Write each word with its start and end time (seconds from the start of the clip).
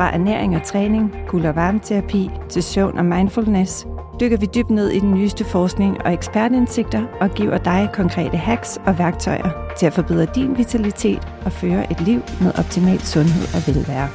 Fra 0.00 0.14
ernæring 0.14 0.56
og 0.56 0.62
træning, 0.62 1.14
kul- 1.28 1.46
og 1.46 1.56
varmeterapi 1.56 2.30
til 2.48 2.62
søvn 2.62 2.98
og 2.98 3.04
mindfulness, 3.04 3.86
dykker 4.20 4.36
vi 4.36 4.46
dybt 4.54 4.70
ned 4.70 4.88
i 4.88 4.98
den 4.98 5.14
nyeste 5.14 5.44
forskning 5.44 6.02
og 6.04 6.12
ekspertindsigter 6.12 7.06
og 7.20 7.30
giver 7.30 7.58
dig 7.58 7.88
konkrete 7.92 8.36
hacks 8.36 8.78
og 8.86 8.98
værktøjer 8.98 9.74
til 9.78 9.86
at 9.86 9.92
forbedre 9.92 10.26
din 10.34 10.58
vitalitet 10.58 11.28
og 11.44 11.52
føre 11.52 11.90
et 11.92 12.00
liv 12.00 12.20
med 12.40 12.58
optimal 12.58 13.00
sundhed 13.00 13.42
og 13.54 13.74
velvære. 13.74 14.08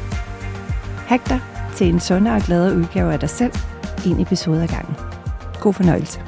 Hack 1.07 1.29
dig 1.29 1.39
til 1.75 1.87
en 1.87 1.99
sundere 1.99 2.35
og 2.35 2.41
gladere 2.41 2.77
udgave 2.77 3.13
af 3.13 3.19
dig 3.19 3.29
selv, 3.29 3.53
en 4.07 4.19
episode 4.19 4.63
ad 4.63 4.67
gangen. 4.67 4.95
God 5.59 5.73
fornøjelse. 5.73 6.21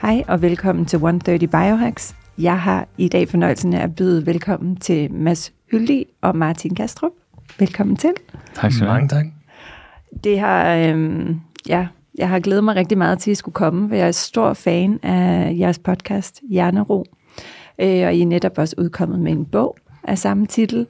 Hej 0.00 0.24
og 0.28 0.42
velkommen 0.42 0.84
til 0.86 0.96
130 0.96 1.46
Biohacks. 1.46 2.14
Jeg 2.38 2.60
har 2.60 2.88
i 2.98 3.08
dag 3.08 3.28
fornøjelsen 3.28 3.74
af 3.74 3.82
at 3.82 3.94
byde 3.94 4.26
velkommen 4.26 4.76
til 4.76 5.12
Mads 5.12 5.52
Hyldig 5.72 6.06
og 6.20 6.36
Martin 6.36 6.74
Kastrup. 6.74 7.12
Velkommen 7.58 7.96
til. 7.96 8.10
Tak 8.54 8.72
skal 8.72 8.86
du 8.86 8.90
have. 8.90 9.00
Mange 9.00 9.08
tak. 9.08 9.26
Det 10.24 10.38
har, 10.40 10.76
øhm, 10.76 11.40
ja, 11.68 11.86
jeg 12.18 12.28
har 12.28 12.40
glædet 12.40 12.64
mig 12.64 12.76
rigtig 12.76 12.98
meget 12.98 13.18
til, 13.18 13.30
at 13.30 13.32
I 13.32 13.34
skulle 13.34 13.52
komme, 13.52 13.88
for 13.88 13.96
jeg 13.96 14.06
er 14.06 14.12
stor 14.12 14.52
fan 14.52 14.98
af 15.02 15.56
jeres 15.58 15.78
podcast, 15.78 16.40
Hjernero. 16.50 17.04
Øh, 17.78 18.06
og 18.06 18.14
I 18.14 18.22
er 18.22 18.26
netop 18.26 18.58
også 18.58 18.74
udkommet 18.78 19.20
med 19.20 19.32
en 19.32 19.44
bog 19.44 19.76
af 20.04 20.18
samme 20.18 20.46
titel, 20.46 20.86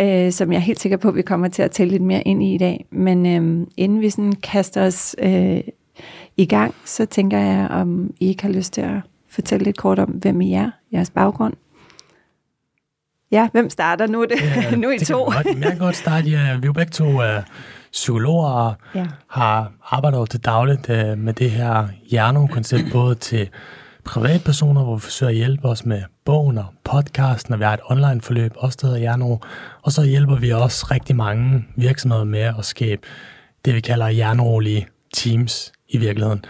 øh, 0.00 0.32
som 0.32 0.52
jeg 0.52 0.58
er 0.58 0.62
helt 0.62 0.80
sikker 0.80 0.96
på, 0.96 1.08
at 1.08 1.14
vi 1.14 1.22
kommer 1.22 1.48
til 1.48 1.62
at 1.62 1.70
tælle 1.70 1.90
lidt 1.90 2.02
mere 2.02 2.22
ind 2.22 2.42
i 2.42 2.54
i 2.54 2.58
dag. 2.58 2.86
Men 2.90 3.26
øh, 3.26 3.66
inden 3.76 4.00
vi 4.00 4.10
sådan 4.10 4.32
kaster 4.32 4.86
os 4.86 5.16
øh, 5.18 5.60
i 6.36 6.46
gang, 6.46 6.74
så 6.84 7.06
tænker 7.06 7.38
jeg, 7.38 7.68
om 7.70 8.14
I 8.20 8.28
ikke 8.28 8.42
har 8.42 8.52
lyst 8.52 8.72
til 8.72 8.80
at 8.80 9.00
fortælle 9.28 9.64
lidt 9.64 9.76
kort 9.76 9.98
om, 9.98 10.10
hvem 10.10 10.40
I 10.40 10.52
er, 10.52 10.70
jeres 10.92 11.10
baggrund. 11.10 11.54
Ja, 13.32 13.48
hvem 13.52 13.70
starter 13.70 14.06
nu? 14.06 14.22
Det, 14.24 14.40
Ja, 14.56 14.76
nu 14.76 14.90
I 14.90 14.98
det 14.98 15.06
to. 15.06 15.24
Kan 15.30 15.42
godt, 15.44 15.58
jeg 15.58 15.70
kan 15.70 15.78
godt 15.78 15.96
starte. 15.96 16.28
Ja, 16.30 16.38
vi 16.56 16.62
er 16.62 16.66
jo 16.66 16.72
begge 16.72 16.90
to 16.90 17.04
uh, 17.04 17.42
psykologer 17.92 18.48
og 18.50 18.74
Ja. 18.94 19.06
har 19.30 19.72
arbejdet 19.90 20.30
til 20.30 20.40
dagligt 20.40 20.88
uh, 20.90 21.18
med 21.18 21.32
det 21.32 21.50
her 21.50 21.88
hjernekoncept, 22.10 22.84
både 22.92 23.14
til 23.14 23.48
privatpersoner, 24.04 24.84
hvor 24.84 24.94
vi 24.94 25.00
forsøger 25.00 25.30
at 25.30 25.36
hjælpe 25.36 25.68
os 25.68 25.84
med 25.86 26.02
bogen 26.24 26.58
og 26.58 26.66
podcasten, 26.84 27.54
og 27.54 27.60
vi 27.60 27.64
har 27.64 27.72
et 27.74 27.80
online 27.90 28.20
forløb, 28.20 28.52
også 28.56 28.78
der 28.80 28.86
hedder 28.86 29.00
Hjernero. 29.00 29.38
Og 29.82 29.92
så 29.92 30.02
hjælper 30.04 30.36
vi 30.36 30.50
også 30.52 30.86
rigtig 30.90 31.16
mange 31.16 31.64
virksomheder 31.76 32.24
med 32.24 32.40
at 32.58 32.64
skabe 32.64 33.02
det, 33.64 33.74
vi 33.74 33.80
kalder 33.80 34.08
hjernerolige 34.08 34.86
teams 35.14 35.72
i 35.88 35.98
virkeligheden. 35.98 36.44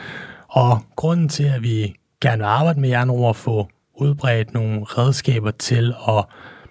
Og 0.48 0.78
grunden 0.96 1.28
til, 1.28 1.44
at 1.44 1.62
vi 1.62 1.94
gerne 2.20 2.38
vil 2.38 2.44
arbejde 2.44 2.80
med 2.80 2.88
Hjernero 2.88 3.24
og 3.24 3.36
få 3.36 3.68
udbredt 3.94 4.54
nogle 4.54 4.84
redskaber 4.84 5.50
til 5.50 5.94
at 6.08 6.24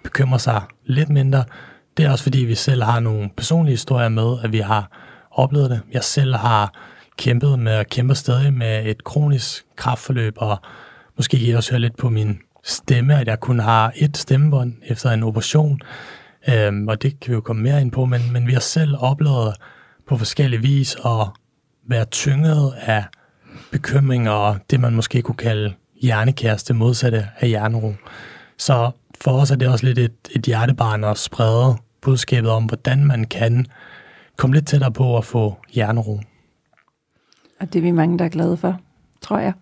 bekymre 0.08 0.38
sig 0.38 0.62
lidt 0.84 1.08
mindre, 1.08 1.44
det 1.96 2.04
er 2.04 2.10
også 2.10 2.22
fordi, 2.22 2.38
vi 2.38 2.54
selv 2.54 2.82
har 2.82 3.00
nogle 3.00 3.30
personlige 3.36 3.72
historier 3.72 4.08
med, 4.08 4.36
at 4.42 4.52
vi 4.52 4.58
har 4.58 4.90
oplevet 5.30 5.70
det. 5.70 5.80
Jeg 5.92 6.04
selv 6.04 6.34
har 6.34 6.72
kæmpet 7.16 7.58
med 7.58 7.76
og 7.76 7.86
kæmper 7.86 8.14
stadig 8.14 8.52
med 8.52 8.86
et 8.86 9.04
kronisk 9.04 9.64
kraftforløb, 9.76 10.34
og 10.36 10.58
måske 11.16 11.38
kan 11.38 11.46
I 11.46 11.52
også 11.52 11.70
høre 11.70 11.80
lidt 11.80 11.96
på 11.96 12.08
min 12.08 12.38
stemme, 12.64 13.20
at 13.20 13.26
jeg 13.26 13.40
kun 13.40 13.58
har 13.58 13.92
et 13.96 14.16
stemmebånd 14.16 14.74
efter 14.86 15.10
en 15.10 15.22
operation, 15.22 15.80
øhm, 16.48 16.88
og 16.88 17.02
det 17.02 17.20
kan 17.20 17.30
vi 17.30 17.34
jo 17.34 17.40
komme 17.40 17.62
mere 17.62 17.80
ind 17.80 17.92
på, 17.92 18.04
men, 18.04 18.32
men 18.32 18.46
vi 18.46 18.52
har 18.52 18.60
selv 18.60 18.96
oplevet 18.98 19.54
på 20.08 20.16
forskellige 20.16 20.62
vis 20.62 20.96
at 21.04 21.26
være 21.88 22.04
tynget 22.04 22.74
af 22.80 23.04
bekymringer 23.72 24.30
og 24.30 24.58
det, 24.70 24.80
man 24.80 24.94
måske 24.94 25.22
kunne 25.22 25.34
kalde 25.34 25.74
hjernekæreste 26.02 26.74
modsatte 26.74 27.28
af 27.40 27.48
hjernero. 27.48 27.94
Så 28.58 28.90
for 29.20 29.30
os 29.30 29.50
er 29.50 29.56
det 29.56 29.68
også 29.68 29.86
lidt 29.86 29.98
et, 29.98 30.12
et 30.30 30.42
hjertebarn 30.42 31.04
at 31.04 31.18
sprede 31.18 31.76
budskabet 32.00 32.50
om, 32.50 32.64
hvordan 32.64 33.04
man 33.04 33.24
kan 33.24 33.66
komme 34.36 34.56
lidt 34.56 34.66
tættere 34.66 34.92
på 34.92 35.16
at 35.16 35.24
få 35.24 35.56
hjernero. 35.72 36.20
Og 37.60 37.72
det 37.72 37.78
er 37.78 37.82
vi 37.82 37.90
mange, 37.90 38.18
der 38.18 38.24
er 38.24 38.28
glade 38.28 38.56
for, 38.56 38.80
tror 39.20 39.38
jeg. 39.38 39.52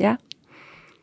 Ja. 0.00 0.16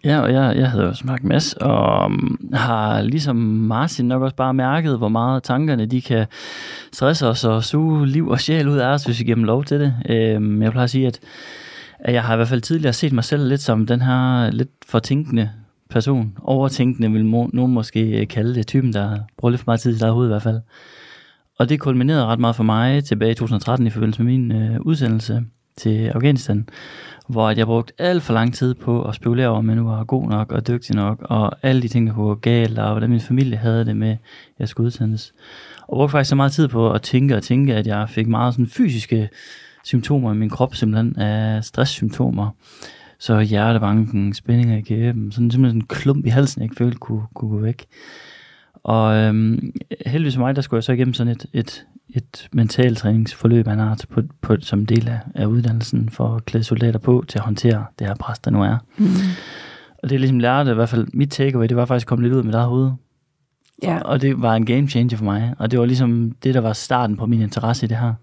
Ja, 0.04 0.20
og 0.20 0.34
jeg, 0.34 0.58
jeg 0.58 0.72
hedder 0.72 0.86
jo 0.86 0.94
sagt 0.94 1.24
Mads, 1.24 1.54
og 1.54 2.06
um, 2.06 2.50
har 2.54 3.02
ligesom 3.02 3.36
Martin 3.36 4.06
nok 4.06 4.22
også 4.22 4.36
bare 4.36 4.54
mærket, 4.54 4.98
hvor 4.98 5.08
meget 5.08 5.44
tankerne 5.44 5.86
de 5.86 6.02
kan 6.02 6.26
stresse 6.92 7.28
os 7.28 7.44
og 7.44 7.64
suge 7.64 8.08
liv 8.08 8.28
og 8.28 8.40
sjæl 8.40 8.68
ud 8.68 8.78
af 8.78 8.88
os, 8.88 9.04
hvis 9.04 9.20
vi 9.20 9.24
giver 9.24 9.36
dem 9.36 9.44
lov 9.44 9.64
til 9.64 9.80
det. 9.80 9.94
Øhm, 10.10 10.62
jeg 10.62 10.72
plejer 10.72 10.84
at 10.84 10.90
sige, 10.90 11.08
at, 11.08 11.20
at 12.00 12.14
jeg 12.14 12.24
har 12.24 12.34
i 12.34 12.36
hvert 12.36 12.48
fald 12.48 12.62
tidligere 12.62 12.94
set 12.94 13.14
mig 13.14 13.24
selv 13.24 13.48
lidt 13.48 13.62
som 13.62 13.86
den 13.86 14.02
her 14.02 14.52
lidt 14.52 14.70
fortænkende 14.86 15.50
person. 15.94 16.38
Overtænkende 16.42 17.12
vil 17.12 17.26
må, 17.26 17.50
nogen 17.54 17.74
måske 17.74 18.22
øh, 18.22 18.28
kalde 18.28 18.56
det. 18.56 18.68
Typen, 18.68 18.94
der 18.94 19.20
bruger 19.38 19.50
lidt 19.50 19.62
for 19.62 19.68
meget 19.68 19.80
tid 19.80 19.92
i 19.92 19.94
sit 19.94 20.04
eget 20.04 20.14
hoved 20.14 20.28
i 20.28 20.32
hvert 20.32 20.42
fald. 20.42 20.60
Og 21.60 21.70
det 21.70 21.80
kulminerede 21.80 22.26
ret 22.26 22.40
meget 22.40 22.56
for 22.56 22.64
mig 22.64 23.04
tilbage 23.04 23.32
i 23.32 23.36
2013 23.36 23.88
i 23.88 23.90
forbindelse 23.90 24.24
med 24.24 24.32
min 24.34 24.52
øh, 24.52 24.82
udsendelse 24.82 25.44
til 25.78 26.08
Afghanistan, 26.08 26.70
hvor 27.28 27.50
jeg 27.50 27.66
brugte 27.66 27.94
alt 27.98 28.24
for 28.24 28.34
lang 28.34 28.54
tid 28.54 28.74
på 28.74 29.04
at 29.04 29.16
spekulere 29.16 29.48
over, 29.48 29.58
om 29.58 29.68
jeg 29.68 29.76
nu 29.76 29.84
var 29.84 30.04
god 30.04 30.30
nok 30.30 30.52
og 30.52 30.68
dygtig 30.68 30.96
nok, 30.96 31.18
og 31.22 31.52
alle 31.62 31.82
de 31.82 31.88
ting, 31.88 32.08
der 32.08 32.14
kunne 32.14 32.28
gå 32.28 32.36
galt, 32.36 32.80
og 32.80 32.92
hvordan 32.92 33.10
min 33.10 33.20
familie 33.20 33.58
havde 33.58 33.86
det 33.86 33.98
med, 33.98 34.12
at 34.12 34.18
jeg 34.60 34.68
skulle 34.68 34.88
udsendes. 34.88 35.34
Og 35.88 35.96
brugte 35.98 36.12
faktisk 36.12 36.30
så 36.30 36.36
meget 36.36 36.52
tid 36.52 36.68
på 36.68 36.92
at 36.92 37.02
tænke 37.02 37.36
og 37.36 37.44
tænke, 37.44 37.76
at 37.76 37.88
jeg 37.88 38.10
fik 38.10 38.28
meget 38.28 38.54
sådan 38.54 38.68
fysiske 38.68 39.30
symptomer 39.84 40.34
i 40.34 40.36
min 40.36 40.50
krop, 40.50 40.76
simpelthen 40.76 41.20
af 41.20 41.64
stresssymptomer. 41.64 42.50
Så 43.24 43.40
hjertebanken, 43.40 44.34
spændinger 44.34 44.78
i 44.78 44.82
kæben, 44.82 45.32
sådan 45.32 45.52
simpelthen 45.52 45.82
en 45.82 45.88
klump 45.88 46.26
i 46.26 46.30
halsen, 46.30 46.62
jeg 46.62 46.66
ikke 46.66 46.76
følte 46.76 46.98
kunne, 46.98 47.22
kunne 47.34 47.50
gå 47.50 47.58
væk. 47.58 47.86
Og 48.74 49.16
øhm, 49.16 49.74
heldigvis 50.06 50.36
for 50.36 50.42
mig, 50.42 50.56
der 50.56 50.62
skulle 50.62 50.78
jeg 50.78 50.84
så 50.84 50.92
igennem 50.92 51.14
sådan 51.14 51.34
et, 51.34 51.46
et, 51.54 51.86
et 52.10 52.48
mentalt 52.54 52.98
træningsforløb 52.98 53.68
af 53.68 53.74
en 53.74 53.80
art 53.80 54.06
på, 54.10 54.22
på, 54.42 54.56
som 54.60 54.86
del 54.86 55.08
af, 55.08 55.20
af 55.36 55.46
uddannelsen 55.46 56.10
for 56.10 56.36
at 56.36 56.46
klæde 56.46 56.64
soldater 56.64 57.00
på 57.00 57.24
til 57.28 57.38
at 57.38 57.46
håndtere 57.46 57.86
det 58.00 58.08
her 58.08 58.16
pres, 58.16 58.40
der 58.40 58.52
nu 58.52 58.64
er. 58.64 58.78
Mm. 58.98 59.06
Og 60.04 60.10
det 60.10 60.16
er 60.16 60.20
ligesom 60.20 60.40
lærte, 60.40 60.72
i 60.72 60.74
hvert 60.74 60.90
fald 60.90 61.08
mit 61.14 61.32
takeaway, 61.32 61.68
det 61.68 61.78
var 61.78 61.86
faktisk 61.86 62.06
at 62.06 62.10
komme 62.10 62.24
lidt 62.24 62.34
ud 62.34 62.40
af 62.40 62.46
mit 62.46 62.56
eget 62.56 62.68
hoved. 62.68 62.92
Ja. 63.84 64.00
Og 64.00 64.22
det 64.22 64.42
var 64.42 64.56
en 64.56 64.66
game 64.66 64.88
changer 64.88 65.18
for 65.18 65.26
mig. 65.26 65.54
Og 65.58 65.72
det 65.72 65.80
var 65.80 65.86
ligesom 65.86 66.32
det, 66.44 66.54
der 66.54 66.62
var 66.62 66.74
starten 66.74 67.18
på 67.18 67.26
min 67.26 67.42
interesse 67.42 67.86
i 67.86 67.90
det 67.90 67.98
her. 67.98 68.14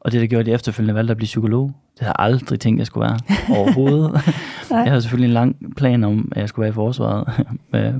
Og 0.00 0.12
det, 0.12 0.20
der 0.20 0.26
gjorde, 0.26 0.40
at 0.40 0.48
jeg 0.48 0.54
efterfølgende 0.54 0.94
valgte 0.94 1.10
at 1.10 1.16
blive 1.16 1.26
psykolog. 1.26 1.74
Det 1.98 2.02
havde 2.02 2.14
jeg 2.18 2.26
aldrig 2.26 2.60
tænkt, 2.60 2.78
jeg 2.78 2.86
skulle 2.86 3.08
være 3.08 3.18
overhovedet. 3.58 4.20
jeg 4.70 4.84
havde 4.84 5.02
selvfølgelig 5.02 5.28
en 5.28 5.34
lang 5.34 5.76
plan 5.76 6.04
om, 6.04 6.32
at 6.32 6.40
jeg 6.40 6.48
skulle 6.48 6.62
være 6.64 6.70
i 6.70 6.74
forsvaret. 6.74 7.46
Øh, 7.74 7.94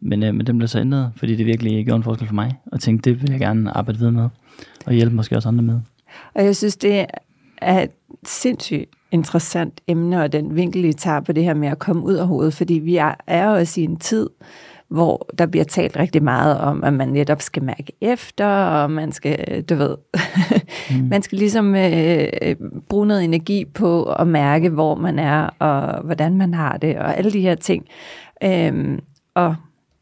men, 0.00 0.22
øh, 0.22 0.34
men 0.34 0.46
den 0.46 0.58
blev 0.58 0.68
så 0.68 0.80
ændret, 0.80 1.12
fordi 1.16 1.36
det 1.36 1.46
virkelig 1.46 1.84
gjorde 1.84 1.96
en 1.96 2.02
forskel 2.02 2.26
for 2.26 2.34
mig. 2.34 2.58
Og 2.72 2.80
tænkte, 2.80 3.10
det 3.10 3.22
vil 3.22 3.30
jeg 3.30 3.40
gerne 3.40 3.76
arbejde 3.76 3.98
videre 3.98 4.12
med. 4.12 4.28
Og 4.86 4.92
hjælpe 4.92 5.16
måske 5.16 5.36
også 5.36 5.48
andre 5.48 5.62
med. 5.62 5.80
Og 6.34 6.44
jeg 6.44 6.56
synes, 6.56 6.76
det 6.76 7.06
er 7.62 7.82
et 7.82 7.90
sindssygt 8.24 8.90
interessant 9.10 9.80
emne, 9.88 10.22
og 10.22 10.32
den 10.32 10.56
vinkel, 10.56 10.84
I 10.84 10.92
tager 10.92 11.20
på 11.20 11.32
det 11.32 11.44
her 11.44 11.54
med 11.54 11.68
at 11.68 11.78
komme 11.78 12.02
ud 12.02 12.14
af 12.14 12.26
hovedet, 12.26 12.54
fordi 12.54 12.74
vi 12.74 12.96
er, 12.96 13.14
er 13.26 13.48
også 13.48 13.80
i 13.80 13.84
en 13.84 13.96
tid, 13.96 14.28
hvor 14.88 15.28
der 15.38 15.46
bliver 15.46 15.64
talt 15.64 15.96
rigtig 15.96 16.22
meget 16.22 16.58
om, 16.58 16.84
at 16.84 16.92
man 16.92 17.08
netop 17.08 17.42
skal 17.42 17.62
mærke 17.62 17.92
efter, 18.00 18.46
og 18.46 18.90
man 18.90 19.12
skal, 19.12 19.62
du 19.62 19.74
ved, 19.74 19.96
mm. 20.90 21.08
man 21.12 21.22
skal 21.22 21.38
ligesom 21.38 21.74
øh, 21.74 22.28
bruge 22.88 23.06
noget 23.06 23.24
energi 23.24 23.64
på 23.64 24.02
at 24.04 24.26
mærke, 24.28 24.68
hvor 24.68 24.94
man 24.94 25.18
er, 25.18 25.48
og 25.58 26.02
hvordan 26.04 26.36
man 26.36 26.54
har 26.54 26.76
det, 26.76 26.98
og 26.98 27.16
alle 27.18 27.32
de 27.32 27.40
her 27.40 27.54
ting. 27.54 27.84
Øhm, 28.44 28.98
og 29.34 29.56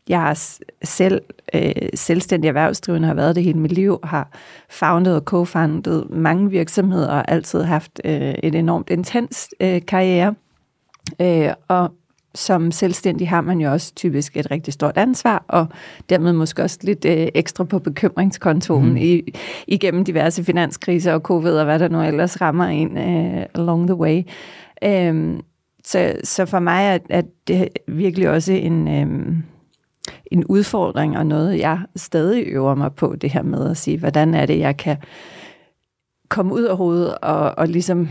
jeg 0.09 0.37
s- 0.37 0.61
selv 0.85 1.23
øh, 1.55 1.73
selvstændig 1.95 2.49
erhvervsdrivende, 2.49 3.07
har 3.09 3.15
været 3.15 3.37
det 3.37 3.45
hele 3.45 3.59
mit 3.59 3.73
liv, 3.73 3.99
har 4.05 4.29
founded 4.71 5.17
og 5.17 5.23
co-founded 5.31 6.09
mange 6.11 6.51
virksomheder, 6.51 7.09
og 7.09 7.31
altid 7.31 7.63
haft 7.63 8.01
øh, 8.05 8.35
et 8.43 8.55
enormt 8.55 8.91
intens 8.91 9.49
øh, 9.61 9.81
karriere. 9.89 10.35
Øh, 11.21 11.49
og 11.69 11.93
som 12.35 12.71
selvstændig 12.71 13.29
har 13.29 13.41
man 13.41 13.61
jo 13.61 13.73
også 13.73 13.95
typisk 13.95 14.37
et 14.37 14.51
rigtig 14.51 14.73
stort 14.73 14.97
ansvar, 14.97 15.45
og 15.49 15.67
dermed 16.09 16.33
måske 16.33 16.63
også 16.63 16.79
lidt 16.83 17.05
øh, 17.05 17.29
ekstra 17.35 17.65
på 17.65 17.79
bekymringskontoen 17.79 18.91
mm. 18.91 18.97
i, 18.97 19.23
igennem 19.67 20.05
diverse 20.05 20.45
finanskriser 20.45 21.13
og 21.13 21.21
covid 21.21 21.53
og 21.53 21.65
hvad 21.65 21.79
der 21.79 21.89
nu 21.89 22.03
ellers 22.03 22.41
rammer 22.41 22.65
en 22.65 22.99
øh, 22.99 23.47
along 23.55 23.87
the 23.87 23.95
way. 23.95 24.23
Øhm, 24.85 25.41
så, 25.85 26.17
så 26.25 26.47
for 26.47 26.59
mig 26.59 26.87
er, 26.87 26.99
er 27.11 27.23
det 27.47 27.69
virkelig 27.89 28.31
også 28.31 28.53
en, 28.53 28.89
øhm, 28.89 29.43
en 30.27 30.45
udfordring 30.45 31.19
og 31.19 31.27
noget, 31.27 31.59
jeg 31.59 31.79
stadig 31.97 32.45
øver 32.47 32.75
mig 32.75 32.93
på, 32.93 33.17
det 33.21 33.31
her 33.31 33.43
med 33.43 33.71
at 33.71 33.77
sige, 33.77 33.99
hvordan 33.99 34.35
er 34.35 34.47
det, 34.47 34.59
jeg 34.59 34.77
kan 34.77 34.97
komme 36.29 36.55
ud 36.55 36.63
af 36.63 36.77
hovedet 36.77 37.19
og, 37.19 37.59
og 37.59 37.69
ligesom 37.69 38.09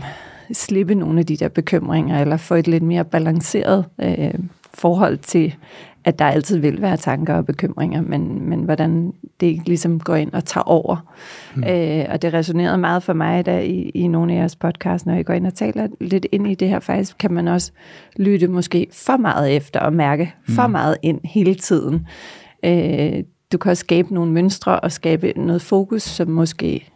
slippe 0.52 0.94
nogle 0.94 1.20
af 1.20 1.26
de 1.26 1.36
der 1.36 1.48
bekymringer, 1.48 2.20
eller 2.20 2.36
få 2.36 2.54
et 2.54 2.68
lidt 2.68 2.82
mere 2.82 3.04
balanceret 3.04 3.84
øh, 4.00 4.34
forhold 4.74 5.18
til, 5.18 5.54
at 6.04 6.18
der 6.18 6.24
altid 6.24 6.58
vil 6.58 6.82
være 6.82 6.96
tanker 6.96 7.34
og 7.34 7.46
bekymringer, 7.46 8.02
men, 8.02 8.48
men 8.48 8.62
hvordan 8.62 9.12
det 9.40 9.46
ikke 9.46 9.64
ligesom 9.66 10.00
går 10.00 10.14
ind 10.14 10.32
og 10.32 10.44
tager 10.44 10.64
over. 10.64 11.14
Mm. 11.54 11.64
Øh, 11.64 12.06
og 12.08 12.22
det 12.22 12.34
resonerede 12.34 12.78
meget 12.78 13.02
for 13.02 13.12
mig, 13.12 13.46
da 13.46 13.60
i, 13.60 13.90
i 13.94 14.08
nogle 14.08 14.32
af 14.32 14.36
jeres 14.36 14.56
podcast, 14.56 15.06
når 15.06 15.14
I 15.14 15.22
går 15.22 15.34
ind 15.34 15.46
og 15.46 15.54
taler 15.54 15.88
lidt 16.00 16.26
ind 16.32 16.46
i 16.46 16.54
det 16.54 16.68
her, 16.68 16.80
faktisk 16.80 17.18
kan 17.18 17.32
man 17.32 17.48
også 17.48 17.72
lytte 18.16 18.48
måske 18.48 18.86
for 18.92 19.16
meget 19.16 19.56
efter 19.56 19.80
og 19.80 19.92
mærke 19.92 20.34
mm. 20.48 20.54
for 20.54 20.66
meget 20.66 20.96
ind 21.02 21.20
hele 21.24 21.54
tiden. 21.54 22.06
Øh, 22.64 23.24
du 23.52 23.58
kan 23.58 23.70
også 23.70 23.80
skabe 23.80 24.14
nogle 24.14 24.32
mønstre 24.32 24.80
og 24.80 24.92
skabe 24.92 25.32
noget 25.36 25.62
fokus, 25.62 26.02
som 26.02 26.28
måske 26.28 26.88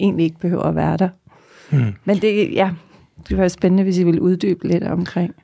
egentlig 0.00 0.24
ikke 0.24 0.38
behøver 0.38 0.62
at 0.62 0.76
være 0.76 0.96
der. 0.96 1.08
Mm. 1.70 1.94
Men 2.04 2.16
det, 2.16 2.52
ja, 2.52 2.70
det 3.28 3.36
var 3.36 3.48
spændende, 3.48 3.82
hvis 3.82 3.98
I 3.98 4.04
ville 4.04 4.22
uddybe 4.22 4.68
lidt 4.68 4.84
omkring. 4.84 5.34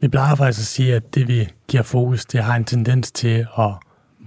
Vi 0.00 0.08
plejer 0.08 0.34
faktisk 0.34 0.60
at 0.60 0.66
sige, 0.66 0.94
at 0.94 1.14
det 1.14 1.28
vi 1.28 1.48
giver 1.68 1.82
fokus, 1.82 2.26
det 2.26 2.42
har 2.42 2.56
en 2.56 2.64
tendens 2.64 3.12
til 3.12 3.46
at 3.58 3.70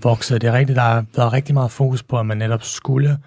vokse. 0.03 0.39
Det 0.39 0.44
er 0.44 0.53
rigtigt, 0.53 0.75
der 0.75 0.81
har 0.81 1.06
været 1.15 1.33
rigtig 1.33 1.53
meget 1.53 1.71
fokus 1.71 2.03
på, 2.03 2.19
at 2.19 2.25
man 2.25 2.38
netop 2.38 2.63
skulle 2.63 3.18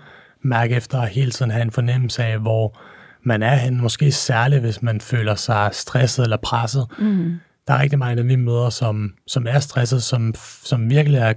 mærke 0.43 0.75
efter 0.75 0.99
og 0.99 1.07
hele 1.07 1.31
tiden 1.31 1.51
have 1.51 1.63
en 1.63 1.71
fornemmelse 1.71 2.25
af, 2.25 2.39
hvor 2.39 2.79
man 3.23 3.43
er 3.43 3.55
hen. 3.55 3.81
Måske 3.81 4.13
særligt, 4.13 4.61
hvis 4.61 4.83
man 4.83 5.01
føler 5.01 5.35
sig 5.35 5.69
stresset 5.73 6.23
eller 6.23 6.37
presset. 6.37 6.87
Mm. 6.99 7.35
Der 7.69 7.75
er 7.75 7.83
rigtig 7.83 7.99
mange 7.99 8.21
af 8.21 8.29
vi 8.29 8.37
møder, 8.37 8.71
som, 8.71 9.15
som 9.27 9.47
er 9.49 9.59
stresset, 9.59 10.03
som, 10.03 10.35
som 10.63 10.91
virkelig 10.91 11.19
er 11.19 11.33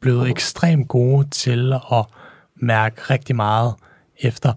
blevet 0.00 0.30
ekstremt 0.30 0.88
gode 0.88 1.28
til 1.30 1.72
at 1.72 2.04
mærke 2.56 3.00
rigtig 3.00 3.36
meget 3.36 3.74
efter 4.20 4.52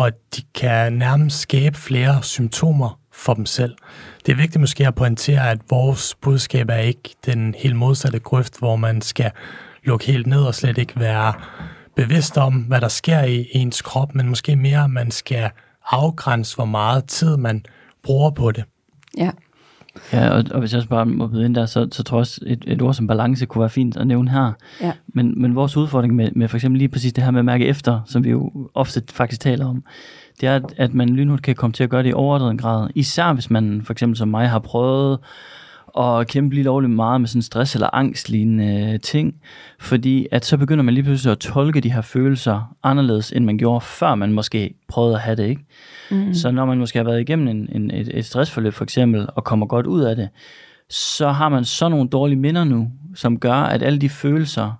og 0.00 0.12
de 0.36 0.42
kan 0.54 0.92
nærmest 0.92 1.40
skabe 1.40 1.76
flere 1.76 2.22
symptomer 2.22 3.00
for 3.12 3.34
dem 3.34 3.46
selv. 3.46 3.76
Det 4.26 4.32
er 4.32 4.36
vigtigt 4.36 4.60
måske 4.60 4.86
at 4.86 4.94
pointere, 4.94 5.50
at 5.50 5.58
vores 5.70 6.14
budskab 6.14 6.68
er 6.68 6.76
ikke 6.76 7.14
den 7.26 7.54
helt 7.58 7.76
modsatte 7.76 8.18
grøft, 8.18 8.58
hvor 8.58 8.76
man 8.76 9.00
skal 9.00 9.30
lukke 9.84 10.06
helt 10.06 10.26
ned 10.26 10.42
og 10.42 10.54
slet 10.54 10.78
ikke 10.78 11.00
være 11.00 11.32
bevidst 11.96 12.38
om, 12.38 12.54
hvad 12.54 12.80
der 12.80 12.88
sker 12.88 13.20
i 13.22 13.48
ens 13.52 13.82
krop, 13.82 14.14
men 14.14 14.28
måske 14.28 14.56
mere, 14.56 14.84
at 14.84 14.90
man 14.90 15.10
skal 15.10 15.50
afgrænse, 15.90 16.56
hvor 16.56 16.64
meget 16.64 17.04
tid 17.04 17.36
man 17.36 17.64
bruger 18.02 18.30
på 18.30 18.52
det. 18.52 18.64
Ja. 19.16 19.30
Ja, 20.12 20.28
og, 20.28 20.44
og 20.50 20.60
hvis 20.60 20.72
jeg 20.72 20.78
også 20.78 20.88
bare 20.88 21.06
må 21.06 21.26
byde 21.26 21.44
ind 21.44 21.54
der, 21.54 21.66
så, 21.66 21.88
så 21.92 22.02
tror 22.02 22.16
jeg 22.16 22.20
også, 22.20 22.40
et, 22.46 22.64
et 22.66 22.82
ord 22.82 22.94
som 22.94 23.06
balance 23.06 23.46
kunne 23.46 23.60
være 23.60 23.70
fint 23.70 23.96
at 23.96 24.06
nævne 24.06 24.30
her. 24.30 24.52
Ja. 24.80 24.92
Men, 25.06 25.42
men 25.42 25.54
vores 25.54 25.76
udfordring 25.76 26.14
med, 26.14 26.30
med 26.32 26.48
for 26.48 26.56
eksempel 26.56 26.78
lige 26.78 26.88
præcis 26.88 27.12
det 27.12 27.24
her 27.24 27.30
med 27.30 27.38
at 27.38 27.44
mærke 27.44 27.66
efter, 27.66 28.00
som 28.06 28.24
vi 28.24 28.30
jo 28.30 28.52
ofte 28.74 29.02
faktisk 29.12 29.40
taler 29.40 29.66
om, 29.66 29.84
det 30.40 30.48
er, 30.48 30.56
at, 30.56 30.74
at 30.76 30.94
man 30.94 31.08
lynhurtigt 31.08 31.44
kan 31.44 31.54
komme 31.54 31.72
til 31.72 31.84
at 31.84 31.90
gøre 31.90 32.02
det 32.02 32.10
i 32.10 32.12
overdreven 32.12 32.58
grad. 32.58 32.88
Især 32.94 33.32
hvis 33.32 33.50
man 33.50 33.82
for 33.84 33.92
eksempel 33.92 34.16
som 34.16 34.28
mig 34.28 34.48
har 34.48 34.58
prøvet 34.58 35.18
og 35.94 36.26
kæmpe 36.26 36.54
lige 36.54 36.64
lovligt 36.64 36.92
meget 36.92 37.20
med 37.20 37.28
sådan 37.28 37.42
stress 37.42 37.74
eller 37.74 37.94
angstlignende 37.94 38.98
ting, 38.98 39.34
fordi 39.80 40.26
at 40.32 40.44
så 40.44 40.56
begynder 40.56 40.84
man 40.84 40.94
lige 40.94 41.04
pludselig 41.04 41.32
at 41.32 41.38
tolke 41.38 41.80
de 41.80 41.92
her 41.92 42.00
følelser 42.00 42.76
anderledes, 42.82 43.32
end 43.32 43.44
man 43.44 43.58
gjorde, 43.58 43.80
før 43.80 44.14
man 44.14 44.32
måske 44.32 44.74
prøvede 44.88 45.14
at 45.14 45.20
have 45.20 45.36
det, 45.36 45.48
ikke? 45.48 45.64
Mm. 46.10 46.34
Så 46.34 46.50
når 46.50 46.64
man 46.64 46.78
måske 46.78 46.98
har 46.98 47.04
været 47.04 47.20
igennem 47.20 47.48
en, 47.48 47.68
en, 47.72 47.90
et, 47.90 48.18
et 48.18 48.24
stressforløb 48.24 48.72
for 48.72 48.84
eksempel, 48.84 49.26
og 49.34 49.44
kommer 49.44 49.66
godt 49.66 49.86
ud 49.86 50.00
af 50.00 50.16
det, 50.16 50.28
så 50.90 51.28
har 51.28 51.48
man 51.48 51.64
så 51.64 51.88
nogle 51.88 52.08
dårlige 52.08 52.38
minder 52.38 52.64
nu, 52.64 52.90
som 53.14 53.38
gør, 53.38 53.54
at 53.54 53.82
alle 53.82 53.98
de 53.98 54.08
følelser, 54.08 54.72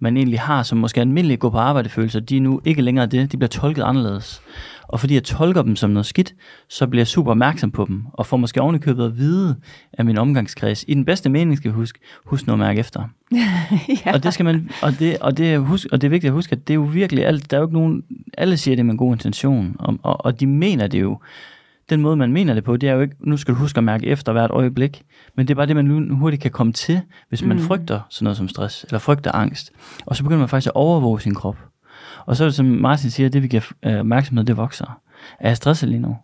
man 0.00 0.16
egentlig 0.16 0.40
har, 0.40 0.62
som 0.62 0.78
måske 0.78 1.00
almindelige 1.00 1.36
gå 1.36 1.50
på 1.50 1.58
arbejde 1.58 1.88
følelser, 1.88 2.20
de 2.20 2.36
er 2.36 2.40
nu 2.40 2.60
ikke 2.64 2.82
længere 2.82 3.06
det, 3.06 3.32
de 3.32 3.36
bliver 3.36 3.48
tolket 3.48 3.82
anderledes. 3.82 4.42
Og 4.88 5.00
fordi 5.00 5.14
jeg 5.14 5.24
tolker 5.24 5.62
dem 5.62 5.76
som 5.76 5.90
noget 5.90 6.06
skidt, 6.06 6.34
så 6.68 6.86
bliver 6.86 7.00
jeg 7.00 7.06
super 7.06 7.30
opmærksom 7.30 7.70
på 7.70 7.84
dem, 7.88 8.02
og 8.12 8.26
får 8.26 8.36
måske 8.36 8.60
ovenikøbet 8.60 9.04
at 9.04 9.16
vide 9.16 9.56
af 9.92 10.04
min 10.04 10.18
omgangskreds. 10.18 10.84
I 10.88 10.94
den 10.94 11.04
bedste 11.04 11.28
mening 11.28 11.56
skal 11.56 11.68
jeg 11.68 11.74
huske, 11.74 11.98
husk 12.24 12.46
noget 12.46 12.60
at 12.60 12.66
mærke 12.66 12.80
efter. 12.80 13.02
ja. 14.06 14.12
Og 14.12 14.22
det 14.22 14.34
skal 14.34 14.44
man, 14.44 14.70
og 14.82 14.98
det, 14.98 15.18
og 15.18 15.36
det, 15.36 15.58
husk, 15.58 15.86
og 15.92 16.00
det 16.00 16.06
er 16.06 16.10
vigtigt 16.10 16.30
at 16.30 16.34
huske, 16.34 16.52
at 16.52 16.68
det 16.68 16.74
er 16.74 16.76
jo 16.76 16.82
virkelig 16.82 17.26
alt, 17.26 17.50
der 17.50 17.56
er 17.56 17.60
jo 17.60 17.66
ikke 17.66 17.78
nogen, 17.78 18.02
alle 18.38 18.56
siger 18.56 18.76
det 18.76 18.86
med 18.86 18.92
en 18.92 18.98
god 18.98 19.12
intention, 19.12 19.76
og, 19.78 19.98
og, 20.02 20.24
og 20.24 20.40
de 20.40 20.46
mener 20.46 20.86
det 20.86 21.00
jo. 21.00 21.18
Den 21.90 22.00
måde, 22.00 22.16
man 22.16 22.32
mener 22.32 22.54
det 22.54 22.64
på, 22.64 22.76
det 22.76 22.88
er 22.88 22.92
jo 22.92 23.00
ikke, 23.00 23.14
nu 23.20 23.36
skal 23.36 23.54
du 23.54 23.58
huske 23.58 23.78
at 23.78 23.84
mærke 23.84 24.06
efter 24.06 24.32
hvert 24.32 24.50
øjeblik, 24.50 25.02
men 25.36 25.48
det 25.48 25.54
er 25.54 25.56
bare 25.56 25.66
det, 25.66 25.76
man 25.76 26.10
hurtigt 26.10 26.42
kan 26.42 26.50
komme 26.50 26.72
til, 26.72 27.00
hvis 27.28 27.42
man 27.42 27.56
mm. 27.56 27.62
frygter 27.62 28.00
sådan 28.10 28.24
noget 28.24 28.36
som 28.36 28.48
stress, 28.48 28.84
eller 28.84 28.98
frygter 28.98 29.32
angst. 29.32 29.72
Og 30.06 30.16
så 30.16 30.22
begynder 30.22 30.38
man 30.38 30.48
faktisk 30.48 30.66
at 30.68 30.74
overvåge 30.74 31.20
sin 31.20 31.34
krop. 31.34 31.56
Og 32.26 32.36
så 32.36 32.44
er 32.44 32.48
det, 32.48 32.54
som 32.54 32.66
Martin 32.66 33.10
siger, 33.10 33.28
det 33.28 33.42
vi 33.42 33.48
giver 33.48 33.72
øh, 33.82 33.98
opmærksomhed, 33.98 34.44
det 34.44 34.56
vokser. 34.56 35.00
Er 35.40 35.48
jeg 35.48 35.56
stresset 35.56 35.88
lige 35.88 36.00
nu? 36.00 36.16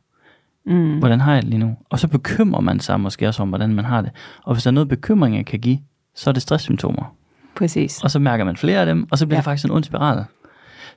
Mm. 0.66 0.98
Hvordan 0.98 1.20
har 1.20 1.34
jeg 1.34 1.42
det 1.42 1.50
lige 1.50 1.58
nu? 1.58 1.76
Og 1.90 1.98
så 1.98 2.08
bekymrer 2.08 2.60
man 2.60 2.80
sig 2.80 3.00
måske 3.00 3.28
også 3.28 3.42
om, 3.42 3.48
hvordan 3.48 3.74
man 3.74 3.84
har 3.84 4.00
det. 4.00 4.10
Og 4.44 4.54
hvis 4.54 4.62
der 4.62 4.70
er 4.70 4.72
noget 4.72 4.88
bekymring, 4.88 5.36
jeg 5.36 5.46
kan 5.46 5.60
give, 5.60 5.78
så 6.14 6.30
er 6.30 6.32
det 6.32 6.42
stresssymptomer. 6.42 7.14
Præcis. 7.56 8.04
Og 8.04 8.10
så 8.10 8.18
mærker 8.18 8.44
man 8.44 8.56
flere 8.56 8.80
af 8.80 8.86
dem, 8.86 9.06
og 9.10 9.18
så 9.18 9.26
bliver 9.26 9.36
ja. 9.36 9.40
det 9.40 9.44
faktisk 9.44 9.64
en 9.64 9.70
ond 9.70 9.84
spiral. 9.84 10.24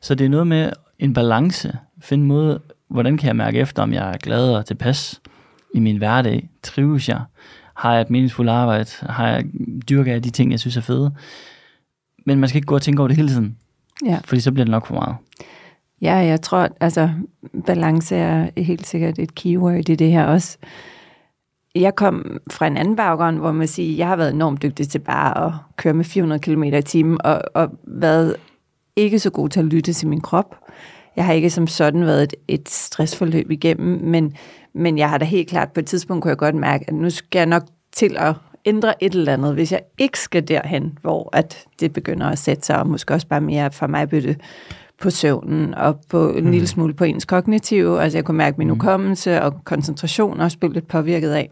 Så 0.02 0.16
det 0.16 0.26
er 0.26 0.30
noget 0.30 0.48
med 0.48 0.72
en 1.00 1.14
balance. 1.14 1.78
Finde 2.02 2.22
en 2.22 2.28
måde, 2.28 2.60
hvordan 2.90 3.18
kan 3.18 3.28
jeg 3.28 3.36
mærke 3.36 3.60
efter, 3.60 3.84
om 3.84 3.94
jeg 3.94 4.10
er 4.10 4.18
glad 4.18 4.54
og 4.54 4.66
tilpas 4.66 5.22
i 5.76 5.80
min 5.80 5.98
hverdag? 5.98 6.50
Trives 6.64 7.10
jeg? 7.10 7.22
Har 7.76 7.94
jeg 7.94 8.02
et 8.02 8.10
meningsfuldt 8.10 8.50
arbejde? 8.50 8.90
Har 9.02 9.28
jeg 9.28 9.46
dyrker 9.90 10.12
jeg 10.12 10.24
de 10.24 10.30
ting, 10.30 10.52
jeg 10.52 10.60
synes 10.60 10.78
er 10.78 10.82
fede? 10.82 11.14
Men 12.26 12.40
man 12.40 12.50
skal 12.50 12.58
ikke 12.58 12.66
gå 12.66 12.76
og 12.76 12.82
tænke 12.82 13.00
over 13.00 13.08
det 13.08 13.18
hele 13.18 13.30
tiden. 13.30 13.58
Ja. 14.06 14.20
Fordi 14.26 14.42
så 14.42 14.52
bliver 14.52 14.66
det 14.66 14.72
nok 14.72 14.86
for 14.86 14.94
meget. 14.94 15.16
Ja, 16.02 16.16
jeg 16.16 16.42
tror, 16.42 16.70
altså 16.80 17.10
balance 17.66 18.16
er 18.16 18.50
helt 18.58 18.88
sikkert 18.88 19.20
et 19.20 19.36
keyword 19.36 19.90
i 19.90 19.96
det 19.96 20.12
her 20.12 20.26
også. 20.26 20.58
Jeg 21.76 21.96
kom 21.96 22.40
fra 22.52 22.68
en 22.68 22.78
anden 22.78 22.96
baggrund, 22.96 23.38
hvor 23.38 23.52
man 23.52 23.68
siger, 23.68 23.98
jeg 23.98 24.08
har 24.08 24.16
været 24.16 24.34
enormt 24.34 24.64
dygtig 24.64 24.90
til 24.90 25.00
bare 25.00 25.48
at 25.48 25.54
køre 25.78 25.94
med 25.94 26.06
400 26.06 26.40
km 26.40 26.64
i 26.64 26.82
timen, 26.82 27.18
og, 27.24 27.42
og 27.54 27.70
været 27.84 28.36
ikke 28.96 29.20
så 29.20 29.30
god 29.30 29.50
til 29.50 29.60
at 29.60 29.66
lytte 29.66 29.94
til 29.94 30.08
min 30.08 30.22
krop. 30.22 30.56
Jeg 31.16 31.26
har 31.26 31.34
ikke 31.34 31.50
som 31.50 31.68
sådan 31.68 32.06
været 32.06 32.24
et, 32.24 32.34
et 32.48 32.70
stressforløb 32.70 33.52
igennem, 33.52 34.04
men, 34.04 34.36
men 34.74 34.98
jeg 34.98 35.10
har 35.10 35.18
da 35.18 35.26
helt 35.26 35.50
klart 35.50 35.72
på 35.72 35.80
et 35.80 35.86
tidspunkt 35.86 36.22
kunne 36.22 36.30
jeg 36.30 36.38
godt 36.38 36.56
mærke, 36.56 36.86
at 36.88 36.94
nu 36.94 37.10
skal 37.10 37.40
jeg 37.40 37.46
nok 37.46 37.64
til 37.92 38.16
at 38.18 38.36
ændre 38.66 39.04
et 39.04 39.14
eller 39.14 39.34
andet, 39.34 39.54
hvis 39.54 39.72
jeg 39.72 39.82
ikke 39.98 40.20
skal 40.20 40.48
derhen, 40.48 40.98
hvor 41.02 41.30
at 41.34 41.66
det 41.80 41.94
begynder 41.94 42.28
at 42.28 42.38
sætte 42.38 42.66
sig, 42.66 42.80
og 42.80 42.88
måske 42.88 43.14
også 43.14 43.28
bare 43.28 43.42
mere 43.42 43.72
for 43.72 43.88
mig 43.88 44.10
bytte 44.10 44.36
på 45.02 45.10
søvnen 45.10 45.74
og 45.74 46.00
på 46.10 46.30
en 46.30 46.46
mm. 46.46 46.52
lille 46.52 46.68
smule 46.68 46.94
på 46.94 47.04
ens 47.04 47.26
kognitive. 47.26 48.02
Altså 48.02 48.18
jeg 48.18 48.26
kunne 48.26 48.38
mærke 48.38 48.58
min 48.58 48.68
mm. 48.68 48.74
hukommelse 48.74 49.42
og 49.42 49.64
koncentration 49.64 50.40
også 50.40 50.58
blev 50.58 50.72
lidt 50.72 50.88
påvirket 50.88 51.32
af, 51.32 51.50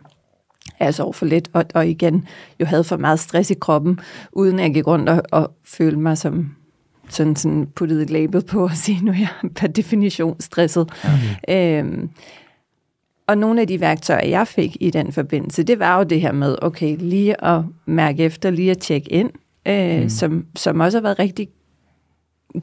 jeg 0.80 0.94
sov 0.94 1.14
for 1.14 1.26
lidt, 1.26 1.50
og, 1.54 1.66
og 1.74 1.88
igen 1.88 2.28
jo 2.60 2.66
havde 2.66 2.84
for 2.84 2.98
meget 2.98 3.20
stress 3.20 3.52
i 3.52 3.54
kroppen, 3.54 4.00
uden 4.32 4.60
at 4.60 4.66
jeg 4.66 4.74
gik 4.74 4.88
rundt 4.88 5.10
og, 5.10 5.24
og 5.32 5.52
følte 5.66 6.00
mig 6.00 6.18
som 6.18 6.56
sådan, 7.10 7.36
sådan 7.36 7.68
puttet 7.76 8.02
et 8.02 8.10
label 8.10 8.42
på 8.42 8.66
at 8.66 8.78
sige, 8.78 9.00
nu 9.06 9.12
er 9.12 9.16
jeg 9.16 9.52
per 9.56 9.68
definition 9.68 10.42
stresset. 10.42 10.90
Okay. 11.04 11.80
Øhm, 11.80 12.10
og 13.34 13.38
nogle 13.38 13.62
af 13.62 13.68
de 13.68 13.80
værktøjer, 13.80 14.28
jeg 14.28 14.48
fik 14.48 14.78
i 14.80 14.90
den 14.90 15.12
forbindelse, 15.12 15.64
det 15.64 15.80
var 15.80 15.98
jo 15.98 16.04
det 16.04 16.22
her 16.22 16.32
med, 16.32 16.56
okay, 16.62 16.98
lige 17.00 17.44
at 17.46 17.62
mærke 17.86 18.24
efter, 18.24 18.50
lige 18.50 18.72
at 18.72 18.80
tjekke 18.80 19.12
ind, 19.12 19.30
øh, 19.68 20.02
mm. 20.02 20.10
som, 20.10 20.46
som 20.56 20.80
også 20.80 20.98
har 20.98 21.02
været 21.02 21.20
rigtig 21.20 21.50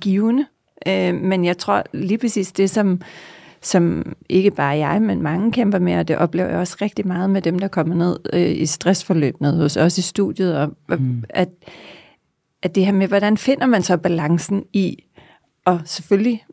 givende. 0.01 0.47
Øh, 0.87 1.15
men 1.15 1.45
jeg 1.45 1.59
tror 1.59 1.83
lige 1.93 2.19
præcis 2.19 2.53
det, 2.53 2.71
som, 2.71 3.01
som 3.63 4.13
ikke 4.29 4.51
bare 4.51 4.77
jeg, 4.77 5.03
men 5.03 5.23
mange 5.23 5.53
kæmper 5.53 5.79
med, 5.79 5.99
og 5.99 6.09
det 6.09 6.17
oplever 6.17 6.49
jeg 6.49 6.59
også 6.59 6.77
rigtig 6.83 7.07
meget 7.07 7.31
med 7.31 7.43
dem, 7.43 7.59
der 7.59 7.69
kommer 7.69 7.95
ned 7.95 8.19
øh, 8.33 8.51
i 8.51 8.67
stressforløb 8.67 9.41
ned 9.41 9.57
hos 9.57 9.77
os 9.77 9.99
i 9.99 10.03
studiet, 10.03 10.59
og 10.59 10.71
mm. 10.89 11.25
at, 11.29 11.49
at 12.63 12.75
det 12.75 12.85
her 12.87 12.93
med, 12.93 13.09
hvordan 13.09 13.37
finder 13.37 13.67
man 13.67 13.83
så 13.83 13.97
balancen 13.97 14.65
i, 14.73 15.05
og 15.65 15.81
selvfølgelig 15.85 16.45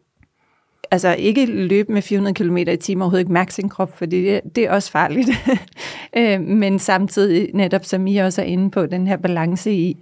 altså 0.91 1.15
ikke 1.15 1.45
løbe 1.45 1.93
med 1.93 2.01
400 2.01 2.33
km 2.33 2.57
i 2.57 2.77
timen, 2.77 3.01
overhovedet 3.01 3.21
ikke 3.21 3.33
mærke 3.33 3.53
sin 3.53 3.69
krop, 3.69 3.97
for 3.97 4.05
det, 4.05 4.41
det 4.55 4.63
er 4.63 4.71
også 4.71 4.91
farligt. 4.91 5.29
øh, 6.17 6.41
men 6.41 6.79
samtidig 6.79 7.49
netop, 7.53 7.85
som 7.85 8.07
I 8.07 8.17
også 8.17 8.41
er 8.41 8.45
inde 8.45 8.71
på, 8.71 8.85
den 8.85 9.07
her 9.07 9.17
balance 9.17 9.71
i, 9.71 9.97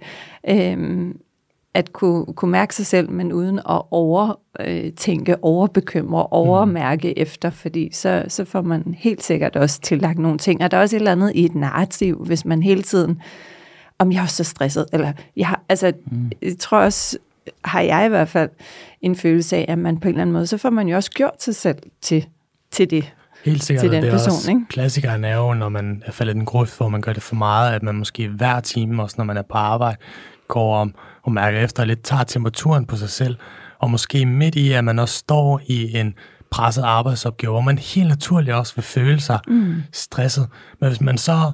øh, 0.48 1.14
at 1.76 1.92
kunne, 1.92 2.26
kunne 2.26 2.50
mærke 2.50 2.74
sig 2.74 2.86
selv, 2.86 3.10
men 3.10 3.32
uden 3.32 3.58
at 3.58 3.82
overtænke, 3.90 5.44
overbekymre, 5.44 6.26
overmærke 6.26 7.08
mm. 7.08 7.14
efter, 7.16 7.50
fordi 7.50 7.88
så, 7.92 8.24
så 8.28 8.44
får 8.44 8.62
man 8.62 8.94
helt 8.98 9.22
sikkert 9.22 9.56
også 9.56 9.80
tillagt 9.80 10.18
nogle 10.18 10.38
ting. 10.38 10.62
Og 10.62 10.70
der 10.70 10.76
er 10.76 10.80
også 10.80 10.96
et 10.96 11.00
eller 11.00 11.12
andet 11.12 11.32
i 11.34 11.44
et 11.44 11.54
narrativ, 11.54 12.24
hvis 12.24 12.44
man 12.44 12.62
hele 12.62 12.82
tiden, 12.82 13.20
om 13.98 14.12
jeg 14.12 14.22
er 14.22 14.26
så 14.26 14.44
stresset, 14.44 14.86
eller 14.92 15.12
jeg 15.36 15.46
har, 15.46 15.62
altså, 15.68 15.92
mm. 16.06 16.30
jeg 16.42 16.58
tror 16.58 16.78
også, 16.78 17.18
har 17.64 17.80
jeg 17.80 18.06
i 18.06 18.08
hvert 18.08 18.28
fald 18.28 18.50
en 19.00 19.16
følelse 19.16 19.56
af, 19.56 19.64
at 19.68 19.78
man 19.78 20.00
på 20.00 20.08
en 20.08 20.08
eller 20.08 20.22
anden 20.22 20.32
måde, 20.32 20.46
så 20.46 20.58
får 20.58 20.70
man 20.70 20.88
jo 20.88 20.96
også 20.96 21.10
gjort 21.10 21.42
sig 21.42 21.54
selv 21.54 21.78
til, 22.02 22.26
til 22.70 22.90
det. 22.90 23.12
Helt 23.44 23.64
sikkert, 23.64 23.82
til 23.82 23.92
den 23.92 24.02
det 24.02 24.08
er 24.08 24.12
person, 24.12 24.32
også, 24.32 24.50
ikke? 24.50 24.62
klassikeren 24.68 25.24
er 25.24 25.36
jo, 25.36 25.54
når 25.54 25.68
man 25.68 26.02
er 26.06 26.12
faldet 26.12 26.34
i 26.34 26.38
den 26.38 26.44
grøft, 26.44 26.76
hvor 26.76 26.88
man 26.88 27.00
gør 27.00 27.12
det 27.12 27.22
for 27.22 27.34
meget, 27.34 27.74
at 27.74 27.82
man 27.82 27.94
måske 27.94 28.28
hver 28.28 28.60
time, 28.60 29.02
også 29.02 29.14
når 29.18 29.24
man 29.24 29.36
er 29.36 29.42
på 29.42 29.58
arbejde, 29.58 29.96
går 30.48 30.76
om 30.76 30.94
og 31.22 31.32
mærker 31.32 31.60
efter 31.60 31.84
lidt, 31.84 32.02
tager 32.02 32.24
temperaturen 32.24 32.86
på 32.86 32.96
sig 32.96 33.08
selv, 33.08 33.36
og 33.78 33.90
måske 33.90 34.26
midt 34.26 34.54
i, 34.54 34.72
at 34.72 34.84
man 34.84 34.98
også 34.98 35.14
står 35.14 35.60
i 35.66 35.98
en 35.98 36.14
presset 36.50 36.82
arbejdsopgave, 36.82 37.52
hvor 37.52 37.60
man 37.60 37.78
helt 37.78 38.08
naturligt 38.08 38.56
også 38.56 38.74
vil 38.74 38.82
føle 38.82 39.20
sig 39.20 39.38
mm. 39.48 39.82
stresset. 39.92 40.48
Men 40.80 40.88
hvis 40.88 41.00
man 41.00 41.18
så 41.18 41.52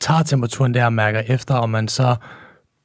tager 0.00 0.22
temperaturen 0.22 0.74
der 0.74 0.84
og 0.84 0.92
mærker 0.92 1.20
efter, 1.20 1.54
og 1.54 1.70
man 1.70 1.88
så 1.88 2.16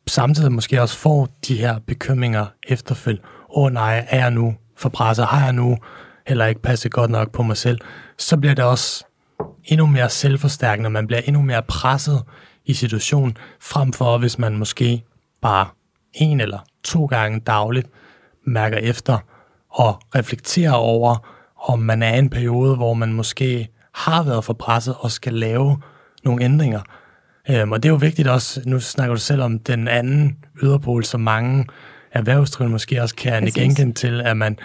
samtidig 0.08 0.52
måske 0.52 0.82
også 0.82 0.98
får 0.98 1.28
de 1.48 1.58
her 1.58 1.80
bekymringer 1.80 2.46
efterfølgende. 2.68 3.28
Åh 3.50 3.64
oh, 3.64 3.72
nej, 3.72 4.06
er 4.10 4.20
jeg 4.20 4.32
nu 4.32 4.56
for 4.78 4.90
presset? 4.90 5.26
Har 5.26 5.44
jeg 5.44 5.54
nu 5.54 5.78
heller 6.28 6.46
ikke 6.46 6.62
passet 6.62 6.92
godt 6.92 7.12
nok 7.12 7.32
på 7.32 7.44
mig 7.44 7.58
selv? 7.58 7.80
Så 8.18 8.38
bliver 8.38 8.56
det 8.56 8.66
også 8.66 9.06
endnu 9.66 9.86
mere 9.86 10.10
selvforstærkende, 10.10 10.90
man 10.90 11.08
bliver 11.08 11.22
endnu 11.22 11.42
mere 11.42 11.64
presset 11.68 12.24
i 12.66 12.74
situationen, 12.74 13.38
frem 13.62 13.94
for 13.94 14.18
hvis 14.18 14.40
man 14.40 14.58
måske 14.58 15.04
bare 15.42 15.68
en 16.14 16.40
eller 16.40 16.60
to 16.84 17.06
gange 17.06 17.40
dagligt 17.40 17.88
mærker 18.48 18.78
efter 18.78 19.18
og 19.70 20.02
reflekterer 20.16 20.74
over, 20.74 21.28
om 21.70 21.80
man 21.80 22.04
er 22.04 22.16
i 22.16 22.20
en 22.20 22.30
periode, 22.30 22.76
hvor 22.76 22.94
man 22.94 23.14
måske 23.14 23.70
har 23.94 24.24
været 24.24 24.44
for 24.44 24.54
presset 24.54 24.96
og 25.00 25.12
skal 25.12 25.34
lave 25.34 25.82
nogle 26.24 26.44
ændringer. 26.44 26.82
Øhm, 27.50 27.72
og 27.72 27.84
det 27.84 27.90
er 27.90 27.94
jo 27.94 27.98
vigtigt 27.98 28.28
også, 28.28 28.62
nu 28.66 28.80
snakker 28.80 29.16
du 29.16 29.22
selv 29.22 29.42
om 29.42 29.60
den 29.60 29.88
anden 29.88 30.38
yderpol, 30.64 31.04
som 31.04 31.22
mange 31.22 31.66
erhvervsdrivende 32.12 32.72
måske 32.72 33.02
også 33.02 33.16
kan 33.16 33.42
Præcis. 33.44 33.54
genkende 33.56 33.94
til, 33.94 34.22
at 34.22 34.38
man 34.38 34.58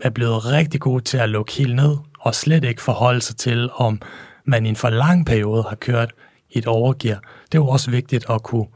er 0.00 0.10
blevet 0.10 0.44
rigtig 0.52 0.80
god 0.80 1.00
til 1.00 1.16
at 1.18 1.28
lukke 1.28 1.52
helt 1.52 1.76
ned, 1.76 1.96
og 2.20 2.34
slet 2.34 2.64
ikke 2.64 2.82
forholde 2.82 3.20
sig 3.20 3.36
til, 3.36 3.68
om 3.74 4.00
man 4.44 4.66
i 4.66 4.68
en 4.68 4.76
for 4.76 4.90
lang 4.90 5.26
periode 5.26 5.64
har 5.68 5.76
kørt 5.76 6.12
i 6.50 6.58
et 6.58 6.66
overgear. 6.66 7.20
Det 7.52 7.58
er 7.58 7.62
jo 7.62 7.66
også 7.68 7.90
vigtigt 7.90 8.30
at 8.30 8.42
kunne 8.42 8.66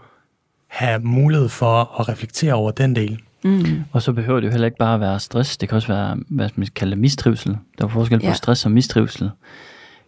have 0.69 1.01
mulighed 1.01 1.49
for 1.49 2.01
at 2.01 2.09
reflektere 2.09 2.55
over 2.55 2.71
den 2.71 2.97
del. 2.97 3.19
Mm. 3.45 3.85
Og 3.93 4.03
så 4.03 4.13
behøver 4.13 4.41
det 4.41 4.47
jo 4.47 4.51
heller 4.51 4.67
ikke 4.67 4.79
bare 4.79 4.95
at 4.95 5.01
være 5.01 5.21
stress. 5.21 5.57
Det 5.57 5.69
kan 5.69 5.77
også 5.77 5.89
være, 5.89 6.17
hvad 6.29 6.49
man 6.55 6.69
kalder 6.75 6.97
mistrivsel. 6.97 7.57
Der 7.79 7.85
er 7.85 7.89
forskel 7.89 8.21
på 8.21 8.27
Ja. 8.27 8.33
stress 8.33 8.65
og 8.65 8.71
mistrivsel. 8.73 9.31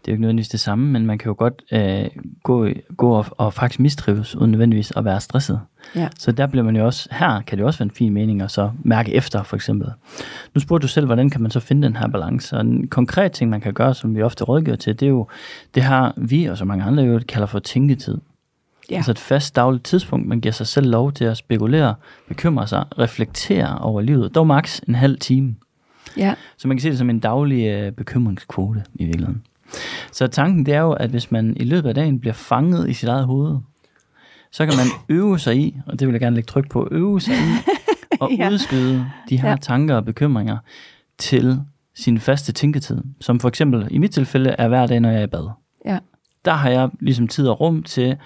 Det 0.06 0.12
er 0.12 0.14
jo 0.14 0.14
ikke 0.14 0.20
nødvendigvis 0.20 0.48
det 0.48 0.60
samme, 0.60 0.92
men 0.92 1.06
man 1.06 1.18
kan 1.18 1.28
jo 1.28 1.34
godt 1.38 1.62
øh, 1.72 2.22
gå, 2.42 2.68
gå 2.96 3.10
og, 3.10 3.26
og 3.30 3.54
faktisk 3.54 3.80
mistrives, 3.80 4.36
uden 4.36 4.50
nødvendigvis 4.50 4.92
at 4.96 5.04
være 5.04 5.20
stresset. 5.20 5.60
Ja. 5.94 6.08
Så 6.18 6.32
der 6.32 6.46
bliver 6.46 6.64
man 6.64 6.76
jo 6.76 6.86
også, 6.86 7.08
her 7.12 7.40
kan 7.40 7.58
det 7.58 7.62
jo 7.62 7.66
også 7.66 7.78
være 7.78 7.84
en 7.84 7.90
fin 7.90 8.12
mening 8.12 8.42
at 8.42 8.50
så 8.50 8.70
mærke 8.82 9.14
efter, 9.14 9.42
for 9.42 9.56
eksempel. 9.56 9.88
Nu 10.54 10.60
spurgte 10.60 10.82
du 10.82 10.88
selv, 10.88 11.06
hvordan 11.06 11.30
kan 11.30 11.40
man 11.42 11.50
så 11.50 11.60
finde 11.60 11.86
den 11.86 11.96
her 11.96 12.08
balance? 12.08 12.56
Og 12.56 12.60
en 12.60 12.88
konkret 12.88 13.32
ting, 13.32 13.50
man 13.50 13.60
kan 13.60 13.74
gøre, 13.74 13.94
som 13.94 14.14
vi 14.14 14.22
ofte 14.22 14.44
rådgiver 14.44 14.76
til, 14.76 15.00
det 15.00 15.06
er 15.06 15.10
jo, 15.10 15.26
det 15.74 15.82
har 15.82 16.14
vi 16.16 16.44
og 16.44 16.56
så 16.56 16.64
mange 16.64 16.84
andre 16.84 17.02
jo 17.02 17.20
kalder 17.28 17.46
for 17.46 17.58
tænketid. 17.58 18.18
Ja. 18.90 18.96
Altså 18.96 19.10
et 19.10 19.18
fast 19.18 19.56
dagligt 19.56 19.84
tidspunkt, 19.84 20.28
man 20.28 20.40
giver 20.40 20.52
sig 20.52 20.66
selv 20.66 20.90
lov 20.90 21.12
til 21.12 21.24
at 21.24 21.36
spekulere, 21.36 21.94
bekymre 22.28 22.66
sig, 22.66 22.84
reflektere 22.98 23.78
over 23.78 24.00
livet. 24.00 24.34
Dog 24.34 24.46
maks 24.46 24.80
en 24.88 24.94
halv 24.94 25.18
time. 25.18 25.54
Ja. 26.16 26.34
Så 26.56 26.68
man 26.68 26.76
kan 26.76 26.82
se 26.82 26.90
det 26.90 26.98
som 26.98 27.10
en 27.10 27.18
daglig 27.18 27.66
øh, 27.66 27.92
bekymringskvote 27.92 28.84
i 28.94 29.04
virkeligheden. 29.04 29.42
Så 30.12 30.26
tanken 30.26 30.66
det 30.66 30.74
er 30.74 30.80
jo, 30.80 30.92
at 30.92 31.10
hvis 31.10 31.30
man 31.30 31.56
i 31.56 31.64
løbet 31.64 31.88
af 31.88 31.94
dagen 31.94 32.20
bliver 32.20 32.34
fanget 32.34 32.88
i 32.88 32.92
sit 32.92 33.08
eget 33.08 33.26
hoved, 33.26 33.58
så 34.52 34.66
kan 34.66 34.74
man 34.76 34.86
øve 35.18 35.38
sig 35.38 35.56
i, 35.56 35.76
og 35.86 36.00
det 36.00 36.08
vil 36.08 36.12
jeg 36.12 36.20
gerne 36.20 36.36
lægge 36.36 36.46
tryk 36.48 36.70
på, 36.70 36.88
øve 36.90 37.20
sig 37.20 37.34
i 37.34 37.52
at 38.22 38.28
Ja. 38.38 38.50
udskyde 38.50 39.06
de 39.28 39.40
her 39.40 39.50
Ja. 39.50 39.56
tanker 39.56 39.94
og 39.96 40.04
bekymringer 40.04 40.58
til 41.18 41.60
sin 41.94 42.18
faste 42.20 42.52
tænketid. 42.52 43.02
Som 43.20 43.40
for 43.40 43.48
eksempel 43.48 43.88
i 43.90 43.98
mit 43.98 44.10
tilfælde 44.10 44.50
er 44.58 44.68
hver 44.68 44.86
dag, 44.86 45.00
når 45.00 45.10
jeg 45.10 45.18
er 45.20 45.24
i 45.24 45.26
bad. 45.26 45.48
Ja. 45.84 45.98
Der 46.44 46.52
har 46.52 46.70
jeg 46.70 46.90
ligesom 47.00 47.28
tid 47.28 47.48
og 47.48 47.60
rum 47.60 47.82
til, 47.82 48.16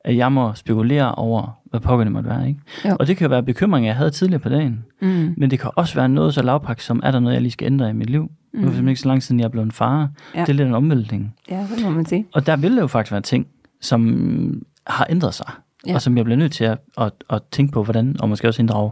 at 0.00 0.16
jeg 0.16 0.32
må 0.32 0.54
spekulere 0.54 1.14
over, 1.14 1.58
hvad 1.78 1.88
pokker 1.88 2.04
det 2.04 2.12
måtte 2.12 2.28
være. 2.28 2.48
Ikke? 2.48 2.60
Jo. 2.84 2.96
Og 3.00 3.06
det 3.06 3.16
kan 3.16 3.24
jo 3.24 3.28
være 3.28 3.42
bekymringer, 3.42 3.88
jeg 3.88 3.96
havde 3.96 4.10
tidligere 4.10 4.40
på 4.40 4.48
dagen. 4.48 4.84
Mm. 5.02 5.34
Men 5.36 5.50
det 5.50 5.58
kan 5.60 5.70
også 5.74 5.94
være 5.94 6.08
noget 6.08 6.34
så 6.34 6.42
lavpraktisk, 6.42 6.86
som 6.86 7.00
er 7.02 7.10
der 7.10 7.20
noget, 7.20 7.34
jeg 7.34 7.42
lige 7.42 7.52
skal 7.52 7.66
ændre 7.66 7.90
i 7.90 7.92
mit 7.92 8.10
liv. 8.10 8.22
Mm. 8.22 8.30
Nu 8.60 8.60
er 8.60 8.64
det 8.64 8.74
simpelthen 8.74 8.88
ikke 8.88 9.00
så 9.00 9.08
lang 9.08 9.22
siden, 9.22 9.40
jeg 9.40 9.44
er 9.44 9.50
blevet 9.50 9.66
en 9.66 9.72
far. 9.72 10.10
Ja. 10.34 10.40
Det 10.40 10.48
er 10.48 10.52
lidt 10.52 10.68
en 10.68 10.74
omvæltning. 10.74 11.34
Ja, 11.50 11.66
det 11.76 11.84
må 11.84 11.90
man 11.90 12.06
sige. 12.06 12.26
Og 12.32 12.46
der 12.46 12.56
vil 12.56 12.76
det 12.76 12.80
jo 12.80 12.86
faktisk 12.86 13.12
være 13.12 13.20
ting, 13.20 13.46
som 13.80 14.62
har 14.86 15.06
ændret 15.10 15.34
sig. 15.34 15.50
Ja. 15.86 15.94
Og 15.94 16.02
som 16.02 16.16
jeg 16.16 16.24
bliver 16.24 16.38
nødt 16.38 16.52
til 16.52 16.64
at, 16.64 16.78
at, 16.98 17.12
at 17.30 17.42
tænke 17.50 17.72
på, 17.72 17.82
hvordan, 17.82 18.16
og 18.20 18.28
måske 18.28 18.48
også 18.48 18.62
inddrage 18.62 18.90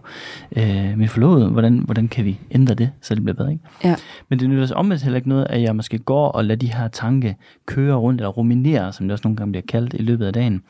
øh, 0.57 0.99
min 0.99 1.09
forlovede, 1.09 1.49
hvordan, 1.49 1.79
hvordan 1.79 2.09
kan 2.09 2.25
vi 2.25 2.41
ændre 2.51 2.75
det, 2.75 2.91
så 3.03 3.15
det 3.15 3.23
bliver 3.23 3.37
bedre. 3.37 3.53
Ikke? 3.53 3.65
Ja. 3.85 3.97
Men 4.29 4.39
det 4.39 4.51
nytter 4.51 4.67
så 4.67 4.75
omvendt 4.75 5.03
heller 5.03 5.17
ikke 5.17 5.29
noget, 5.29 5.47
at 5.51 5.63
jeg 5.63 5.77
måske 5.77 5.99
går 5.99 6.29
og 6.29 6.45
lader 6.45 6.59
de 6.59 6.73
her 6.73 6.89
tanke 6.89 7.37
køre 7.67 7.95
rundt, 7.95 8.21
eller 8.21 8.31
ruminere, 8.31 8.93
som 8.93 9.07
det 9.07 9.13
også 9.13 9.23
nogle 9.25 9.37
gange 9.37 9.53
bliver 9.53 9.65
kaldt 9.69 9.95
i 9.95 10.03
løbet 10.03 10.27
af 10.27 10.33
dagen. 10.33 10.63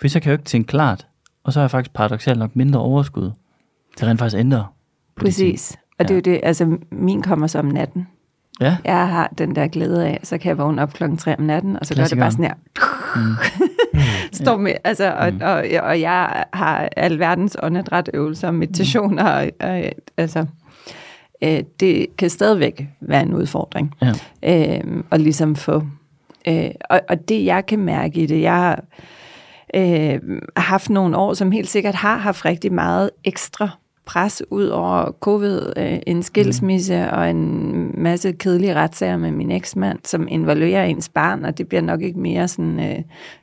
For 0.00 0.08
så 0.08 0.20
kan 0.20 0.30
jeg 0.30 0.36
jo 0.36 0.40
ikke 0.40 0.48
tænke 0.48 0.66
klart, 0.66 1.06
og 1.46 1.52
så 1.52 1.60
har 1.60 1.64
jeg 1.64 1.70
faktisk 1.70 1.94
paradoxalt 1.94 2.38
nok 2.38 2.56
mindre 2.56 2.80
overskud 2.80 3.30
til 3.96 4.06
rent 4.06 4.18
faktisk 4.18 4.38
ændre. 4.40 4.66
Præcis. 5.16 5.78
Og 5.98 6.08
det 6.08 6.10
er 6.10 6.14
jo 6.14 6.20
det, 6.20 6.40
altså 6.42 6.78
min 6.90 7.22
kommer 7.22 7.46
så 7.46 7.58
om 7.58 7.64
natten. 7.64 8.06
Ja, 8.60 8.76
Jeg 8.84 9.08
har 9.08 9.32
den 9.38 9.56
der 9.56 9.66
glæde 9.66 10.06
af, 10.06 10.20
så 10.22 10.38
kan 10.38 10.48
jeg 10.48 10.58
vågne 10.58 10.82
op 10.82 10.92
klokken 10.92 11.18
3 11.18 11.38
om 11.38 11.44
natten, 11.44 11.78
og 11.80 11.86
så 11.86 11.94
gør 11.94 12.04
det 12.04 12.18
bare 12.18 12.30
sådan 12.30 12.44
her. 12.44 12.54
Står 14.32 14.56
med, 14.56 14.72
altså, 14.84 15.12
og, 15.12 15.32
og, 15.40 15.64
og 15.82 16.00
jeg 16.00 16.44
har 16.52 16.88
alverdens 16.96 17.56
åndedrætøvelser, 17.62 18.50
meditationer, 18.50 19.24
og, 19.24 19.50
og, 19.60 19.82
altså, 20.16 20.46
øh, 21.42 21.62
det 21.80 22.06
kan 22.18 22.30
stadigvæk 22.30 22.88
være 23.00 23.22
en 23.22 23.34
udfordring. 23.34 23.94
ja. 24.42 24.78
øh, 24.78 25.02
og 25.10 25.18
ligesom 25.18 25.56
få... 25.56 25.82
Øh, 26.48 26.70
og, 26.90 27.00
og 27.08 27.28
det, 27.28 27.44
jeg 27.44 27.66
kan 27.66 27.78
mærke 27.78 28.20
i 28.20 28.26
det, 28.26 28.42
jeg 28.42 28.54
har 28.54 28.72
øh, 28.72 29.06
haft 30.56 30.90
nogle 30.90 31.16
år, 31.16 31.34
som 31.34 31.52
helt 31.52 31.68
sikkert 31.68 31.94
har 31.94 32.16
haft 32.16 32.44
rigtig 32.44 32.72
meget 32.72 33.10
ekstra 33.24 33.70
pres 34.06 34.42
ud 34.50 34.66
over 34.66 35.12
covid, 35.20 35.72
øh, 35.76 35.98
en 36.06 36.22
skilsmisse 36.22 37.08
mm. 37.10 37.18
og 37.18 37.30
en 37.30 37.90
masse 38.02 38.32
kedelige 38.32 38.74
retssager 38.74 39.16
med 39.16 39.30
min 39.30 39.50
eksmand, 39.50 39.98
som 40.04 40.28
involverer 40.28 40.84
ens 40.84 41.08
barn, 41.08 41.44
og 41.44 41.58
det 41.58 41.68
bliver 41.68 41.82
nok 41.82 42.02
ikke 42.02 42.18
mere 42.18 42.48
sådan, 42.48 42.80
øh, 42.80 43.02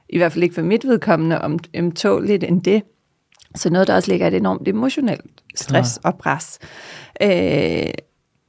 i 0.10 0.18
hvert 0.18 0.32
fald 0.32 0.44
ikke 0.44 0.56
for 0.56 0.62
mit 0.62 0.88
vedkommende, 0.88 1.42
om, 1.42 1.60
ømtåligt 1.74 2.44
end 2.44 2.62
det. 2.62 2.84
Så 3.56 3.70
noget, 3.70 3.88
der 3.88 3.96
også 3.96 4.12
ligger 4.12 4.28
et 4.28 4.34
enormt 4.34 4.68
emotionelt 4.68 5.44
stress 5.56 6.00
og 6.04 6.16
pres. 6.16 6.60
Øh, 7.22 7.94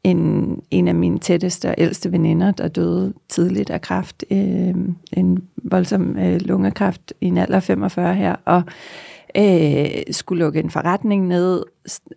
en, 0.04 0.60
en 0.70 0.88
af 0.88 0.94
mine 0.94 1.18
tætteste 1.18 1.68
og 1.68 1.74
ældste 1.78 2.12
veninder, 2.12 2.50
der 2.50 2.68
døde 2.68 3.12
tidligt 3.28 3.70
af 3.70 3.80
kræft, 3.80 4.24
øh, 4.30 4.74
en 5.12 5.38
voldsom 5.62 6.18
øh, 6.18 6.40
lungekræft 6.40 7.12
i 7.20 7.26
en 7.26 7.38
alder 7.38 7.56
af 7.56 7.62
45 7.62 8.14
her, 8.14 8.36
og 8.44 8.62
øh, 9.36 9.86
skulle 10.10 10.44
lukke 10.44 10.60
en 10.60 10.70
forretning 10.70 11.26
ned, 11.26 11.62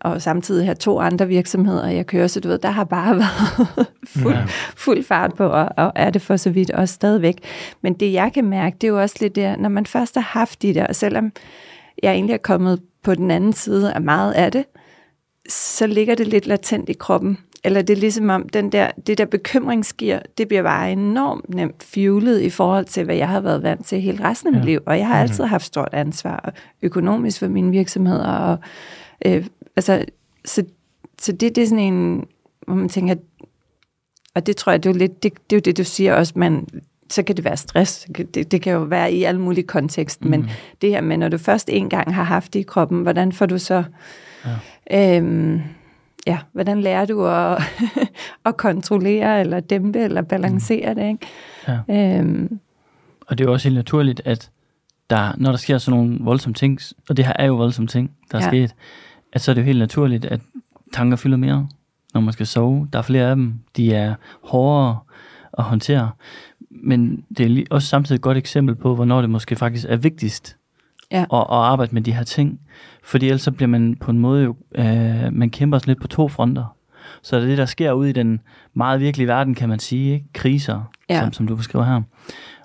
og 0.02 0.22
samtidig 0.22 0.66
have 0.66 0.76
to 0.76 1.00
andre 1.00 1.28
virksomheder, 1.28 1.88
jeg 1.88 2.06
kører, 2.06 2.28
så 2.28 2.40
du 2.40 2.48
ved, 2.48 2.58
der 2.58 2.70
har 2.70 2.84
bare 2.84 3.16
været 3.22 3.88
fuld, 4.08 4.34
Ja. 4.36 4.44
fuld 4.76 5.04
fart 5.04 5.34
på, 5.34 5.48
og, 5.48 5.70
og 5.78 5.92
er 5.96 6.10
det 6.10 6.22
for 6.22 6.38
så 6.38 6.50
vidt 6.50 6.72
også 6.72 6.94
stadigvæk. 6.94 7.36
Men 7.82 7.94
det 7.94 8.14
jeg 8.14 8.32
kan 8.34 8.46
mærke, 8.46 8.78
det 8.82 8.88
er 8.88 8.92
jo 8.92 9.02
også 9.02 9.16
lidt 9.22 9.36
der, 9.36 9.56
når 9.56 9.70
man 9.70 9.86
først 9.86 10.16
har 10.16 10.22
haft 10.22 10.62
de 10.62 10.74
der, 10.74 10.88
og 10.88 10.96
selvom 10.96 11.32
jeg 12.04 12.14
egentlig 12.14 12.34
er 12.34 12.38
kommet 12.38 12.82
på 13.04 13.16
den 13.16 13.32
anden 13.32 13.54
side 13.54 13.94
af 13.94 14.02
meget 14.02 14.34
af 14.34 14.52
det, 14.52 14.66
så 15.50 15.88
ligger 15.88 16.16
det 16.16 16.28
lidt 16.28 16.48
latent 16.48 16.90
i 16.90 16.94
kroppen. 16.94 17.38
Eller 17.64 17.82
det 17.82 17.94
er 17.94 18.00
ligesom 18.00 18.30
om, 18.30 18.50
den 18.50 18.72
der, 18.72 18.92
det 19.08 19.18
der 19.18 19.26
bekymringsgear, 19.26 20.22
det 20.38 20.48
bliver 20.48 20.64
bare 20.64 20.92
enormt 20.92 21.50
nemt 21.56 21.84
fuelet 21.84 22.42
i 22.42 22.50
forhold 22.50 22.86
til, 22.86 23.04
hvad 23.04 23.16
jeg 23.16 23.28
har 23.30 23.40
været 23.40 23.64
vant 23.64 23.86
til 23.86 24.02
hele 24.02 24.24
resten 24.24 24.48
af 24.48 24.54
mit 24.54 24.62
Ja. 24.62 24.66
liv. 24.72 24.80
Og 24.86 24.98
jeg 24.98 25.08
har 25.08 25.22
altid 25.22 25.44
haft 25.44 25.66
stort 25.66 25.90
ansvar 25.92 26.54
økonomisk 26.82 27.40
for 27.40 27.48
mine 27.48 27.72
virksomheder. 27.72 28.28
Og, 28.28 28.58
øh, 29.26 29.46
altså, 29.76 30.06
så, 30.46 30.64
så 31.22 31.32
det, 31.32 31.56
det 31.56 31.64
er 31.64 31.68
sådan 31.68 31.94
en, 31.94 32.28
hvor 32.68 32.76
man 32.76 32.90
tænker, 32.90 33.16
og 34.36 34.46
det 34.48 34.58
tror 34.58 34.72
jeg, 34.72 34.84
det 34.84 34.90
er 34.90 34.94
jo 34.94 34.98
lidt, 34.98 35.24
det, 35.24 35.34
det 35.50 35.56
er 35.56 35.58
jo 35.58 35.62
det, 35.66 35.78
du 35.78 35.84
siger 35.84 36.14
også, 36.14 36.34
man, 36.36 36.68
så 37.10 37.24
kan 37.24 37.36
det 37.38 37.46
være 37.46 37.58
stress. 37.58 38.08
Det, 38.34 38.52
det 38.52 38.62
kan 38.62 38.74
jo 38.74 38.80
være 38.80 39.12
i 39.12 39.24
alle 39.24 39.42
mulige 39.42 39.68
kontekster, 39.68 40.26
mm. 40.26 40.32
men 40.32 40.50
det 40.82 40.90
her 40.90 41.02
med, 41.02 41.18
når 41.18 41.30
du 41.30 41.38
først 41.38 41.70
en 41.70 41.90
gang 41.90 42.16
har 42.16 42.24
haft 42.24 42.54
det 42.54 42.60
i 42.60 42.64
kroppen, 42.64 43.02
hvordan 43.02 43.32
får 43.32 43.46
du 43.46 43.58
så... 43.58 43.84
Ja. 44.92 45.18
Øhm, 45.18 45.62
ja, 46.28 46.38
hvordan 46.54 46.82
lærer 46.82 47.06
du 47.06 47.26
at, 47.28 47.58
at 48.46 48.58
kontrollere, 48.58 49.40
eller 49.40 49.60
dæmpe, 49.60 50.00
eller 50.00 50.22
balancere 50.22 50.96
det, 50.96 51.08
ikke? 51.08 51.28
Ja. 51.90 52.20
Øhm, 52.20 52.60
Og 53.28 53.38
det 53.38 53.44
er 53.44 53.48
jo 53.48 53.54
også 53.54 53.68
helt 53.70 53.76
naturligt, 53.76 54.22
at 54.26 54.50
der, 55.10 55.34
når 55.38 55.52
der 55.52 55.58
sker 55.58 55.78
sådan 55.78 56.00
nogle 56.00 56.18
voldsomme 56.22 56.54
ting, 56.54 56.80
og 57.10 57.18
det 57.18 57.26
her 57.26 57.34
er 57.36 57.46
jo 57.46 57.56
voldsomme 57.56 57.88
ting, 57.88 58.12
der 58.32 58.38
er 58.38 58.42
ja. 58.44 58.48
sket, 58.50 58.76
at 59.34 59.42
så 59.42 59.52
er 59.52 59.54
det 59.54 59.62
jo 59.62 59.66
helt 59.66 59.80
naturligt, 59.80 60.26
at 60.26 60.42
tanker 60.94 61.18
fylder 61.18 61.38
mere, 61.38 61.68
når 62.14 62.22
man 62.22 62.34
skal 62.34 62.48
sove. 62.48 62.88
Der 62.94 63.00
er 63.00 63.04
flere 63.04 63.30
af 63.30 63.36
dem. 63.36 63.54
De 63.78 63.94
er 63.96 64.16
hårdere 64.44 65.00
at 65.58 65.64
håndtere. 65.64 66.10
Men 66.70 67.24
det 67.38 67.58
er 67.60 67.64
også 67.70 67.88
samtidig 67.88 68.16
et 68.16 68.22
godt 68.22 68.38
eksempel 68.38 68.76
på, 68.76 68.96
hvornår 68.96 69.22
det 69.22 69.30
måske 69.30 69.56
faktisk 69.56 69.86
er 69.90 69.96
vigtigst 69.98 70.58
Ja. 71.12 71.22
at, 71.22 71.28
at 71.40 71.46
arbejde 71.50 71.94
med 71.94 72.02
de 72.02 72.12
her 72.14 72.24
ting. 72.24 72.60
Fordi 73.08 73.26
ellers 73.26 73.42
så 73.42 73.52
bliver 73.52 73.68
man 73.68 73.96
på 73.96 74.12
en 74.12 74.20
måde 74.20 74.44
jo, 74.44 74.56
øh, 74.76 75.34
man 75.34 75.50
kæmper 75.50 75.80
lidt 75.88 76.02
på 76.02 76.08
to 76.08 76.28
fronter. 76.28 76.76
Så 77.22 77.36
er 77.36 77.40
det 77.40 77.50
det, 77.50 77.58
der 77.58 77.66
sker 77.66 77.92
ude 77.92 78.10
i 78.10 78.14
den 78.14 78.40
meget 78.74 79.00
virkelige 79.00 79.28
verden, 79.28 79.56
kan 79.56 79.70
man 79.70 79.80
sige, 79.80 80.14
ikke? 80.14 80.26
kriser, 80.34 80.92
Ja. 81.10 81.20
som, 81.20 81.34
som 81.34 81.48
du 81.48 81.56
beskriver 81.56 81.86
her. 81.86 82.02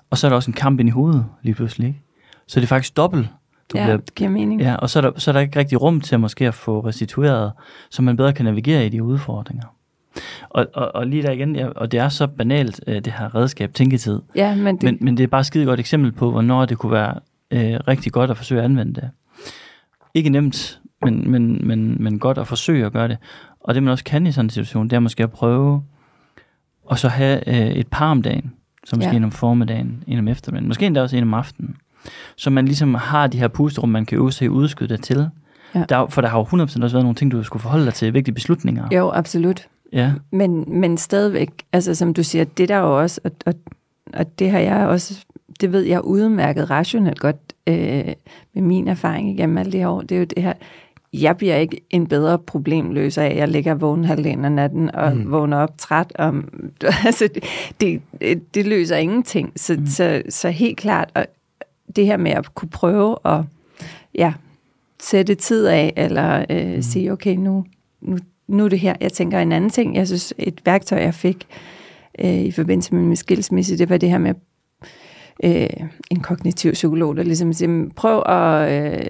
Og 0.09 0.17
så 0.17 0.27
er 0.27 0.29
der 0.29 0.35
også 0.35 0.51
en 0.51 0.55
kamp 0.55 0.79
ind 0.79 0.89
i 0.89 0.91
hovedet 0.91 1.25
lige 1.41 1.55
pludselig. 1.55 1.87
Ikke? 1.87 1.99
Så 2.47 2.59
det 2.59 2.65
er 2.65 2.67
faktisk 2.67 2.97
dobbelt, 2.97 3.27
du 3.73 3.77
ja, 3.77 3.83
bliver 3.83 3.97
det 3.97 4.15
giver 4.15 4.29
mening. 4.29 4.61
Ja, 4.61 4.75
og 4.75 4.89
så 4.89 4.99
er, 4.99 5.01
der, 5.01 5.11
så 5.17 5.31
er 5.31 5.33
der 5.33 5.39
ikke 5.39 5.59
rigtig 5.59 5.81
rum 5.81 6.01
til 6.01 6.15
at 6.15 6.21
måske 6.21 6.47
at 6.47 6.53
få 6.53 6.79
restitueret, 6.79 7.51
så 7.89 8.01
man 8.01 8.17
bedre 8.17 8.33
kan 8.33 8.45
navigere 8.45 8.85
i 8.85 8.89
de 8.89 9.03
udfordringer. 9.03 9.65
Og, 10.49 10.67
og, 10.73 10.95
og 10.95 11.07
lige 11.07 11.23
der 11.23 11.31
igen, 11.31 11.55
ja, 11.55 11.67
og 11.67 11.91
det 11.91 11.99
er 11.99 12.09
så 12.09 12.27
banalt, 12.27 12.81
øh, 12.87 12.95
det 12.95 13.13
her 13.17 13.35
redskab, 13.35 13.73
tænketid, 13.73 14.19
Ja, 14.35 14.55
men 14.55 14.75
det, 14.75 14.83
men, 14.83 14.97
men 15.01 15.17
det 15.17 15.23
er 15.23 15.27
bare 15.27 15.39
et 15.39 15.45
skide 15.45 15.65
godt 15.65 15.79
eksempel 15.79 16.11
på, 16.11 16.31
hvornår 16.31 16.65
det 16.65 16.77
kunne 16.77 16.91
være 16.91 17.19
øh, 17.51 17.79
rigtig 17.87 18.11
godt 18.11 18.31
at 18.31 18.37
forsøge 18.37 18.61
at 18.61 18.65
anvende 18.65 18.93
det. 18.93 19.09
Ikke 20.13 20.29
nemt, 20.29 20.79
men, 21.01 21.31
men, 21.31 21.67
men, 21.67 21.97
men 22.03 22.19
godt 22.19 22.37
at 22.37 22.47
forsøge 22.47 22.85
at 22.85 22.93
gøre 22.93 23.07
det. 23.07 23.17
Og 23.59 23.73
det 23.75 23.83
man 23.83 23.91
også 23.91 24.03
kan 24.03 24.27
i 24.27 24.31
sådan 24.31 24.45
en 24.45 24.49
situation, 24.49 24.87
det 24.87 24.95
er 24.95 24.99
måske 24.99 25.23
at 25.23 25.31
prøve 25.31 25.83
og 26.85 26.99
så 26.99 27.07
have 27.07 27.49
øh, 27.49 27.71
et 27.75 27.87
par 27.87 28.11
om 28.11 28.21
dagen, 28.21 28.53
så 28.85 28.95
måske 28.95 29.09
Ja. 29.09 29.15
en 29.15 29.23
om 29.23 29.31
formiddagen, 29.31 30.03
en 30.07 30.19
om 30.19 30.27
eftermiddagen, 30.27 30.67
måske 30.67 30.85
endda 30.85 31.01
også 31.01 31.17
en 31.17 31.23
om 31.23 31.33
aftenen. 31.33 31.75
Så 32.35 32.49
man 32.49 32.65
ligesom 32.65 32.93
har 32.95 33.27
de 33.27 33.39
her 33.39 33.47
pusterum, 33.47 33.89
man 33.89 34.05
kan 34.05 34.17
øve 34.17 34.31
sig 34.31 34.45
i 34.45 34.49
udskyde 34.49 34.89
det 34.89 35.03
til. 35.03 35.29
Ja. 35.75 35.83
Der, 35.89 35.97
er 35.97 36.07
for 36.07 36.21
der 36.21 36.27
har 36.29 36.37
jo 36.37 36.43
100% 36.43 36.61
også 36.61 36.77
været 36.79 36.93
nogle 36.93 37.15
ting, 37.15 37.31
du 37.31 37.43
skulle 37.43 37.61
forholde 37.61 37.85
dig 37.85 37.93
til, 37.93 38.13
vigtige 38.13 38.35
beslutninger. 38.35 38.87
jo, 38.91 39.11
absolut. 39.11 39.67
Ja, 39.93 40.13
Men, 40.31 40.79
men 40.79 40.97
stadigvæk, 40.97 41.49
altså 41.73 41.95
som 41.95 42.13
du 42.13 42.23
siger, 42.23 42.43
det 42.43 42.69
der 42.69 42.77
jo 42.77 42.99
også, 43.01 43.21
og, 43.23 43.31
og, 43.45 43.53
og 44.13 44.39
det 44.39 44.51
har 44.51 44.59
jeg 44.59 44.87
også, 44.87 45.25
det 45.61 45.71
ved 45.71 45.81
jeg 45.81 46.05
udmærket 46.05 46.69
rationelt 46.69 47.19
godt 47.19 47.53
øh, 47.67 48.13
med 48.53 48.61
min 48.61 48.87
erfaring 48.87 49.29
igennem 49.29 49.57
alle 49.57 49.71
de 49.71 49.77
her 49.77 49.87
år, 49.87 50.01
det 50.01 50.11
er 50.11 50.19
jo 50.19 50.25
det 50.25 50.43
her, 50.43 50.53
jeg 51.13 51.37
bliver 51.37 51.55
ikke 51.55 51.81
en 51.89 52.07
bedre 52.07 52.39
problemløser 52.39 53.21
af, 53.21 53.27
at 53.27 53.37
jeg 53.37 53.47
ligger 53.47 53.73
vågen 53.73 54.05
halvdelen 54.05 54.45
af 54.45 54.51
natten 54.51 54.95
og 54.95 55.17
mm. 55.17 55.31
vågner 55.31 55.57
op 55.57 55.77
træt. 55.77 56.13
Om, 56.15 56.49
altså, 57.05 57.29
det, 57.81 58.01
det, 58.21 58.55
det 58.55 58.67
løser 58.67 58.97
ingenting. 58.97 59.51
Så, 59.55 59.75
mm. 59.79 59.85
så, 59.85 60.21
så 60.29 60.49
helt 60.49 60.77
klart, 60.77 61.11
og 61.13 61.25
det 61.95 62.05
her 62.05 62.17
med 62.17 62.31
at 62.31 62.55
kunne 62.55 62.69
prøve 62.69 63.17
at 63.25 63.41
ja, 64.15 64.33
sætte 64.99 65.35
tid 65.35 65.67
af, 65.67 65.93
eller 65.97 66.45
øh, 66.49 66.75
mm. 66.75 66.81
sige, 66.81 67.11
okay, 67.11 67.35
nu, 67.35 67.65
nu, 68.01 68.17
nu 68.47 68.65
er 68.65 68.69
det 68.69 68.79
her. 68.79 68.95
Jeg 69.01 69.13
tænker 69.13 69.39
en 69.39 69.51
anden 69.51 69.69
ting. 69.69 69.95
Jeg 69.95 70.07
synes, 70.07 70.33
et 70.37 70.61
værktøj, 70.65 70.99
jeg 70.99 71.13
fik 71.13 71.47
øh, 72.19 72.39
i 72.41 72.51
forbindelse 72.51 72.95
med 72.95 73.03
min 73.03 73.15
skilsmisse, 73.15 73.77
det 73.77 73.89
var 73.89 73.97
det 73.97 74.09
her 74.09 74.17
med 74.17 74.33
øh, 75.43 75.67
en 76.11 76.19
kognitiv 76.19 76.71
psykolog, 76.73 77.17
der 77.17 77.23
ligesom 77.23 77.53
siger, 77.53 77.69
"Men 77.69 77.91
prøv 77.91 78.23
at, 78.25 78.71
øh, 78.93 79.05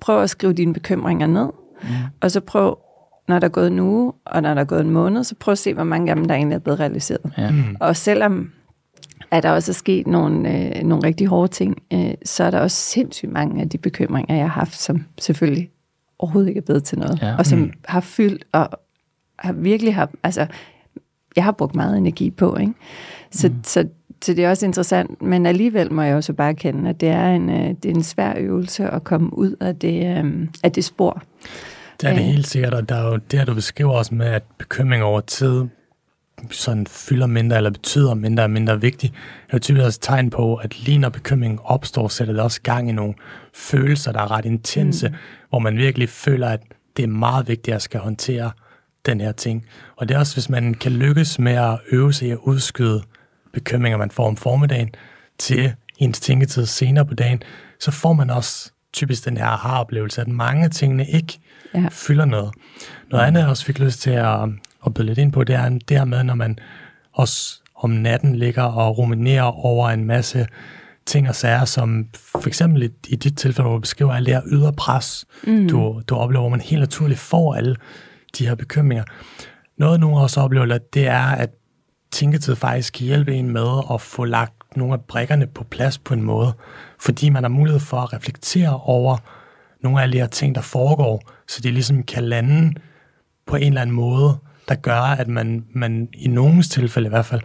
prøv 0.00 0.22
at 0.22 0.30
skrive 0.30 0.52
dine 0.52 0.72
bekymringer 0.74 1.26
ned, 1.26 1.48
mm. 1.82 1.88
og 2.20 2.30
så 2.30 2.40
prøv, 2.40 2.78
når 3.28 3.38
der 3.38 3.46
er 3.46 3.50
gået 3.50 3.66
en 3.66 3.78
uge, 3.80 4.12
og 4.24 4.42
når 4.42 4.54
der 4.54 4.60
er 4.60 4.64
gået 4.64 4.80
en 4.80 4.90
måned, 4.90 5.24
så 5.24 5.34
prøv 5.34 5.52
at 5.52 5.58
se, 5.58 5.74
hvor 5.74 5.84
mange 5.84 6.10
af 6.10 6.16
dem, 6.16 6.24
der 6.24 6.34
egentlig 6.34 6.54
er 6.54 6.58
blevet 6.58 6.80
realiseret. 6.80 7.32
ja. 7.38 7.50
Mm. 7.50 7.76
Og 7.80 7.96
selvom 7.96 8.50
at 9.30 9.42
der 9.42 9.50
også 9.50 9.72
er 9.72 9.74
sket 9.74 10.06
nogle, 10.06 10.56
øh, 10.76 10.82
nogle 10.84 11.06
rigtig 11.06 11.26
hårde 11.26 11.52
ting, 11.52 11.82
øh, 11.92 12.14
så 12.24 12.44
er 12.44 12.50
der 12.50 12.60
også 12.60 12.76
sindssygt 12.76 13.32
mange 13.32 13.62
af 13.62 13.68
de 13.68 13.78
bekymringer, 13.78 14.34
jeg 14.34 14.44
har 14.44 14.60
haft, 14.60 14.80
som 14.80 15.04
selvfølgelig 15.20 15.70
overhovedet 16.18 16.48
ikke 16.48 16.58
er 16.58 16.62
blevet 16.64 16.84
til 16.84 16.98
noget, 16.98 17.18
Ja. 17.22 17.36
og 17.38 17.46
som 17.46 17.58
Mm. 17.58 17.72
har 17.84 18.00
fyldt 18.00 18.44
og 18.52 18.68
har 19.38 19.52
virkelig 19.52 19.94
har, 19.94 20.10
altså, 20.22 20.46
jeg 21.36 21.44
har 21.44 21.52
brugt 21.52 21.74
meget 21.74 21.98
energi 21.98 22.30
på, 22.30 22.56
ikke? 22.56 22.72
Så, 23.30 23.48
mm. 23.48 23.54
så, 23.64 23.88
så 24.22 24.34
det 24.34 24.44
er 24.44 24.50
også 24.50 24.66
interessant, 24.66 25.22
men 25.22 25.46
alligevel 25.46 25.92
må 25.92 26.02
jeg 26.02 26.16
også 26.16 26.32
bare 26.32 26.54
kende, 26.54 26.90
at 26.90 27.00
det 27.00 27.08
er 27.08 27.26
en, 27.28 27.50
øh, 27.50 27.68
det 27.82 27.84
er 27.84 27.94
en 27.94 28.02
svær 28.02 28.34
øvelse 28.38 28.90
at 28.90 29.04
komme 29.04 29.38
ud 29.38 29.56
af 29.60 29.76
det, 29.76 30.24
øh, 30.24 30.48
af 30.62 30.72
det 30.72 30.84
spor. 30.84 31.22
Det 32.00 32.08
er 32.08 32.14
det 32.14 32.20
Ja. 32.20 32.26
helt 32.26 32.46
sikkert, 32.46 32.74
og 32.74 32.88
der 32.88 32.94
er 32.94 33.08
jo 33.08 33.16
det, 33.30 33.46
du 33.46 33.54
beskriver 33.54 33.92
også 33.92 34.14
med, 34.14 34.26
at 34.26 34.42
bekymring 34.58 35.02
over 35.02 35.20
tid 35.20 35.64
sådan 36.50 36.86
fylder 36.86 37.26
mindre, 37.26 37.56
eller 37.56 37.70
betyder 37.70 38.14
mindre 38.14 38.42
og 38.42 38.50
mindre 38.50 38.80
vigtigt, 38.80 39.12
er 39.48 39.52
jo 39.52 39.58
typisk 39.58 39.84
også 39.84 39.98
et 39.98 40.02
tegn 40.02 40.30
på, 40.30 40.54
at 40.54 40.84
lige 40.86 40.98
når 40.98 41.08
bekymringen 41.08 41.58
opstår, 41.64 42.08
sætter 42.08 42.34
det 42.34 42.42
også 42.42 42.62
gang 42.62 42.88
i 42.88 42.92
nogle 42.92 43.14
følelser, 43.54 44.12
der 44.12 44.20
er 44.20 44.30
ret 44.30 44.44
intense, 44.44 45.08
mm. 45.08 45.14
hvor 45.48 45.58
man 45.58 45.76
virkelig 45.76 46.08
føler, 46.08 46.48
at 46.48 46.60
det 46.96 47.02
er 47.02 47.06
meget 47.06 47.48
vigtigt, 47.48 47.68
at 47.68 47.72
jeg 47.72 47.82
skal 47.82 48.00
håndtere 48.00 48.50
den 49.06 49.20
her 49.20 49.32
ting. 49.32 49.66
Og 49.96 50.08
det 50.08 50.14
er 50.14 50.18
også, 50.18 50.34
hvis 50.34 50.48
man 50.48 50.74
kan 50.74 50.92
lykkes 50.92 51.38
med 51.38 51.52
at 51.52 51.78
øve 51.92 52.12
sig 52.12 52.28
i 52.28 52.30
at 52.30 52.38
udskyde 52.42 53.02
bekymringer, 53.52 53.98
man 53.98 54.10
får 54.10 54.26
om 54.26 54.36
formiddagen, 54.36 54.90
til 55.38 55.72
ens 55.98 56.20
tænketid 56.20 56.66
senere 56.66 57.06
på 57.06 57.14
dagen, 57.14 57.42
så 57.80 57.90
får 57.90 58.12
man 58.12 58.30
også 58.30 58.72
typisk 58.92 59.24
den 59.24 59.36
her 59.36 59.46
aha-oplevelse, 59.46 60.20
at 60.20 60.28
mange 60.28 60.64
af 60.64 60.70
tingene 60.70 61.06
ikke 61.06 61.38
Ja. 61.74 61.88
fylder 61.90 62.24
noget. 62.24 62.54
Noget 63.10 63.24
andet, 63.24 63.40
jeg 63.40 63.48
også 63.48 63.64
fik 63.64 63.78
lyst 63.78 64.00
til 64.00 64.10
at, 64.10 64.38
at 64.86 64.94
byde 64.94 65.06
lidt 65.06 65.18
ind 65.18 65.32
på, 65.32 65.44
det 65.44 65.54
er 65.54 65.68
det 65.68 65.98
her 65.98 66.04
med, 66.04 66.24
når 66.24 66.34
man 66.34 66.58
også 67.12 67.60
om 67.76 67.90
natten 67.90 68.36
ligger 68.36 68.62
og 68.62 68.98
ruminerer 68.98 69.66
over 69.66 69.90
en 69.90 70.04
masse 70.04 70.46
ting 71.06 71.28
og 71.28 71.34
sager, 71.34 71.64
som 71.64 72.06
for 72.14 72.46
eksempel 72.46 72.82
i, 72.82 72.88
i 73.08 73.16
dit 73.16 73.36
tilfælde, 73.38 73.62
hvor 73.62 73.76
du 73.76 73.80
beskriver 73.80 74.12
alt 74.12 74.26
det 74.26 74.34
her 74.34 74.42
ydre 74.46 74.72
pres, 74.72 75.24
mm. 75.46 75.68
du, 75.68 76.02
du 76.08 76.14
oplever, 76.14 76.40
hvor 76.42 76.48
man 76.48 76.60
helt 76.60 76.80
naturligt 76.80 77.20
får 77.20 77.54
alle 77.54 77.76
de 78.38 78.46
her 78.48 78.54
bekymringer. 78.54 79.04
Noget, 79.78 80.00
nogle 80.00 80.16
også 80.16 80.40
oplever, 80.40 80.78
det 80.94 81.06
er, 81.06 81.26
at 81.26 81.50
tænketid 82.12 82.56
faktisk 82.56 82.92
kan 82.92 83.06
hjælpe 83.06 83.34
en 83.34 83.50
med 83.50 83.82
at 83.94 84.00
få 84.00 84.24
lagt 84.24 84.76
nogle 84.76 84.94
af 84.94 85.00
brækkerne 85.00 85.46
på 85.46 85.64
plads 85.64 85.98
på 85.98 86.14
en 86.14 86.22
måde, 86.22 86.52
fordi 87.00 87.28
man 87.28 87.44
har 87.44 87.48
mulighed 87.48 87.80
for 87.80 87.96
at 87.96 88.12
reflektere 88.12 88.80
over 88.80 89.16
nogle 89.80 90.02
af 90.02 90.10
de 90.10 90.18
her 90.18 90.26
ting, 90.26 90.54
der 90.54 90.60
foregår, 90.60 91.22
så 91.48 91.60
de 91.60 91.70
ligesom 91.70 92.02
kan 92.02 92.24
lande 92.24 92.74
på 93.46 93.56
en 93.56 93.62
eller 93.62 93.80
anden 93.80 93.96
måde, 93.96 94.38
der 94.68 94.74
gør, 94.74 95.00
at 95.00 95.28
man, 95.28 95.64
man 95.74 96.08
i 96.14 96.28
nogens 96.28 96.68
tilfælde 96.68 97.06
i 97.06 97.08
hvert 97.08 97.26
fald, 97.26 97.40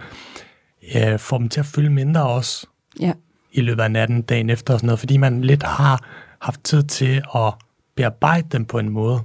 øh, 0.95 1.19
får 1.19 1.37
dem 1.37 1.49
til 1.49 1.59
at 1.59 1.65
fylde 1.65 1.89
mindre 1.89 2.23
også 2.27 2.67
Ja. 2.99 3.13
i 3.51 3.61
løbet 3.61 3.83
af 3.83 3.91
natten, 3.91 4.21
dagen 4.21 4.49
efter 4.49 4.73
og 4.73 4.79
sådan 4.79 4.87
noget, 4.87 4.99
fordi 4.99 5.17
man 5.17 5.41
lidt 5.41 5.63
har 5.63 6.05
haft 6.41 6.63
tid 6.63 6.83
til 6.83 7.21
at 7.35 7.53
bearbejde 7.95 8.47
dem 8.51 8.65
på 8.65 8.79
en 8.79 8.89
måde. 8.89 9.21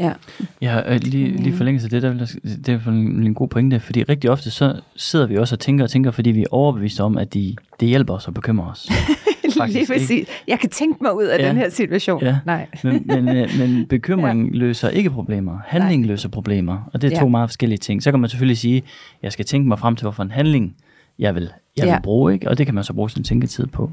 Ja. 0.00 0.12
Ja, 0.62 0.94
øh, 0.94 1.00
lige, 1.02 1.36
lige 1.42 1.56
forlængelse 1.56 1.84
af 1.86 1.90
det, 1.90 2.02
der, 2.02 2.26
det 2.66 2.68
er 2.68 2.88
en, 2.90 2.96
en 3.26 3.34
god 3.34 3.48
pointe, 3.48 3.80
fordi 3.80 4.02
rigtig 4.02 4.30
ofte 4.30 4.50
så 4.50 4.80
sidder 4.96 5.26
vi 5.26 5.36
også 5.36 5.54
og 5.54 5.58
tænker 5.60 5.84
og 5.84 5.90
tænker, 5.90 6.10
fordi 6.10 6.30
vi 6.30 6.40
er 6.42 6.46
overbeviste 6.50 7.00
om, 7.00 7.18
at 7.18 7.34
de, 7.34 7.56
det 7.80 7.88
hjælper 7.88 8.14
os 8.14 8.26
og 8.28 8.34
bekymrer 8.34 8.70
os. 8.70 8.88
Faktisk 9.58 9.78
Lige 9.90 9.98
præcis. 9.98 10.28
Jeg 10.48 10.58
kan 10.58 10.70
tænke 10.70 11.02
mig 11.02 11.16
ud 11.16 11.24
af 11.24 11.38
Ja. 11.38 11.48
den 11.48 11.56
her 11.56 11.70
situation. 11.70 12.22
Ja. 12.24 12.38
Nej. 12.46 12.66
Men, 12.84 13.02
men, 13.06 13.28
øh, 13.28 13.48
men 13.58 13.86
bekymring 13.88 14.52
ja. 14.52 14.58
løser 14.58 14.88
ikke 14.88 15.10
problemer. 15.10 15.58
Handling 15.66 16.06
løser 16.06 16.28
problemer, 16.28 16.90
og 16.92 17.02
det 17.02 17.12
er 17.12 17.16
to 17.18 17.24
Ja. 17.24 17.30
meget 17.30 17.48
forskellige 17.50 17.78
ting. 17.78 18.02
Så 18.02 18.10
kan 18.10 18.20
man 18.20 18.30
selvfølgelig 18.30 18.58
sige, 18.58 18.82
jeg 19.22 19.32
skal 19.32 19.44
tænke 19.44 19.68
mig 19.68 19.78
frem 19.78 19.96
til, 19.96 20.04
hvorfor 20.04 20.22
en 20.22 20.30
handling 20.30 20.74
jeg 21.18 21.34
vil, 21.34 21.50
jeg 21.76 21.86
Ja. 21.86 21.94
vil 21.94 22.02
bruge, 22.02 22.32
ikke? 22.34 22.48
og 22.48 22.58
det 22.58 22.66
kan 22.66 22.74
man 22.74 22.84
så 22.84 22.92
bruge 22.92 23.10
sin 23.10 23.24
tænketid 23.24 23.66
på. 23.66 23.90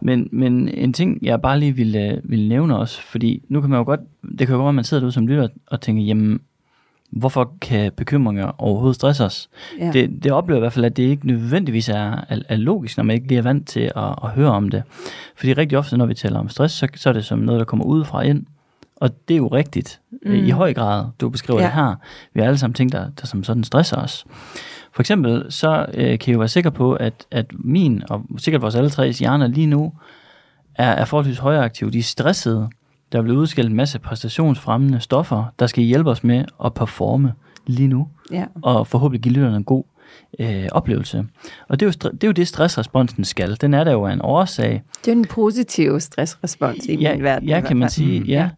Men, 0.00 0.28
men 0.32 0.68
en 0.68 0.92
ting, 0.92 1.18
jeg 1.22 1.42
bare 1.42 1.60
lige 1.60 1.76
ville, 1.76 2.20
ville 2.24 2.48
nævne 2.48 2.78
også, 2.78 3.02
fordi 3.02 3.42
nu 3.48 3.60
kan 3.60 3.70
man 3.70 3.78
jo 3.78 3.84
godt, 3.84 4.00
det 4.38 4.38
kan 4.38 4.48
jo 4.48 4.52
godt 4.54 4.62
være, 4.64 4.68
at 4.68 4.74
man 4.74 4.84
sidder 4.84 5.00
derude 5.00 5.12
som 5.12 5.26
lytter 5.26 5.48
og 5.66 5.80
tænker, 5.80 6.02
jamen, 6.02 6.40
hvorfor 7.10 7.52
kan 7.60 7.92
bekymringer 7.96 8.52
overhovedet 8.58 8.94
stresse 8.94 9.24
os? 9.24 9.48
Ja. 9.78 9.90
Det, 9.92 10.22
det 10.24 10.32
oplever 10.32 10.56
jeg 10.56 10.60
i 10.60 10.64
hvert 10.64 10.72
fald, 10.72 10.84
at 10.84 10.96
det 10.96 11.02
ikke 11.02 11.26
nødvendigvis 11.26 11.88
er, 11.88 12.24
er, 12.28 12.38
er 12.48 12.56
logisk, 12.56 12.96
når 12.96 13.04
man 13.04 13.14
ikke 13.16 13.28
lige 13.28 13.38
er 13.38 13.42
vant 13.42 13.68
til 13.68 13.80
at, 13.80 14.14
at 14.24 14.30
høre 14.30 14.50
om 14.50 14.68
det. 14.68 14.82
Fordi 15.36 15.52
rigtig 15.52 15.78
ofte, 15.78 15.96
når 15.96 16.06
vi 16.06 16.14
taler 16.14 16.38
om 16.38 16.48
stress, 16.48 16.74
så, 16.74 16.88
så 16.94 17.08
er 17.08 17.12
det 17.12 17.24
som 17.24 17.38
noget, 17.38 17.58
der 17.58 17.64
kommer 17.64 17.84
udefra 17.84 18.22
ind. 18.22 18.46
Og 18.96 19.10
det 19.28 19.34
er 19.34 19.38
jo 19.38 19.46
rigtigt 19.48 20.00
mm. 20.26 20.32
i 20.34 20.50
høj 20.50 20.74
grad, 20.74 21.04
du 21.20 21.28
beskriver 21.28 21.60
Ja. 21.60 21.64
ja. 21.66 21.70
det 21.70 21.74
her. 21.84 21.94
Vi 22.34 22.40
har 22.40 22.46
alle 22.46 22.58
sammen 22.58 22.74
ting, 22.74 22.92
der, 22.92 23.10
der 23.20 23.26
som 23.26 23.44
sådan 23.44 23.64
stresser 23.64 23.96
os. 23.96 24.24
For 24.92 25.02
eksempel, 25.02 25.46
så 25.48 25.86
øh, 25.94 26.18
kan 26.18 26.30
I 26.30 26.32
jo 26.32 26.38
være 26.38 26.48
sikker 26.48 26.70
på, 26.70 26.92
at, 26.92 27.26
at 27.30 27.46
min, 27.52 28.02
og 28.10 28.26
sikkert 28.38 28.62
vores 28.62 28.74
alle 28.74 28.90
tres 28.90 29.18
hjerner 29.18 29.46
lige 29.46 29.66
nu, 29.66 29.92
er, 30.74 30.90
er 30.90 31.04
forholdsvis 31.04 31.38
højere 31.38 31.64
aktive. 31.64 31.90
De 31.90 31.98
er 31.98 32.02
stressede. 32.02 32.68
Der 33.12 33.22
bliver 33.22 33.38
udskilt 33.38 33.68
en 33.70 33.76
masse 33.76 33.98
præstationsfremmende 33.98 35.00
stoffer, 35.00 35.44
der 35.58 35.66
skal 35.66 35.84
hjælpe 35.84 36.10
os 36.10 36.24
med 36.24 36.44
at 36.64 36.74
performe 36.74 37.32
lige 37.66 37.88
nu 37.88 38.08
Ja. 38.32 38.44
og 38.62 38.86
forhåbentlig 38.86 39.22
give 39.22 39.34
lytterne 39.34 39.56
en 39.56 39.64
god 39.64 39.84
øh, 40.38 40.64
oplevelse. 40.72 41.24
Og 41.68 41.80
det 41.80 41.86
er, 41.86 41.90
jo, 42.04 42.10
det 42.10 42.24
er 42.24 42.28
jo 42.28 42.32
det, 42.32 42.48
stressresponsen 42.48 43.24
skal. 43.24 43.56
Den 43.60 43.74
er 43.74 43.84
der 43.84 43.92
jo 43.92 44.06
af 44.06 44.12
en 44.12 44.20
årsag. 44.22 44.82
Det 45.04 45.08
er 45.08 45.16
en 45.16 45.24
positiv 45.24 46.00
stressrespons 46.00 46.84
i 46.86 46.94
ja, 46.96 47.14
min 47.14 47.22
verden. 47.22 47.48
Ja, 47.48 47.60
kan 47.60 47.76
man 47.76 47.90
sige, 47.90 48.20
Mm. 48.20 48.26
ja. 48.26 48.48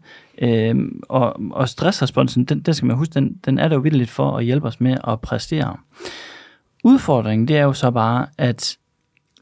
Øhm, 0.43 1.01
og, 1.09 1.41
og 1.51 1.69
stressresponsen, 1.69 2.45
den, 2.45 2.61
den 2.61 2.75
skal 2.75 2.87
man 2.87 2.97
huske, 2.97 3.15
den, 3.15 3.33
den 3.45 3.59
er 3.59 3.69
der 3.69 3.77
jo 3.77 3.81
vildt 3.81 4.11
for 4.11 4.37
at 4.37 4.45
hjælpe 4.45 4.67
os 4.67 4.81
med 4.81 4.97
at 5.09 5.21
præstere. 5.21 5.77
Udfordringen, 6.85 7.49
det 7.49 7.59
er 7.59 7.63
jo 7.63 7.73
så 7.73 7.91
bare, 7.91 8.27
at 8.39 8.77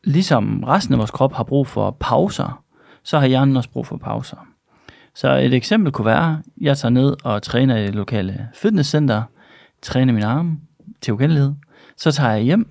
ligesom 0.05 0.65
resten 0.65 0.95
af 0.95 0.99
vores 0.99 1.11
krop 1.11 1.33
har 1.33 1.45
brug 1.45 1.67
for 1.67 1.97
pauser, 2.01 2.65
så 3.03 3.19
har 3.19 3.27
hjernen 3.27 3.57
også 3.57 3.71
brug 3.71 3.87
for 3.87 3.97
pauser. 3.97 4.47
Så 5.15 5.37
et 5.37 5.55
eksempel 5.55 5.93
kunne 5.93 6.07
være, 6.07 6.33
at 6.33 6.53
jeg 6.61 6.79
tager 6.79 6.91
ned 6.91 7.17
og 7.25 7.43
træner 7.43 7.77
i 7.77 7.83
det 7.83 7.95
lokale 7.95 8.49
fitnesscenter, 8.55 9.23
træner 9.83 10.13
mine 10.13 10.27
arme 10.27 10.57
til 11.01 11.15
ukendelighed, 11.15 11.53
så 11.97 12.13
tager 12.13 12.33
jeg 12.33 12.43
hjem, 12.43 12.71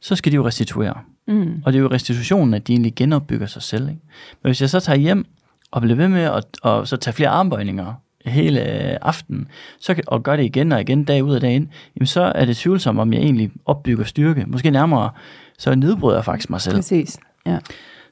så 0.00 0.16
skal 0.16 0.32
de 0.32 0.36
jo 0.36 0.46
restituere. 0.46 0.94
Mm. 1.26 1.62
Og 1.64 1.72
det 1.72 1.78
er 1.78 1.82
jo 1.82 1.90
restitutionen, 1.90 2.54
at 2.54 2.66
de 2.66 2.72
egentlig 2.72 2.94
genopbygger 2.94 3.46
sig 3.46 3.62
selv. 3.62 3.88
Ikke? 3.88 4.00
Men 4.42 4.48
hvis 4.48 4.60
jeg 4.60 4.70
så 4.70 4.80
tager 4.80 4.98
hjem 4.98 5.26
og 5.74 5.80
bliver 5.80 5.96
ved 5.96 6.08
med 6.08 6.22
at 6.22 6.44
og 6.62 6.88
så 6.88 6.96
tage 6.96 7.14
flere 7.14 7.28
armbøjninger 7.28 7.94
hele 8.26 8.60
aften, 9.04 9.48
så 9.80 9.94
kan, 9.94 10.04
og 10.06 10.22
gør 10.22 10.36
det 10.36 10.44
igen 10.44 10.72
og 10.72 10.80
igen, 10.80 11.04
dag 11.04 11.24
ud 11.24 11.34
og 11.34 11.40
dag 11.40 11.54
ind, 11.54 11.68
jamen 11.96 12.06
så 12.06 12.32
er 12.34 12.44
det 12.44 12.56
tvivlsomt, 12.56 13.00
om 13.00 13.12
jeg 13.12 13.20
egentlig 13.20 13.50
opbygger 13.66 14.04
styrke. 14.04 14.44
Måske 14.46 14.70
nærmere, 14.70 15.10
så 15.58 15.74
nedbryder 15.74 16.16
jeg 16.16 16.24
faktisk 16.24 16.50
mig 16.50 16.60
selv. 16.60 16.76
Præcis. 16.76 17.18
Ja. 17.46 17.58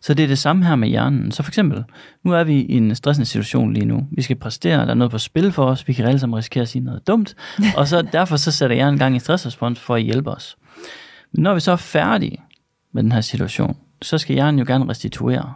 Så 0.01 0.15
det 0.15 0.23
er 0.23 0.27
det 0.27 0.39
samme 0.39 0.67
her 0.67 0.77
med 0.77 0.89
hjernen. 0.89 1.33
Så 1.33 1.43
for 1.43 1.51
eksempel, 1.51 1.85
nu 2.25 2.33
er 2.33 2.45
vi 2.45 2.61
i 2.61 2.77
en 2.77 2.95
stressende 2.95 3.27
situation 3.27 3.73
lige 3.73 3.87
nu. 3.87 4.07
Vi 4.11 4.23
skal 4.23 4.37
præstere, 4.37 4.81
der 4.81 4.91
er 4.91 4.95
noget 4.95 5.11
på 5.11 5.19
spil 5.19 5.53
for 5.53 5.65
os, 5.65 5.89
vi 5.89 5.93
kan 5.93 6.07
alle 6.07 6.19
sammen 6.19 6.39
risikere 6.39 6.63
at 6.63 6.69
sige 6.69 6.85
noget 6.85 7.07
dumt, 7.07 7.37
og 7.77 7.89
så 7.89 8.03
derfor 8.03 8.37
så 8.37 8.53
sætter 8.53 8.77
hjernen 8.77 8.99
gang 8.99 9.17
i 9.17 9.19
stressrespons 9.19 9.81
for 9.81 9.95
at 9.95 10.03
hjælpe 10.03 10.31
os. 10.31 10.57
Men 11.33 11.43
når 11.43 11.55
vi 11.55 11.61
så 11.61 11.73
er 11.73 11.77
færdige 11.77 12.39
med 12.93 13.03
den 13.03 13.13
her 13.13 13.21
situation, 13.21 13.77
så 14.03 14.19
skal 14.19 14.35
hjernen 14.35 14.59
jo 14.59 14.65
gerne 14.69 14.89
restituere. 14.89 15.53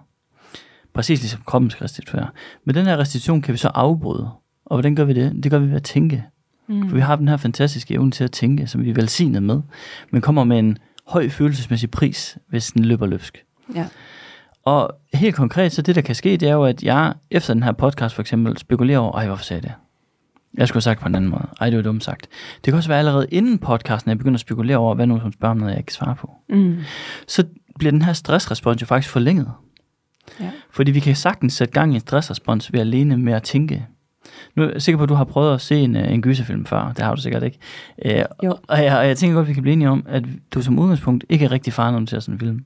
Præcis 0.96 1.20
ligesom 1.20 1.40
kroppen 1.46 1.70
skal 1.70 1.84
restituere. 1.84 2.28
Men 2.64 2.74
den 2.74 2.86
her 2.86 2.96
restitution 2.96 3.42
kan 3.42 3.52
vi 3.52 3.58
så 3.58 3.68
afbryde. 3.68 4.30
Og 4.64 4.76
hvordan 4.76 4.94
gør 4.94 5.04
vi 5.04 5.12
det? 5.12 5.44
Det 5.44 5.50
gør 5.50 5.58
vi 5.58 5.68
ved 5.68 5.76
at 5.76 5.82
tænke. 5.82 6.24
Mm. 6.68 6.88
For 6.88 6.94
vi 6.94 7.00
har 7.00 7.16
den 7.16 7.28
her 7.28 7.36
fantastiske 7.36 7.94
evne 7.94 8.10
til 8.10 8.24
at 8.24 8.32
tænke, 8.32 8.66
som 8.66 8.84
vi 8.84 8.90
er 8.90 8.94
velsignet 8.94 9.42
med, 9.42 9.60
men 10.10 10.20
kommer 10.20 10.44
med 10.44 10.58
en 10.58 10.78
høj 11.06 11.28
følelsesmæssig 11.28 11.90
pris, 11.90 12.38
hvis 12.48 12.72
den 12.72 12.84
løber 12.84 13.06
løbsk. 13.06 13.44
Ja. 13.74 13.86
Og 14.64 14.90
helt 15.14 15.34
konkret, 15.34 15.72
så 15.72 15.82
det 15.82 15.94
der 15.94 16.00
kan 16.00 16.14
ske, 16.14 16.36
det 16.36 16.48
er 16.48 16.52
jo, 16.52 16.64
at 16.64 16.82
jeg 16.82 17.14
efter 17.30 17.54
den 17.54 17.62
her 17.62 17.72
podcast 17.72 18.14
for 18.14 18.22
eksempel 18.22 18.58
spekulerer 18.58 18.98
over, 18.98 19.12
ej, 19.12 19.26
hvorfor 19.26 19.44
sagde 19.44 19.62
jeg 19.62 19.70
det? 19.70 19.74
Jeg 20.58 20.68
skulle 20.68 20.76
have 20.76 20.82
sagt 20.82 21.00
på 21.00 21.08
en 21.08 21.14
anden 21.14 21.30
måde. 21.30 21.48
Ej, 21.60 21.70
det 21.70 21.76
var 21.76 21.82
dumt 21.82 22.04
sagt. 22.04 22.28
Det 22.64 22.72
kan 22.72 22.74
også 22.74 22.88
være 22.88 22.98
allerede 22.98 23.26
inden 23.30 23.58
podcasten, 23.58 24.08
at 24.08 24.12
jeg 24.12 24.18
begynder 24.18 24.36
at 24.36 24.40
spekulere 24.40 24.76
over, 24.76 24.94
hvad 24.94 25.06
nogen 25.06 25.20
som 25.20 25.32
spørger 25.32 25.50
om 25.50 25.56
noget, 25.56 25.70
jeg 25.70 25.78
ikke 25.78 25.86
kan 25.86 25.94
svare 25.94 26.14
på. 26.14 26.30
Mm. 26.48 26.78
Så 27.26 27.44
bliver 27.78 27.90
den 27.90 28.02
her 28.02 28.12
stressrespons 28.12 28.80
jo 28.80 28.86
faktisk 28.86 29.12
forlænget. 29.12 29.52
Ja. 30.40 30.50
Fordi 30.70 30.90
vi 30.90 31.00
kan 31.00 31.16
sagtens 31.16 31.52
sætte 31.52 31.72
gang 31.72 31.92
i 31.92 31.94
en 31.94 32.00
stressrespons 32.00 32.72
ved 32.72 32.80
alene 32.80 33.16
med 33.16 33.32
at 33.32 33.42
tænke. 33.42 33.86
Nu 34.54 34.62
er 34.62 34.70
jeg 34.72 34.82
sikker 34.82 34.96
på, 34.96 35.02
at 35.02 35.08
du 35.08 35.14
har 35.14 35.24
prøvet 35.24 35.54
at 35.54 35.60
se 35.60 35.76
en, 35.76 35.96
øh, 35.96 36.12
en 36.12 36.22
gyserfilm 36.22 36.66
før. 36.66 36.92
Det 36.92 37.04
har 37.04 37.14
du 37.14 37.20
sikkert 37.20 37.42
ikke. 37.42 37.58
Øh, 38.04 38.24
Jo. 38.44 38.56
Og, 38.68 38.84
jeg, 38.84 38.98
og 38.98 39.06
jeg 39.06 39.16
tænker 39.18 39.34
godt, 39.34 39.44
at 39.44 39.48
vi 39.48 39.54
kan 39.54 39.62
blive 39.62 39.72
enige 39.72 39.88
om, 39.90 40.04
at 40.08 40.24
du 40.54 40.62
som 40.62 40.78
udgangspunkt 40.78 41.24
ikke 41.28 41.44
er 41.44 41.52
rigtig 41.52 41.72
far, 41.72 41.90
når 41.90 41.98
du 41.98 42.06
ser 42.06 42.20
sådan 42.20 42.34
en 42.34 42.38
film. 42.38 42.64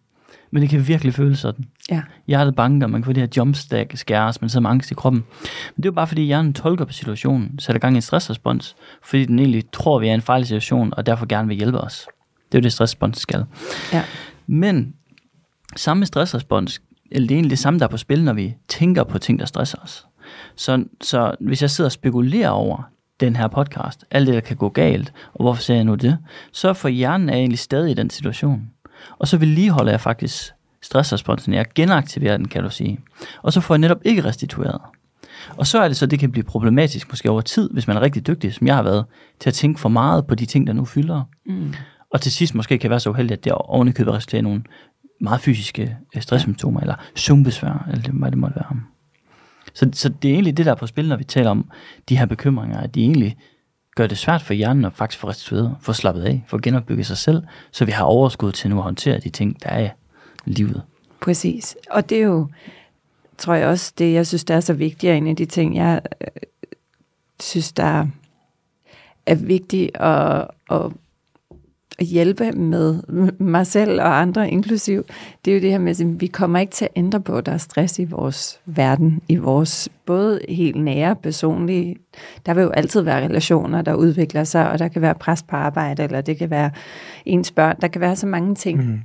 Men 0.53 0.63
det 0.63 0.71
kan 0.71 0.89
virkelig 0.89 1.15
føles 1.15 1.39
sådan. 1.39 1.65
Ja. 1.91 2.03
Hjertet 2.27 2.55
banker, 2.57 2.87
man 2.87 3.01
kan 3.01 3.05
få 3.07 3.13
det 3.13 3.23
her 3.23 3.29
jumpstack 3.37 3.97
skæres, 3.97 4.41
man 4.41 4.49
sidder 4.49 4.63
med 4.63 4.71
angst 4.71 4.91
i 4.91 4.95
kroppen. 4.95 5.25
Men 5.77 5.83
det 5.83 5.85
er 5.85 5.93
jo 5.93 5.95
bare 5.95 6.07
fordi 6.07 6.23
hjernen 6.23 6.53
tolker 6.53 6.85
på 6.85 6.93
situationen, 6.93 7.59
sætter 7.59 7.81
gang 7.81 7.95
i 7.95 7.97
en 7.97 8.03
stressrespons, 8.03 8.77
fordi 9.03 9.25
den 9.25 9.39
egentlig 9.39 9.65
tror, 9.73 9.99
vi 9.99 10.07
er 10.07 10.11
i 10.11 10.15
en 10.15 10.21
farlig 10.21 10.47
situation, 10.47 10.95
og 10.97 11.07
derfor 11.07 11.27
gerne 11.27 11.49
vil 11.49 11.57
hjælpe 11.57 11.81
os. 11.81 12.07
Det 12.53 12.59
er 12.59 12.61
jo 12.61 12.63
det, 12.63 12.73
stressrespons 12.73 13.19
skal. 13.19 13.45
Ja. 13.93 14.05
Men 14.47 14.95
samme 15.77 16.07
stressrespons, 16.07 16.83
eller 17.11 17.29
det 17.29 17.35
er 17.35 17.37
egentlig 17.37 17.51
det 17.51 17.59
samme, 17.59 17.79
der 17.79 17.85
er 17.85 17.91
på 17.91 17.97
spil, 17.97 18.25
når 18.25 18.33
vi 18.33 18.55
tænker 18.69 19.05
på 19.05 19.19
ting, 19.19 19.39
der 19.39 19.45
stresser 19.45 19.79
os. 19.79 20.07
Så, 20.57 20.85
så 21.01 21.35
hvis 21.41 21.63
jeg 21.63 21.71
sidder 21.71 21.89
og 21.89 21.93
spekulerer 21.93 22.51
over 22.51 22.83
den 23.21 23.37
her 23.37 23.49
podcast, 23.49 24.05
alt 24.11 24.27
det, 24.27 24.35
der 24.35 24.41
kan 24.41 24.57
gå 24.57 24.69
galt, 24.69 25.13
og 25.35 25.45
hvorfor 25.45 25.63
siger 25.63 25.77
jeg 25.77 25.85
nu 25.85 25.95
det, 25.95 26.19
så 26.53 26.73
for 26.73 26.89
hjernen 26.89 27.29
er 27.29 27.33
jeg 27.33 27.41
egentlig 27.41 27.59
stadig 27.59 27.91
i 27.91 27.95
den 27.95 28.11
situation. 28.11 28.71
Og 29.19 29.29
så 29.29 29.37
vedligeholder 29.37 29.93
jeg 29.93 30.01
faktisk 30.01 30.53
stressresponsen. 30.83 31.55
Jeg 31.55 31.67
genaktiverer 31.75 32.37
den, 32.37 32.49
kan 32.49 32.63
du 32.63 32.71
sige. 32.71 33.01
Og 33.43 33.53
så 33.53 33.61
får 33.61 33.75
jeg 33.75 33.79
netop 33.79 34.01
ikke 34.05 34.25
restitueret. 34.25 34.81
Og 35.57 35.67
så 35.67 35.79
er 35.79 35.89
det 35.89 35.97
så, 35.97 36.07
det 36.07 36.19
kan 36.19 36.33
blive 36.33 36.45
problematisk 36.45 37.09
måske 37.11 37.31
over 37.31 37.41
tid, 37.41 37.71
hvis 37.73 37.87
man 37.87 37.97
er 37.97 38.01
rigtig 38.01 38.27
dygtig, 38.27 38.55
som 38.55 38.67
jeg 38.67 38.77
har 38.77 38.83
været, 38.83 39.05
til 39.41 39.51
at 39.51 39.55
tænke 39.55 39.81
for 39.81 39.89
meget 39.89 40.27
på 40.27 40.35
de 40.35 40.47
ting, 40.47 40.67
der 40.67 40.73
nu 40.73 40.85
fylder. 40.85 41.23
Mm. 41.47 41.75
Og 42.13 42.21
til 42.21 42.33
sidst 42.33 42.55
måske 42.55 42.79
kan 42.79 42.91
være 42.91 43.01
så 43.01 43.11
uheldigt, 43.11 43.39
at 43.39 43.45
det 43.45 43.53
ovenikøbet 43.53 44.15
resulterer 44.15 44.39
i 44.39 44.43
nogle 44.43 44.63
meget 45.21 45.41
fysiske 45.41 45.97
øh, 46.17 46.23
stresssymptomer, 46.23 46.81
eller 46.81 46.95
sumbesvær, 47.15 47.87
eller 47.89 48.03
det, 48.03 48.13
hvad 48.13 48.31
det 48.31 48.39
måtte 48.39 48.57
være. 48.57 48.81
Så, 49.75 49.91
så 49.93 50.09
det 50.09 50.29
er 50.29 50.33
egentlig 50.33 50.57
det, 50.57 50.67
der 50.67 50.73
er 50.73 50.77
på 50.77 50.87
spil, 50.87 51.09
når 51.09 51.17
vi 51.17 51.25
taler 51.25 51.51
om 51.51 51.71
de 52.09 52.17
her 52.17 52.27
bekymringer, 52.27 52.81
at 52.81 52.95
de 52.95 53.01
egentlig 53.01 53.37
gør 53.97 54.07
det 54.07 54.19
svært 54.19 54.43
for 54.43 54.55
hjernen 54.55 54.85
at 54.85 54.93
faktisk 54.93 55.21
få 55.21 55.29
restitueret, 55.29 55.77
få 55.81 55.93
slappet 55.93 56.23
af, 56.23 56.45
få 56.49 56.59
genopbygget 56.59 57.07
sig 57.07 57.17
selv, 57.17 57.43
så 57.71 57.85
vi 57.85 57.93
har 57.93 58.05
overskud 58.05 58.53
til 58.53 58.71
nu 58.71 58.77
at 58.77 58.83
håndtere 58.83 59.21
de 59.21 59.31
ting, 59.31 59.63
der 59.63 59.71
er 59.71 59.91
i 60.47 60.51
livet. 60.51 60.83
Præcis. 61.21 61.77
Og 61.91 62.11
det 62.11 62.19
er 62.19 62.23
jo, 62.23 62.49
tror 63.39 63.55
jeg 63.55 63.69
også, 63.69 63.93
det 63.99 64.13
jeg 64.13 64.27
synes, 64.27 64.45
der 64.45 64.55
er 64.55 64.61
så 64.61 64.73
vigtigt, 64.73 65.11
og 65.11 65.17
en 65.17 65.27
af 65.27 65.37
de 65.37 65.47
ting, 65.47 65.77
jeg 65.77 66.01
øh, 66.21 66.27
synes, 67.41 67.73
der 67.73 68.07
er 69.27 69.35
vigtigt 69.35 69.91
at, 69.95 70.47
at 70.71 70.93
hjælpe 72.01 72.53
med 72.53 73.03
mig 73.39 73.67
selv 73.67 74.01
og 74.01 74.21
andre 74.21 74.51
inklusiv, 74.51 75.05
det 75.45 75.51
er 75.51 75.55
jo 75.55 75.61
det 75.61 75.71
her 75.71 75.79
med, 75.79 76.01
at 76.01 76.21
vi 76.21 76.27
kommer 76.27 76.59
ikke 76.59 76.73
til 76.73 76.85
at 76.85 76.91
ændre 76.97 77.21
på, 77.21 77.37
at 77.37 77.47
der 77.47 77.53
er 77.53 77.59
stress 77.59 77.99
i 77.99 78.05
vores 78.05 78.61
verden, 78.67 79.21
i 79.29 79.37
vores 79.37 79.89
både 80.07 80.41
helt 80.49 80.85
nære, 80.85 81.17
personlige, 81.17 81.97
der 82.47 82.55
vil 82.55 82.63
jo 82.63 82.71
altid 82.71 83.01
være 83.01 83.25
relationer, 83.25 83.83
der 83.83 83.95
udvikler 83.95 84.45
sig, 84.45 84.71
og 84.71 84.79
der 84.79 84.89
kan 84.89 85.03
være 85.03 85.15
pres 85.15 85.43
på 85.43 85.57
arbejde, 85.57 86.03
eller 86.03 86.21
det 86.21 86.37
kan 86.37 86.51
være 86.51 86.71
ens 87.25 87.51
børn, 87.51 87.77
der 87.81 87.89
kan 87.89 88.01
være 88.01 88.17
så 88.17 88.27
mange 88.27 88.55
ting. 88.55 88.85
Mm 88.85 89.01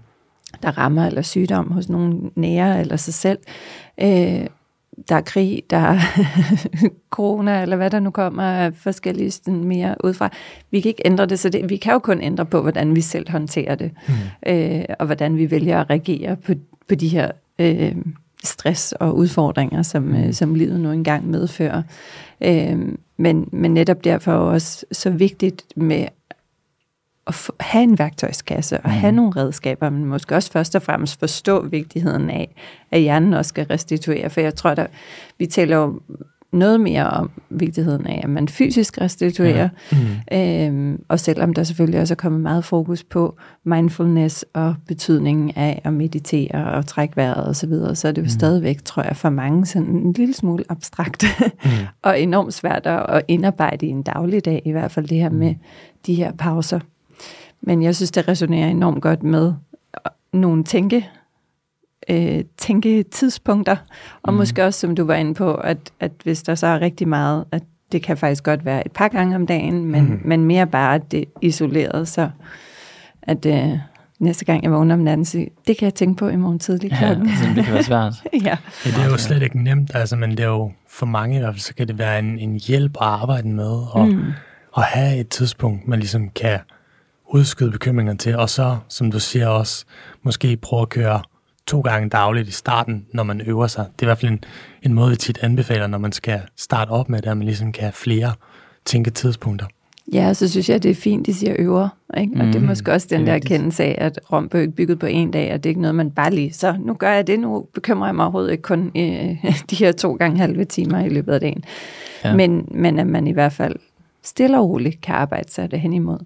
der 0.64 0.78
rammer, 0.78 1.06
eller 1.06 1.22
sygdom 1.22 1.72
hos 1.72 1.90
nogen 1.90 2.32
nære, 2.36 2.80
eller 2.80 2.96
sig 2.96 3.14
selv. 3.14 3.40
Øh, 4.02 4.46
der 5.10 5.16
er 5.16 5.22
krig, 5.22 5.64
der 5.70 5.78
er 5.78 6.00
corona, 7.10 7.62
eller 7.62 7.76
hvad 7.76 7.90
der 7.90 8.00
nu 8.00 8.10
kommer 8.10 8.44
af 8.44 8.74
forskellige 8.74 9.32
sådan 9.32 9.64
mere 9.64 9.96
udefra. 10.04 10.30
Vi 10.72 10.82
kan 10.82 10.90
ikke 10.90 11.02
ændre 11.06 11.26
det, 11.26 11.40
så 11.40 11.50
det, 11.50 11.70
vi 11.70 11.78
kan 11.78 11.94
jo 11.94 12.00
kun 12.00 12.22
ændre 12.22 12.46
på, 12.46 12.62
hvordan 12.62 12.96
vi 12.96 13.02
selv 13.02 13.32
håndterer 13.32 13.76
det, 13.76 13.92
mm. 14.08 14.14
øh, 14.54 14.84
og 15.00 15.06
hvordan 15.06 15.38
vi 15.38 15.52
vælger 15.52 15.82
at 15.82 15.90
reagere 15.90 16.36
på, 16.36 16.54
på 16.90 16.96
de 16.96 17.08
her 17.08 17.32
øh, 17.60 17.96
stress 18.44 18.92
og 18.92 19.16
udfordringer, 19.18 19.82
som, 19.82 20.04
mm. 20.04 20.16
øh, 20.16 20.34
som 20.34 20.56
livet 20.56 20.80
nu 20.80 20.92
engang 20.92 21.30
medfører. 21.30 21.82
Øh, 22.42 22.80
men, 23.18 23.50
men 23.52 23.74
netop 23.74 24.04
derfor 24.04 24.32
også 24.32 24.86
så 24.92 25.10
vigtigt 25.10 25.64
med 25.76 26.06
at 27.28 27.50
have 27.60 27.84
en 27.84 28.00
værktøjskasse 28.00 28.82
og 28.82 28.92
have 28.92 29.12
nogle 29.12 29.32
redskaber, 29.36 29.90
men 29.90 30.06
måske 30.06 30.36
også 30.36 30.52
først 30.52 30.76
og 30.76 30.82
fremmest 30.82 31.20
forstå 31.20 31.66
vigtigheden 31.66 32.30
af, 32.30 32.56
at 32.92 33.02
hjernen 33.02 33.34
også 33.34 33.50
skal 33.50 33.66
restituere. 33.66 34.30
For 34.30 34.42
jeg 34.42 34.56
tror, 34.56 34.70
at 34.70 34.88
vi 35.40 35.46
taler 35.46 35.78
jo 35.78 36.00
noget 36.56 36.82
mere 36.82 37.10
om 37.10 37.30
vigtigheden 37.50 38.08
af, 38.08 38.22
at 38.24 38.30
man 38.30 38.48
fysisk 38.48 39.02
restituerer. 39.02 39.70
Ja. 40.32 40.70
Mm. 40.70 40.88
Øhm, 40.92 41.04
og 41.08 41.20
selvom 41.20 41.54
der 41.54 41.64
selvfølgelig 41.64 42.02
også 42.02 42.14
er 42.14 42.16
kommet 42.16 42.42
meget 42.42 42.66
fokus 42.66 43.04
på 43.04 43.38
mindfulness 43.64 44.46
og 44.54 44.76
betydningen 44.88 45.52
af 45.56 45.82
at 45.84 45.94
meditere 45.94 46.74
og 46.74 46.86
trække 46.86 47.16
vejret 47.16 47.48
osv., 47.48 47.54
så, 47.54 47.68
videre, 47.68 47.96
så 47.96 48.08
er 48.08 48.12
det 48.12 48.22
jo 48.22 48.26
mm. 48.26 48.30
stadigvæk, 48.30 48.84
tror 48.86 49.04
jeg, 49.04 49.16
for 49.16 49.30
mange 49.30 49.66
sådan 49.66 49.88
en 49.88 50.14
lille 50.14 50.34
smule 50.34 50.64
abstrakt 50.70 51.26
mm. 51.64 51.70
og 52.04 52.22
enormt 52.22 52.54
svært 52.54 52.88
at 52.88 53.22
indarbejde 53.28 53.86
i 53.86 53.90
en 53.90 54.04
dagligdag, 54.04 54.62
i 54.66 54.72
hvert 54.72 54.92
fald 54.92 55.08
det 55.08 55.18
her 55.18 55.30
med 55.30 55.56
de 56.06 56.16
her 56.16 56.32
pauser. 56.32 56.80
Men 57.66 57.84
jeg 57.84 57.96
synes, 57.96 58.12
det 58.12 58.28
resonerer 58.28 58.68
enormt 58.68 59.02
godt 59.02 59.24
med 59.24 59.54
nogle 60.34 60.64
tænke, 60.64 61.10
øh, 62.10 62.44
tænke 62.58 63.04
tidspunkter, 63.04 63.76
og 64.24 64.34
mm. 64.34 64.38
måske 64.38 64.66
også, 64.66 64.80
som 64.80 64.96
du 64.96 65.06
var 65.06 65.16
inde 65.16 65.34
på, 65.34 65.56
at, 65.56 65.78
at 66.00 66.12
hvis 66.24 66.44
der 66.44 66.56
så 66.56 66.68
er 66.68 66.82
rigtig 66.82 67.08
meget, 67.08 67.46
at 67.52 67.64
det 67.92 68.04
kan 68.04 68.18
faktisk 68.18 68.44
godt 68.44 68.66
være 68.66 68.86
et 68.86 68.92
par 68.92 69.08
gange 69.08 69.36
om 69.36 69.48
dagen, 69.48 69.86
men, 69.86 70.06
mm. 70.06 70.22
men 70.26 70.46
mere 70.46 70.68
bare, 70.68 70.98
det 70.98 71.20
er 71.20 71.26
isoleret, 71.42 72.08
så 72.08 72.30
at 73.22 73.46
øh, 73.46 73.80
næste 74.20 74.46
gang 74.46 74.64
jeg 74.64 74.72
vågner 74.72 74.96
om 74.96 75.02
natten, 75.02 75.26
så 75.26 75.46
det 75.68 75.78
kan 75.78 75.86
jeg 75.86 75.94
tænke 75.94 76.18
på 76.18 76.28
i 76.28 76.36
morgen 76.36 76.60
tidlig 76.60 76.92
klokken. 76.92 77.26
Ja, 77.28 77.32
altså, 77.32 77.46
det 77.56 77.66
kan 77.66 77.74
være 77.74 77.84
svært. 77.84 78.14
ja. 78.34 78.58
ja. 78.86 78.92
det 78.92 79.04
er 79.04 79.10
jo 79.10 79.18
slet 79.18 79.44
ikke 79.44 79.64
nemt, 79.64 79.92
altså, 79.94 80.16
men 80.16 80.32
det 80.32 80.40
er 80.40 80.48
jo 80.48 80.72
for 80.90 81.06
mange 81.06 81.36
i 81.36 81.40
hvert 81.40 81.54
fald, 81.54 81.62
så 81.62 81.76
kan 81.76 81.88
det 81.88 81.98
være 81.98 82.20
en, 82.20 82.40
en 82.40 82.60
hjælp 82.68 82.98
at 83.02 83.08
arbejde 83.08 83.48
med, 83.48 83.92
og 83.92 84.08
mm. 84.08 84.24
at 84.78 84.84
have 84.84 85.20
et 85.20 85.30
tidspunkt, 85.30 85.88
man 85.88 86.00
ligesom 86.00 86.30
kan 86.30 86.60
udskyde 87.36 87.72
bekymringerne 87.72 88.18
til, 88.18 88.36
og 88.36 88.50
så, 88.50 88.78
som 88.90 89.12
du 89.12 89.20
siger 89.20 89.48
også, 89.48 89.86
måske 90.24 90.58
prøve 90.58 90.82
at 90.82 90.90
køre 90.90 91.22
to 91.68 91.82
gange 91.82 92.10
dagligt 92.10 92.48
i 92.48 92.52
starten, 92.52 93.06
når 93.14 93.24
man 93.24 93.42
øver 93.42 93.68
sig. 93.68 93.86
Det 93.86 94.02
er 94.02 94.06
i 94.06 94.10
hvert 94.10 94.18
fald 94.18 94.32
en, 94.32 94.44
en 94.84 94.94
måde, 94.94 95.10
vi 95.10 95.16
tit 95.16 95.38
anbefaler, 95.42 95.88
når 95.88 95.98
man 95.98 96.12
skal 96.12 96.42
starte 96.58 96.90
op 96.90 97.10
med 97.10 97.22
det, 97.22 97.30
at 97.30 97.38
man 97.38 97.46
ligesom 97.46 97.72
kan 97.72 97.84
have 97.84 97.94
flere 97.94 98.34
tænketidspunkter. 98.86 99.68
Ja, 100.14 100.34
så 100.34 100.50
synes 100.50 100.70
jeg, 100.70 100.84
det 100.84 100.92
er 100.92 100.96
fint, 100.96 101.26
de 101.26 101.34
siger 101.34 101.56
øver. 101.60 101.90
Ikke? 102.18 102.34
Og 102.36 102.46
mm, 102.46 102.52
det 102.52 102.62
er 102.62 102.66
måske 102.66 102.92
også 102.92 103.08
den 103.10 103.28
der 103.28 103.40
kendelse 103.40 103.84
af, 103.84 103.96
at 103.98 104.20
Rom 104.32 104.50
blev 104.50 104.62
ikke 104.62 104.76
bygget 104.76 105.00
på 105.00 105.06
en 105.06 105.32
dag, 105.32 105.54
og 105.54 105.64
det 105.64 105.70
er 105.70 105.72
ikke 105.72 105.82
noget, 105.82 105.96
man 105.96 106.12
bare 106.12 106.32
lige, 106.32 106.54
så 106.54 106.76
nu 106.80 106.94
gør 106.94 107.12
jeg 107.12 107.28
det, 107.28 107.40
nu 107.40 107.68
bekymrer 107.74 108.08
jeg 108.08 108.16
mig 108.16 108.26
overhovedet 108.26 108.52
ikke 108.52 108.62
kun 108.62 108.92
øh, 108.96 109.46
de 109.70 109.76
her 109.76 109.92
to 109.92 110.14
gange 110.14 110.38
halve 110.38 110.66
timer 110.66 111.00
i 111.00 111.10
løbet 111.10 111.34
af 111.34 111.40
dagen. 111.40 111.64
Ja. 112.24 112.36
Men, 112.36 112.68
men 112.72 113.00
at 113.00 113.08
man 113.08 113.28
i 113.28 113.32
hvert 113.32 113.54
fald 113.54 113.76
stille 114.26 114.60
og 114.60 114.70
roligt 114.70 115.02
kan 115.02 115.16
arbejde 115.16 115.52
sig 115.52 115.72
det 115.72 115.80
hen 115.80 115.94
imod. 115.94 116.20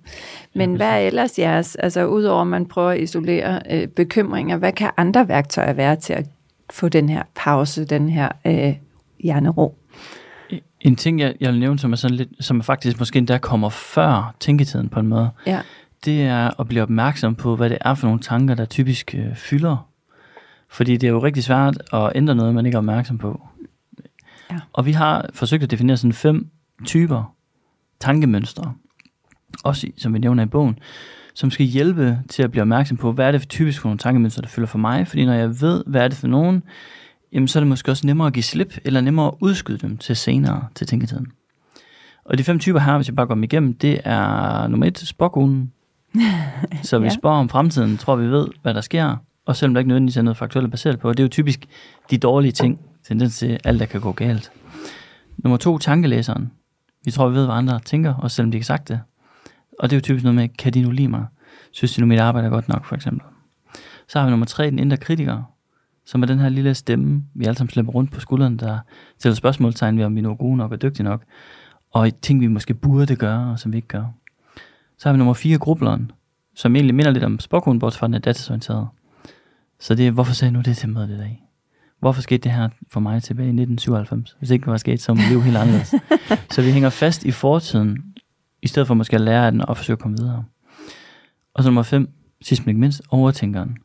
Men 0.56 0.76
hvad 0.76 0.88
er 0.88 0.98
ellers 0.98 1.40
jeres, 1.40 1.76
altså 1.76 2.06
udover 2.06 2.42
at 2.42 2.48
man 2.48 2.66
prøver 2.66 2.90
at 2.92 3.00
isolere 3.00 3.62
øh, 3.72 3.88
bekymringer, 3.88 4.58
hvad 4.58 4.72
kan 4.72 4.92
andre 4.98 5.28
værktøjer 5.28 5.74
være 5.74 5.96
til 5.96 6.14
at 6.14 6.26
få 6.70 6.90
den 6.90 7.10
her 7.10 7.24
pause, 7.36 7.86
den 7.86 8.10
her 8.10 8.30
øh, 8.46 8.74
hjernero? 9.20 9.76
En 10.82 10.96
ting, 10.96 11.20
jeg, 11.20 11.36
jeg 11.40 11.52
vil 11.52 11.60
nævne, 11.60 11.80
som 11.80 11.92
er, 11.92 11.96
sådan 11.96 12.18
lidt, 12.18 12.30
som 12.40 12.60
er 12.60 12.64
faktisk 12.64 13.00
måske 13.00 13.18
endda 13.18 13.38
kommer 13.38 13.70
før 13.70 14.36
tænketiden 14.40 14.90
på 14.90 15.00
en 15.00 15.08
måde, 15.08 15.30
Ja. 15.46 15.62
det 16.06 16.22
er 16.24 16.60
at 16.60 16.68
blive 16.68 16.84
opmærksom 16.84 17.36
på, 17.36 17.56
hvad 17.56 17.70
det 17.70 17.78
er 17.82 17.94
for 17.94 18.08
nogle 18.08 18.20
tanker, 18.22 18.56
der 18.56 18.66
typisk 18.66 19.16
øh, 19.18 19.36
fylder. 19.36 19.88
Fordi 20.70 20.98
det 20.98 21.08
er 21.08 21.12
jo 21.12 21.24
rigtig 21.24 21.44
svært 21.44 21.78
at 21.94 22.12
ændre 22.16 22.36
noget, 22.36 22.56
man 22.56 22.66
ikke 22.66 22.76
er 22.76 22.80
opmærksom 22.80 23.18
på. 23.18 23.42
Ja. 24.52 24.58
Og 24.74 24.86
vi 24.86 24.92
har 24.92 25.30
forsøgt 25.34 25.64
at 25.64 25.72
definere 25.72 25.98
sådan 25.98 26.14
fem 26.14 26.48
typer 26.86 27.34
tankemønstre, 28.02 28.74
også 29.64 29.88
som 29.98 30.14
vi 30.14 30.20
nævner 30.20 30.44
i 30.44 30.48
bogen, 30.48 30.80
som 31.34 31.52
skal 31.52 31.66
hjælpe 31.66 32.20
til 32.30 32.44
at 32.44 32.52
blive 32.52 32.62
opmærksom 32.62 32.98
på, 32.98 33.12
hvad 33.12 33.28
er 33.28 33.32
det 33.32 33.42
for 33.42 33.48
typisk 33.48 33.82
for 33.82 33.90
nogle 33.90 33.98
tankemønstre, 34.00 34.42
der 34.42 34.48
fylder 34.48 34.68
for 34.68 34.78
mig. 34.78 35.08
Fordi 35.08 35.26
når 35.26 35.34
jeg 35.34 35.62
ved, 35.62 35.84
hvad 35.88 36.02
er 36.04 36.08
det 36.08 36.18
for 36.18 36.28
nogen, 36.28 36.64
jamen 37.34 37.48
så 37.48 37.60
er 37.60 37.62
det 37.62 37.68
måske 37.68 37.92
også 37.92 38.08
nemmere 38.08 38.28
at 38.28 38.34
give 38.34 38.44
slip, 38.44 38.78
eller 38.84 39.02
nemmere 39.02 39.28
at 39.28 39.34
udskyde 39.40 39.78
dem 39.78 39.98
til 39.98 40.16
senere, 40.16 40.68
til 40.76 40.88
tænketiden. 40.88 41.28
Og 42.26 42.38
de 42.38 42.44
fem 42.44 42.60
typer 42.60 42.80
her, 42.80 42.96
hvis 42.96 43.08
jeg 43.08 43.16
bare 43.16 43.26
går 43.28 43.34
dem 43.34 43.44
igennem, 43.44 43.74
det 43.74 44.00
er 44.04 44.68
nummer 44.68 44.86
et, 44.88 44.98
spåkonen. 44.98 45.72
Så 46.84 47.00
vi 47.00 47.06
Ja. 47.06 47.10
spår 47.10 47.32
om 47.32 47.50
fremtiden, 47.50 47.98
tror 47.98 48.16
vi 48.16 48.28
ved, 48.28 48.48
hvad 48.62 48.74
der 48.74 48.82
sker, 48.82 49.16
og 49.46 49.56
selvom 49.56 49.74
der 49.74 49.80
ikke 49.80 49.88
nødvendigvis 49.88 50.18
er 50.18 50.22
noget 50.22 50.38
faktuelt 50.38 50.66
at 50.66 50.72
basere 50.72 50.94
det 50.94 51.00
på, 51.00 51.10
det 51.14 51.20
er 51.20 51.24
jo 51.24 51.28
typisk 51.30 51.66
de 52.12 52.18
dårlige 52.18 52.52
ting, 52.52 52.80
tendens 53.08 53.38
til 53.38 53.60
alt, 53.64 53.80
der 53.80 53.86
kan 53.86 54.02
gå 54.02 54.12
galt. 54.12 54.52
Nummer 55.38 55.58
to, 55.58 55.78
tankelæseren. 55.78 56.52
Vi 57.06 57.12
tror, 57.12 57.30
vi 57.30 57.36
ved, 57.36 57.46
hvad 57.46 57.56
andre 57.56 57.80
tænker, 57.80 58.14
også 58.14 58.36
selvom 58.36 58.52
de 58.52 58.58
ikke 58.58 58.64
har 58.64 58.78
sagt 58.78 58.88
det. 58.88 59.02
Og 59.80 59.90
det 59.90 59.96
er 59.96 59.98
jo 59.98 60.02
typisk 60.02 60.24
noget 60.24 60.36
med, 60.36 60.50
kan 60.50 60.74
de 60.74 60.82
nu 60.82 60.92
lide 60.92 61.08
mig? 61.08 61.26
Synes 61.72 61.96
de 61.96 62.02
nu, 62.02 62.08
mit 62.08 62.20
arbejde 62.20 62.48
er 62.48 62.52
godt 62.52 62.68
nok, 62.68 62.86
for 62.86 62.96
eksempel. 62.96 63.22
Så 64.08 64.20
har 64.20 64.26
vi 64.26 64.30
nummer 64.30 64.46
tre, 64.46 64.66
den 64.66 64.80
indre 64.80 64.98
kritiker, 64.98 65.44
som 66.06 66.22
er 66.22 66.28
den 66.28 66.40
her 66.40 66.50
lille 66.50 66.76
stemme, 66.76 67.24
vi 67.34 67.46
alle 67.46 67.58
sammen 67.58 67.70
slæber 67.70 67.92
rundt 67.92 68.12
på 68.12 68.20
skulderen, 68.20 68.58
der 68.58 68.80
stiller 69.18 69.36
spørgsmålstegn 69.36 69.98
ved, 69.98 70.06
om 70.06 70.16
vi 70.16 70.22
nu 70.22 70.32
er 70.32 70.36
gode 70.36 70.58
nok 70.58 70.72
og 70.72 70.82
dygtige 70.82 71.04
nok, 71.04 71.24
og 71.92 72.22
ting, 72.22 72.42
vi 72.42 72.48
måske 72.48 72.74
burde 72.74 73.16
gøre, 73.16 73.52
og 73.52 73.60
som 73.60 73.72
vi 73.72 73.78
ikke 73.78 73.88
gør. 73.88 74.06
Så 74.98 75.10
har 75.10 75.14
vi 75.14 75.18
nummer 75.18 75.34
fire, 75.34 75.58
grubleren, 75.58 76.12
som 76.56 76.76
egentlig 76.76 76.96
minder 76.96 77.12
lidt 77.12 77.24
om 77.24 77.40
spokkonen, 77.40 77.80
bortset 77.80 78.00
fra 78.00 78.08
den 78.08 78.14
er 78.14 78.20
datasorienteret. 78.20 78.88
Så 79.80 79.96
det 79.96 80.08
er, 80.08 80.12
hvorfor 80.12 80.34
sagde 80.34 80.50
jeg 80.50 80.58
nu 80.58 80.62
det 80.62 80.78
til 80.78 80.90
mødet 80.90 81.10
i 81.10 81.18
dag? 81.18 81.49
Hvorfor 82.00 82.22
skete 82.22 82.38
det 82.38 82.52
her 82.52 82.70
for 82.92 83.00
mig 83.00 83.24
tilbage 83.24 83.46
i 83.46 83.50
1997? 83.50 84.36
Hvis 84.40 84.50
ikke 84.50 84.64
det 84.66 84.72
var 84.72 84.78
sket, 84.78 85.02
så 85.02 85.12
var 85.12 85.16
mit 85.22 85.30
liv 85.30 85.42
helt 85.42 85.58
anderledes. 85.58 85.94
så 86.54 86.62
vi 86.62 86.72
hænger 86.72 86.90
fast 86.90 87.26
i 87.26 87.32
fortiden, 87.32 87.98
i 88.62 88.68
stedet 88.68 88.88
for 88.88 88.94
måske 88.94 89.16
at 89.16 89.22
lære 89.22 89.46
af 89.46 89.52
den 89.52 89.62
og 89.62 89.78
forsøge 89.78 89.96
at 89.96 90.00
komme 90.00 90.18
videre. 90.18 90.44
Og 91.54 91.64
så 91.64 91.70
nummer 91.70 91.84
fem, 91.84 92.10
sidst 92.42 92.66
men 92.66 92.70
ikke 92.70 92.80
mindst, 92.80 93.02
overtænkeren. 93.10 93.78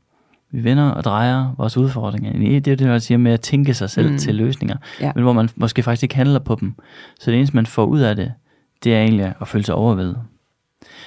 Vi 0.51 0.65
vender 0.65 0.91
og 0.91 1.05
drejer 1.05 1.55
vores 1.59 1.77
udfordringer. 1.77 2.33
Det 2.61 2.69
er 2.69 2.77
det, 2.77 2.87
jeg 2.87 3.03
siger 3.03 3.19
med 3.19 3.33
at 3.33 3.41
tænke 3.41 3.75
sig 3.75 3.91
selv 3.91 4.07
Mm. 4.07 4.13
mm. 4.13 4.19
til 4.19 4.35
løsninger, 4.35 4.77
Ja. 5.01 5.13
men 5.15 5.23
hvor 5.25 5.33
man 5.33 5.49
måske 5.57 5.83
faktisk 5.83 6.03
ikke 6.03 6.17
handler 6.17 6.39
på 6.39 6.57
dem. 6.61 6.75
Så 7.21 7.31
det 7.31 7.37
eneste, 7.39 7.57
man 7.57 7.67
får 7.67 7.85
ud 7.85 8.01
af 8.01 8.17
det, 8.17 8.33
det 8.85 8.95
er 8.95 9.01
egentlig 9.03 9.35
at 9.41 9.49
føle 9.49 9.65
sig 9.65 9.75
overvældet. 9.75 10.19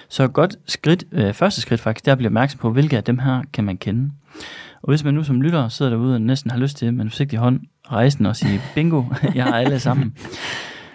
Så 0.09 0.23
et 0.23 0.33
godt 0.33 0.55
skridt, 0.65 1.03
øh, 1.11 1.33
første 1.33 1.61
skridt 1.61 1.81
faktisk, 1.81 2.05
det 2.05 2.11
er 2.11 2.13
at 2.13 2.17
blive 2.17 2.27
opmærksom 2.29 2.59
på, 2.59 2.71
hvilke 2.71 2.97
af 2.97 3.03
dem 3.03 3.19
her 3.19 3.41
kan 3.53 3.63
man 3.63 3.77
kende. 3.77 4.11
Og 4.81 4.89
hvis 4.89 5.03
man 5.03 5.13
nu 5.13 5.23
som 5.23 5.41
lytter 5.41 5.67
sidder 5.67 5.91
derude 5.91 6.15
og 6.15 6.21
næsten 6.21 6.51
har 6.51 6.57
lyst 6.57 6.77
til 6.77 6.93
med 6.93 7.05
en 7.05 7.09
forsigtig 7.09 7.39
hånd 7.39 7.59
rejse 7.91 8.17
den 8.17 8.25
og 8.25 8.35
sige, 8.35 8.61
bingo, 8.75 9.03
jeg 9.35 9.43
har 9.43 9.53
alle 9.53 9.79
sammen. 9.79 10.13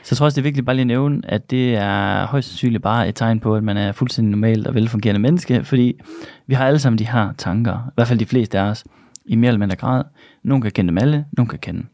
Så 0.04 0.08
jeg 0.12 0.16
tror 0.16 0.24
også, 0.24 0.36
det 0.36 0.40
er 0.40 0.48
vigtigt 0.48 0.66
bare 0.66 0.76
lige 0.76 0.82
at 0.82 0.86
nævne, 0.86 1.20
at 1.24 1.50
det 1.50 1.76
er 1.76 2.26
højst 2.26 2.48
sandsynligt 2.48 2.82
bare 2.82 3.08
et 3.08 3.14
tegn 3.14 3.40
på, 3.40 3.56
at 3.56 3.64
man 3.64 3.76
er 3.76 3.92
fuldstændig 3.92 4.30
normalt 4.30 4.66
og 4.66 4.74
velfungerende 4.74 5.20
menneske, 5.20 5.64
fordi 5.64 6.00
vi 6.46 6.54
har 6.54 6.66
alle 6.66 6.78
sammen 6.78 6.98
de 6.98 7.06
her 7.06 7.32
tanker, 7.38 7.88
i 7.88 7.92
hvert 7.94 8.08
fald 8.08 8.18
de 8.18 8.26
fleste 8.26 8.58
af 8.58 8.62
os, 8.62 8.84
i 9.26 9.36
mere 9.36 9.48
eller 9.48 9.58
mindre 9.58 9.76
grad. 9.76 10.04
Nogle 10.42 10.62
kan 10.62 10.70
kende 10.70 10.88
dem 10.88 10.98
alle, 10.98 11.24
nogle 11.32 11.48
kan 11.48 11.58
kende 11.58 11.86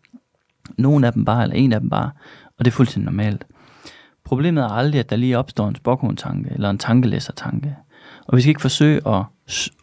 nogle 0.79 1.07
af 1.07 1.12
dem 1.12 1.24
bare, 1.24 1.42
eller 1.42 1.57
en 1.57 1.72
af 1.72 1.81
dem 1.81 1.90
bare, 1.90 2.11
og 2.59 2.64
det 2.64 2.70
er 2.70 2.74
fuldstændig 2.74 3.05
normalt. 3.05 3.46
Problemet 4.24 4.64
er 4.64 4.68
aldrig, 4.68 4.98
at 4.98 5.11
der 5.11 5.16
lige 5.16 5.38
opstår 5.38 5.68
en 5.68 5.74
spokkontanke 5.74 6.51
eller 6.55 6.70
en 6.70 6.79
tankelæsertanke. 6.79 7.77
Og 8.27 8.37
vi 8.37 8.42
skal 8.42 8.48
ikke 8.48 8.61
forsøge 8.61 9.09
at, 9.09 9.24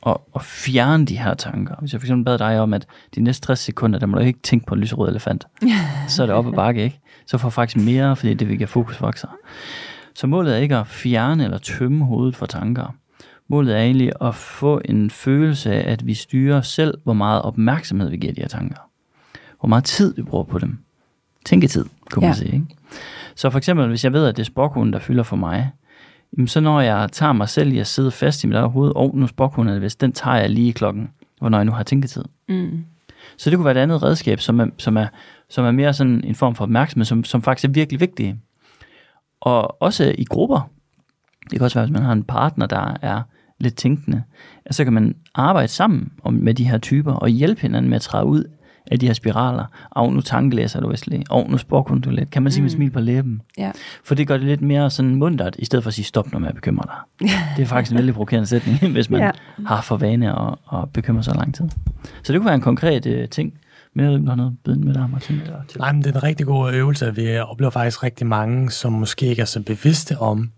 at, 0.05 0.17
at 0.35 0.41
fjerne 0.43 1.05
de 1.05 1.17
her 1.17 1.33
tanker. 1.33 1.75
Hvis 1.79 1.93
jeg 1.93 2.01
for 2.01 2.05
eksempel 2.05 2.25
bad 2.25 2.37
dig 2.37 2.59
om, 2.59 2.73
at 2.73 2.85
de 3.15 3.21
næste 3.21 3.47
60 3.47 3.59
sekunder, 3.59 3.99
der 3.99 4.05
må 4.07 4.17
du 4.17 4.23
ikke 4.23 4.39
tænke 4.43 4.65
på 4.65 4.73
en 4.75 4.81
lyserød 4.81 5.09
elefant, 5.09 5.47
så 6.07 6.21
er 6.23 6.25
det 6.27 6.35
op 6.35 6.47
ad 6.47 6.51
bakke, 6.53 6.83
ikke? 6.83 6.99
Så 7.27 7.37
får 7.37 7.49
faktisk 7.49 7.85
mere, 7.85 8.15
fordi 8.15 8.33
det 8.33 8.47
vil 8.49 8.57
give 8.57 8.67
fokus 8.67 9.01
vokser. 9.01 9.27
Så 10.15 10.27
målet 10.27 10.53
er 10.53 10.57
ikke 10.57 10.75
at 10.77 10.87
fjerne 10.87 11.43
eller 11.43 11.57
tømme 11.57 12.05
hovedet 12.05 12.35
for 12.35 12.45
tanker. 12.45 12.95
Målet 13.47 13.75
er 13.77 13.81
egentlig 13.81 14.11
at 14.21 14.35
få 14.35 14.81
en 14.85 15.09
følelse 15.09 15.73
af, 15.73 15.91
at 15.91 16.05
vi 16.07 16.13
styrer 16.13 16.61
selv, 16.61 16.93
hvor 17.03 17.13
meget 17.13 17.41
opmærksomhed 17.41 18.09
vi 18.09 18.17
giver 18.17 18.33
de 18.33 18.41
her 18.41 18.47
tanker. 18.47 18.77
Hvor 19.59 19.67
meget 19.69 19.83
tid 19.83 20.15
vi 20.15 20.21
bruger 20.21 20.43
på 20.43 20.59
dem. 20.59 20.77
Tænketid, 21.45 21.85
kunne 22.11 22.21
man 22.21 22.29
Ja. 22.29 22.33
sige. 22.35 22.53
Ikke? 22.53 22.65
Så 23.35 23.49
for 23.49 23.57
eksempel, 23.57 23.87
hvis 23.87 24.03
jeg 24.03 24.13
ved, 24.13 24.25
at 24.27 24.37
det 24.37 24.43
er 24.43 24.45
spokhunden, 24.45 24.93
der 24.93 24.99
fylder 24.99 25.23
for 25.23 25.35
mig, 25.35 25.71
jamen 26.37 26.47
så 26.47 26.59
når 26.59 26.81
jeg 26.81 27.09
tager 27.11 27.33
mig 27.33 27.49
selv 27.49 27.73
i 27.73 27.79
at 27.79 27.87
sidde 27.87 28.11
fast 28.11 28.43
i 28.43 28.47
mit 28.47 28.55
eget 28.55 28.71
hoved, 28.71 28.91
og 28.95 29.11
nu 29.17 29.27
spokhunden 29.27 29.69
er 29.69 29.73
det 29.75 29.81
vist, 29.81 30.01
den 30.01 30.11
tager 30.11 30.37
jeg 30.37 30.49
lige 30.49 30.67
i 30.67 30.71
klokken, 30.71 31.09
hvornår 31.39 31.57
jeg 31.57 31.65
nu 31.65 31.71
har 31.71 31.83
tænketid. 31.83 32.23
Mm. 32.49 32.85
Så 33.37 33.49
det 33.49 33.57
kunne 33.57 33.65
være 33.65 33.75
et 33.75 33.81
andet 33.81 34.03
redskab, 34.03 34.39
som 34.39 34.59
er, 34.59 34.67
som 34.77 34.97
er, 34.97 35.07
som 35.49 35.65
er 35.65 35.71
mere 35.71 35.93
sådan 35.93 36.23
en 36.23 36.35
form 36.35 36.55
for 36.55 36.63
opmærksomhed, 36.63 37.05
som, 37.05 37.23
som 37.23 37.41
faktisk 37.41 37.69
er 37.69 37.73
virkelig 37.73 37.99
vigtig. 37.99 38.35
Og 39.41 39.81
også 39.81 40.15
i 40.17 40.23
grupper. 40.23 40.69
Det 41.43 41.59
kan 41.59 41.61
også 41.61 41.79
være, 41.79 41.85
hvis 41.85 41.93
man 41.93 42.03
har 42.03 42.13
en 42.13 42.23
partner, 42.23 42.65
der 42.65 42.97
er 43.01 43.21
lidt 43.59 43.75
tænkende, 43.75 44.23
at 44.65 44.75
så 44.75 44.83
kan 44.83 44.93
man 44.93 45.15
arbejde 45.35 45.67
sammen 45.67 46.11
med 46.31 46.53
de 46.53 46.69
her 46.69 46.77
typer 46.77 47.13
og 47.13 47.29
hjælpe 47.29 47.61
hinanden 47.61 47.89
med 47.89 47.95
at 47.95 48.01
træde 48.01 48.25
ud 48.25 48.43
af 48.91 48.99
de 48.99 49.05
her 49.07 49.13
spiraler. 49.13 49.65
Og 49.89 50.13
nu 50.13 50.21
tankelæser 50.21 50.79
du 50.81 50.89
vist 50.89 51.07
lidt. 51.07 51.29
Og 51.29 51.49
nu 51.49 51.57
spår 51.57 51.83
du 52.03 52.09
lidt. 52.09 52.29
Kan 52.31 52.43
man 52.43 52.51
sige 52.51 52.61
med 52.61 52.71
Mm. 52.71 52.75
smil 52.75 52.89
på 52.91 52.99
læben? 52.99 53.41
Ja. 53.57 53.71
For 54.03 54.15
det 54.15 54.27
gør 54.27 54.37
det 54.37 54.45
lidt 54.45 54.61
mere 54.61 54.89
sådan 54.89 55.15
mundret, 55.15 55.55
i 55.59 55.65
stedet 55.65 55.83
for 55.83 55.87
at 55.89 55.93
sige 55.93 56.05
stop, 56.05 56.31
når 56.31 56.39
man 56.39 56.53
bekymrer 56.55 56.83
dig. 57.19 57.29
Det 57.57 57.61
er 57.63 57.65
faktisk 57.67 57.91
en 57.91 57.97
vældig 57.99 58.13
provokerende 58.13 58.47
sætning, 58.47 58.79
hvis 58.91 59.09
man 59.09 59.21
Ja. 59.21 59.31
har 59.65 59.81
for 59.81 59.97
vane 59.97 60.39
at, 60.41 60.55
at 60.73 60.89
bekymre 60.93 61.23
sig 61.23 61.35
lang 61.35 61.55
tid. 61.55 61.69
Så 62.23 62.33
det 62.33 62.39
kunne 62.41 62.45
være 62.45 62.55
en 62.55 62.61
konkret 62.61 63.05
øh, 63.05 63.29
ting. 63.29 63.53
Men 63.93 64.05
jeg 64.05 64.11
ved 64.13 64.19
ikke, 64.19 64.31
om 64.31 64.37
noget 64.37 64.55
ind 64.67 64.83
med 64.83 64.93
dig, 64.93 65.09
Martin. 65.09 65.35
Eller 65.35 65.59
til. 65.67 65.79
Nej, 65.79 65.91
men 65.91 66.03
det 66.03 66.11
er 66.11 66.15
en 66.15 66.23
rigtig 66.23 66.45
god 66.45 66.73
øvelse. 66.73 67.15
Vi 67.15 67.37
oplever 67.37 67.69
faktisk 67.71 68.03
rigtig 68.03 68.27
mange, 68.27 68.71
som 68.71 68.93
måske 68.93 69.25
ikke 69.25 69.41
er 69.41 69.45
så 69.45 69.61
bevidste 69.61 70.17
om, 70.19 70.51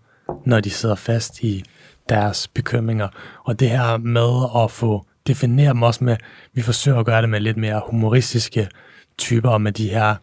når 0.46 0.60
de 0.60 0.70
sidder 0.70 0.94
fast 0.94 1.40
i 1.42 1.64
deres 2.08 2.48
bekymringer. 2.48 3.08
Og 3.44 3.60
det 3.60 3.70
her 3.70 3.96
med 3.96 4.62
at 4.64 4.70
få 4.70 5.06
definere 5.28 5.68
dem 5.68 5.82
også 5.82 6.04
med, 6.04 6.16
vi 6.54 6.62
forsøger 6.62 6.98
at 6.98 7.06
gøre 7.06 7.22
det 7.22 7.30
med 7.30 7.40
lidt 7.40 7.56
mere 7.56 7.82
humoristiske 7.90 8.68
typer 9.18 9.50
og 9.50 9.60
med 9.60 9.72
de 9.72 9.88
her 9.88 10.14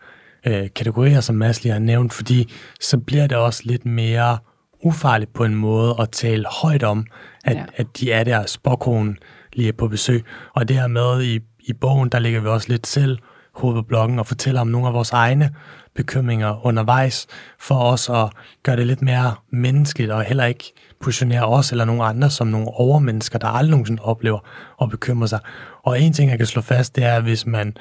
øh, 0.47 0.67
kategorier, 0.75 1.21
som 1.21 1.35
Mads 1.35 1.63
lige 1.63 1.73
har 1.73 1.79
nævnt, 1.79 2.13
fordi 2.13 2.53
så 2.81 2.97
bliver 2.97 3.27
det 3.27 3.37
også 3.37 3.61
lidt 3.65 3.85
mere 3.85 4.37
ufarligt 4.83 5.33
på 5.33 5.43
en 5.43 5.55
måde 5.55 5.95
at 5.99 6.09
tale 6.11 6.45
højt 6.61 6.83
om, 6.83 7.05
at, 7.45 7.55
Ja. 7.57 7.65
at 7.75 7.87
de 7.99 8.11
er 8.11 8.23
der 8.23 8.45
spåkonen 8.45 9.17
lige 9.53 9.67
er 9.67 9.73
på 9.77 9.87
besøg. 9.87 10.23
Og 10.55 10.67
det 10.67 10.75
her 10.75 10.87
med 10.87 11.23
i, 11.23 11.39
i 11.59 11.73
bogen, 11.73 12.09
der 12.09 12.19
ligger 12.19 12.39
vi 12.39 12.47
også 12.47 12.69
lidt 12.69 12.87
selv 12.87 13.17
hovedet 13.55 13.83
på 13.83 13.87
bloggen 13.87 14.19
og 14.19 14.27
fortæller 14.27 14.61
om 14.61 14.67
nogle 14.67 14.87
af 14.87 14.93
vores 14.93 15.11
egne 15.11 15.55
bekymringer 15.95 16.65
undervejs, 16.65 17.27
for 17.59 17.75
os 17.75 18.09
at 18.09 18.29
gøre 18.63 18.75
det 18.75 18.87
lidt 18.87 19.01
mere 19.01 19.35
menneskeligt, 19.51 20.11
og 20.11 20.23
heller 20.23 20.45
ikke 20.45 20.73
positionere 21.01 21.45
os 21.45 21.71
eller 21.71 21.85
nogle 21.85 22.03
andre 22.03 22.29
som 22.29 22.47
nogle 22.47 22.67
overmennesker, 22.67 23.39
der 23.39 23.47
aldrig 23.47 23.71
nogensinde 23.71 24.01
oplever 24.03 24.39
og 24.77 24.89
bekymrer 24.89 25.27
sig. 25.27 25.39
Og 25.83 26.01
en 26.01 26.13
ting, 26.13 26.29
jeg 26.29 26.37
kan 26.37 26.47
slå 26.47 26.61
fast, 26.61 26.95
det 26.95 27.03
er, 27.03 27.15
at 27.15 27.23
hvis 27.23 27.45
man 27.45 27.77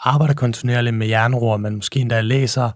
arbejder 0.00 0.34
kontinuerligt 0.34 0.96
med 0.96 1.06
jernroer, 1.06 1.56
man 1.56 1.74
måske 1.74 2.00
endda 2.00 2.20
læser 2.20 2.70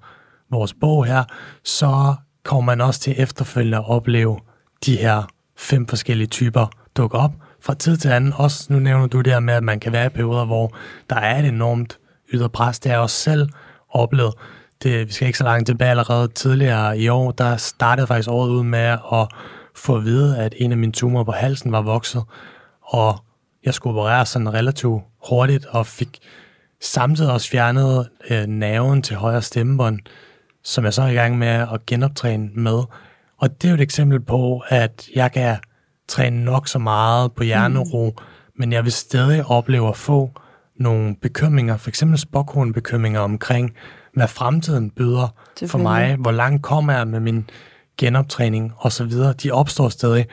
vores 0.51 0.75
bog 0.75 1.07
her, 1.07 1.25
så 1.65 2.15
kommer 2.45 2.63
man 2.63 2.81
også 2.81 3.01
til 3.01 3.15
efterfølgende 3.17 3.79
at 3.79 3.89
opleve 3.91 4.39
de 4.87 4.97
her 4.97 5.23
fem 5.59 5.87
forskellige 5.87 6.27
typer 6.27 6.67
dukke 6.97 7.19
op 7.19 7.33
fra 7.63 7.75
tid 7.75 7.97
til 7.97 8.09
anden. 8.09 8.33
Også 8.37 8.73
nu 8.73 8.79
nævner 8.79 9.07
du 9.07 9.21
det 9.21 9.33
her 9.33 9.41
med, 9.41 9.55
at 9.55 9.63
man 9.63 9.81
kan 9.81 9.93
være 9.93 10.07
i 10.07 10.09
perioder, 10.09 10.45
hvor 10.45 10.77
der 11.11 11.17
er 11.17 11.39
et 11.39 11.45
enormt 11.45 11.99
ydre 12.33 12.49
pres. 12.49 12.79
Det 12.79 12.91
er 12.91 12.95
jeg 12.95 13.01
også 13.01 13.17
selv 13.17 13.49
oplevet. 13.91 14.35
Det, 14.83 15.09
vi 15.09 15.13
skal 15.13 15.27
ikke 15.27 15.39
så 15.39 15.45
langt 15.45 15.67
tilbage 15.67 15.91
allerede 15.91 16.29
tidligere 16.29 16.99
i 16.99 17.09
år, 17.09 17.31
der 17.31 17.57
startede 17.57 18.07
faktisk 18.07 18.29
året 18.31 18.51
ud 18.51 18.63
med 18.63 18.99
at 19.13 19.29
få 19.77 19.97
at 19.97 20.05
vide, 20.05 20.39
at 20.39 20.55
en 20.57 20.73
af 20.73 20.79
mine 20.79 20.93
tumorer 20.93 21.25
på 21.25 21.33
halsen 21.33 21.73
var 21.73 21.83
vokset, 21.83 22.23
og 22.83 23.19
jeg 23.65 23.75
skulle 23.75 24.01
operere 24.01 24.27
sådan 24.27 24.55
relativt 24.55 25.03
hurtigt, 25.29 25.67
og 25.67 25.87
fik 25.87 26.19
samtidig 26.81 27.33
også 27.33 27.51
fjernet 27.51 28.09
øh, 28.31 28.47
nerven 28.47 29.03
til 29.03 29.17
højre 29.17 29.43
stemmebånd, 29.43 29.99
som 30.65 30.85
jeg 30.85 30.95
så 30.95 31.03
er 31.03 31.09
i 31.09 31.15
gang 31.15 31.39
med 31.39 31.47
at 31.49 31.87
genoptræne 31.87 32.49
med. 32.55 32.83
Og 33.39 33.63
det 33.63 33.65
er 33.65 33.69
jo 33.69 33.75
et 33.75 33.81
eksempel 33.81 34.21
på, 34.21 34.63
at 34.69 35.09
jeg 35.15 35.33
kan 35.33 35.57
træne 36.09 36.45
nok 36.45 36.69
så 36.69 36.79
meget 36.79 37.33
på 37.33 37.43
hjernero, 37.43 38.11
mm. 38.11 38.23
men 38.59 38.73
jeg 38.73 38.85
vil 38.85 38.93
stadig 38.93 39.47
opleve 39.47 39.89
at 39.89 39.97
få 39.97 40.31
nogle 40.77 41.17
bekymringer, 41.23 41.77
for 41.77 41.89
eksempel 41.89 42.73
bekymringer 42.75 43.21
omkring, 43.21 43.75
hvad 44.15 44.29
fremtiden 44.29 44.91
byder 44.91 45.29
for 45.67 45.79
mig, 45.79 46.17
hvor 46.17 46.31
langt 46.31 46.63
kommer 46.63 46.93
jeg 46.93 47.09
med 47.09 47.21
min 47.21 47.51
genoptræning 47.99 48.73
osv. 48.79 49.11
De 49.43 49.51
opstår 49.51 49.89
stadig. 49.89 50.27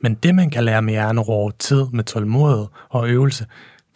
Men 0.00 0.14
det, 0.14 0.34
man 0.34 0.50
kan 0.50 0.64
lære 0.64 0.82
med 0.82 0.92
hjernero 0.92 1.32
over 1.32 1.50
tid, 1.58 1.86
med 1.92 2.04
tålmodighed 2.04 2.66
og 2.88 3.08
øvelse, 3.08 3.46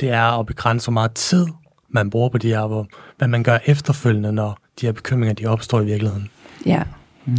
det 0.01 0.11
er 0.11 0.39
at 0.41 0.47
begrænse, 0.47 0.87
hvor 0.87 0.93
meget 0.93 1.13
tid 1.13 1.47
man 1.89 2.11
bruger 2.11 2.29
på 2.29 2.39
de 2.39 2.49
her, 2.49 2.67
hvor, 2.67 2.87
hvad 3.19 3.29
man 3.29 3.43
gør 3.43 3.59
efterfølgende, 3.67 4.33
når 4.33 4.59
de 4.81 4.87
her 4.87 4.93
bekymringer, 4.93 5.35
de 5.35 5.47
opstår 5.47 5.81
i 5.81 5.85
virkeligheden. 5.85 6.31
Ja, 6.67 6.83
mm. 7.25 7.37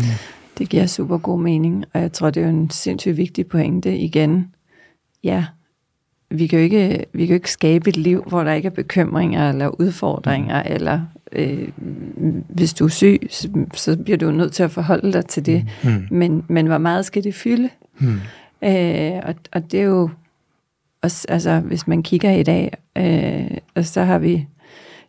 det 0.57 0.69
giver 0.69 0.85
super 0.85 1.17
god 1.17 1.39
mening, 1.39 1.85
og 1.93 2.01
jeg 2.01 2.11
tror, 2.11 2.29
det 2.29 2.43
er 2.43 2.49
en 2.49 2.69
sindssygt 2.69 3.17
vigtig 3.17 3.47
pointe 3.47 3.97
igen. 3.97 4.53
Ja, 5.23 5.45
vi 6.31 6.47
kan 6.47 6.59
jo 6.59 6.63
ikke, 6.63 7.05
vi 7.13 7.25
kan 7.25 7.27
jo 7.27 7.33
ikke 7.33 7.51
skabe 7.51 7.89
et 7.89 7.97
liv, 7.97 8.23
hvor 8.27 8.43
der 8.43 8.53
ikke 8.53 8.65
er 8.65 8.71
bekymringer 8.71 9.49
eller 9.49 9.81
udfordringer, 9.81 10.63
mm. 10.63 10.73
eller 10.73 11.01
øh, 11.31 11.67
hvis 12.49 12.73
du 12.73 12.85
er 12.85 12.89
syg, 12.89 13.27
så, 13.29 13.49
så 13.73 13.97
bliver 13.97 14.17
du 14.17 14.31
nødt 14.31 14.53
til 14.53 14.63
at 14.63 14.71
forholde 14.71 15.13
dig 15.13 15.25
til 15.25 15.45
det. 15.45 15.65
Mm. 15.83 16.07
Men, 16.11 16.43
men 16.47 16.67
hvor 16.67 16.77
meget 16.77 17.05
skal 17.05 17.23
det 17.23 17.35
fylde? 17.35 17.69
Mm. 17.99 18.19
Øh, 18.63 19.21
og, 19.23 19.35
og 19.51 19.71
det 19.71 19.79
er 19.79 19.83
jo 19.83 20.09
også, 21.01 21.25
altså 21.29 21.59
hvis 21.59 21.87
man 21.87 22.03
kigger 22.03 22.31
i 22.31 22.43
dag, 22.43 22.77
øh, 22.97 23.57
og 23.75 23.85
så 23.85 24.03
har 24.03 24.19
vi 24.19 24.47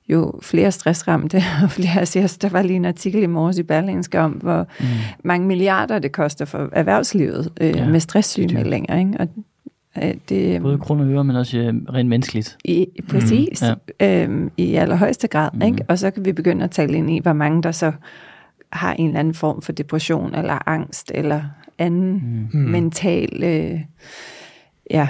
jo 0.08 0.40
flere 0.42 0.72
stressramte 0.72 1.36
og 1.62 1.70
flere 1.70 2.06
siger, 2.06 2.38
der 2.42 2.48
var 2.48 2.62
lige 2.62 2.76
en 2.76 2.84
artikel 2.84 3.22
i 3.22 3.26
morges 3.26 3.58
i 3.58 3.62
Berlingske 3.62 4.20
om, 4.20 4.32
hvor 4.32 4.66
mm. 4.80 4.86
mange 5.24 5.46
milliarder 5.46 5.98
det 5.98 6.12
koster 6.12 6.44
for 6.44 6.68
erhvervslivet 6.72 7.52
øh, 7.60 7.76
ja, 7.76 7.88
med 7.88 8.00
stresssygemeldinger. 8.00 8.98
Ikke? 8.98 9.12
Og 9.18 9.28
Øh, 9.98 10.14
det, 10.28 10.62
Både 10.62 10.78
kroner 10.78 11.04
og 11.04 11.10
øre, 11.10 11.24
men 11.24 11.36
også 11.36 11.58
øh, 11.58 11.74
rent 11.92 12.08
menneskeligt. 12.08 12.58
I, 12.64 12.86
præcis, 13.08 13.62
mm, 13.62 13.94
ja. 14.00 14.22
øhm, 14.22 14.50
i 14.56 14.74
allerhøjeste 14.74 15.28
grad. 15.28 15.50
Mm. 15.54 15.62
Ikke? 15.62 15.84
Og 15.88 15.98
så 15.98 16.10
kan 16.10 16.24
vi 16.24 16.32
begynde 16.32 16.64
at 16.64 16.70
tale 16.70 16.92
ind 16.92 17.10
i, 17.10 17.18
hvor 17.18 17.32
mange 17.32 17.62
der 17.62 17.72
så 17.72 17.92
har 18.72 18.94
en 18.94 19.06
eller 19.06 19.20
anden 19.20 19.34
form 19.34 19.62
for 19.62 19.72
depression, 19.72 20.34
eller 20.34 20.68
angst, 20.68 21.12
eller 21.14 21.42
anden 21.78 22.48
mm. 22.52 22.60
mental 22.60 23.42
øh, 23.44 23.80
ja, 24.90 25.08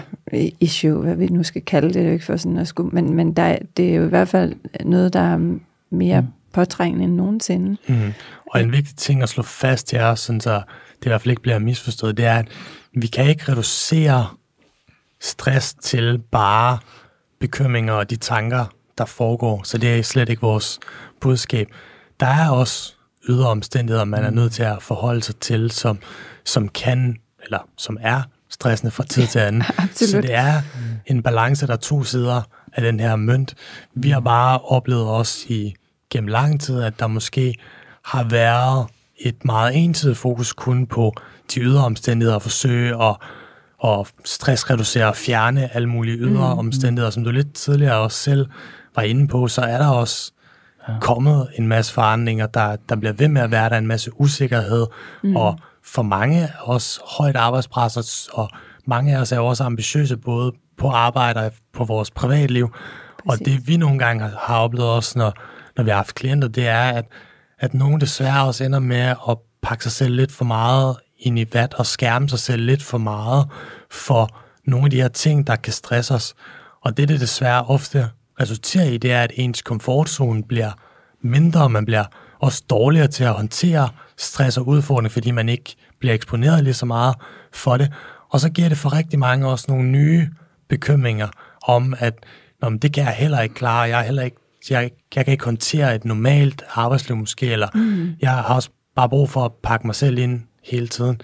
issue, 0.60 1.02
hvad 1.02 1.16
vi 1.16 1.26
nu 1.26 1.42
skal 1.42 1.62
kalde 1.62 1.86
det. 1.86 1.94
Det 1.94 2.02
er 2.02 2.06
jo 2.06 2.12
ikke 2.12 2.24
for 2.24 2.36
sådan 2.36 2.58
at 2.58 2.68
skulle, 2.68 2.90
men, 2.90 3.14
men 3.14 3.32
der, 3.32 3.58
det 3.76 3.90
er 3.90 3.94
jo 3.94 4.04
i 4.04 4.08
hvert 4.08 4.28
fald 4.28 4.54
noget, 4.84 5.12
der 5.12 5.20
er 5.20 5.58
mere 5.90 6.20
mm. 6.20 6.26
påtrængende 6.52 7.04
end 7.04 7.14
nogensinde. 7.14 7.76
Mm. 7.88 8.12
Og 8.50 8.60
en 8.60 8.72
vigtig 8.72 8.96
ting 8.96 9.22
at 9.22 9.28
slå 9.28 9.42
fast 9.42 9.92
her, 9.92 10.14
sådan 10.14 10.40
så 10.40 10.62
det 10.98 11.06
i 11.06 11.08
hvert 11.08 11.20
fald 11.20 11.30
ikke 11.30 11.42
bliver 11.42 11.58
misforstået, 11.58 12.16
det 12.16 12.24
er, 12.24 12.34
at 12.34 12.48
vi 12.92 13.06
kan 13.06 13.28
ikke 13.28 13.52
reducere 13.52 14.26
stress 15.20 15.74
til 15.74 16.18
bare 16.30 16.78
bekymringer 17.40 17.92
og 17.92 18.10
de 18.10 18.16
tanker, 18.16 18.64
der 18.98 19.04
foregår. 19.04 19.62
Så 19.64 19.78
det 19.78 19.98
er 19.98 20.02
slet 20.02 20.28
ikke 20.28 20.42
vores 20.42 20.78
budskab. 21.20 21.68
Der 22.20 22.26
er 22.26 22.50
også 22.50 22.94
ydre 23.28 23.48
omstændigheder, 23.48 24.04
man 24.04 24.24
er 24.24 24.30
mm. 24.30 24.36
nødt 24.36 24.52
til 24.52 24.62
at 24.62 24.82
forholde 24.82 25.22
sig 25.22 25.36
til, 25.36 25.70
som, 25.70 25.98
som 26.44 26.68
kan, 26.68 27.16
eller 27.44 27.58
som 27.76 27.96
er 28.00 28.22
stressende 28.48 28.90
fra 28.90 29.04
tid 29.04 29.26
til 29.26 29.38
anden. 29.38 29.62
Absolut. 29.78 30.10
Så 30.10 30.20
det 30.20 30.34
er 30.34 30.62
en 31.06 31.22
balance, 31.22 31.66
der 31.66 31.72
er 31.72 31.76
to 31.76 32.04
sider 32.04 32.42
af 32.72 32.82
den 32.82 33.00
her 33.00 33.16
mønt. 33.16 33.54
Vi 33.94 34.10
har 34.10 34.20
bare 34.20 34.58
oplevet 34.58 35.06
også 35.06 35.46
i 35.48 35.74
gennem 36.10 36.28
lang 36.28 36.60
tid, 36.60 36.82
at 36.82 36.98
der 36.98 37.06
måske 37.06 37.54
har 38.04 38.24
været 38.24 38.86
et 39.16 39.44
meget 39.44 39.76
ensidigt 39.76 40.18
fokus 40.18 40.52
kun 40.52 40.86
på 40.86 41.12
de 41.54 41.60
ydre 41.60 41.84
omstændigheder 41.84 42.34
og 42.34 42.42
forsøge 42.42 43.02
at 43.02 43.16
og 43.80 44.06
stressreducere 44.24 45.06
og 45.06 45.16
fjerne 45.16 45.74
alle 45.74 45.88
mulige 45.88 46.16
ydre 46.16 46.54
mm. 46.54 46.58
omstændigheder, 46.58 47.10
som 47.10 47.24
du 47.24 47.30
lidt 47.30 47.52
tidligere 47.52 47.96
også 47.96 48.18
selv 48.18 48.46
var 48.96 49.02
inde 49.02 49.28
på, 49.28 49.48
så 49.48 49.60
er 49.60 49.78
der 49.78 49.88
også 49.88 50.32
ja. 50.88 50.92
kommet 51.00 51.48
en 51.58 51.68
masse 51.68 51.92
forandringer, 51.92 52.46
der, 52.46 52.76
der 52.88 52.96
bliver 52.96 53.12
ved 53.12 53.28
med 53.28 53.42
at 53.42 53.50
være 53.50 53.68
der 53.68 53.78
en 53.78 53.86
masse 53.86 54.20
usikkerhed, 54.20 54.86
mm. 55.24 55.36
og 55.36 55.58
for 55.84 56.02
mange 56.02 56.48
også 56.60 57.00
højt 57.18 57.36
arbejdspres, 57.36 58.28
og 58.32 58.48
mange 58.86 59.16
af 59.16 59.20
os 59.20 59.32
er 59.32 59.38
også 59.38 59.64
ambitiøse 59.64 60.16
både 60.16 60.52
på 60.78 60.88
arbejde 60.88 61.40
og 61.40 61.52
på 61.72 61.84
vores 61.84 62.10
privatliv. 62.10 62.68
Præcis. 62.68 63.40
Og 63.40 63.46
det 63.46 63.68
vi 63.68 63.76
nogle 63.76 63.98
gange 63.98 64.30
har 64.38 64.58
oplevet 64.58 64.90
også, 64.90 65.18
når, 65.18 65.32
når 65.76 65.84
vi 65.84 65.90
har 65.90 65.96
haft 65.96 66.14
klienter, 66.14 66.48
det 66.48 66.68
er, 66.68 66.82
at, 66.82 67.04
at 67.58 67.74
nogen 67.74 68.00
desværre 68.00 68.46
også 68.46 68.64
ender 68.64 68.78
med 68.78 69.14
at 69.28 69.38
pakke 69.62 69.84
sig 69.84 69.92
selv 69.92 70.14
lidt 70.14 70.32
for 70.32 70.44
meget 70.44 70.96
i 71.20 71.46
vat 71.52 71.74
og 71.74 71.86
skærme 71.86 72.28
sig 72.28 72.38
selv 72.38 72.62
lidt 72.62 72.82
for 72.82 72.98
meget 72.98 73.48
for 73.90 74.40
nogle 74.64 74.84
af 74.84 74.90
de 74.90 75.00
her 75.00 75.08
ting, 75.08 75.46
der 75.46 75.56
kan 75.56 75.72
stresse 75.72 76.14
os. 76.14 76.34
Og 76.80 76.96
det, 76.96 77.08
det 77.08 77.20
desværre 77.20 77.64
ofte 77.64 78.08
resulterer 78.40 78.84
i, 78.84 78.98
det 78.98 79.12
er, 79.12 79.22
at 79.22 79.32
ens 79.34 79.62
komfortzone 79.62 80.42
bliver 80.42 80.70
mindre, 81.22 81.62
og 81.62 81.70
man 81.70 81.84
bliver 81.84 82.04
også 82.38 82.62
dårligere 82.70 83.08
til 83.08 83.24
at 83.24 83.32
håndtere 83.32 83.88
stress 84.16 84.58
og 84.58 84.68
udfordring, 84.68 85.12
fordi 85.12 85.30
man 85.30 85.48
ikke 85.48 85.76
bliver 85.98 86.14
eksponeret 86.14 86.64
lige 86.64 86.74
så 86.74 86.86
meget 86.86 87.14
for 87.52 87.76
det. 87.76 87.92
Og 88.30 88.40
så 88.40 88.50
giver 88.50 88.68
det 88.68 88.78
for 88.78 88.92
rigtig 88.92 89.18
mange 89.18 89.48
også 89.48 89.64
nogle 89.68 89.88
nye 89.88 90.28
bekymringer 90.68 91.28
om, 91.62 91.94
at 91.98 92.14
Nå, 92.62 92.70
det 92.70 92.92
kan 92.92 93.04
jeg 93.04 93.12
heller 93.12 93.40
ikke 93.40 93.54
klare, 93.54 93.80
jeg, 93.80 94.00
er 94.00 94.04
heller 94.04 94.22
ikke, 94.22 94.36
jeg, 94.70 94.90
jeg 95.14 95.24
kan 95.24 95.32
ikke 95.32 95.44
håndtere 95.44 95.94
et 95.94 96.04
normalt 96.04 96.64
arbejdsliv 96.74 97.16
måske, 97.16 97.52
eller 97.52 97.68
mm. 97.74 98.12
jeg 98.20 98.30
har 98.30 98.54
også 98.54 98.70
bare 98.96 99.08
brug 99.08 99.30
for 99.30 99.44
at 99.44 99.52
pakke 99.62 99.86
mig 99.86 99.94
selv 99.94 100.18
ind 100.18 100.42
hele 100.62 100.88
tiden. 100.88 101.20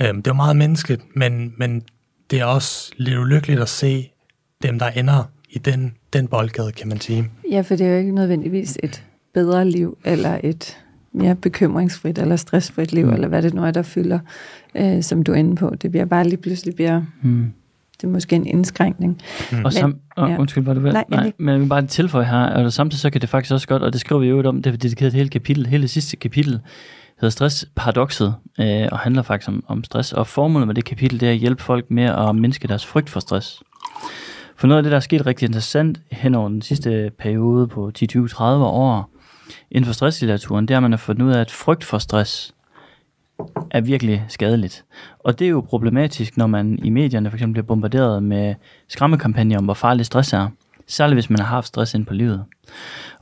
Øhm, 0.00 0.22
det 0.22 0.30
er 0.30 0.34
meget 0.34 0.56
menneskeligt, 0.56 1.16
men, 1.16 1.54
men 1.56 1.82
det 2.30 2.40
er 2.40 2.44
også 2.44 2.92
lidt 2.96 3.18
ulykkeligt 3.18 3.60
at 3.60 3.68
se 3.68 4.10
dem, 4.62 4.78
der 4.78 4.86
ender 4.86 5.30
i 5.50 5.58
den, 5.58 5.94
den 6.12 6.28
boldgade, 6.28 6.72
kan 6.72 6.88
man 6.88 7.00
sige. 7.00 7.30
Ja, 7.50 7.60
for 7.60 7.76
det 7.76 7.86
er 7.86 7.90
jo 7.90 7.98
ikke 7.98 8.14
nødvendigvis 8.14 8.78
et 8.82 9.04
bedre 9.34 9.70
liv, 9.70 9.98
eller 10.04 10.38
et 10.44 10.78
mere 11.12 11.34
bekymringsfrit 11.34 12.18
eller 12.18 12.36
stressfrit 12.36 12.92
liv, 12.92 13.06
mm. 13.06 13.12
eller 13.12 13.28
hvad 13.28 13.42
det 13.42 13.54
nu 13.54 13.64
er, 13.64 13.70
der 13.70 13.82
fylder, 13.82 14.18
øh, 14.74 15.02
som 15.02 15.22
du 15.22 15.32
er 15.32 15.36
inde 15.36 15.56
på. 15.56 15.74
Det 15.82 15.90
bliver 15.90 16.04
bare 16.04 16.24
lige 16.24 16.36
pludselig 16.36 16.74
bliver... 16.74 17.02
Mm. 17.22 17.52
Det 17.96 18.04
er 18.04 18.08
måske 18.08 18.36
en 18.36 18.46
indskrænkning. 18.46 19.20
Mm. 19.52 19.64
Og 19.64 19.72
sam, 19.72 19.96
oh, 20.16 20.30
ja. 20.30 20.38
undskyld, 20.38 20.64
var 20.64 20.74
du 20.74 20.80
vel? 20.80 20.92
Nej, 20.92 21.04
Nej, 21.08 21.32
men 21.38 21.52
jeg 21.52 21.60
vil 21.60 21.68
bare 21.68 21.86
tilføje 21.86 22.24
her, 22.24 22.38
og 22.38 22.72
samtidig 22.72 23.00
så 23.00 23.10
kan 23.10 23.20
det 23.20 23.28
faktisk 23.28 23.52
også 23.52 23.68
godt, 23.68 23.82
og 23.82 23.92
det 23.92 24.00
skriver 24.00 24.20
vi 24.20 24.28
jo 24.28 24.48
om, 24.48 24.62
det 24.62 24.72
er 24.72 24.76
dedikeret 24.76 25.06
et 25.06 25.14
hele 25.14 25.28
kapitel, 25.28 25.66
hele 25.66 25.88
sidste 25.88 26.16
kapitel, 26.16 26.60
hedder 27.20 27.30
Stressparadoxet, 27.30 28.34
øh, 28.60 28.88
og 28.92 28.98
handler 28.98 29.22
faktisk 29.22 29.48
om, 29.48 29.64
om 29.68 29.84
stress. 29.84 30.12
Og 30.12 30.26
formålet 30.26 30.66
med 30.66 30.74
det 30.74 30.84
kapitel, 30.84 31.20
det 31.20 31.28
er 31.28 31.32
at 31.32 31.38
hjælpe 31.38 31.62
folk 31.62 31.90
med 31.90 32.04
at 32.04 32.36
mindske 32.36 32.68
deres 32.68 32.86
frygt 32.86 33.10
for 33.10 33.20
stress. 33.20 33.62
For 34.56 34.66
noget 34.66 34.78
af 34.78 34.82
det, 34.82 34.90
der 34.90 34.96
er 34.96 35.00
sket 35.00 35.26
rigtig 35.26 35.46
interessant 35.46 36.00
hen 36.10 36.34
over 36.34 36.48
den 36.48 36.62
sidste 36.62 37.10
periode 37.18 37.68
på 37.68 37.90
10, 37.94 38.06
20, 38.06 38.28
30 38.28 38.64
år 38.64 39.10
inden 39.70 39.86
for 39.86 39.92
stresslitteraturen, 39.92 40.68
det 40.68 40.74
er, 40.74 40.78
at 40.78 40.82
man 40.82 40.92
har 40.92 40.98
fundet 40.98 41.26
ud 41.26 41.32
af, 41.32 41.40
at 41.40 41.50
frygt 41.50 41.84
for 41.84 41.98
stress 41.98 42.54
er 43.70 43.80
virkelig 43.80 44.24
skadeligt. 44.28 44.84
Og 45.18 45.38
det 45.38 45.44
er 45.44 45.48
jo 45.48 45.60
problematisk, 45.60 46.36
når 46.36 46.46
man 46.46 46.78
i 46.82 46.90
medierne 46.90 47.30
for 47.30 47.36
eksempel 47.36 47.52
bliver 47.52 47.66
bombarderet 47.66 48.22
med 48.22 48.54
skræmmekampagner 48.88 49.58
om, 49.58 49.64
hvor 49.64 49.74
farlig 49.74 50.06
stress 50.06 50.32
er. 50.32 50.48
Særligt 50.86 51.16
hvis 51.16 51.30
man 51.30 51.38
har 51.38 51.46
haft 51.46 51.66
stress 51.66 51.94
ind 51.94 52.06
på 52.06 52.14
livet. 52.14 52.44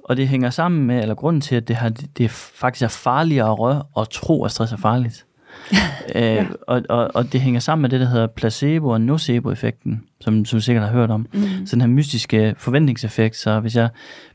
Og 0.05 0.17
det 0.17 0.29
hænger 0.29 0.51
sammen 0.51 0.85
med, 0.85 1.03
eller 1.03 1.15
grunden 1.15 1.41
til, 1.41 1.57
at 1.57 1.69
det, 1.69 1.77
har, 1.77 1.89
det 2.19 2.31
faktisk 2.31 2.85
er 2.85 2.89
farligere 2.89 3.85
at 3.99 4.09
tro, 4.09 4.45
at 4.45 4.51
stress 4.51 4.73
er 4.73 4.77
farligt. 4.77 5.27
ja. 6.15 6.41
øh, 6.41 6.51
og, 6.67 6.83
og, 6.89 7.11
og 7.15 7.33
det 7.33 7.41
hænger 7.41 7.61
sammen 7.61 7.83
med 7.83 7.91
det, 7.91 8.01
der 8.01 8.07
hedder 8.07 8.27
placebo- 8.27 8.89
og 8.89 9.01
nocebo-effekten, 9.01 10.03
som, 10.21 10.45
som 10.45 10.57
du 10.57 10.61
sikkert 10.61 10.85
har 10.85 10.93
hørt 10.93 11.11
om. 11.11 11.27
Mm. 11.33 11.67
Så 11.67 11.77
den 11.77 11.81
her 11.81 11.89
mystiske 11.89 12.55
forventningseffekt, 12.59 13.37
så 13.37 13.61
hvis 13.61 13.77
jeg 13.77 13.89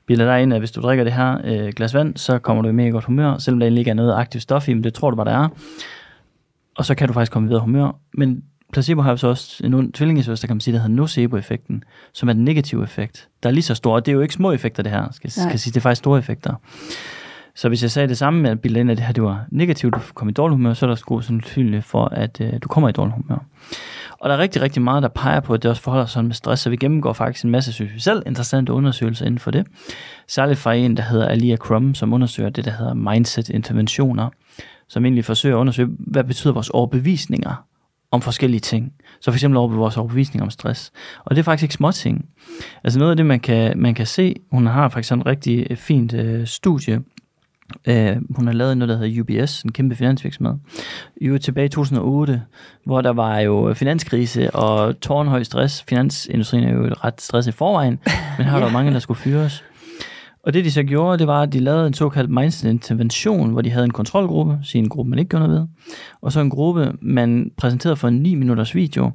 bilder 0.06 0.26
dig 0.26 0.42
ind, 0.42 0.54
at 0.54 0.60
hvis 0.60 0.72
du 0.72 0.82
drikker 0.82 1.04
det 1.04 1.14
her 1.14 1.38
øh, 1.44 1.74
glas 1.76 1.94
vand, 1.94 2.18
så 2.18 2.40
kommer 2.40 2.64
du 2.64 2.70
i 2.70 2.72
mega 2.72 2.90
godt 2.90 3.06
humør, 3.06 3.38
selvom 3.38 3.60
der 3.60 3.66
egentlig 3.66 3.82
ikke 3.82 3.92
er 3.92 3.96
noget 3.96 4.14
aktivt 4.14 4.44
stof 4.44 4.70
i, 4.70 4.74
men 4.74 4.84
det 4.84 4.94
tror 4.94 5.10
du 5.10 5.16
bare, 5.16 5.26
der 5.26 5.44
er. 5.44 5.48
Og 6.78 6.86
så 6.86 6.96
kan 6.96 7.08
du 7.08 7.14
faktisk 7.14 7.32
komme 7.32 7.48
i 7.48 7.50
bedre 7.50 7.62
humør. 7.62 8.00
Men 8.14 8.44
placebo 8.74 9.02
har 9.02 9.10
jo 9.10 9.18
så 9.18 9.28
også 9.28 9.64
en 9.66 9.92
tvillingesøster, 9.92 10.48
kan 10.48 10.56
man 10.56 10.62
sige, 10.62 10.74
der 10.74 10.80
hedder 10.80 10.96
nocebo-effekten, 10.96 11.84
som 12.14 12.30
er 12.30 12.34
den 12.34 12.46
negative 12.46 12.84
effekt. 12.84 13.28
Der 13.44 13.50
er 13.50 13.54
lige 13.54 13.64
så 13.64 13.76
stor, 13.76 13.96
og 13.96 14.06
det 14.06 14.12
er 14.12 14.16
jo 14.16 14.22
ikke 14.22 14.34
små 14.34 14.52
effekter, 14.52 14.84
det 14.84 14.92
her, 14.92 15.08
skal, 15.12 15.32
skal 15.32 15.60
sige, 15.60 15.72
det 15.72 15.78
er 15.78 15.82
faktisk 15.82 16.00
store 16.00 16.20
effekter. 16.20 16.54
Så 17.56 17.68
hvis 17.68 17.84
jeg 17.84 17.92
sagde 17.92 18.08
det 18.08 18.18
samme 18.18 18.42
med 18.42 18.50
at 18.50 18.60
bilde 18.60 18.80
ind, 18.80 18.92
at 18.92 18.98
det 18.98 19.06
her 19.06 19.14
det 19.14 19.24
var 19.24 19.46
negativt, 19.52 19.96
du 19.96 20.00
kom 20.14 20.30
i 20.30 20.32
dårlig 20.32 20.56
humør, 20.56 20.74
så 20.74 20.86
er 20.86 20.90
der 20.90 21.02
god 21.06 21.22
sandsynlighed 21.22 21.82
for, 21.82 22.06
at 22.06 22.42
øh, 22.42 22.54
du 22.64 22.68
kommer 22.68 22.90
i 22.90 22.92
dårlig 22.92 23.14
humør. 23.14 23.38
Og 24.20 24.30
der 24.30 24.36
er 24.36 24.40
rigtig, 24.40 24.62
rigtig 24.62 24.82
meget, 24.82 25.04
der 25.04 25.10
peger 25.10 25.40
på, 25.40 25.54
at 25.54 25.64
det 25.64 25.72
også 25.72 25.82
forholder 25.82 26.06
sig 26.06 26.26
med 26.26 26.34
stress, 26.34 26.62
så 26.62 26.70
vi 26.70 26.76
gennemgår 26.76 27.14
faktisk 27.14 27.46
en 27.46 27.52
masse, 27.52 27.74
synes 27.74 27.94
vi 27.94 28.00
selv, 28.00 28.24
interessante 28.26 28.74
undersøgelser 28.74 29.26
inden 29.26 29.40
for 29.40 29.52
det. 29.52 29.68
Særligt 30.28 30.60
fra 30.60 30.74
en, 30.74 30.98
der 30.98 31.04
hedder 31.04 31.28
Alia 31.28 31.56
Crum, 31.56 31.96
som 31.96 32.14
undersøger 32.14 32.50
det, 32.50 32.66
der 32.66 32.72
hedder 32.72 32.94
mindset 32.94 33.50
interventioner, 33.50 34.30
som 34.88 35.06
egentlig 35.06 35.26
forsøger 35.26 35.56
at 35.56 35.60
undersøge, 35.60 35.90
hvad 36.00 36.24
betyder 36.24 36.54
vores 36.54 36.70
overbevisninger 36.70 37.64
om 38.12 38.22
forskellige 38.22 38.60
ting. 38.60 38.94
Så 39.22 39.32
for 39.32 39.36
eksempel 39.36 39.58
over 39.58 39.70
vores 39.70 39.98
overbevisning 39.98 40.44
om 40.44 40.50
stress. 40.50 40.92
Og 41.26 41.36
det 41.36 41.40
er 41.40 41.44
faktisk 41.44 41.64
ikke 41.64 41.74
små 41.74 41.92
ting. 41.92 42.26
Altså 42.84 43.00
noget 43.00 43.12
af 43.12 43.18
det, 43.18 43.26
man 43.26 43.40
kan, 43.40 43.80
man 43.80 43.94
kan 43.96 44.06
se, 44.06 44.36
hun 44.52 44.68
har 44.68 44.90
faktisk 44.90 45.14
en 45.14 45.26
rigtig 45.26 45.68
øh, 45.70 45.78
fint 45.78 46.14
øh, 46.14 46.48
studie, 46.48 47.02
Uh, 47.90 48.36
hun 48.36 48.48
har 48.48 48.54
lavet 48.54 48.78
noget, 48.78 48.90
der 48.90 48.98
hedder 48.98 49.22
UBS, 49.22 49.62
en 49.62 49.72
kæmpe 49.72 49.96
finansvirksomhed. 49.96 50.54
Jo 51.22 51.38
tilbage 51.38 51.66
i 51.66 51.70
2008, 51.70 52.42
hvor 52.86 53.02
der 53.02 53.10
var 53.10 53.40
jo 53.40 53.74
finanskrise 53.74 54.56
og 54.56 55.00
tårnhøj 55.00 55.44
stress. 55.44 55.84
Finansindustrien 55.90 56.64
er 56.64 56.74
jo 56.74 56.94
ret 57.04 57.22
stress 57.22 57.48
i 57.48 57.52
forvejen, 57.52 58.00
men 58.38 58.46
her 58.48 58.54
ja. 58.58 58.60
der 58.60 58.66
var 58.66 58.72
mange, 58.72 58.92
der 58.92 59.00
skulle 59.00 59.18
fyres. 59.18 59.64
Og 60.50 60.54
det 60.54 60.66
de 60.66 60.72
så 60.72 60.84
gjorde, 60.84 61.20
det 61.20 61.28
var, 61.28 61.42
at 61.42 61.54
de 61.54 61.60
lavede 61.60 61.88
en 61.88 61.94
såkaldt 61.94 62.30
mindset 62.30 62.70
intervention, 62.70 63.52
hvor 63.52 63.62
de 63.62 63.70
havde 63.70 63.86
en 63.86 63.92
kontrolgruppe, 63.92 64.60
sige 64.64 64.80
en 64.80 64.90
gruppe, 64.90 65.10
man 65.10 65.20
ikke 65.20 65.30
gjorde 65.30 65.48
noget 65.48 65.62
ved, 65.62 65.68
og 66.22 66.32
så 66.32 66.40
en 66.40 66.50
gruppe, 66.50 66.94
man 67.02 67.52
præsenterede 67.58 67.96
for 67.96 68.08
en 68.08 68.20
9 68.20 68.36
minutters 68.36 68.76
video, 68.76 69.12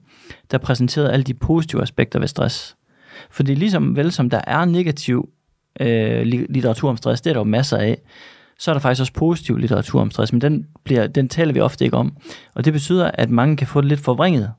der 0.51 0.59
præsenterede 0.59 1.13
alle 1.13 1.23
de 1.23 1.35
positive 1.35 1.83
aspekter 1.83 2.19
ved 2.19 2.29
stress. 2.29 2.77
Fordi 3.31 3.55
ligesom 3.55 3.97
vel 3.97 4.13
som 4.13 4.31
der 4.31 4.41
er 4.47 4.65
negativ 4.65 5.29
øh, 5.81 6.23
litteratur 6.27 6.91
om 6.91 6.97
stress, 6.97 7.21
det 7.21 7.31
er 7.31 7.35
der 7.35 7.41
jo 7.41 7.45
masser 7.45 7.77
af, 7.77 7.99
så 8.59 8.71
er 8.71 8.75
der 8.75 8.81
faktisk 8.81 9.01
også 9.01 9.13
positiv 9.13 9.57
litteratur 9.57 10.01
om 10.01 10.11
stress, 10.11 10.33
men 10.33 10.41
den, 10.41 10.67
bliver, 10.85 11.07
den 11.07 11.29
taler 11.29 11.53
vi 11.53 11.61
ofte 11.61 11.85
ikke 11.85 11.97
om. 11.97 12.17
Og 12.55 12.65
det 12.65 12.73
betyder, 12.73 13.11
at 13.15 13.31
mange 13.31 13.57
kan 13.57 13.67
få 13.67 13.81
det 13.81 13.89
lidt 13.89 14.01
forvrænget, 14.01 14.51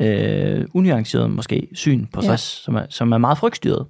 øh, 0.00 0.64
unuanceret 0.74 1.30
måske, 1.30 1.68
syn 1.74 2.06
på 2.06 2.20
stress, 2.20 2.60
ja. 2.60 2.64
som, 2.64 2.74
er, 2.74 2.86
som 2.88 3.12
er 3.12 3.18
meget 3.18 3.38
frygtstyret. 3.38 3.86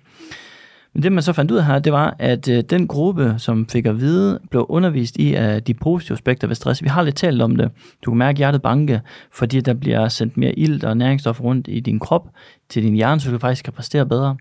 Men 0.94 1.02
det 1.02 1.12
man 1.12 1.22
så 1.22 1.32
fandt 1.32 1.50
ud 1.50 1.56
af 1.56 1.64
her, 1.64 1.78
det 1.78 1.92
var, 1.92 2.16
at 2.18 2.48
øh, 2.48 2.62
den 2.70 2.88
gruppe, 2.88 3.34
som 3.38 3.66
fik 3.66 3.86
at 3.86 4.00
vide, 4.00 4.40
blev 4.50 4.66
undervist 4.68 5.16
i 5.16 5.34
af 5.34 5.62
de 5.62 5.74
positive 5.74 6.14
aspekter 6.14 6.46
ved 6.46 6.54
stress. 6.54 6.82
Vi 6.82 6.88
har 6.88 7.02
lidt 7.02 7.16
talt 7.16 7.42
om 7.42 7.56
det. 7.56 7.70
Du 8.04 8.10
kan 8.10 8.18
mærke 8.18 8.38
hjertet 8.38 8.62
banke, 8.62 9.00
fordi 9.32 9.60
der 9.60 9.74
bliver 9.74 10.08
sendt 10.08 10.36
mere 10.36 10.58
ilt 10.58 10.84
og 10.84 10.96
næringsstoffer 10.96 11.44
rundt 11.44 11.68
i 11.68 11.80
din 11.80 11.98
krop 11.98 12.28
til 12.68 12.82
din 12.82 12.94
hjerne, 12.94 13.20
så 13.20 13.30
du 13.30 13.38
faktisk 13.38 13.64
kan 13.64 13.72
præstere 13.72 14.06
bedre. 14.06 14.36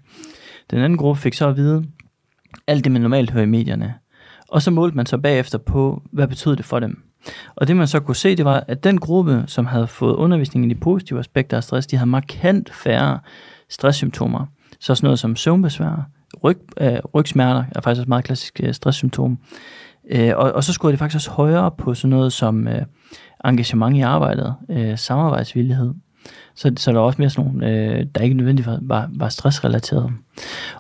Den 0.72 0.80
anden 0.80 0.98
gruppe 0.98 1.22
fik 1.22 1.34
så 1.34 1.48
at 1.48 1.58
vide, 1.58 1.84
alt 2.68 2.84
det 2.84 2.92
man 2.92 3.02
normalt 3.02 3.32
hører 3.32 3.44
i 3.44 3.48
medierne. 3.48 3.94
Og 4.48 4.62
så 4.62 4.72
målte 4.72 4.98
man 4.98 5.06
så 5.06 5.18
bagefter 5.18 5.58
på, 5.58 6.02
hvad 6.12 6.28
betød 6.28 6.56
det 6.56 6.66
for 6.66 6.80
dem. 6.80 7.04
Og 7.56 7.68
det 7.68 7.76
man 7.76 7.88
så 7.88 8.00
kunne 8.00 8.16
se, 8.16 8.36
det 8.36 8.46
var, 8.46 8.64
at 8.68 8.84
den 8.84 8.98
gruppe, 8.98 9.44
som 9.48 9.66
havde 9.66 9.88
fået 9.88 10.16
undervisning 10.16 10.66
i 10.66 10.70
de 10.70 10.80
positive 10.80 11.20
aspekter 11.20 11.58
af 11.58 11.64
stress, 11.64 11.88
de 11.88 11.98
havde 11.98 12.10
markant 12.10 12.74
færre 12.74 13.20
stresssymptomer. 13.70 14.46
Så 14.80 14.96
sådan 14.96 15.08
noget 15.08 15.20
som 15.20 15.36
søvnbesvær, 15.36 16.10
ryg, 16.44 16.58
øh, 16.82 16.98
rygsmerter 17.14 17.64
er 17.76 17.82
faktisk 17.82 17.88
også 17.88 18.02
et 18.02 18.08
meget 18.08 18.24
klassisk 18.24 18.60
øh, 18.64 18.74
stresssymptom. 18.74 19.38
Øh, 20.12 20.32
og, 20.36 20.52
og 20.52 20.64
så 20.64 20.74
skulle 20.74 20.92
det 20.92 21.00
faktisk 21.00 21.16
også 21.16 21.32
højere 21.32 21.72
på 21.72 21.94
sådan 21.94 22.10
noget 22.10 22.34
som 22.34 22.68
øh, 22.68 22.82
engagement 23.46 23.98
i 23.98 24.02
arbejdet, 24.02 24.56
øh, 24.70 24.98
samarbejdsvillighed. 24.98 25.94
Så, 26.56 26.72
så 26.78 26.92
der 26.92 26.98
er 26.98 27.02
også 27.02 27.22
mere 27.22 27.30
sådan 27.30 27.52
nogle, 27.52 27.70
øh, 27.70 28.06
der 28.16 28.22
ikke 28.22 28.36
nødvendigvis 28.36 28.68
var, 28.68 28.80
var, 28.82 29.10
var 29.14 29.30
stressrelateret. 29.30 30.12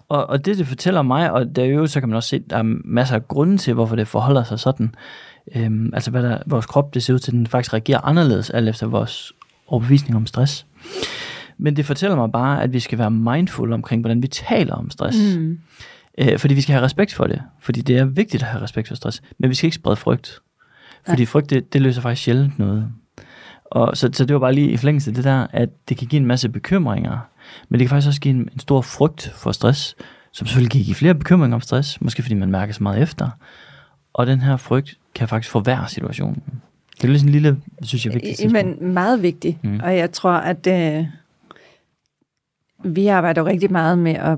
Og, 0.09 0.29
og 0.29 0.45
det, 0.45 0.57
det 0.57 0.67
fortæller 0.67 1.01
mig, 1.01 1.31
og 1.31 1.55
der 1.55 1.63
er 1.63 1.67
jo, 1.67 1.87
så 1.87 1.99
kan 1.99 2.09
man 2.09 2.15
også 2.15 2.29
se, 2.29 2.35
at 2.35 2.41
der 2.49 2.57
er 2.57 2.63
masser 2.85 3.15
af 3.15 3.27
grunde 3.27 3.57
til, 3.57 3.73
hvorfor 3.73 3.95
det 3.95 4.07
forholder 4.07 4.43
sig 4.43 4.59
sådan. 4.59 4.95
Øhm, 5.55 5.89
altså, 5.93 6.11
hvad 6.11 6.23
der, 6.23 6.37
vores 6.45 6.65
krop, 6.65 6.93
det 6.93 7.03
ser 7.03 7.13
ud 7.13 7.19
til, 7.19 7.31
at 7.31 7.35
den 7.35 7.47
faktisk 7.47 7.73
reagerer 7.73 7.99
anderledes, 8.05 8.49
alt 8.49 8.69
efter 8.69 8.87
vores 8.87 9.33
overbevisning 9.67 10.15
om 10.15 10.25
stress. 10.25 10.65
Men 11.59 11.75
det 11.75 11.85
fortæller 11.85 12.15
mig 12.15 12.31
bare, 12.31 12.63
at 12.63 12.73
vi 12.73 12.79
skal 12.79 12.97
være 12.97 13.11
mindful 13.11 13.73
omkring, 13.73 14.01
hvordan 14.01 14.21
vi 14.21 14.27
taler 14.27 14.73
om 14.73 14.89
stress. 14.89 15.17
Mm. 15.37 15.59
Øh, 16.17 16.39
fordi 16.39 16.53
vi 16.53 16.61
skal 16.61 16.73
have 16.73 16.85
respekt 16.85 17.13
for 17.13 17.27
det. 17.27 17.41
Fordi 17.61 17.81
det 17.81 17.97
er 17.97 18.05
vigtigt 18.05 18.43
at 18.43 18.49
have 18.49 18.63
respekt 18.63 18.87
for 18.87 18.95
stress. 18.95 19.21
Men 19.37 19.49
vi 19.49 19.55
skal 19.55 19.67
ikke 19.67 19.75
sprede 19.75 19.95
frygt. 19.95 20.39
Fordi 21.05 21.21
Nej. 21.21 21.25
frygt, 21.25 21.49
det, 21.49 21.73
det 21.73 21.81
løser 21.81 22.01
faktisk 22.01 22.23
sjældent 22.23 22.59
noget. 22.59 22.87
Og 23.65 23.97
så, 23.97 24.09
så 24.13 24.25
det 24.25 24.33
var 24.33 24.39
bare 24.39 24.53
lige 24.53 24.71
i 24.71 24.77
forlængelse 24.77 25.11
af 25.11 25.15
det 25.15 25.23
der, 25.23 25.47
at 25.51 25.69
det 25.89 25.97
kan 25.97 26.07
give 26.07 26.19
en 26.19 26.25
masse 26.25 26.49
bekymringer. 26.49 27.17
Men 27.69 27.79
det 27.79 27.87
kan 27.87 27.89
faktisk 27.89 28.07
også 28.07 28.21
give 28.21 28.35
en, 28.35 28.49
en 28.53 28.59
stor 28.59 28.81
frygt 28.81 29.31
for 29.35 29.51
stress, 29.51 29.95
som 30.31 30.47
selvfølgelig 30.47 30.71
kan 30.71 30.81
give 30.81 30.95
flere 30.95 31.15
bekymringer 31.15 31.55
om 31.55 31.61
stress, 31.61 32.01
måske 32.01 32.21
fordi 32.21 32.35
man 32.35 32.51
mærker 32.51 32.73
så 32.73 32.83
meget 32.83 33.01
efter. 33.01 33.29
Og 34.13 34.27
den 34.27 34.41
her 34.41 34.57
frygt 34.57 34.97
kan 35.15 35.27
faktisk 35.27 35.51
forværre 35.51 35.89
situationen. 35.89 36.43
Det 36.97 37.03
er 37.03 37.07
lidt 37.07 37.19
sådan 37.19 37.29
en 37.29 37.41
lille, 37.41 37.61
synes 37.81 38.05
jeg, 38.05 38.13
vigtigt. 38.13 38.51
Men 38.51 38.93
meget 38.93 39.21
vigtigt. 39.21 39.63
Mm. 39.63 39.79
Og 39.83 39.97
jeg 39.97 40.11
tror, 40.11 40.31
at 40.31 40.67
øh, 40.67 41.05
vi 42.83 43.07
arbejder 43.07 43.45
rigtig 43.45 43.71
meget 43.71 43.97
med 43.97 44.13
at 44.13 44.37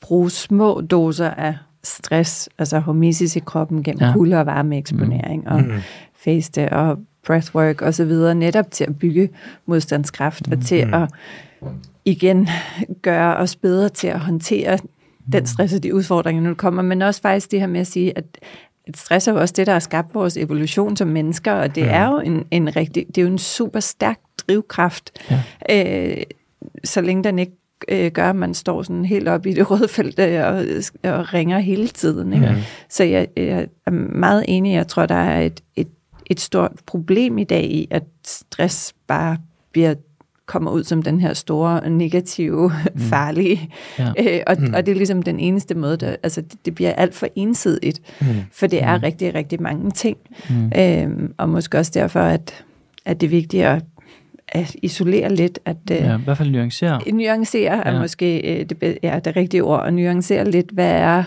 bruge 0.00 0.30
små 0.30 0.80
doser 0.80 1.30
af 1.30 1.56
stress, 1.84 2.48
altså 2.58 2.78
hormesis 2.78 3.36
i 3.36 3.40
kroppen 3.40 3.82
gennem 3.82 4.02
ja. 4.02 4.12
kulde- 4.12 4.40
og 4.40 4.46
varmeeksponering, 4.46 5.42
mm. 5.42 5.52
og 5.52 5.60
mm. 5.60 5.72
faste 6.24 6.72
og 6.72 6.98
breathwork 7.26 7.82
og 7.82 7.94
så 7.94 8.04
videre, 8.04 8.34
netop 8.34 8.70
til 8.70 8.84
at 8.84 8.98
bygge 8.98 9.30
modstandskraft 9.66 10.46
mm. 10.46 10.52
og 10.52 10.64
til 10.64 10.86
mm. 10.86 10.94
at 10.94 11.08
igen 12.04 12.48
gøre 13.02 13.36
os 13.36 13.56
bedre 13.56 13.88
til 13.88 14.06
at 14.06 14.20
håndtere 14.20 14.78
den 15.32 15.46
stress 15.46 15.74
og 15.74 15.82
de 15.82 15.94
udfordringer, 15.94 16.42
nu 16.42 16.54
kommer, 16.54 16.82
men 16.82 17.02
også 17.02 17.22
faktisk 17.22 17.50
det 17.50 17.60
her 17.60 17.66
med 17.66 17.80
at 17.80 17.86
sige, 17.86 18.18
at 18.18 18.24
at 18.86 18.96
stress 18.96 19.28
er 19.28 19.32
jo 19.32 19.40
også 19.40 19.54
det, 19.56 19.66
der 19.66 19.72
har 19.72 19.80
skabt 19.80 20.14
vores 20.14 20.36
evolution 20.36 20.96
som 20.96 21.08
mennesker, 21.08 21.52
og 21.52 21.74
det 21.74 21.80
ja. 21.82 21.86
er 21.86 22.06
jo 22.06 22.18
en, 22.18 22.44
en 22.50 22.76
rigtig, 22.76 23.06
det 23.06 23.18
er 23.18 23.22
jo 23.22 23.28
en 23.28 23.38
super 23.38 23.80
stærk 23.80 24.18
drivkraft. 24.48 25.10
Ja. 25.30 26.14
Øh, 26.16 26.22
så 26.84 27.00
længe 27.00 27.24
den 27.24 27.38
ikke 27.38 27.56
øh, 27.88 28.10
gør, 28.10 28.30
at 28.30 28.36
man 28.36 28.54
står 28.54 28.82
sådan 28.82 29.04
helt 29.04 29.28
op 29.28 29.46
i 29.46 29.52
det 29.52 29.70
røde 29.70 29.88
felt 29.88 30.18
øh, 30.18 30.46
og, 30.46 30.64
og 31.12 31.34
ringer 31.34 31.58
hele 31.58 31.88
tiden. 31.88 32.32
Ikke? 32.32 32.46
Ja. 32.46 32.54
Så 32.88 33.04
jeg, 33.04 33.28
jeg 33.36 33.66
er 33.86 33.90
meget 33.90 34.44
enig. 34.48 34.74
Jeg 34.74 34.88
tror, 34.88 35.06
der 35.06 35.14
er 35.14 35.40
et, 35.40 35.60
et, 35.76 35.88
et 36.26 36.40
stort 36.40 36.72
problem 36.86 37.38
i 37.38 37.44
dag 37.44 37.64
i, 37.64 37.88
at 37.90 38.04
stress 38.24 38.94
bare 39.06 39.36
bliver 39.72 39.94
kommer 40.46 40.70
ud 40.70 40.84
som 40.84 41.02
den 41.02 41.20
her 41.20 41.34
store, 41.34 41.90
negative, 41.90 42.72
mm. 42.94 43.00
farlige. 43.00 43.70
Ja. 43.98 44.12
Øh, 44.18 44.40
og, 44.46 44.56
mm. 44.58 44.74
og 44.74 44.86
det 44.86 44.92
er 44.92 44.96
ligesom 44.96 45.22
den 45.22 45.40
eneste 45.40 45.74
måde, 45.74 45.96
der, 45.96 46.16
altså 46.22 46.40
det, 46.40 46.64
det 46.64 46.74
bliver 46.74 46.92
alt 46.92 47.14
for 47.14 47.28
ensidigt, 47.36 48.00
mm. 48.20 48.26
for 48.52 48.66
det 48.66 48.82
er 48.82 48.96
mm. 48.96 49.02
rigtig, 49.02 49.34
rigtig 49.34 49.62
mange 49.62 49.90
ting. 49.90 50.16
Mm. 50.50 50.72
Øhm, 50.78 51.34
og 51.38 51.48
måske 51.48 51.78
også 51.78 51.92
derfor, 51.94 52.20
at, 52.20 52.64
at 53.04 53.20
det 53.20 53.26
er 53.26 53.30
vigtigt 53.30 53.64
at 53.64 53.82
at 54.52 54.76
isolere 54.82 55.34
lidt. 55.34 55.58
At, 55.64 55.76
øh, 55.90 55.96
ja, 55.96 56.18
i 56.18 56.22
hvert 56.22 56.38
fald 56.38 56.50
nuancere. 56.50 57.00
Nuancere 57.12 57.76
ja. 57.76 57.82
er 57.84 58.00
måske 58.00 58.60
øh, 58.60 58.66
det, 58.66 58.98
ja, 59.02 59.20
det 59.24 59.36
rigtige 59.36 59.64
ord, 59.64 59.80
og 59.80 59.94
nuancere 59.94 60.50
lidt, 60.50 60.70
hvad 60.72 60.90
er, 60.90 61.24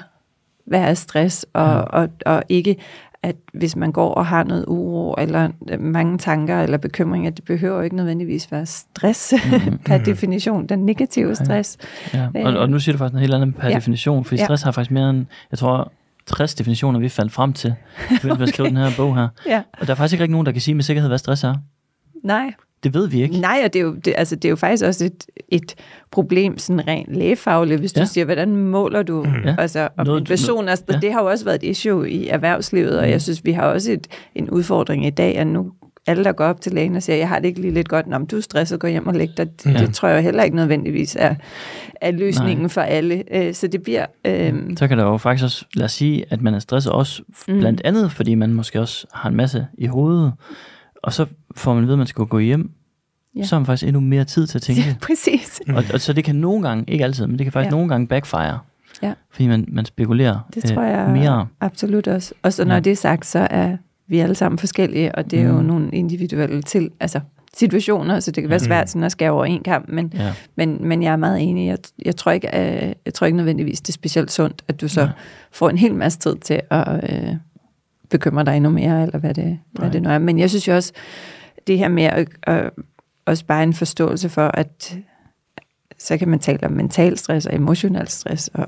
hvad 0.65 0.81
er 0.81 0.93
stress, 0.93 1.45
og, 1.53 1.67
ja. 1.67 1.79
og, 1.79 2.09
og 2.25 2.43
ikke 2.49 2.77
at 3.25 3.35
hvis 3.53 3.75
man 3.75 3.91
går 3.91 4.13
og 4.13 4.25
har 4.25 4.43
noget 4.43 4.65
uro, 4.67 5.15
eller 5.17 5.49
mange 5.79 6.17
tanker 6.17 6.61
eller 6.61 6.77
bekymringer, 6.77 7.31
det 7.31 7.43
behøver 7.43 7.81
ikke 7.81 7.95
nødvendigvis 7.95 8.51
være 8.51 8.65
stress 8.65 9.33
mm-hmm. 9.51 9.77
per 9.77 9.97
definition, 9.97 10.67
den 10.67 10.85
negative 10.85 11.35
stress. 11.35 11.77
Ja, 12.13 12.27
ja. 12.35 12.47
Og, 12.47 12.57
og 12.57 12.69
nu 12.69 12.79
siger 12.79 12.93
du 12.93 12.97
faktisk 12.97 13.13
noget 13.13 13.21
helt 13.21 13.33
andet 13.33 13.55
per 13.55 13.69
ja. 13.69 13.75
definition, 13.75 14.25
for 14.25 14.35
stress 14.35 14.63
ja. 14.63 14.65
har 14.65 14.71
faktisk 14.71 14.91
mere 14.91 15.09
end, 15.09 15.25
jeg 15.51 15.59
tror, 15.59 15.91
60 16.25 16.55
definitioner, 16.55 16.99
vi 16.99 17.09
fandt 17.09 17.31
frem 17.31 17.53
til, 17.53 17.75
for 18.21 18.41
at 18.41 18.49
skrive 18.49 18.69
den 18.69 18.77
her 18.77 18.89
bog 18.97 19.15
her. 19.15 19.27
Ja. 19.47 19.61
Og 19.79 19.87
der 19.87 19.93
er 19.93 19.97
faktisk 19.97 20.21
ikke 20.21 20.31
nogen, 20.31 20.45
der 20.45 20.51
kan 20.51 20.61
sige 20.61 20.75
med 20.75 20.83
sikkerhed, 20.83 21.09
hvad 21.09 21.17
stress 21.17 21.43
er. 21.43 21.55
Nej. 22.23 22.53
Det 22.85 22.93
ved 22.93 23.07
vi 23.07 23.21
ikke. 23.21 23.37
Nej, 23.37 23.61
og 23.65 23.73
det 23.73 23.79
er 23.79 23.83
jo, 23.83 23.93
det, 23.93 24.13
altså, 24.17 24.35
det 24.35 24.45
er 24.45 24.49
jo 24.49 24.55
faktisk 24.55 24.85
også 24.85 25.05
et, 25.05 25.25
et 25.49 25.75
problem, 26.11 26.57
sådan 26.57 26.87
rent 26.87 27.15
lægefagligt, 27.15 27.79
hvis 27.79 27.95
ja. 27.95 28.01
du 28.01 28.07
siger, 28.07 28.25
hvordan 28.25 28.55
måler 28.55 29.03
du 29.03 29.23
mm. 29.23 29.33
ja. 29.45 29.55
altså, 29.57 29.89
om 29.97 30.05
noget, 30.05 30.19
en 30.19 30.25
person? 30.25 30.69
Altså, 30.69 30.85
ja. 30.91 30.99
Det 31.01 31.13
har 31.13 31.21
jo 31.21 31.29
også 31.29 31.45
været 31.45 31.63
et 31.63 31.69
issue 31.69 32.09
i 32.09 32.27
erhvervslivet, 32.27 32.99
og 32.99 33.05
mm. 33.05 33.11
jeg 33.11 33.21
synes, 33.21 33.45
vi 33.45 33.51
har 33.51 33.63
også 33.63 33.91
et, 33.91 34.07
en 34.35 34.49
udfordring 34.49 35.05
i 35.05 35.09
dag, 35.09 35.37
at 35.37 35.47
nu 35.47 35.71
alle, 36.07 36.23
der 36.23 36.31
går 36.31 36.45
op 36.45 36.61
til 36.61 36.73
lægen 36.73 36.95
og 36.95 37.03
siger, 37.03 37.17
jeg 37.17 37.29
har 37.29 37.39
det 37.39 37.47
ikke 37.47 37.61
lige 37.61 37.73
lidt 37.73 37.89
godt, 37.89 38.13
om 38.13 38.27
du 38.27 38.37
er 38.37 38.41
stresset, 38.41 38.79
gå 38.79 38.87
hjem 38.87 39.07
og 39.07 39.13
læg 39.13 39.29
dig. 39.37 39.47
Det, 39.63 39.73
ja. 39.73 39.79
det 39.79 39.93
tror 39.93 40.07
jeg 40.07 40.23
heller 40.23 40.43
ikke 40.43 40.55
nødvendigvis 40.55 41.15
er, 41.19 41.35
er 42.01 42.11
løsningen 42.11 42.63
Nej. 42.63 42.69
for 42.69 42.81
alle. 42.81 43.23
Øh, 43.31 43.53
så 43.53 43.67
det 43.67 43.83
bliver... 43.83 44.05
Øh... 44.25 44.53
Så 44.77 44.87
kan 44.87 44.97
der 44.97 45.03
jo 45.03 45.17
faktisk 45.17 45.43
også, 45.43 45.65
lad 45.73 45.85
os 45.85 45.91
sige, 45.91 46.25
at 46.29 46.41
man 46.41 46.53
er 46.53 46.59
stresset 46.59 46.91
også 46.93 47.21
mm. 47.47 47.59
blandt 47.59 47.81
andet, 47.85 48.11
fordi 48.11 48.35
man 48.35 48.53
måske 48.53 48.81
også 48.81 49.07
har 49.13 49.29
en 49.29 49.35
masse 49.35 49.67
i 49.77 49.85
hovedet, 49.85 50.33
og 51.05 51.13
så 51.13 51.25
får 51.55 51.73
man 51.73 51.83
at 51.83 51.87
vide, 51.87 51.93
at 51.93 51.97
man 51.97 52.07
skal 52.07 52.25
gå 52.25 52.39
hjem, 52.39 52.71
ja. 53.35 53.43
så 53.43 53.55
har 53.55 53.59
man 53.59 53.65
faktisk 53.65 53.87
endnu 53.87 53.99
mere 53.99 54.25
tid 54.25 54.47
til 54.47 54.57
at 54.57 54.61
tænke. 54.61 54.81
Ja, 54.81 54.95
præcis. 55.07 55.61
Og, 55.67 55.83
og 55.93 56.01
så 56.01 56.13
det 56.13 56.23
kan 56.23 56.35
nogle 56.35 56.67
gange, 56.67 56.83
ikke 56.87 57.03
altid, 57.03 57.27
men 57.27 57.39
det 57.39 57.45
kan 57.45 57.51
faktisk 57.51 57.71
ja. 57.71 57.75
nogle 57.75 57.89
gange 57.89 58.07
backfire. 58.07 58.59
Ja. 59.03 59.13
Fordi 59.31 59.47
man, 59.47 59.65
man 59.67 59.85
spekulerer 59.85 60.39
Det 60.53 60.63
tror 60.63 60.81
øh, 60.81 60.89
jeg 60.89 61.09
mere. 61.09 61.47
absolut 61.61 62.07
også. 62.07 62.33
Og 62.41 62.53
så 62.53 62.65
når 62.65 62.73
ja. 62.73 62.79
det 62.79 62.91
er 62.91 62.95
sagt, 62.95 63.25
så 63.25 63.47
er 63.49 63.77
vi 64.07 64.19
alle 64.19 64.35
sammen 64.35 64.59
forskellige, 64.59 65.15
og 65.15 65.31
det 65.31 65.39
er 65.39 65.51
mm. 65.51 65.57
jo 65.57 65.61
nogle 65.61 65.89
individuelle 65.91 66.61
til, 66.61 66.91
altså 66.99 67.19
situationer, 67.57 68.19
så 68.19 68.31
det 68.31 68.43
kan 68.43 68.49
være 68.49 68.59
mm. 68.59 68.65
svært 68.65 68.89
sådan 68.89 69.03
at 69.03 69.11
skære 69.11 69.31
over 69.31 69.45
en 69.45 69.63
kamp, 69.63 69.89
men, 69.89 70.13
ja. 70.15 70.33
men, 70.55 70.87
men 70.87 71.03
jeg 71.03 71.11
er 71.11 71.17
meget 71.17 71.41
enig. 71.41 71.67
Jeg, 71.67 71.77
jeg, 72.05 72.15
tror 72.15 72.31
ikke, 72.31 72.49
jeg, 72.55 72.83
øh, 72.83 72.93
jeg 73.05 73.13
tror 73.13 73.25
ikke 73.25 73.37
nødvendigvis, 73.37 73.81
det 73.81 73.89
er 73.89 73.93
specielt 73.93 74.31
sundt, 74.31 74.63
at 74.67 74.81
du 74.81 74.87
så 74.87 75.01
ja. 75.01 75.09
får 75.51 75.69
en 75.69 75.77
hel 75.77 75.95
masse 75.95 76.19
tid 76.19 76.35
til 76.35 76.61
at 76.69 77.13
øh, 77.13 77.35
bekymre 78.17 78.45
dig 78.45 78.55
endnu 78.55 78.69
mere, 78.69 79.03
eller 79.03 79.19
hvad 79.19 79.33
det, 79.33 79.59
hvad 79.71 79.91
det 79.91 80.01
nu 80.01 80.09
er. 80.09 80.17
Men 80.17 80.39
jeg 80.39 80.49
synes 80.49 80.67
jo 80.67 80.75
også, 80.75 80.93
det 81.67 81.77
her 81.77 81.87
med 81.87 82.03
at, 82.03 82.27
at 82.43 82.71
også 83.25 83.45
bare 83.45 83.63
en 83.63 83.73
forståelse 83.73 84.29
for, 84.29 84.47
at 84.47 84.97
så 85.97 86.17
kan 86.17 86.27
man 86.27 86.39
tale 86.39 86.63
om 86.63 86.71
mental 86.71 87.17
stress 87.17 87.45
og 87.45 87.55
emotionel 87.55 88.07
stress 88.07 88.47
og 88.53 88.67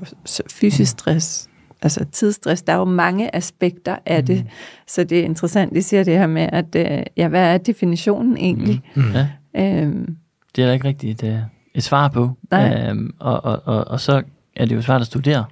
fysisk 0.50 0.94
mm. 0.94 0.98
stress, 0.98 1.48
altså 1.82 2.04
tidsstress. 2.04 2.62
Der 2.62 2.72
er 2.72 2.76
jo 2.76 2.84
mange 2.84 3.36
aspekter 3.36 3.96
af 4.06 4.26
det, 4.26 4.44
mm. 4.44 4.50
så 4.86 5.04
det 5.04 5.20
er 5.20 5.24
interessant, 5.24 5.74
de 5.74 5.82
siger 5.82 6.04
det 6.04 6.18
her 6.18 6.26
med, 6.26 6.48
at 6.52 6.74
øh, 6.76 7.02
ja, 7.16 7.28
hvad 7.28 7.54
er 7.54 7.58
definitionen 7.58 8.36
egentlig? 8.36 8.80
Mm. 8.94 9.02
Mm. 9.02 9.12
Ja. 9.12 9.28
Øhm, 9.54 10.16
det 10.56 10.62
er 10.62 10.66
der 10.66 10.74
ikke 10.74 10.88
rigtigt 10.88 11.22
et, 11.22 11.46
et 11.74 11.82
svar 11.82 12.08
på, 12.08 12.30
øhm, 12.54 13.14
og, 13.18 13.44
og, 13.44 13.62
og, 13.64 13.88
og 13.88 14.00
så 14.00 14.22
er 14.56 14.66
det 14.66 14.76
jo 14.76 14.82
svært 14.82 15.00
at 15.00 15.06
studere, 15.06 15.44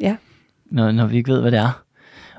ja. 0.00 0.16
når, 0.66 0.92
når 0.92 1.06
vi 1.06 1.16
ikke 1.16 1.32
ved, 1.32 1.40
hvad 1.40 1.50
det 1.50 1.58
er. 1.58 1.82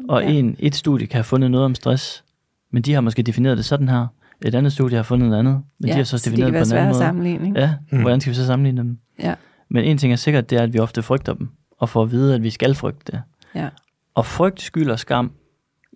Og 0.09 0.23
ja. 0.23 0.29
en, 0.29 0.55
et 0.59 0.75
studie 0.75 1.07
kan 1.07 1.17
have 1.17 1.23
fundet 1.23 1.51
noget 1.51 1.65
om 1.65 1.75
stress, 1.75 2.23
men 2.71 2.81
de 2.83 2.93
har 2.93 3.01
måske 3.01 3.23
defineret 3.23 3.57
det 3.57 3.65
sådan 3.65 3.89
her, 3.89 4.07
et 4.45 4.55
andet 4.55 4.73
studie 4.73 4.95
har 4.95 5.03
fundet 5.03 5.29
noget 5.29 5.39
andet, 5.39 5.61
men 5.79 5.87
ja, 5.87 5.93
de 5.93 5.97
har 5.97 6.03
så 6.03 6.17
defineret 6.17 6.53
det 6.53 6.61
på 6.61 6.65
en 6.65 6.77
anden 6.77 6.87
måde. 6.87 6.99
Sammenligning. 6.99 7.57
Ja, 7.57 7.73
mm. 7.91 8.01
hvordan 8.01 8.21
skal 8.21 8.31
vi 8.31 8.35
så 8.35 8.45
sammenligne 8.45 8.81
dem? 8.81 8.97
Ja. 9.19 9.33
Men 9.69 9.83
en 9.83 9.97
ting 9.97 10.13
er 10.13 10.17
sikkert, 10.17 10.49
det 10.49 10.57
er, 10.57 10.63
at 10.63 10.73
vi 10.73 10.79
ofte 10.79 11.03
frygter 11.03 11.33
dem, 11.33 11.49
og 11.79 11.89
får 11.89 12.01
at 12.03 12.11
vide, 12.11 12.35
at 12.35 12.43
vi 12.43 12.49
skal 12.49 12.75
frygte 12.75 13.11
det. 13.11 13.21
Ja. 13.55 13.69
Og 14.15 14.25
frygt, 14.25 14.61
skyld 14.61 14.91
og 14.91 14.99
skam 14.99 15.31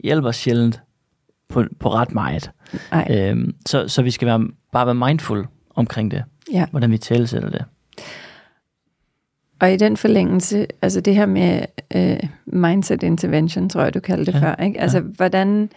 hjælper 0.04 0.32
sjældent 0.32 0.82
på, 1.50 1.64
på 1.80 1.94
ret 1.94 2.14
meget. 2.14 2.52
Øhm, 3.12 3.56
så, 3.66 3.88
så 3.88 4.02
vi 4.02 4.12
skal 4.12 4.26
være, 4.26 4.48
bare 4.72 4.86
være 4.86 4.96
mindful 4.96 5.48
omkring 5.76 6.12
det, 6.12 6.24
ja. 6.54 6.66
hvordan 6.72 6.92
vi 6.92 6.98
tælesætter 6.98 7.50
det. 7.50 7.66
Og 9.62 9.74
i 9.74 9.78
den 9.78 9.98
forlængelse, 9.98 10.68
altså 10.82 11.02
det 11.02 11.16
her 11.16 11.26
med 11.26 11.62
øh, 11.96 12.18
mindset 12.46 13.04
intervention, 13.04 13.70
tror 13.70 13.84
jeg, 13.84 13.94
du 13.94 14.00
kaldte 14.00 14.32
det 14.32 14.40
Ja, 14.42 14.46
før, 14.48 14.64
ikke? 14.64 14.82
Altså, 14.82 14.98
ja. 14.98 15.04
hvordan, 15.04 15.70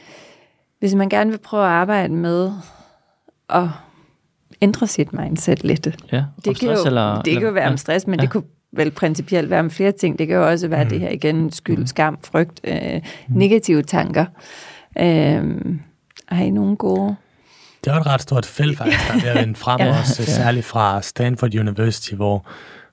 hvis 0.81 0.95
man 0.95 1.09
gerne 1.09 1.31
vil 1.31 1.39
prøve 1.39 1.63
at 1.65 1.69
arbejde 1.71 2.15
med 2.15 2.53
at 3.51 3.69
ændre 4.63 4.87
sit 4.87 5.13
mindset 5.13 5.65
lidt. 5.65 5.87
Ja, 6.13 6.19
om 6.19 6.25
Det 6.37 6.45
kan, 6.45 6.55
stress 6.55 6.81
jo, 6.85 6.87
eller, 6.87 7.23
det 7.23 7.33
kan 7.33 7.43
jo 7.43 7.51
være 7.51 7.69
om 7.69 7.77
stress, 7.77 8.07
men 8.07 8.19
Ja. 8.21 8.23
det 8.23 8.31
kunne 8.31 8.43
vel 8.73 8.91
principielt 8.91 9.51
være 9.51 9.61
om 9.61 9.71
flere 9.71 9.93
ting. 9.93 10.19
Det 10.19 10.27
kan 10.27 10.37
jo 10.37 10.49
også 10.49 10.69
være 10.69 10.85
Mm. 10.85 10.91
det 10.91 11.01
her 11.01 11.09
igen, 11.11 11.53
skyld, 11.53 11.79
Mm. 11.79 11.87
skam, 11.87 12.19
frygt, 12.25 12.61
øh, 12.65 13.01
negative 13.29 13.83
tanker. 13.83 14.25
Øh, 14.99 15.55
har 16.29 16.45
I 16.45 16.51
nogle 16.51 16.77
gode? 16.77 17.17
Det 17.85 17.91
er 17.91 17.95
jo 17.95 18.01
et 18.01 18.07
ret 18.07 18.23
stort 18.23 18.47
felt, 18.47 18.79
faktisk, 18.79 18.99
der 19.09 19.15
er 19.15 19.21
ved 19.21 19.29
at 19.29 19.41
vinde 19.47 19.55
frem, 19.55 19.81
Ja. 19.81 19.87
ja. 19.93 19.99
også 19.99 20.23
Ja. 20.23 20.33
særligt 20.33 20.67
fra 20.67 21.03
Stanford 21.03 21.55
University, 21.55 22.15
hvor, 22.15 22.47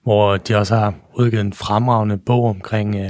hvor 0.04 0.38
de 0.38 0.56
også 0.56 0.76
har 0.76 0.94
udgivet 1.14 1.42
en 1.42 1.54
fremragende 1.54 2.18
bog 2.18 2.46
omkring, 2.50 2.96
øh, 2.96 3.10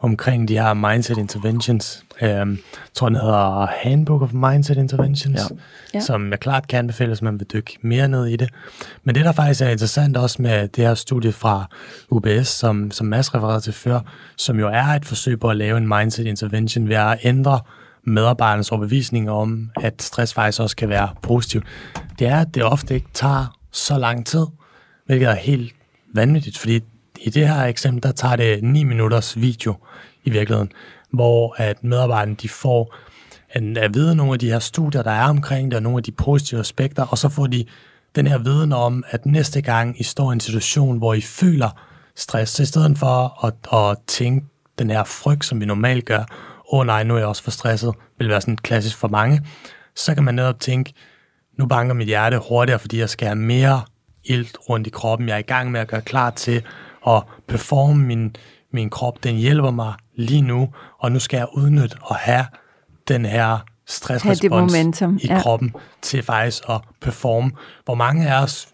omkring 0.00 0.48
de 0.48 0.54
her 0.58 0.74
mindset 0.74 1.18
interventions. 1.18 2.04
Øh, 2.22 2.28
jeg 2.28 2.46
tror, 2.94 3.08
den 3.08 3.16
hedder 3.16 3.66
Handbook 3.82 4.22
of 4.22 4.32
Mindset 4.32 4.76
Interventions, 4.76 5.40
Ja. 5.40 5.56
Ja. 5.94 6.00
som 6.00 6.30
jeg 6.30 6.40
klart 6.40 6.68
kan 6.68 6.78
anbefale, 6.78 7.08
hvis 7.08 7.22
man 7.22 7.40
vil 7.40 7.46
dykke 7.52 7.78
mere 7.82 8.08
ned 8.08 8.26
i 8.26 8.36
det. 8.36 8.48
Men 9.04 9.14
det, 9.14 9.24
der 9.24 9.32
faktisk 9.32 9.60
er 9.62 9.68
interessant 9.68 10.16
også 10.16 10.42
med 10.42 10.68
det 10.68 10.84
her 10.84 10.94
studie 10.94 11.32
fra 11.32 11.64
UBS, 12.10 12.48
som, 12.48 12.90
som 12.90 13.06
Mads 13.06 13.34
refererede 13.34 13.60
til 13.60 13.72
før, 13.72 14.00
som 14.36 14.58
jo 14.58 14.68
er 14.68 14.84
et 14.86 15.04
forsøg 15.04 15.40
på 15.40 15.48
at 15.48 15.56
lave 15.56 15.76
en 15.78 15.88
mindset 15.88 16.26
intervention 16.26 16.88
ved 16.88 16.96
at 16.96 17.18
ændre 17.22 17.60
medarbejdernes 18.04 18.70
overbevisning 18.72 19.30
om, 19.30 19.70
at 19.80 20.02
stress 20.02 20.34
faktisk 20.34 20.60
også 20.60 20.76
kan 20.76 20.88
være 20.88 21.08
positivt, 21.22 21.64
det 22.18 22.26
er, 22.26 22.40
at 22.40 22.54
det 22.54 22.64
ofte 22.64 22.94
ikke 22.94 23.08
tager 23.14 23.58
så 23.72 23.98
lang 23.98 24.26
tid, 24.26 24.46
hvilket 25.06 25.28
er 25.28 25.34
helt 25.34 25.72
vanvittigt, 26.14 26.58
fordi 26.58 26.80
i 27.20 27.30
det 27.30 27.48
her 27.48 27.64
eksempel, 27.64 28.02
der 28.02 28.12
tager 28.12 28.36
det 28.36 28.62
9 28.64 28.84
minutters 28.84 29.40
video 29.40 29.74
i 30.24 30.30
virkeligheden, 30.30 30.72
hvor 31.10 31.54
at 31.58 31.84
medarbejderne 31.84 32.34
de 32.34 32.48
får 32.48 32.94
en, 33.56 33.76
at 33.76 33.94
vide 33.94 34.16
nogle 34.16 34.32
af 34.32 34.38
de 34.38 34.50
her 34.50 34.58
studier, 34.58 35.02
der 35.02 35.10
er 35.10 35.28
omkring 35.28 35.70
det, 35.70 35.76
og 35.76 35.82
nogle 35.82 35.98
af 35.98 36.02
de 36.02 36.12
positive 36.12 36.60
aspekter, 36.60 37.06
og 37.06 37.18
så 37.18 37.28
får 37.28 37.46
de 37.46 37.64
den 38.16 38.26
her 38.26 38.38
viden 38.38 38.72
om, 38.72 39.04
at 39.10 39.26
næste 39.26 39.60
gang 39.60 40.00
I 40.00 40.02
står 40.02 40.30
i 40.30 40.32
en 40.32 40.40
situation, 40.40 40.98
hvor 40.98 41.14
I 41.14 41.20
føler 41.20 41.70
stress, 42.16 42.52
så 42.52 42.62
i 42.62 42.66
stedet 42.66 42.98
for 42.98 43.44
at, 43.46 43.54
at 43.90 43.98
tænke 44.06 44.46
den 44.78 44.90
her 44.90 45.04
frygt, 45.04 45.44
som 45.44 45.60
vi 45.60 45.66
normalt 45.66 46.04
gør, 46.04 46.24
åh 46.72 46.80
oh, 46.80 46.86
nej, 46.86 47.04
nu 47.04 47.14
er 47.14 47.18
jeg 47.18 47.26
også 47.26 47.42
for 47.42 47.50
stresset, 47.50 47.94
vil 48.18 48.28
være 48.28 48.40
sådan 48.40 48.56
klassisk 48.56 48.96
for 48.96 49.08
mange, 49.08 49.46
så 49.94 50.14
kan 50.14 50.24
man 50.24 50.34
netop 50.34 50.60
tænke, 50.60 50.92
nu 51.58 51.66
banker 51.66 51.94
mit 51.94 52.06
hjerte 52.06 52.40
hurtigere, 52.48 52.78
fordi 52.78 52.98
jeg 52.98 53.10
skal 53.10 53.26
have 53.26 53.36
mere 53.36 53.82
ilt 54.24 54.56
rundt 54.68 54.86
i 54.86 54.90
kroppen. 54.90 55.28
Jeg 55.28 55.34
er 55.34 55.38
i 55.38 55.42
gang 55.42 55.70
med 55.70 55.80
at 55.80 55.88
gøre 55.88 56.02
klar 56.02 56.30
til 56.30 56.62
at 57.06 57.22
performe 57.48 58.06
min, 58.06 58.36
min 58.72 58.90
krop. 58.90 59.24
Den 59.24 59.36
hjælper 59.36 59.70
mig 59.70 59.94
lige 60.14 60.42
nu, 60.42 60.68
og 60.98 61.12
nu 61.12 61.18
skal 61.18 61.36
jeg 61.36 61.46
udnytte 61.52 61.96
og 62.02 62.16
have 62.16 62.46
den 63.08 63.24
her 63.24 63.58
stressrespons 63.86 64.72
momentum, 64.72 65.18
i 65.22 65.26
ja. 65.26 65.40
kroppen 65.42 65.74
til 66.02 66.22
faktisk 66.22 66.62
at 66.68 66.80
performe. 67.00 67.50
Hvor 67.84 67.94
mange 67.94 68.28
af 68.28 68.42
os 68.42 68.68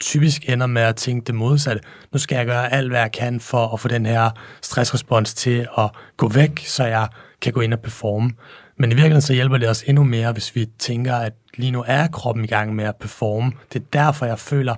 typisk 0.00 0.48
ender 0.48 0.66
med 0.66 0.82
at 0.82 0.96
tænke 0.96 1.26
det 1.26 1.34
modsatte. 1.34 1.82
Nu 2.12 2.18
skal 2.18 2.36
jeg 2.36 2.46
gøre 2.46 2.72
alt, 2.72 2.90
hvad 2.90 3.00
jeg 3.00 3.12
kan 3.12 3.40
for 3.40 3.74
at 3.74 3.80
få 3.80 3.88
den 3.88 4.06
her 4.06 4.30
stressrespons 4.62 5.34
til 5.34 5.66
at 5.78 5.90
gå 6.16 6.28
væk, 6.28 6.66
så 6.66 6.84
jeg 6.84 7.08
kan 7.40 7.52
gå 7.52 7.60
ind 7.60 7.72
og 7.72 7.80
performe. 7.80 8.30
Men 8.78 8.92
i 8.92 8.94
virkeligheden 8.94 9.22
så 9.22 9.32
hjælper 9.32 9.58
det 9.58 9.68
os 9.68 9.82
endnu 9.82 10.04
mere, 10.04 10.32
hvis 10.32 10.54
vi 10.54 10.66
tænker, 10.78 11.14
at 11.14 11.32
lige 11.56 11.70
nu 11.70 11.84
er 11.86 12.06
kroppen 12.06 12.44
i 12.44 12.46
gang 12.46 12.74
med 12.74 12.84
at 12.84 12.96
performe. 12.96 13.52
Det 13.72 13.80
er 13.80 13.84
derfor, 13.92 14.26
jeg 14.26 14.38
føler 14.38 14.74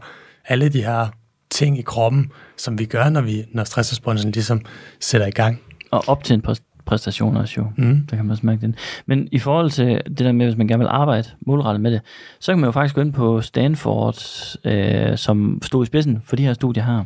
alle 0.48 0.68
de 0.68 0.82
her 0.82 1.06
ting 1.50 1.78
i 1.78 1.82
kroppen, 1.82 2.30
som 2.56 2.78
vi 2.78 2.84
gør, 2.84 3.08
når, 3.08 3.20
vi, 3.20 3.44
når 3.52 3.64
stressresponsen 3.64 4.30
ligesom 4.30 4.60
sætter 5.00 5.26
i 5.26 5.30
gang. 5.30 5.60
Og 5.90 6.04
op 6.06 6.24
til 6.24 6.34
en 6.34 6.42
præ- 6.48 6.82
præstation 6.86 7.36
også 7.36 7.54
jo. 7.58 7.66
Mm. 7.76 8.06
Der 8.10 8.16
kan 8.16 8.24
man 8.24 8.30
også 8.30 8.46
mærke 8.46 8.60
den. 8.60 8.74
Men 9.06 9.28
i 9.32 9.38
forhold 9.38 9.70
til 9.70 10.02
det 10.06 10.18
der 10.18 10.32
med, 10.32 10.46
hvis 10.46 10.56
man 10.56 10.68
gerne 10.68 10.78
vil 10.78 10.88
arbejde 10.90 11.28
målrettet 11.46 11.80
med 11.80 11.90
det, 11.92 12.00
så 12.40 12.52
kan 12.52 12.58
man 12.60 12.68
jo 12.68 12.72
faktisk 12.72 12.94
gå 12.94 13.00
ind 13.00 13.12
på 13.12 13.40
Stanford, 13.40 14.16
øh, 14.64 15.18
som 15.18 15.60
stod 15.62 15.82
i 15.82 15.86
spidsen 15.86 16.22
for 16.24 16.36
de 16.36 16.42
her 16.42 16.52
studier 16.52 16.84
her. 16.84 17.04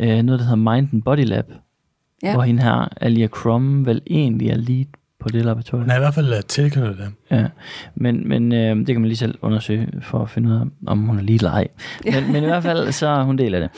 Øh, 0.00 0.22
noget, 0.22 0.40
der 0.40 0.46
hedder 0.46 0.72
Mind 0.74 0.88
and 0.92 1.02
Body 1.02 1.24
Lab, 1.24 1.44
ja. 1.50 2.28
Ja. 2.28 2.34
hvor 2.34 2.42
hende 2.42 2.62
her, 2.62 2.88
Alia 3.00 3.26
Crum, 3.26 3.86
vel 3.86 4.02
egentlig 4.06 4.50
er 4.50 4.56
lead 4.56 4.86
på 5.28 5.36
det 5.36 5.44
laboratorium. 5.44 5.90
Er 5.90 5.96
i 5.96 5.98
hvert 5.98 6.14
fald 6.14 6.32
øh, 6.32 6.42
tilknyttet 6.48 6.98
det. 6.98 7.12
Ja, 7.30 7.46
men, 7.94 8.28
men 8.28 8.52
øh, 8.52 8.76
det 8.76 8.86
kan 8.86 9.00
man 9.00 9.08
lige 9.08 9.16
selv 9.16 9.38
undersøge 9.42 9.88
for 10.02 10.22
at 10.22 10.30
finde 10.30 10.48
ud 10.48 10.54
af, 10.54 10.62
om 10.86 10.98
hun 10.98 11.18
er 11.18 11.22
lige 11.22 11.36
eller 11.36 11.50
ej. 11.50 11.68
Men, 12.04 12.32
men 12.32 12.42
i 12.42 12.46
hvert 12.46 12.62
fald, 12.62 12.92
så 12.92 13.06
er 13.06 13.22
hun 13.22 13.38
del 13.38 13.54
af 13.54 13.60
det. 13.60 13.70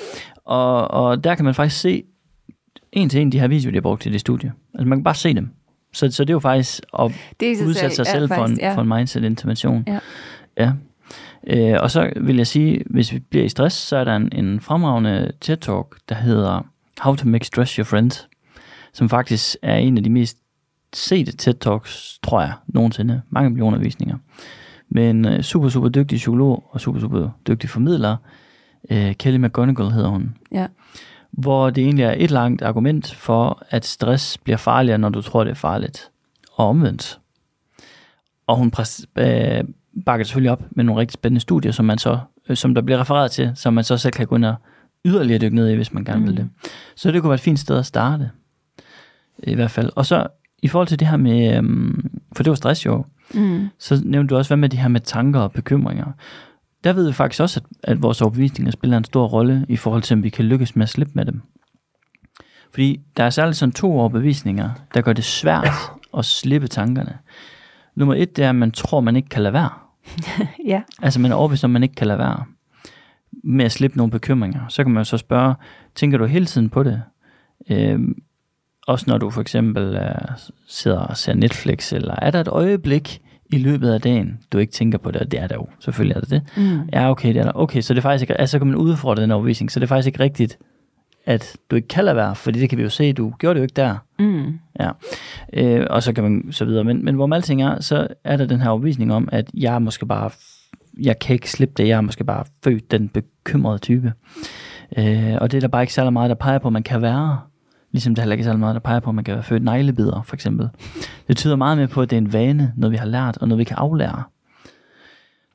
Og, 0.45 0.91
og 0.91 1.25
der 1.25 1.35
kan 1.35 1.45
man 1.45 1.55
faktisk 1.55 1.81
se 1.81 2.03
en 2.93 3.09
til 3.09 3.21
en 3.21 3.33
de 3.33 3.41
her 3.41 3.49
videoer, 3.49 3.71
de 3.71 3.77
har 3.77 3.81
brugt 3.83 4.03
til 4.03 4.13
det 4.13 4.21
studie. 4.21 4.53
Altså 4.75 4.89
man 4.89 4.99
kan 4.99 5.05
bare 5.05 5.15
se 5.15 5.35
dem. 5.35 5.51
Så, 5.93 6.11
så 6.11 6.25
det 6.25 6.31
er 6.31 6.35
jo 6.35 6.39
faktisk 6.39 6.83
at 6.99 7.13
Det 7.41 7.53
er 7.53 7.67
udsætte 7.67 7.97
sig 7.97 8.07
ja, 8.07 8.13
selv 8.13 8.29
for, 8.29 8.35
en, 8.35 8.41
faktisk, 8.41 8.61
ja. 8.61 8.75
for 8.75 8.81
en 8.81 8.89
mindset-intervention. 8.89 9.85
Ja. 9.87 9.99
ja. 10.59 10.73
Øh, 11.47 11.79
og 11.83 11.91
så 11.91 12.13
vil 12.17 12.37
jeg 12.37 12.47
sige, 12.47 12.83
hvis 12.87 13.13
vi 13.13 13.19
bliver 13.19 13.45
i 13.45 13.49
stress, 13.49 13.77
så 13.77 13.97
er 13.97 14.05
der 14.05 14.17
en, 14.17 14.33
en 14.33 14.61
fremragende 14.61 15.33
TED-talk, 15.45 15.99
der 16.09 16.15
hedder 16.15 16.67
How 17.01 17.15
to 17.15 17.29
Make 17.29 17.45
Stress 17.45 17.75
Your 17.75 17.85
Friend, 17.85 18.11
som 18.93 19.09
faktisk 19.09 19.57
er 19.63 19.77
en 19.77 19.97
af 19.97 20.05
de 20.05 20.11
mest 20.11 20.39
sete 20.93 21.33
TED-talks, 21.33 22.19
tror 22.23 22.41
jeg, 22.41 22.53
nogensinde. 22.67 23.23
Mange 23.31 23.51
millioner 23.51 23.79
visninger. 23.79 24.17
Med 24.89 25.11
en 25.11 25.25
øh, 25.25 25.43
super, 25.43 25.69
super 25.69 25.89
dygtig 25.89 26.17
psykolog 26.17 26.65
og 26.71 26.81
super, 26.81 27.01
super 27.01 27.29
dygtig 27.49 27.71
formidler. 27.71 28.17
Øh, 28.91 29.15
Kelly 29.15 29.37
McGonigal 29.37 29.91
hedder 29.91 30.09
hun. 30.09 30.37
Ja. 30.53 30.67
Hvor 31.31 31.71
det 31.71 31.85
egentlig 31.85 32.05
er 32.05 32.15
et 32.17 32.31
langt 32.31 32.63
argument 32.63 33.15
for, 33.15 33.63
at 33.71 33.85
stress 33.87 34.39
bliver 34.39 34.57
farligere, 34.57 34.99
når 34.99 35.09
du 35.09 35.23
tror, 35.23 35.45
det 35.45 35.51
er 35.51 35.55
farligt. 35.55 36.11
Og 36.53 36.67
omvendt. 36.69 37.21
Og 38.47 38.57
hun 38.57 38.73
præs- 38.77 39.05
øh, 39.17 39.65
bakker 40.07 40.25
selvfølgelig 40.25 40.51
op 40.51 40.63
med 40.71 40.85
nogle 40.85 41.01
rigtig 41.01 41.15
spændende 41.15 41.41
studier, 41.41 41.73
som, 41.73 41.85
man 41.85 41.99
så, 41.99 42.19
øh, 42.49 42.57
som 42.57 42.75
der 42.75 42.83
bliver 42.83 43.01
refereret 43.01 43.31
til, 43.31 43.53
som 43.55 43.75
man 43.75 43.85
så 43.85 43.97
selv 43.97 44.13
kan 44.13 44.27
gå 44.27 44.37
ind 44.37 44.45
og 44.45 44.55
yderligere 45.05 45.41
dykke 45.41 45.57
ned 45.57 45.69
i, 45.69 45.75
hvis 45.75 45.93
man 45.93 46.05
gerne 46.05 46.27
vil 46.27 46.37
det. 46.37 46.49
Så 46.97 47.11
det 47.11 47.21
kunne 47.21 47.31
være 47.31 47.35
et 47.35 47.41
fint 47.41 47.59
sted 47.59 47.79
at 47.79 47.87
starte. 47.87 48.31
I 49.43 49.55
hvert 49.55 49.71
fald. 49.71 49.91
Og 49.97 50.07
så 50.07 50.27
i 50.63 50.69
forhold 50.69 50.89
til 50.89 50.99
det 50.99 51.09
her 51.09 51.17
med, 51.17 51.57
øhm, 51.57 52.11
for 52.37 52.43
det 52.43 52.51
var 52.51 52.55
stress 52.55 52.87
jo, 52.87 53.05
Mm. 53.35 53.69
så 53.79 54.03
nævnte 54.05 54.31
du 54.33 54.37
også, 54.39 54.49
hvad 54.49 54.57
med 54.57 54.69
de 54.69 54.77
her 54.77 54.89
med 54.89 55.01
tanker 55.01 55.41
og 55.41 55.53
bekymringer. 55.53 56.07
Der 56.85 56.93
ved 56.93 57.07
vi 57.07 57.13
faktisk 57.13 57.41
også, 57.43 57.61
at, 57.61 57.91
at 57.91 58.03
vores 58.03 58.23
overbevisninger 58.23 58.71
spiller 58.73 58.97
en 58.99 59.05
stor 59.05 59.27
rolle 59.27 59.67
i 59.69 59.77
forhold 59.77 60.03
til, 60.03 60.15
om 60.15 60.23
vi 60.23 60.29
kan 60.29 60.45
lykkes 60.45 60.77
med 60.77 60.83
at 60.83 60.89
slippe 60.89 61.13
med 61.15 61.25
dem. 61.25 61.41
Fordi 62.71 63.01
der 63.17 63.25
er 63.25 63.31
særligt 63.31 63.57
sådan 63.57 63.73
to 63.73 63.93
overbevisninger, 63.99 64.71
der 64.95 65.01
gør 65.01 65.13
det 65.13 65.25
svært 65.25 65.69
at 66.19 66.25
slippe 66.25 66.67
tankerne. 66.69 67.19
Nummer 67.95 68.15
et, 68.15 68.37
det 68.37 68.45
er, 68.45 68.49
at 68.49 68.55
man 68.57 68.71
tror, 68.71 69.01
man 69.01 69.17
ikke 69.17 69.29
kan 69.29 69.43
lade 69.43 69.53
være. 69.53 69.71
ja. 70.73 70.83
Altså 71.03 71.21
man 71.21 71.31
er 71.31 71.37
overbevist 71.37 71.65
om, 71.65 71.71
man 71.71 71.83
ikke 71.83 71.95
kan 71.95 72.07
lade 72.07 72.19
være 72.19 72.45
med 73.45 73.65
at 73.65 73.73
slippe 73.73 73.97
nogle 73.97 74.11
bekymringer. 74.11 74.61
Så 74.69 74.85
kan 74.85 74.93
man 74.93 75.01
jo 75.01 75.05
så 75.05 75.17
spørge, 75.19 75.55
tænker 75.95 76.19
du 76.19 76.25
hele 76.25 76.47
tiden 76.47 76.69
på 76.69 76.83
det? 76.83 77.03
Øhm, 77.71 78.23
også 78.87 79.05
når 79.09 79.19
du 79.19 79.31
for 79.31 79.41
eksempel 79.41 79.95
øh, 79.97 80.37
sidder 80.69 80.99
og 80.99 81.17
ser 81.17 81.35
Netflix, 81.35 81.93
eller 81.93 82.15
er 82.23 82.31
der 82.31 82.41
et 82.41 82.49
øjeblik 82.49 83.21
i 83.53 83.59
løbet 83.59 83.93
af 83.93 84.01
dagen, 84.01 84.39
du 84.53 84.59
ikke 84.59 84.73
tænker 84.73 84.99
på 84.99 85.11
det, 85.11 85.21
og 85.21 85.31
det 85.31 85.41
er 85.41 85.47
der 85.47 85.55
jo, 85.55 85.67
selvfølgelig 85.81 86.17
er 86.17 86.21
det 86.21 86.31
det. 86.31 86.43
Mm. 86.57 86.89
Ja, 86.93 87.11
okay, 87.11 87.29
det 87.29 87.37
er 87.37 87.45
der. 87.45 87.53
Okay, 87.55 87.81
så 87.81 87.95
det 87.95 87.99
er 87.99 88.03
faktisk 88.03 88.23
ikke, 88.23 88.41
altså 88.41 88.53
så 88.53 88.59
kan 88.59 88.67
man 88.67 88.77
udfordre 88.77 89.23
den 89.23 89.31
overbevisning, 89.31 89.71
så 89.73 89.81
det 89.81 89.85
er 89.85 89.89
faktisk 89.89 90.07
ikke 90.07 90.21
rigtigt, 90.21 90.59
at 91.27 91.57
du 91.71 91.77
ikke 91.77 91.89
kan 91.89 92.05
lade 92.05 92.17
være, 92.17 92.35
fordi 92.35 92.61
det 92.61 92.69
kan 92.69 92.79
vi 92.79 92.83
jo 92.83 92.89
se, 92.89 93.13
du 93.13 93.33
gjorde 93.39 93.55
det 93.55 93.61
jo 93.61 93.63
ikke 93.63 93.77
der. 93.77 93.97
Mm. 94.19 94.59
Ja, 94.81 94.91
øh, 95.53 95.87
og 95.91 96.03
så 96.03 96.13
kan 96.13 96.25
man 96.25 96.45
så 96.51 96.65
videre. 96.65 96.85
Men, 96.85 97.05
men 97.05 97.15
hvor 97.15 97.35
alting 97.35 97.63
er, 97.63 97.81
så 97.81 98.07
er 98.25 98.37
der 98.37 98.47
den 98.47 98.61
her 98.61 98.71
overbevisning 98.71 99.13
om, 99.13 99.29
at 99.33 99.51
jeg 99.55 99.75
er 99.75 99.79
måske 99.79 100.07
bare, 100.07 100.31
jeg 101.03 101.19
kan 101.19 101.35
ikke 101.35 101.51
slippe 101.51 101.75
det, 101.77 101.89
jeg 101.89 101.97
er 101.97 102.01
måske 102.01 102.25
bare 102.25 102.45
født 102.65 102.91
den 102.91 103.09
bekymrede 103.09 103.79
type. 103.79 104.13
Øh, 104.99 105.35
og 105.41 105.51
det 105.51 105.57
er 105.57 105.61
der 105.61 105.69
bare 105.69 105.83
ikke 105.83 105.95
særlig 105.95 106.13
meget, 106.13 106.29
der 106.29 106.35
peger 106.35 106.59
på, 106.59 106.69
at 106.69 106.73
man 106.73 106.83
kan 106.83 107.03
være. 107.03 107.41
Ligesom 107.93 108.15
det 108.15 108.23
heller 108.23 108.33
ikke 108.33 108.43
er 108.43 108.47
særlig 108.47 108.61
meget, 108.61 108.75
der 108.75 108.81
peger 108.81 109.01
på, 109.01 109.11
at 109.11 109.15
man 109.15 109.25
kan 109.25 109.35
være 109.35 109.43
født 109.43 109.63
neglebider, 109.63 110.23
for 110.23 110.37
eksempel. 110.37 110.69
Det 111.29 111.37
tyder 111.37 111.57
meget 111.57 111.79
mere 111.79 111.89
på, 111.89 112.03
at 112.03 112.11
det 112.11 112.17
er 112.17 112.21
en 112.21 112.33
vane, 112.33 112.73
noget 112.77 112.93
vi 112.93 112.97
har 112.97 113.07
lært, 113.07 113.39
og 113.39 113.49
noget 113.49 113.59
vi 113.59 113.65
kan 113.65 113.77
aflære. 113.77 114.23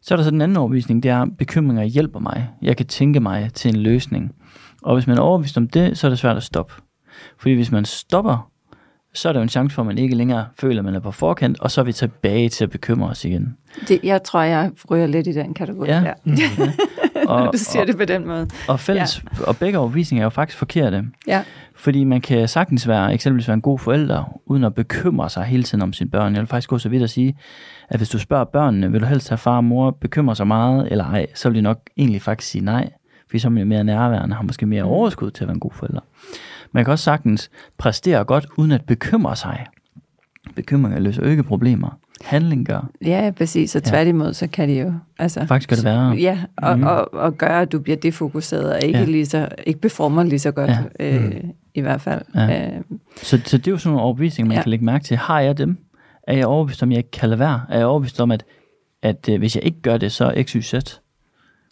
Så 0.01 0.13
er 0.13 0.15
der 0.15 0.23
så 0.23 0.31
den 0.31 0.41
anden 0.41 0.57
overbevisning, 0.57 1.03
det 1.03 1.11
er, 1.11 1.21
at 1.21 1.37
bekymringer 1.37 1.83
hjælper 1.83 2.19
mig. 2.19 2.49
Jeg 2.61 2.77
kan 2.77 2.85
tænke 2.85 3.19
mig 3.19 3.53
til 3.53 3.75
en 3.75 3.81
løsning. 3.81 4.35
Og 4.83 4.93
hvis 4.93 5.07
man 5.07 5.17
er 5.17 5.21
overbevist 5.21 5.57
om 5.57 5.67
det, 5.67 5.97
så 5.97 6.07
er 6.07 6.09
det 6.09 6.19
svært 6.19 6.37
at 6.37 6.43
stoppe. 6.43 6.73
Fordi 7.37 7.53
hvis 7.53 7.71
man 7.71 7.85
stopper, 7.85 8.51
så 9.15 9.29
er 9.29 9.33
der 9.33 9.39
jo 9.39 9.43
en 9.43 9.49
chance 9.49 9.75
for, 9.75 9.81
at 9.81 9.85
man 9.85 9.97
ikke 9.97 10.15
længere 10.15 10.45
føler, 10.59 10.79
at 10.79 10.85
man 10.85 10.95
er 10.95 10.99
på 10.99 11.11
forkant, 11.11 11.59
og 11.59 11.71
så 11.71 11.81
er 11.81 11.85
vi 11.85 11.93
tilbage 11.93 12.49
til 12.49 12.63
at 12.63 12.69
bekymre 12.69 13.09
os 13.09 13.25
igen. 13.25 13.57
Det, 13.87 13.99
jeg 14.03 14.23
tror, 14.23 14.41
jeg 14.41 14.71
ryger 14.91 15.07
lidt 15.07 15.27
i 15.27 15.31
den 15.31 15.53
kategori 15.53 15.87
Ja. 15.87 16.03
der. 16.03 16.13
Og, 17.27 17.49
du 17.53 17.57
siger 17.57 17.81
og, 17.81 17.87
det 17.87 17.97
på 17.97 18.05
den 18.05 18.27
måde. 18.27 18.47
og, 18.67 18.79
fælles, 18.79 19.23
ja. 19.39 19.43
og 19.45 19.57
begge 19.57 19.77
overbevisninger 19.79 20.21
er 20.21 20.25
jo 20.25 20.29
faktisk 20.29 20.57
forkerte. 20.57 21.03
Ja. 21.27 21.43
Fordi 21.75 22.03
man 22.03 22.21
kan 22.21 22.47
sagtens 22.47 22.87
være, 22.87 23.13
eksempelvis 23.13 23.47
være 23.47 23.53
en 23.55 23.61
god 23.61 23.79
forælder, 23.79 24.39
uden 24.45 24.63
at 24.63 24.75
bekymre 24.75 25.29
sig 25.29 25.43
hele 25.43 25.63
tiden 25.63 25.81
om 25.81 25.93
sine 25.93 26.09
børn. 26.09 26.33
Jeg 26.33 26.39
vil 26.39 26.47
faktisk 26.47 26.69
gå 26.69 26.77
så 26.77 26.89
vidt 26.89 27.03
at 27.03 27.09
sige, 27.09 27.37
at 27.89 27.99
hvis 27.99 28.09
du 28.09 28.19
spørger 28.19 28.43
børnene, 28.43 28.91
vil 28.91 29.01
du 29.01 29.05
helst 29.05 29.29
have 29.29 29.37
far 29.37 29.57
og 29.57 29.63
mor 29.63 29.91
bekymre 29.91 30.35
sig 30.35 30.47
meget 30.47 30.87
eller 30.91 31.05
ej, 31.05 31.25
så 31.35 31.49
vil 31.49 31.55
de 31.57 31.61
nok 31.61 31.79
egentlig 31.97 32.21
faktisk 32.21 32.51
sige 32.51 32.65
nej. 32.65 32.89
fordi 33.29 33.39
så 33.39 33.47
er 33.47 33.49
man 33.51 33.67
mere 33.67 33.83
nærværende, 33.83 34.35
har 34.35 34.43
måske 34.43 34.65
mere 34.65 34.83
overskud 34.83 35.31
til 35.31 35.43
at 35.43 35.47
være 35.47 35.53
en 35.53 35.59
god 35.59 35.71
forælder. 35.73 36.01
Man 36.75 36.85
kan 36.85 36.91
også 36.91 37.03
sagtens 37.03 37.49
præstere 37.77 38.23
godt, 38.23 38.45
uden 38.57 38.71
at 38.71 38.85
bekymre 38.85 39.35
sig. 39.35 39.65
Bekymringer 40.55 40.99
løser 40.99 41.23
jo 41.23 41.29
ikke 41.29 41.43
problemer. 41.43 41.97
Handling 42.21 42.65
gør. 42.65 42.89
Ja, 43.05 43.31
præcis. 43.37 43.75
Og 43.75 43.83
tværtimod, 43.83 44.33
så 44.33 44.47
kan 44.47 44.69
det 44.69 44.81
jo... 44.81 44.93
Altså, 45.19 45.45
Faktisk 45.45 45.69
gør 45.69 45.75
det 45.75 45.85
værre. 45.85 46.11
Ja, 46.11 46.39
og, 46.57 46.77
mm. 46.79 46.83
og, 46.83 47.13
og 47.13 47.37
gøre, 47.37 47.61
at 47.61 47.71
du 47.71 47.79
bliver 47.79 47.95
defokuseret, 47.95 48.73
og 48.73 48.81
ikke, 48.83 48.97
Ja. 48.99 49.05
ja. 49.05 49.11
lige 49.11 49.25
så, 49.25 49.49
ikke 49.65 49.81
performer 49.81 50.23
lige 50.23 50.39
så 50.39 50.51
godt, 50.51 50.69
Ja. 50.69 50.77
ja. 50.99 51.17
øh, 51.17 51.43
i 51.73 51.81
hvert 51.81 52.01
fald. 52.01 52.21
Ja. 52.35 52.65
Øh, 52.75 52.81
Så, 53.23 53.41
så 53.45 53.57
det 53.57 53.67
er 53.67 53.71
jo 53.71 53.77
sådan 53.77 53.91
nogle 53.91 54.03
overbevisninger, 54.03 54.47
man 54.47 54.53
ja. 54.55 54.59
Ja. 54.59 54.63
kan 54.63 54.69
lægge 54.69 54.85
mærke 54.85 55.03
til. 55.03 55.17
Har 55.17 55.39
jeg 55.39 55.57
dem? 55.57 55.77
Er 56.27 56.33
jeg 56.37 56.45
overbevist 56.45 56.83
om, 56.83 56.89
at 56.89 56.93
jeg 56.93 56.97
ikke 56.99 57.11
kan 57.11 57.29
lade 57.29 57.39
være? 57.39 57.61
Er 57.69 57.77
jeg 57.77 57.85
overbevist 57.87 58.21
om, 58.21 58.31
at, 58.31 58.43
at 59.01 59.29
øh, 59.29 59.37
hvis 59.39 59.55
jeg 59.55 59.63
ikke 59.63 59.81
gør 59.81 59.97
det, 59.97 60.11
så 60.11 60.25
er 60.25 60.43
x, 60.43 60.51
y, 60.51 60.61
z? 60.61 60.73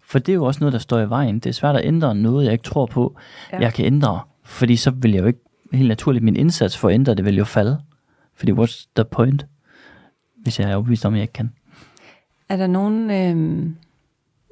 For 0.06 0.20
det 0.20 0.30
er 0.30 0.34
jo 0.34 0.46
også 0.46 0.60
noget, 0.60 0.74
der 0.74 0.80
står 0.80 1.00
i 1.00 1.10
vejen. 1.10 1.36
Det 1.40 1.46
er 1.50 1.54
svært 1.54 1.76
at 1.76 1.86
ændre 1.86 2.16
noget, 2.16 2.44
jeg 2.46 2.54
ikke 2.54 2.64
tror 2.64 2.86
på, 2.86 3.16
ja. 3.52 3.58
Ja. 3.58 3.64
jeg 3.64 3.74
kan 3.74 3.86
ændre. 3.86 4.20
Fordi 4.54 4.76
så 4.76 4.92
vil 4.92 5.12
jeg 5.12 5.22
jo 5.22 5.28
ikke, 5.28 5.40
helt 5.74 5.88
naturligt, 5.88 6.24
min 6.24 6.36
indsats 6.36 6.78
for 6.78 6.90
at 6.90 6.94
ændre 6.94 7.16
det 7.16 7.26
vil 7.26 7.38
jo 7.38 7.46
falde. 7.46 7.80
Fordi 8.36 8.52
what's 8.52 8.88
the 8.96 9.06
point? 9.12 9.46
Hvis 10.38 10.60
jeg 10.60 10.72
er 10.72 10.76
overbevist 10.76 11.06
om, 11.06 11.14
at 11.14 11.18
jeg 11.18 11.24
ikke 11.24 11.34
kan. 11.34 11.52
er 12.50 12.58
der 12.58 12.68
nogen... 12.68 13.12
Øh, 13.12 13.70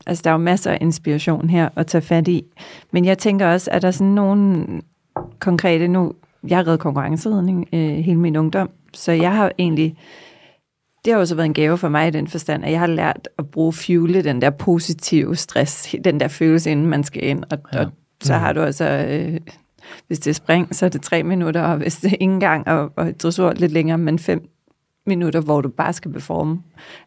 altså, 0.05 0.21
der 0.21 0.29
er 0.29 0.33
jo 0.33 0.37
masser 0.37 0.71
af 0.71 0.77
inspiration 0.81 1.49
her 1.49 1.69
at 1.75 1.87
tage 1.87 2.01
fat 2.01 2.27
i. 2.27 2.43
Men 2.91 3.05
jeg 3.05 3.17
tænker 3.17 3.47
også, 3.47 3.71
er 3.71 3.79
der 3.79 3.91
sådan 3.91 4.13
nogle 4.13 4.65
konkrete... 5.39 5.87
Nu, 5.87 6.13
jeg 6.47 6.57
har 6.57 6.67
reddet 6.67 6.79
konkurrenceredning 6.79 7.67
øh, 7.73 7.89
hele 7.97 8.19
min 8.19 8.35
ungdom, 8.35 8.69
så 8.93 9.11
jeg 9.11 9.35
har 9.35 9.51
egentlig... 9.57 9.95
Det 11.05 11.13
har 11.13 11.19
også 11.19 11.35
været 11.35 11.45
en 11.45 11.53
gave 11.53 11.77
for 11.77 11.89
mig 11.89 12.07
i 12.07 12.11
den 12.11 12.27
forstand, 12.27 12.65
at 12.65 12.71
jeg 12.71 12.79
har 12.79 12.87
lært 12.87 13.29
at 13.37 13.49
bruge 13.49 13.73
fuele 13.73 14.23
den 14.23 14.41
der 14.41 14.49
positive 14.49 15.35
stress, 15.35 15.95
den 16.03 16.19
der 16.19 16.27
følelse, 16.27 16.71
inden 16.71 16.87
man 16.87 17.03
skal 17.03 17.23
ind. 17.23 17.43
Og, 17.51 17.57
Ja. 17.73 17.79
ja. 17.79 17.85
og 17.85 17.91
så 18.21 18.33
har 18.33 18.53
du 18.53 18.61
altså, 18.61 18.85
øh, 18.85 19.39
hvis 20.07 20.19
det 20.19 20.29
er 20.29 20.33
spring, 20.33 20.75
så 20.75 20.85
er 20.85 20.89
det 20.89 21.01
tre 21.01 21.23
minutter, 21.23 21.61
og 21.61 21.77
hvis 21.77 21.95
det 21.95 22.11
er 22.11 22.17
ingen 22.19 22.39
gang, 22.39 22.67
og, 22.67 22.91
og 22.95 23.19
dressur 23.19 23.53
lidt 23.53 23.71
længere, 23.71 23.97
men 23.97 24.19
fem 24.19 24.49
minutter, 25.07 25.41
hvor 25.41 25.61
du 25.61 25.69
bare 25.69 25.93
skal 25.93 26.11
performe 26.11 26.59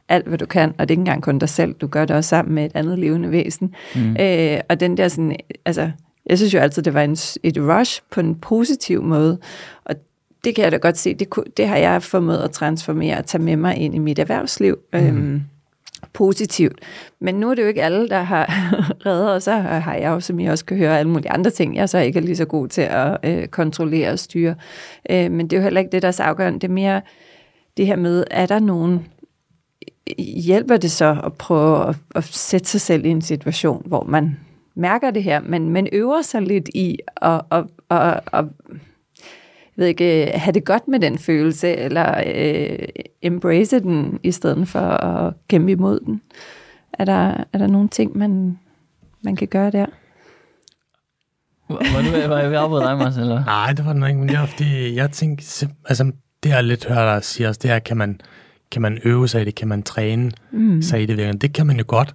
alt, 0.09 0.27
hvad 0.27 0.39
du 0.39 0.47
kan, 0.47 0.75
og 0.79 0.89
det 0.89 0.91
er 0.91 0.93
ikke 0.93 1.01
engang 1.01 1.23
kun 1.23 1.39
dig 1.39 1.49
selv, 1.49 1.75
du 1.75 1.87
gør 1.87 2.05
det 2.05 2.17
også 2.17 2.29
sammen 2.29 2.55
med 2.55 2.65
et 2.65 2.73
andet 2.75 2.99
levende 2.99 3.31
væsen. 3.31 3.75
Mm. 3.95 4.17
Øh, 4.21 4.61
og 4.69 4.81
den 4.81 4.97
der 4.97 5.09
sådan, 5.09 5.37
altså, 5.65 5.91
jeg 6.27 6.39
synes 6.39 6.55
jo 6.55 6.59
altid, 6.59 6.83
det 6.83 6.95
var 6.95 7.03
en, 7.03 7.17
et 7.43 7.59
rush 7.59 8.03
på 8.11 8.21
en 8.21 8.35
positiv 8.35 9.03
måde, 9.03 9.39
og 9.85 9.95
det 10.45 10.55
kan 10.55 10.65
jeg 10.65 10.73
da 10.73 10.77
godt 10.77 10.99
se, 10.99 11.15
det, 11.15 11.29
det 11.57 11.69
har 11.69 11.77
jeg 11.77 12.03
formået 12.03 12.39
at 12.39 12.51
transformere 12.51 13.19
og 13.19 13.27
tage 13.27 13.43
med 13.43 13.57
mig 13.57 13.77
ind 13.77 13.95
i 13.95 13.99
mit 13.99 14.19
erhvervsliv. 14.19 14.79
Mm. 14.93 14.99
Øhm, 14.99 15.43
positivt. 16.15 16.81
Men 17.21 17.35
nu 17.35 17.51
er 17.51 17.55
det 17.55 17.63
jo 17.63 17.69
ikke 17.69 17.83
alle, 17.83 18.09
der 18.09 18.23
har 18.23 18.47
reddet, 19.07 19.33
og 19.33 19.43
så 19.43 19.53
har 19.57 19.95
jeg 19.95 20.09
jo, 20.09 20.21
som 20.21 20.41
I 20.41 20.47
også 20.47 20.65
kan 20.65 20.77
høre, 20.77 20.99
alle 20.99 21.11
mulige 21.11 21.31
andre 21.31 21.51
ting, 21.51 21.77
jeg 21.77 21.89
så 21.89 21.99
ikke 21.99 22.19
er 22.19 22.23
lige 22.23 22.37
så 22.37 22.45
god 22.45 22.69
til 22.69 22.83
at 22.83 23.19
øh, 23.25 23.47
kontrollere 23.47 24.11
og 24.11 24.19
styre. 24.19 24.55
Øh, 25.11 25.31
men 25.31 25.47
det 25.47 25.57
er 25.57 25.61
jo 25.61 25.63
heller 25.63 25.81
ikke 25.81 25.93
det, 25.93 26.03
der 26.03 26.09
er 26.09 26.13
så 26.13 26.23
afgørende. 26.23 26.61
Det 26.61 26.69
er 26.69 26.73
mere 26.73 27.01
det 27.77 27.87
her 27.87 27.97
med, 27.97 28.25
er 28.31 28.47
der 28.47 28.59
nogen, 28.59 29.07
hjælper 30.19 30.77
det 30.77 30.91
så 30.91 31.21
at 31.25 31.33
prøve 31.33 31.89
at, 31.89 31.97
at 32.15 32.25
sætte 32.25 32.69
sig 32.69 32.81
selv 32.81 33.05
i 33.05 33.09
en 33.09 33.23
situation, 33.23 33.83
hvor 33.87 34.05
man 34.05 34.37
mærker 34.75 35.11
det 35.11 35.23
her, 35.23 35.41
men 35.41 35.71
men 35.71 35.89
øver 35.93 36.23
sig 36.23 36.43
lidt 36.43 36.69
i 36.75 36.99
at, 37.23 37.41
at, 37.51 37.65
at, 37.91 38.01
at 38.01 38.21
at 38.33 38.45
ved 39.77 39.87
ikke, 39.87 40.33
have 40.35 40.53
det 40.53 40.65
godt 40.65 40.89
med 40.89 41.01
den 41.01 41.19
følelse, 41.19 41.77
eller 41.77 42.23
øh, 42.27 42.89
embrace 43.23 43.81
den, 43.81 44.19
i 44.23 44.31
stedet 44.31 44.69
for 44.69 44.81
at 44.81 45.35
kæmpe 45.49 45.73
imod 45.73 46.01
den. 46.01 46.21
Er 46.93 47.05
der, 47.05 47.45
er 47.53 47.59
der 47.59 47.67
nogle 47.67 47.89
ting, 47.89 48.19
man, 48.19 48.59
man 49.23 49.37
kan 49.37 49.49
gøre 49.49 49.71
der? 49.71 49.87
Var, 51.69 52.03
du, 52.03 52.29
var 52.29 52.39
jeg 52.39 52.51
ved 52.51 52.57
at 52.57 52.63
afbryde 52.63 52.83
dig, 52.83 52.99
Marcel? 52.99 53.23
Eller? 53.23 53.45
Nej, 53.45 53.73
det 53.73 53.85
var 53.85 53.93
det 53.93 54.01
nok 54.01 54.09
ikke, 54.09 54.21
men 54.21 54.29
det 54.29 54.39
var 54.39 54.47
fordi, 54.47 54.95
jeg 54.95 55.11
tænkte, 55.11 55.69
altså 55.89 56.13
det 56.43 56.51
jeg 56.51 56.65
lidt 56.65 56.87
hører 56.87 57.15
dig 57.15 57.25
sige 57.25 57.49
også, 57.49 57.61
det 57.63 57.71
er, 57.71 57.79
kan 57.79 57.97
man, 57.97 58.21
kan 58.71 58.83
man 58.83 58.99
øve 59.05 59.29
sig 59.29 59.43
i 59.43 59.45
det, 59.45 59.55
kan 59.55 59.69
man 59.69 59.83
træne 59.83 60.31
mm. 60.53 60.83
sig 60.83 61.03
i 61.03 61.07
det 61.07 61.17
virkelig? 61.17 61.43
Det 61.43 61.53
kan 61.53 61.67
man 61.67 61.77
jo 61.77 61.85
godt. 61.87 62.15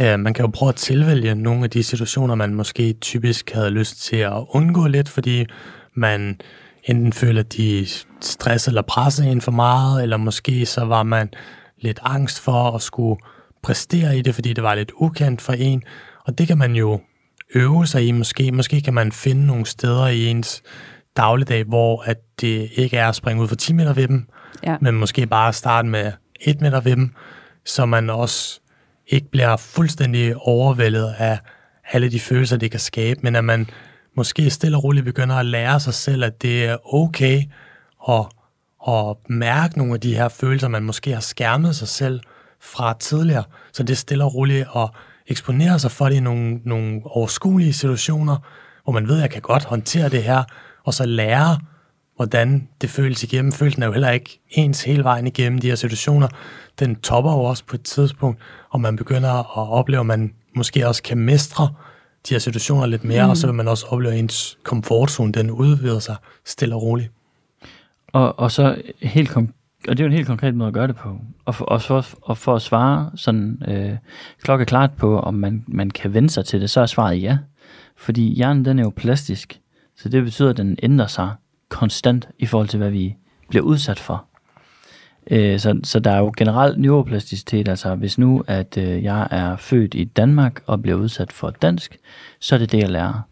Uh, 0.00 0.20
man 0.20 0.34
kan 0.34 0.44
jo 0.44 0.50
prøve 0.54 0.68
at 0.68 0.74
tilvælge 0.74 1.34
nogle 1.34 1.64
af 1.64 1.70
de 1.70 1.82
situationer, 1.82 2.34
man 2.34 2.54
måske 2.54 2.92
typisk 2.92 3.50
havde 3.50 3.70
lyst 3.70 4.02
til 4.02 4.16
at 4.16 4.44
undgå 4.48 4.86
lidt, 4.86 5.08
fordi 5.08 5.46
man 5.94 6.40
enten 6.84 7.12
føler, 7.12 7.42
de 7.42 7.86
stresser 8.20 8.70
eller 8.70 8.82
presser 8.82 9.24
en 9.24 9.40
for 9.40 9.52
meget, 9.52 10.02
eller 10.02 10.16
måske 10.16 10.66
så 10.66 10.84
var 10.84 11.02
man 11.02 11.28
lidt 11.78 12.00
angst 12.02 12.40
for 12.40 12.70
at 12.70 12.82
skulle 12.82 13.20
præstere 13.62 14.18
i 14.18 14.22
det, 14.22 14.34
fordi 14.34 14.52
det 14.52 14.64
var 14.64 14.74
lidt 14.74 14.92
ukendt 15.00 15.40
for 15.40 15.52
en. 15.52 15.82
Og 16.26 16.38
det 16.38 16.46
kan 16.46 16.58
man 16.58 16.74
jo 16.76 17.00
øve 17.54 17.86
sig 17.86 18.06
i 18.06 18.10
måske. 18.12 18.52
Måske 18.52 18.80
kan 18.80 18.94
man 18.94 19.12
finde 19.12 19.46
nogle 19.46 19.66
steder 19.66 20.06
i 20.06 20.26
ens 20.26 20.62
dagligdag, 21.16 21.64
hvor 21.64 22.02
at 22.06 22.16
det 22.40 22.70
ikke 22.74 22.96
er 22.96 23.08
at 23.08 23.14
springe 23.14 23.42
ud 23.42 23.48
for 23.48 23.54
10 23.56 23.72
meter 23.72 23.92
ved 23.92 24.08
dem, 24.08 24.26
Ja. 24.66 24.76
men 24.80 24.94
måske 24.94 25.26
bare 25.26 25.52
starte 25.52 25.88
med 25.88 26.12
1 26.40 26.60
meter 26.60 26.80
ved 26.80 26.96
dem, 26.96 27.14
så 27.66 27.86
man 27.86 28.10
også 28.10 28.60
ikke 29.06 29.30
bliver 29.30 29.56
fuldstændig 29.56 30.36
overvældet 30.36 31.14
af 31.18 31.38
alle 31.92 32.10
de 32.10 32.20
følelser, 32.20 32.56
det 32.56 32.70
kan 32.70 32.80
skabe, 32.80 33.20
men 33.22 33.36
at 33.36 33.44
man 33.44 33.70
måske 34.16 34.50
stille 34.50 34.76
og 34.76 34.84
roligt 34.84 35.04
begynder 35.04 35.36
at 35.36 35.46
lære 35.46 35.80
sig 35.80 35.94
selv, 35.94 36.24
at 36.24 36.42
det 36.42 36.64
er 36.64 36.94
okay 36.94 37.42
at, 38.08 38.26
at 38.88 39.16
mærke 39.28 39.78
nogle 39.78 39.94
af 39.94 40.00
de 40.00 40.14
her 40.14 40.28
følelser, 40.28 40.68
man 40.68 40.82
måske 40.82 41.12
har 41.12 41.20
skærmet 41.20 41.76
sig 41.76 41.88
selv 41.88 42.20
fra 42.60 42.96
tidligere. 43.00 43.44
Så 43.72 43.82
det 43.82 43.90
er 43.90 43.96
stille 43.96 44.24
og 44.24 44.34
roligt 44.34 44.66
at 44.76 44.90
eksponere 45.26 45.78
sig 45.78 45.90
for 45.90 46.08
det 46.08 46.16
i 46.16 46.20
nogle, 46.20 46.60
nogle 46.64 47.00
overskuelige 47.04 47.72
situationer, 47.72 48.36
hvor 48.84 48.92
man 48.92 49.08
ved, 49.08 49.16
at 49.16 49.22
jeg 49.22 49.30
kan 49.30 49.42
godt 49.42 49.64
håndtere 49.64 50.08
det 50.08 50.22
her, 50.22 50.44
og 50.84 50.94
så 50.94 51.06
lære, 51.06 51.58
hvordan 52.16 52.68
det 52.80 52.90
føles 52.90 53.22
igennem. 53.22 53.52
Følelsen 53.52 53.82
er 53.82 53.86
jo 53.86 53.92
heller 53.92 54.10
ikke 54.10 54.40
ens 54.50 54.82
hele 54.82 55.04
vejen 55.04 55.26
igennem 55.26 55.58
de 55.58 55.68
her 55.68 55.74
situationer. 55.74 56.28
Den 56.78 56.96
topper 56.96 57.32
jo 57.32 57.38
også 57.38 57.64
på 57.64 57.76
et 57.76 57.82
tidspunkt, 57.82 58.40
og 58.70 58.80
man 58.80 58.96
begynder 58.96 59.30
at 59.30 59.70
opleve, 59.70 60.00
at 60.00 60.06
man 60.06 60.34
måske 60.56 60.88
også 60.88 61.02
kan 61.02 61.18
mestre 61.18 61.68
de 62.28 62.34
her 62.34 62.38
situationer 62.38 62.86
lidt 62.86 63.04
mere, 63.04 63.24
mm. 63.24 63.30
og 63.30 63.36
så 63.36 63.46
vil 63.46 63.54
man 63.54 63.68
også 63.68 63.86
opleve, 63.86 64.12
at 64.12 64.18
ens 64.18 64.58
komfortzone, 64.62 65.32
den 65.32 65.50
udvider 65.50 65.98
sig 65.98 66.16
stille 66.44 66.74
og 66.74 66.82
roligt. 66.82 67.10
Og, 68.12 68.38
og 68.38 68.52
så 68.52 68.82
helt 69.02 69.30
kon- 69.30 69.52
og 69.88 69.96
det 69.96 70.00
er 70.00 70.04
jo 70.04 70.10
en 70.10 70.16
helt 70.16 70.26
konkret 70.26 70.54
måde 70.54 70.68
at 70.68 70.74
gøre 70.74 70.86
det 70.86 70.96
på. 70.96 71.16
Og 71.44 71.54
for, 71.54 71.64
og 71.64 71.82
for, 71.82 72.06
og 72.22 72.38
for 72.38 72.54
at 72.54 72.62
svare 72.62 73.10
sådan 73.14 73.62
øh, 73.68 73.96
klokkeklart 74.42 74.90
på, 74.96 75.20
om 75.20 75.34
man, 75.34 75.64
man 75.68 75.90
kan 75.90 76.14
vende 76.14 76.30
sig 76.30 76.44
til 76.44 76.60
det, 76.60 76.70
så 76.70 76.80
er 76.80 76.86
svaret 76.86 77.22
ja. 77.22 77.38
Fordi 77.96 78.34
hjernen 78.34 78.64
den 78.64 78.78
er 78.78 78.82
jo 78.82 78.92
plastisk, 78.96 79.60
så 79.96 80.08
det 80.08 80.24
betyder, 80.24 80.50
at 80.50 80.56
den 80.56 80.78
ændrer 80.82 81.06
sig 81.06 81.30
konstant 81.68 82.28
i 82.38 82.46
forhold 82.46 82.68
til, 82.68 82.78
hvad 82.78 82.90
vi 82.90 83.16
bliver 83.48 83.64
udsat 83.64 83.98
for. 83.98 84.24
Øh, 85.30 85.58
så, 85.58 85.80
så 85.84 85.98
der 86.00 86.10
er 86.10 86.18
jo 86.18 86.32
generelt 86.36 86.78
neuroplasticitet, 86.78 87.68
altså 87.68 87.94
hvis 87.94 88.18
nu, 88.18 88.44
at 88.46 88.78
øh, 88.78 89.04
jeg 89.04 89.28
er 89.30 89.56
født 89.56 89.94
i 89.94 90.04
Danmark 90.04 90.62
og 90.66 90.82
bliver 90.82 90.98
udsat 90.98 91.32
for 91.32 91.50
dansk, 91.50 91.98
så 92.40 92.54
er 92.54 92.58
det 92.58 92.72
det, 92.72 92.78
jeg 92.78 92.90
lærer 92.90 93.22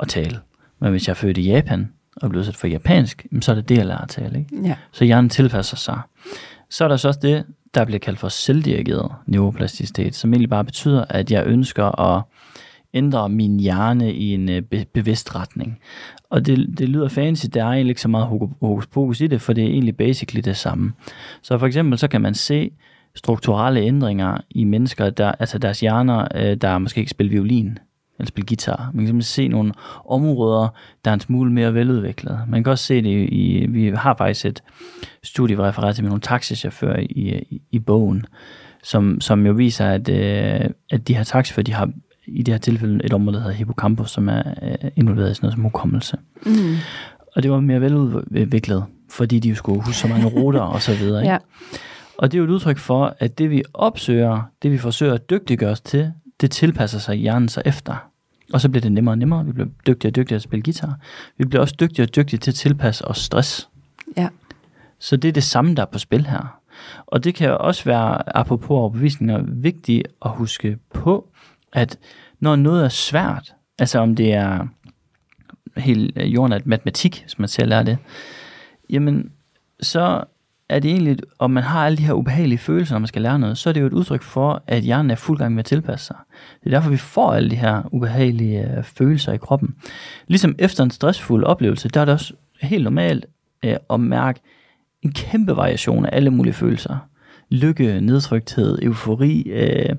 at 0.00 0.08
tale. 0.08 0.38
Men 0.80 0.90
hvis 0.90 1.06
jeg 1.08 1.12
er 1.12 1.16
født 1.16 1.38
i 1.38 1.42
Japan 1.42 1.92
og 2.16 2.30
bliver 2.30 2.40
udsat 2.40 2.56
for 2.56 2.66
japansk, 2.66 3.26
så 3.40 3.50
er 3.50 3.54
det 3.54 3.68
det, 3.68 3.76
jeg 3.78 3.86
lærer 3.86 3.98
at 3.98 4.08
tale. 4.08 4.38
Ikke? 4.38 4.62
Ja. 4.64 4.76
Så 4.92 5.04
hjernen 5.04 5.30
tilpasser 5.30 5.76
sig. 5.76 6.00
Så 6.70 6.84
er 6.84 6.88
der 6.88 6.96
så 6.96 7.08
også 7.08 7.20
det, 7.22 7.44
der 7.74 7.84
bliver 7.84 7.98
kaldt 7.98 8.18
for 8.18 8.28
selvdirigeret 8.28 9.12
neuroplasticitet, 9.26 10.14
som 10.14 10.32
egentlig 10.32 10.50
bare 10.50 10.64
betyder, 10.64 11.04
at 11.08 11.30
jeg 11.30 11.46
ønsker 11.46 12.00
at 12.00 12.22
ændre 12.94 13.28
min 13.28 13.60
hjerne 13.60 14.12
i 14.12 14.34
en 14.34 14.48
øh, 14.48 14.62
be- 14.62 14.86
bevidst 14.94 15.34
retning. 15.34 15.78
Og 16.30 16.46
det, 16.46 16.78
det 16.78 16.88
lyder 16.88 17.08
fancy, 17.08 17.46
der 17.54 17.64
er 17.64 17.68
egentlig 17.68 17.88
ikke 17.88 18.00
så 18.00 18.08
meget 18.08 18.26
hokus 18.60 18.86
pokus 18.86 19.20
i 19.20 19.26
det, 19.26 19.40
for 19.40 19.52
det 19.52 19.64
er 19.64 19.68
egentlig 19.68 19.96
basically 19.96 20.40
det 20.44 20.56
samme. 20.56 20.92
Så 21.42 21.58
for 21.58 21.66
eksempel 21.66 21.98
så 21.98 22.08
kan 22.08 22.20
man 22.20 22.34
se 22.34 22.70
strukturelle 23.14 23.80
ændringer 23.80 24.38
i 24.50 24.64
mennesker, 24.64 25.10
der, 25.10 25.32
altså 25.32 25.58
deres 25.58 25.80
hjerner, 25.80 26.28
øh, 26.34 26.56
der 26.56 26.78
måske 26.78 26.98
ikke 26.98 27.10
spiller 27.10 27.30
violin, 27.30 27.78
eller 28.18 28.28
spille 28.28 28.46
guitar. 28.46 28.90
Man 28.94 29.04
kan 29.04 29.06
simpelthen 29.06 29.22
se 29.22 29.48
nogle 29.48 29.72
områder, 30.04 30.68
der 31.04 31.10
er 31.10 31.14
en 31.14 31.20
smule 31.20 31.52
mere 31.52 31.74
veludviklet. 31.74 32.40
Man 32.48 32.64
kan 32.64 32.70
også 32.70 32.84
se 32.84 33.02
det 33.02 33.28
i, 33.32 33.66
vi 33.68 33.88
har 33.88 34.14
faktisk 34.18 34.46
et 34.46 34.62
studie, 35.22 35.56
hvor 35.56 35.64
refereret 35.64 35.94
til 35.94 36.04
med 36.04 36.10
nogle 36.10 36.20
taxichauffører 36.20 36.98
i, 37.00 37.44
i, 37.50 37.62
i 37.70 37.78
bogen, 37.78 38.26
som, 38.82 39.20
som 39.20 39.46
jo 39.46 39.52
viser, 39.52 39.86
at, 39.86 40.08
øh, 40.08 40.70
at 40.90 41.08
de 41.08 41.16
her 41.16 41.24
taxichauffører, 41.24 41.64
de 41.64 41.72
har 41.72 41.90
i 42.26 42.42
det 42.42 42.54
her 42.54 42.58
tilfælde 42.58 43.04
et 43.04 43.12
område, 43.12 43.36
der 43.36 43.42
hedder 43.42 43.56
hippocampus, 43.56 44.10
som 44.10 44.28
er 44.28 44.42
øh, 44.62 44.90
involveret 44.96 45.30
i 45.30 45.34
sådan 45.34 45.46
noget 45.46 45.54
som 45.54 45.62
hukommelse. 45.62 46.16
Mm. 46.46 46.76
Og 47.36 47.42
det 47.42 47.50
var 47.50 47.60
mere 47.60 47.80
veludviklet, 47.80 48.84
fordi 49.10 49.38
de 49.38 49.48
jo 49.48 49.54
skulle 49.54 49.84
huske 49.84 49.98
så 49.98 50.08
mange 50.08 50.26
ruter 50.26 50.60
og 50.60 50.82
så 50.82 50.94
videre. 50.94 51.22
Ikke? 51.22 51.32
Ja. 51.32 51.38
Og 52.18 52.32
det 52.32 52.38
er 52.38 52.38
jo 52.38 52.44
et 52.44 52.50
udtryk 52.50 52.78
for, 52.78 53.16
at 53.18 53.38
det 53.38 53.50
vi 53.50 53.62
opsøger, 53.74 54.42
det 54.62 54.70
vi 54.70 54.78
forsøger 54.78 55.14
at 55.14 55.30
dygtiggøre 55.30 55.70
os 55.70 55.80
til, 55.80 56.12
det 56.40 56.50
tilpasser 56.50 56.98
sig 56.98 57.16
hjernen 57.16 57.48
sig 57.48 57.62
efter. 57.66 58.10
Og 58.52 58.60
så 58.60 58.68
bliver 58.68 58.80
det 58.80 58.92
nemmere 58.92 59.12
og 59.12 59.18
nemmere. 59.18 59.44
Vi 59.44 59.52
bliver 59.52 59.68
dygtigere 59.86 60.10
og 60.10 60.16
dygtigere 60.16 60.26
til 60.26 60.34
at 60.34 60.42
spille 60.42 60.62
guitar. 60.62 60.98
Vi 61.38 61.44
bliver 61.44 61.60
også 61.60 61.74
dygtigere 61.80 62.08
og 62.08 62.16
dygtigere 62.16 62.40
til 62.40 62.50
at 62.50 62.54
tilpasse 62.54 63.08
os 63.08 63.18
stress. 63.18 63.68
Ja. 64.16 64.28
Så 64.98 65.16
det 65.16 65.28
er 65.28 65.32
det 65.32 65.42
samme, 65.42 65.74
der 65.74 65.82
er 65.82 65.86
på 65.86 65.98
spil 65.98 66.26
her. 66.26 66.60
Og 67.06 67.24
det 67.24 67.34
kan 67.34 67.50
også 67.50 67.84
være, 67.84 68.36
apropos 68.36 68.70
overbevisninger, 68.70 69.42
vigtigt 69.46 70.08
at 70.24 70.30
huske 70.30 70.78
på, 70.94 71.28
at 71.72 71.98
når 72.40 72.56
noget 72.56 72.84
er 72.84 72.88
svært, 72.88 73.54
altså 73.78 73.98
om 73.98 74.16
det 74.16 74.32
er 74.32 74.66
helt 75.76 76.18
øh, 76.18 76.34
jordnat 76.34 76.66
matematik, 76.66 77.24
som 77.26 77.42
man 77.42 77.48
selv 77.48 77.68
lære 77.68 77.84
det, 77.84 77.98
jamen 78.90 79.32
så 79.80 80.24
er 80.68 80.78
det 80.78 80.90
egentlig, 80.90 81.18
om 81.38 81.50
man 81.50 81.62
har 81.62 81.86
alle 81.86 81.98
de 81.98 82.02
her 82.02 82.12
ubehagelige 82.12 82.58
følelser, 82.58 82.94
når 82.94 82.98
man 82.98 83.06
skal 83.06 83.22
lære 83.22 83.38
noget, 83.38 83.58
så 83.58 83.68
er 83.68 83.72
det 83.72 83.80
jo 83.80 83.86
et 83.86 83.92
udtryk 83.92 84.22
for, 84.22 84.62
at 84.66 84.82
hjernen 84.82 85.10
er 85.10 85.14
fuld 85.14 85.38
gang 85.38 85.54
med 85.54 85.58
at 85.58 85.64
tilpasse 85.64 86.06
sig. 86.06 86.16
Det 86.60 86.66
er 86.66 86.70
derfor, 86.76 86.90
vi 86.90 86.96
får 86.96 87.32
alle 87.32 87.50
de 87.50 87.56
her 87.56 87.82
ubehagelige 87.92 88.76
øh, 88.76 88.84
følelser 88.84 89.32
i 89.32 89.36
kroppen. 89.36 89.74
Ligesom 90.26 90.54
efter 90.58 90.84
en 90.84 90.90
stressfuld 90.90 91.44
oplevelse, 91.44 91.88
der 91.88 92.00
er 92.00 92.04
det 92.04 92.14
også 92.14 92.34
helt 92.60 92.84
normalt 92.84 93.26
øh, 93.64 93.76
at 93.90 94.00
mærke 94.00 94.40
en 95.02 95.12
kæmpe 95.12 95.56
variation 95.56 96.06
af 96.06 96.10
alle 96.12 96.30
mulige 96.30 96.54
følelser. 96.54 96.96
Lykke, 97.50 98.00
nedtrykthed, 98.00 98.78
eufori, 98.82 99.42
øh, 99.42 99.96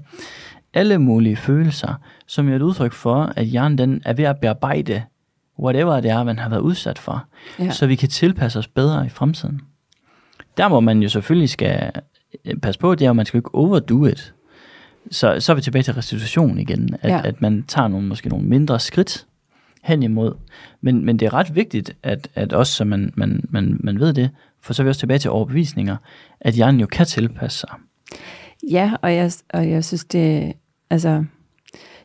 alle 0.78 0.98
mulige 0.98 1.36
følelser, 1.36 1.94
som 2.28 2.50
er 2.50 2.56
et 2.56 2.62
udtryk 2.62 2.94
for, 2.94 3.34
at 3.36 3.46
hjernen 3.46 3.78
den 3.78 4.02
er 4.06 4.14
ved 4.14 4.26
at 4.26 4.40
bearbejde 4.40 5.04
whatever 5.60 6.00
det 6.00 6.12
er, 6.12 6.24
man 6.24 6.40
har 6.40 6.50
været 6.50 6.62
udsat 6.62 7.00
for, 7.00 7.26
ja. 7.60 7.72
så 7.72 7.88
vi 7.88 7.96
kan 7.96 8.10
tilpasse 8.10 8.60
os 8.60 8.68
bedre 8.68 9.06
i 9.06 9.10
fremtiden. 9.10 9.62
Der, 10.58 10.68
hvor 10.68 10.80
man 10.80 11.02
jo 11.02 11.10
selvfølgelig 11.10 11.50
skal 11.50 11.92
øh, 12.46 12.58
passe 12.58 12.80
på, 12.80 12.96
det 12.96 13.06
er, 13.06 13.10
at 13.10 13.16
man 13.16 13.26
skal 13.26 13.38
ikke 13.38 13.56
overdo 13.56 14.06
it. 14.06 14.34
Så, 15.12 15.40
så 15.40 15.52
er 15.52 15.56
vi 15.56 15.62
tilbage 15.62 15.84
til 15.84 15.94
restitution 15.94 16.60
igen, 16.60 16.90
at, 17.02 17.12
ja. 17.12 17.22
at 17.24 17.42
man 17.42 17.64
tager 17.68 17.88
nogle, 17.88 18.08
måske 18.08 18.30
nogle 18.30 18.46
mindre 18.46 18.80
skridt 18.80 19.26
hen 19.84 20.04
imod. 20.04 20.34
Men, 20.82 21.06
men 21.06 21.20
det 21.20 21.26
er 21.26 21.34
ret 21.34 21.56
vigtigt, 21.56 21.96
at, 22.04 22.28
at 22.36 22.54
også 22.54 22.74
så 22.74 22.86
man, 22.86 23.14
man, 23.16 23.44
man, 23.50 23.78
man 23.80 24.00
ved 24.00 24.14
det, 24.14 24.30
for 24.62 24.74
så 24.74 24.82
er 24.82 24.84
vi 24.84 24.90
også 24.90 25.00
tilbage 25.00 25.20
til 25.20 25.32
overbevisninger, 25.32 25.98
at 26.42 26.54
hjernen 26.54 26.80
jo 26.80 26.88
kan 26.88 27.06
tilpasse 27.06 27.60
sig. 27.60 27.70
Ja, 28.72 28.94
og 29.02 29.16
jeg, 29.16 29.32
og 29.54 29.70
jeg 29.70 29.86
synes, 29.86 30.06
det, 30.06 30.54
altså, 30.90 31.24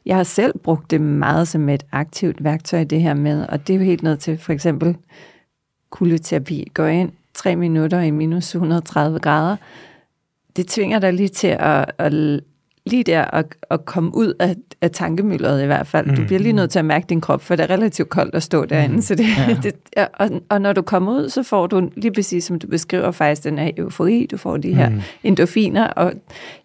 jeg 0.06 0.16
har 0.16 0.24
selv 0.24 0.58
brugt 0.58 0.90
det 0.90 1.00
meget 1.00 1.48
som 1.48 1.68
et 1.68 1.86
aktivt 1.92 2.44
værktøj, 2.44 2.84
det 2.84 3.00
her 3.00 3.14
med, 3.14 3.46
og 3.48 3.66
det 3.66 3.74
er 3.74 3.78
jo 3.78 3.84
helt 3.84 4.02
ned 4.02 4.16
til 4.16 4.38
for 4.38 4.52
eksempel 4.52 4.96
kuldeterapi. 5.90 6.70
Gå 6.74 6.86
ind 6.86 7.12
tre 7.34 7.56
minutter 7.56 8.00
i 8.00 8.10
minus 8.10 8.54
130 8.54 9.18
grader. 9.18 9.56
Det 10.56 10.66
tvinger 10.66 10.98
dig 10.98 11.12
lige 11.12 11.28
til 11.28 11.56
at, 11.60 11.92
at 11.98 12.40
lige 12.86 13.04
der 13.04 13.24
at, 13.24 13.46
at 13.70 13.84
komme 13.84 14.14
ud 14.14 14.34
af, 14.40 14.56
af 14.80 14.90
tankemølleret 14.90 15.62
i 15.62 15.66
hvert 15.66 15.86
fald. 15.86 16.06
Mm. 16.06 16.16
Du 16.16 16.24
bliver 16.24 16.38
lige 16.38 16.52
nødt 16.52 16.70
til 16.70 16.78
at 16.78 16.84
mærke 16.84 17.06
din 17.08 17.20
krop, 17.20 17.42
for 17.42 17.56
det 17.56 17.62
er 17.62 17.70
relativt 17.70 18.08
koldt 18.08 18.34
at 18.34 18.42
stå 18.42 18.64
derinde. 18.64 18.94
Mm. 18.94 19.02
Så 19.02 19.14
det, 19.14 19.26
ja. 19.38 19.56
det, 19.62 19.74
og, 20.14 20.30
og 20.48 20.60
når 20.60 20.72
du 20.72 20.82
kommer 20.82 21.12
ud, 21.12 21.28
så 21.28 21.42
får 21.42 21.66
du 21.66 21.90
lige 21.96 22.12
præcis, 22.12 22.44
som 22.44 22.58
du 22.58 22.66
beskriver, 22.66 23.10
faktisk 23.10 23.44
den 23.44 23.58
her 23.58 23.70
eufori. 23.76 24.26
Du 24.30 24.36
får 24.36 24.56
de 24.56 24.74
her 24.74 24.88
mm. 24.88 25.00
endorfiner, 25.24 25.86
og 25.86 26.12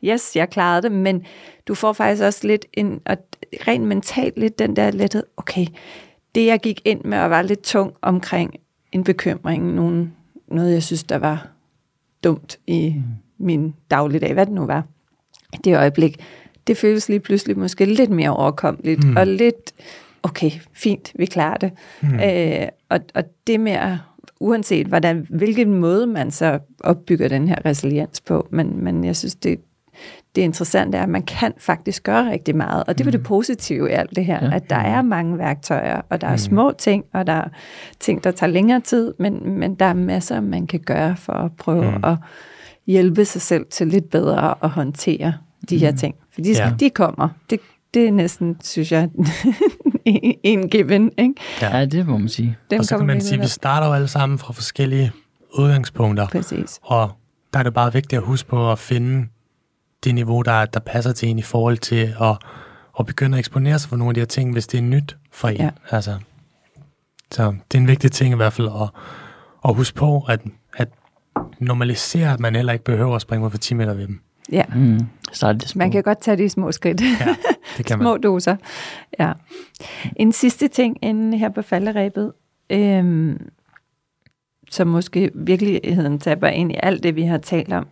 yes, 0.04 0.36
jeg 0.36 0.50
klarede 0.50 0.82
det, 0.82 0.92
men 0.92 1.24
du 1.68 1.76
får 1.76 1.94
faktisk 1.94 2.24
også 2.24 2.48
lidt 2.48 2.66
en, 2.74 3.00
og 3.06 3.18
rent 3.68 3.86
mentalt 3.86 4.38
lidt 4.38 4.60
den 4.60 4.76
der 4.76 4.92
lethed, 4.92 5.24
okay, 5.38 5.66
det 6.36 6.46
jeg 6.46 6.60
gik 6.60 6.82
ind 6.86 7.04
med 7.04 7.18
og 7.18 7.30
var 7.30 7.42
lidt 7.42 7.62
tung 7.62 7.94
omkring 8.02 8.54
en 8.92 9.04
bekymring, 9.04 9.76
nogen, 9.76 10.14
noget 10.48 10.74
jeg 10.74 10.84
synes, 10.84 11.04
der 11.04 11.18
var 11.18 11.48
dumt 12.24 12.60
i 12.68 12.94
mm. 12.96 13.04
min 13.46 13.76
dagligdag, 13.92 14.34
hvad 14.34 14.46
det 14.46 14.54
nu 14.54 14.66
var 14.66 14.84
det 15.64 15.78
øjeblik, 15.78 16.24
det 16.68 16.78
føles 16.78 17.10
lige 17.10 17.20
pludselig 17.20 17.60
måske 17.60 17.86
lidt 17.86 18.10
mere 18.10 18.36
overkommeligt, 18.36 19.04
mm. 19.04 19.16
og 19.18 19.28
lidt, 19.28 19.74
okay, 20.24 20.52
fint, 20.74 21.12
vi 21.16 21.26
klarer 21.26 21.58
det. 21.58 21.72
Mm. 22.02 22.20
Øh, 22.20 22.68
og, 22.90 23.00
og 23.16 23.24
det 23.48 23.60
med, 23.60 23.98
uanset 24.40 24.88
hvordan, 24.88 25.28
hvilken 25.30 25.74
måde 25.74 26.08
man 26.08 26.32
så 26.32 26.60
opbygger 26.80 27.28
den 27.28 27.48
her 27.48 27.66
resiliens 27.66 28.22
på, 28.22 28.48
men, 28.52 28.84
men 28.84 29.04
jeg 29.04 29.16
synes, 29.16 29.36
det, 29.36 29.60
det 30.36 30.42
interessante 30.42 30.98
er, 30.98 31.04
at 31.04 31.10
man 31.10 31.24
kan 31.24 31.54
faktisk 31.58 32.04
gøre 32.04 32.32
rigtig 32.32 32.56
meget, 32.56 32.84
og 32.88 32.98
det 32.98 33.06
var 33.06 33.12
mm. 33.12 33.18
det 33.18 33.24
positive 33.24 33.90
i 33.90 33.94
alt 33.94 34.16
det 34.16 34.26
her, 34.26 34.46
ja. 34.46 34.56
at 34.56 34.70
der 34.70 34.76
er 34.76 35.02
mange 35.02 35.38
værktøjer, 35.38 36.02
og 36.10 36.22
der 36.22 36.28
er 36.28 36.32
mm. 36.32 36.38
små 36.38 36.72
ting, 36.72 37.06
og 37.14 37.28
der 37.28 37.34
er 37.34 37.48
ting, 38.00 38.24
der 38.24 38.32
tager 38.32 38.52
længere 38.52 38.80
tid, 38.80 39.14
men, 39.20 39.60
men 39.60 39.76
der 39.76 39.86
er 39.86 39.94
masser, 39.94 40.42
man 40.42 40.68
kan 40.68 40.80
gøre 40.80 41.16
for 41.16 41.34
at 41.34 41.52
prøve 41.58 41.92
mm. 41.92 42.04
at 42.04 42.16
hjælpe 42.88 43.26
sig 43.26 43.42
selv 43.42 43.66
til 43.70 43.88
lidt 43.88 44.10
bedre 44.10 44.56
at 44.64 44.70
håndtere 44.70 45.34
de 45.70 45.76
mm. 45.76 45.80
her 45.80 45.96
ting. 45.96 46.16
For 46.34 46.42
de, 46.42 46.52
ja. 46.52 46.74
de 46.80 46.90
kommer. 46.90 47.30
Det, 47.50 47.60
det 47.94 48.08
er 48.08 48.12
næsten, 48.12 48.58
synes 48.64 48.92
jeg, 48.92 49.10
en 50.44 50.70
given. 50.70 51.12
Ikke? 51.18 51.34
Ja, 51.62 51.86
det 51.86 52.08
må 52.08 52.18
man 52.18 52.30
sige. 52.30 52.58
Dem 52.72 52.80
og 52.80 52.86
så 52.86 52.98
kan 52.98 53.08
man 53.08 53.22
sige, 53.22 53.34
at 53.34 53.42
vi 53.42 53.48
starter 53.48 53.88
jo 53.88 53.94
alle 53.94 54.08
sammen 54.08 54.40
fra 54.40 54.54
forskellige 54.54 55.12
udgangspunkter. 55.54 56.28
Præcis. 56.28 56.80
Og 56.82 57.12
der 57.54 57.60
er 57.60 57.64
det 57.64 57.74
bare 57.74 57.94
vigtigt 57.94 58.18
at 58.20 58.24
huske 58.24 58.50
på 58.50 58.72
at 58.72 58.80
finde 58.80 59.28
det 60.04 60.16
niveau, 60.16 60.42
der, 60.42 60.66
der 60.66 60.80
passer 60.80 61.14
til 61.14 61.30
en 61.30 61.40
i 61.40 61.42
forhold 61.42 61.78
til 61.78 62.14
at, 62.22 62.38
at 63.00 63.06
begynde 63.06 63.38
at 63.38 63.40
eksponere 63.40 63.80
sig 63.80 63.90
for 63.90 63.96
nogle 63.96 64.10
af 64.10 64.14
de 64.14 64.22
her 64.22 64.26
ting, 64.26 64.52
hvis 64.52 64.68
det 64.68 64.78
er 64.78 64.82
nyt 64.82 65.18
for 65.32 65.48
en. 65.48 65.58
Ja. 65.58 65.70
Altså, 65.92 66.18
så 67.32 67.56
det 67.72 67.78
er 67.78 67.82
en 67.82 67.88
vigtig 67.88 68.12
ting 68.12 68.34
i 68.34 68.36
hvert 68.36 68.54
fald 68.54 68.68
at, 68.68 68.90
at 69.66 69.76
huske 69.76 69.96
på, 69.96 70.26
at 70.30 70.42
normalisere, 71.60 72.34
at 72.34 72.40
man 72.40 72.56
heller 72.56 72.74
ikke 72.74 72.86
behøver 72.86 73.16
at 73.16 73.22
springe 73.22 73.52
for 73.52 73.58
10 73.58 73.74
meter 73.74 73.94
ved 73.94 74.08
dem. 74.08 74.20
Ja. 74.52 74.64
Mm. 74.76 75.00
Så 75.32 75.54
det 75.54 75.76
man 75.76 75.92
kan 75.92 76.04
godt 76.04 76.22
tage 76.22 76.38
de 76.38 76.50
små 76.50 76.72
skridt. 76.72 77.02
Ja, 77.02 77.36
det 77.78 77.86
kan 77.86 77.98
man. 78.00 78.06
små 78.06 78.18
doser. 78.18 78.56
Ja. 79.20 79.34
En 80.16 80.32
sidste 80.32 80.68
ting 80.68 80.98
inden 81.02 81.34
her 81.34 81.50
på 81.50 81.62
falderæbet, 81.62 82.34
øhm, 82.70 83.50
som 84.72 84.88
måske 84.88 85.32
virkeligheden 85.34 86.20
taber 86.20 86.48
ind 86.48 86.72
i 86.72 86.76
alt 86.84 87.04
det, 87.04 87.16
vi 87.16 87.24
har 87.24 87.38
talt 87.38 87.74
om. 87.74 87.88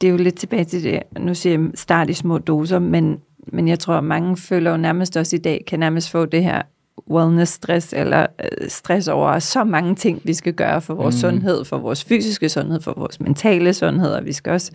Det 0.00 0.06
er 0.06 0.10
jo 0.10 0.16
lidt 0.16 0.34
tilbage 0.34 0.64
til 0.64 0.82
det, 0.82 1.02
nu 1.18 1.34
siger 1.34 1.58
jeg 1.58 1.68
start 1.74 2.10
i 2.10 2.12
små 2.12 2.38
doser, 2.38 2.78
men, 2.78 3.20
men 3.46 3.68
jeg 3.68 3.78
tror, 3.78 3.94
at 3.94 4.04
mange 4.04 4.36
føler 4.36 4.70
jo 4.70 4.76
nærmest 4.76 5.16
også 5.16 5.36
i 5.36 5.38
dag, 5.38 5.64
kan 5.66 5.80
nærmest 5.80 6.10
få 6.10 6.24
det 6.26 6.44
her 6.44 6.62
wellness-stress, 7.10 7.92
eller 7.92 8.26
øh, 8.44 8.68
stress 8.68 9.08
over 9.08 9.38
så 9.38 9.64
mange 9.64 9.94
ting, 9.94 10.20
vi 10.24 10.34
skal 10.34 10.52
gøre 10.52 10.80
for 10.80 10.94
vores 10.94 11.14
mm. 11.14 11.20
sundhed, 11.20 11.64
for 11.64 11.78
vores 11.78 12.04
fysiske 12.04 12.48
sundhed, 12.48 12.80
for 12.80 12.94
vores 12.96 13.20
mentale 13.20 13.74
sundhed, 13.74 14.12
og 14.12 14.24
vi 14.24 14.32
skal 14.32 14.52
også 14.52 14.72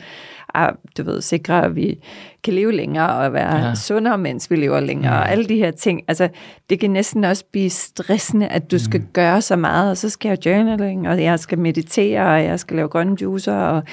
ah, 0.53 0.73
du 0.97 1.03
ved, 1.03 1.21
sikre, 1.21 1.65
at 1.65 1.75
vi 1.75 1.99
kan 2.43 2.53
leve 2.53 2.71
længere 2.71 3.13
og 3.13 3.33
være 3.33 3.57
ja. 3.57 3.75
sundere, 3.75 4.17
mens 4.17 4.51
vi 4.51 4.55
lever 4.55 4.79
længere, 4.79 5.13
mm. 5.13 5.19
og 5.19 5.31
alle 5.31 5.45
de 5.45 5.55
her 5.55 5.71
ting. 5.71 6.01
Altså, 6.07 6.29
det 6.69 6.79
kan 6.79 6.91
næsten 6.91 7.23
også 7.23 7.45
blive 7.51 7.69
stressende, 7.69 8.47
at 8.47 8.71
du 8.71 8.75
mm. 8.75 8.79
skal 8.79 9.01
gøre 9.13 9.41
så 9.41 9.55
meget, 9.55 9.91
og 9.91 9.97
så 9.97 10.09
skal 10.09 10.29
jeg 10.29 10.45
journaling, 10.45 11.07
og 11.07 11.23
jeg 11.23 11.39
skal 11.39 11.59
meditere, 11.59 12.21
og 12.21 12.43
jeg 12.43 12.59
skal 12.59 12.75
lave 12.75 12.87
grønne 12.87 13.17
juicer, 13.21 13.55
og 13.55 13.83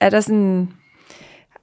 er 0.00 0.10
der 0.10 0.20
sådan 0.20 0.68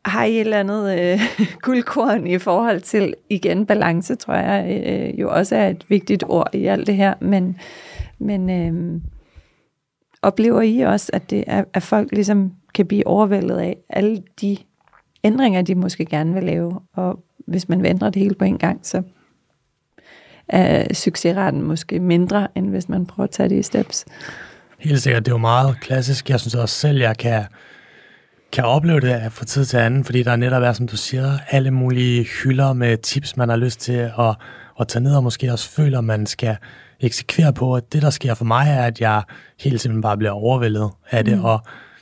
har 0.05 0.23
I 0.23 0.33
et 0.33 0.39
eller 0.39 0.59
andet 0.59 0.99
øh, 0.99 1.21
guldkorn 1.65 2.27
i 2.27 2.37
forhold 2.37 2.81
til, 2.81 3.13
igen, 3.29 3.65
balance, 3.65 4.15
tror 4.15 4.33
jeg, 4.33 4.83
øh, 4.85 5.19
jo 5.19 5.31
også 5.31 5.55
er 5.55 5.69
et 5.69 5.85
vigtigt 5.89 6.23
ord 6.27 6.49
i 6.53 6.65
alt 6.65 6.87
det 6.87 6.95
her, 6.95 7.13
men, 7.21 7.57
men 8.19 8.49
øh, 8.49 9.01
oplever 10.21 10.61
I 10.61 10.79
også, 10.79 11.09
at, 11.13 11.29
det 11.29 11.43
er, 11.47 11.63
at 11.73 11.83
folk 11.83 12.11
ligesom 12.11 12.51
kan 12.73 12.85
blive 12.85 13.07
overvældet 13.07 13.57
af 13.57 13.77
alle 13.89 14.23
de 14.41 14.57
ændringer, 15.23 15.61
de 15.61 15.75
måske 15.75 16.05
gerne 16.05 16.33
vil 16.33 16.43
lave, 16.43 16.79
og 16.93 17.23
hvis 17.47 17.69
man 17.69 17.81
vil 17.81 17.89
ændre 17.89 18.07
det 18.07 18.21
hele 18.21 18.35
på 18.35 18.45
en 18.45 18.57
gang, 18.57 18.79
så 18.83 19.03
er 20.49 20.93
succesraten 20.93 21.61
måske 21.61 21.99
mindre, 21.99 22.47
end 22.55 22.69
hvis 22.69 22.89
man 22.89 23.05
prøver 23.05 23.27
at 23.27 23.31
tage 23.31 23.49
det 23.49 23.59
i 23.59 23.63
steps. 23.63 24.05
Helt 24.79 25.01
sikkert, 25.01 25.25
det 25.25 25.31
er 25.31 25.35
jo 25.35 25.39
meget 25.39 25.79
klassisk. 25.81 26.29
Jeg 26.29 26.39
synes 26.39 26.55
også 26.55 26.75
selv, 26.75 26.99
jeg 26.99 27.17
kan 27.17 27.43
kan 28.53 28.65
opleve 28.65 28.99
det 28.99 29.31
fra 29.31 29.45
tid 29.45 29.65
til 29.65 29.77
anden, 29.77 30.05
fordi 30.05 30.23
der 30.23 30.35
netop 30.35 30.63
er, 30.63 30.73
som 30.73 30.87
du 30.87 30.97
siger, 30.97 31.37
alle 31.49 31.71
mulige 31.71 32.23
hylder 32.23 32.73
med 32.73 32.97
tips, 32.97 33.37
man 33.37 33.49
har 33.49 33.55
lyst 33.55 33.79
til 33.79 34.11
at, 34.19 34.35
at 34.79 34.87
tage 34.87 35.03
ned, 35.03 35.15
og 35.15 35.23
måske 35.23 35.51
også 35.51 35.69
føler, 35.69 36.01
man 36.01 36.25
skal 36.25 36.57
eksekvere 36.99 37.53
på. 37.53 37.75
At 37.75 37.93
det, 37.93 38.01
der 38.01 38.09
sker 38.09 38.33
for 38.33 38.45
mig, 38.45 38.67
er, 38.69 38.83
at 38.83 39.01
jeg 39.01 39.23
helt 39.59 39.81
simpelthen 39.81 40.01
bare 40.01 40.17
bliver 40.17 40.31
overvældet 40.31 40.91
af 41.11 41.25
det, 41.25 41.37
mm. 41.37 41.43
og 41.43 41.59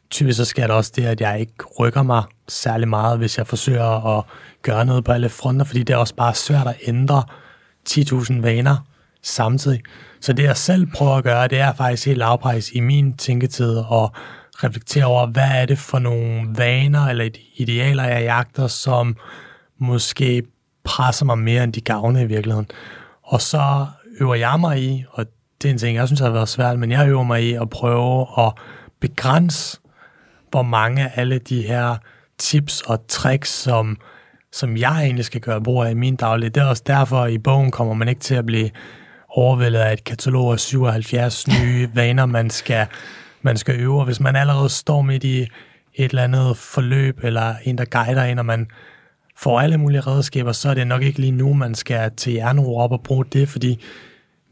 typisk 0.10 0.38
så 0.38 0.46
sker 0.46 0.68
der 0.68 0.74
også 0.74 0.92
det, 0.96 1.06
at 1.06 1.22
jeg 1.22 1.40
ikke 1.40 1.54
rykker 1.80 2.04
mig 2.04 2.24
særlig 2.48 2.88
meget, 2.88 3.18
hvis 3.18 3.38
jeg 3.38 3.48
forsøger 3.48 4.18
at 4.18 4.24
gøre 4.62 4.86
noget 4.86 5.04
på 5.04 5.12
alle 5.12 5.30
fronter, 5.30 5.66
fordi 5.66 5.84
det 5.84 5.94
er 5.94 5.98
også 5.98 6.16
bare 6.16 6.34
svært 6.34 6.68
at 6.68 6.76
ændre 6.88 7.24
10.000 7.90 8.42
vaner 8.42 8.86
samtidig. 9.22 9.82
Så 10.22 10.34
det, 10.34 10.44
jeg 10.44 10.58
selv 10.58 10.88
prøver 10.96 11.16
at 11.16 11.24
gøre, 11.24 11.48
det 11.48 11.60
er 11.60 11.74
faktisk 11.74 12.06
helt 12.06 12.18
lavpris 12.18 12.72
i 12.72 12.80
min 12.80 13.18
tænketid, 13.18 13.76
og 13.78 14.12
reflektere 14.64 15.06
over, 15.06 15.28
hvad 15.28 15.50
er 15.52 15.66
det 15.66 15.78
for 15.78 16.00
nogle 16.00 16.48
vaner 16.56 17.08
eller 17.08 17.30
idealer, 17.56 18.04
jeg 18.04 18.24
jagter, 18.24 18.68
som 18.68 19.18
måske 19.78 20.44
presser 20.84 21.26
mig 21.26 21.38
mere, 21.38 21.64
end 21.64 21.74
de 21.74 21.82
gavne 21.82 22.22
i 22.22 22.26
virkeligheden. 22.26 22.68
Og 23.24 23.42
så 23.42 23.86
øver 24.20 24.36
jeg 24.36 24.60
mig 24.60 24.82
i, 24.82 25.06
og 25.12 25.26
det 25.62 25.68
er 25.68 25.72
en 25.72 25.78
ting, 25.78 25.98
jeg 25.98 26.08
synes 26.08 26.20
har 26.20 26.30
været 26.30 26.50
svært, 26.50 26.80
men 26.80 26.92
jeg 26.92 27.08
øver 27.08 27.24
mig 27.24 27.44
i 27.44 27.54
at 27.54 27.70
prøve 27.70 28.28
at 28.38 28.54
begrænse, 29.00 29.80
hvor 30.50 30.62
mange 30.62 31.04
af 31.04 31.12
alle 31.16 31.40
de 31.40 31.62
her 31.62 31.96
tips 32.38 32.82
og 32.82 33.08
tricks, 33.08 33.50
som, 33.50 33.98
som 34.52 34.78
jeg 34.78 35.04
egentlig 35.04 35.26
skal 35.26 35.42
gøre 35.42 35.62
brug 35.62 35.84
af 35.84 35.92
i 35.92 35.94
min 35.94 36.16
daglig. 36.16 36.56
Det 36.56 36.64
er 36.64 36.68
også 36.68 36.84
derfor, 36.88 37.22
at 37.22 37.32
i 37.32 37.38
bogen 37.38 37.72
kommer 37.72 37.94
man 37.94 38.08
ikke 38.08 38.22
til 38.22 38.36
at 38.36 38.46
blive 38.46 38.70
overvældet 39.30 39.80
af 39.80 39.94
et 39.94 40.04
katalog 40.04 40.52
af 40.52 40.60
77 40.60 41.48
nye 41.48 41.90
vaner, 41.94 42.26
man 42.26 42.50
skal 42.50 42.88
man 43.42 43.58
skal 43.58 43.80
øve, 43.80 44.00
og 44.00 44.06
hvis 44.06 44.20
man 44.20 44.36
allerede 44.36 44.70
står 44.70 45.02
midt 45.02 45.24
i 45.24 45.40
et 45.40 46.10
eller 46.10 46.24
andet 46.24 46.58
forløb, 46.58 47.20
eller 47.24 47.56
en, 47.64 47.78
der 47.78 47.86
guider 47.86 48.24
en, 48.24 48.40
og 48.40 48.46
man 48.46 48.68
får 49.38 49.60
alle 49.60 49.78
mulige 49.78 50.02
redskaber, 50.02 50.52
så 50.52 50.70
er 50.70 50.74
det 50.74 50.88
nok 50.88 51.02
ikke 51.02 51.20
lige 51.20 51.32
nu, 51.32 51.54
man 51.54 51.76
skal 51.76 52.12
til 52.18 52.34
jernro 52.34 52.78
op 52.78 52.92
og 52.92 53.04
bruge 53.04 53.26
det, 53.26 53.50
fordi 53.50 53.80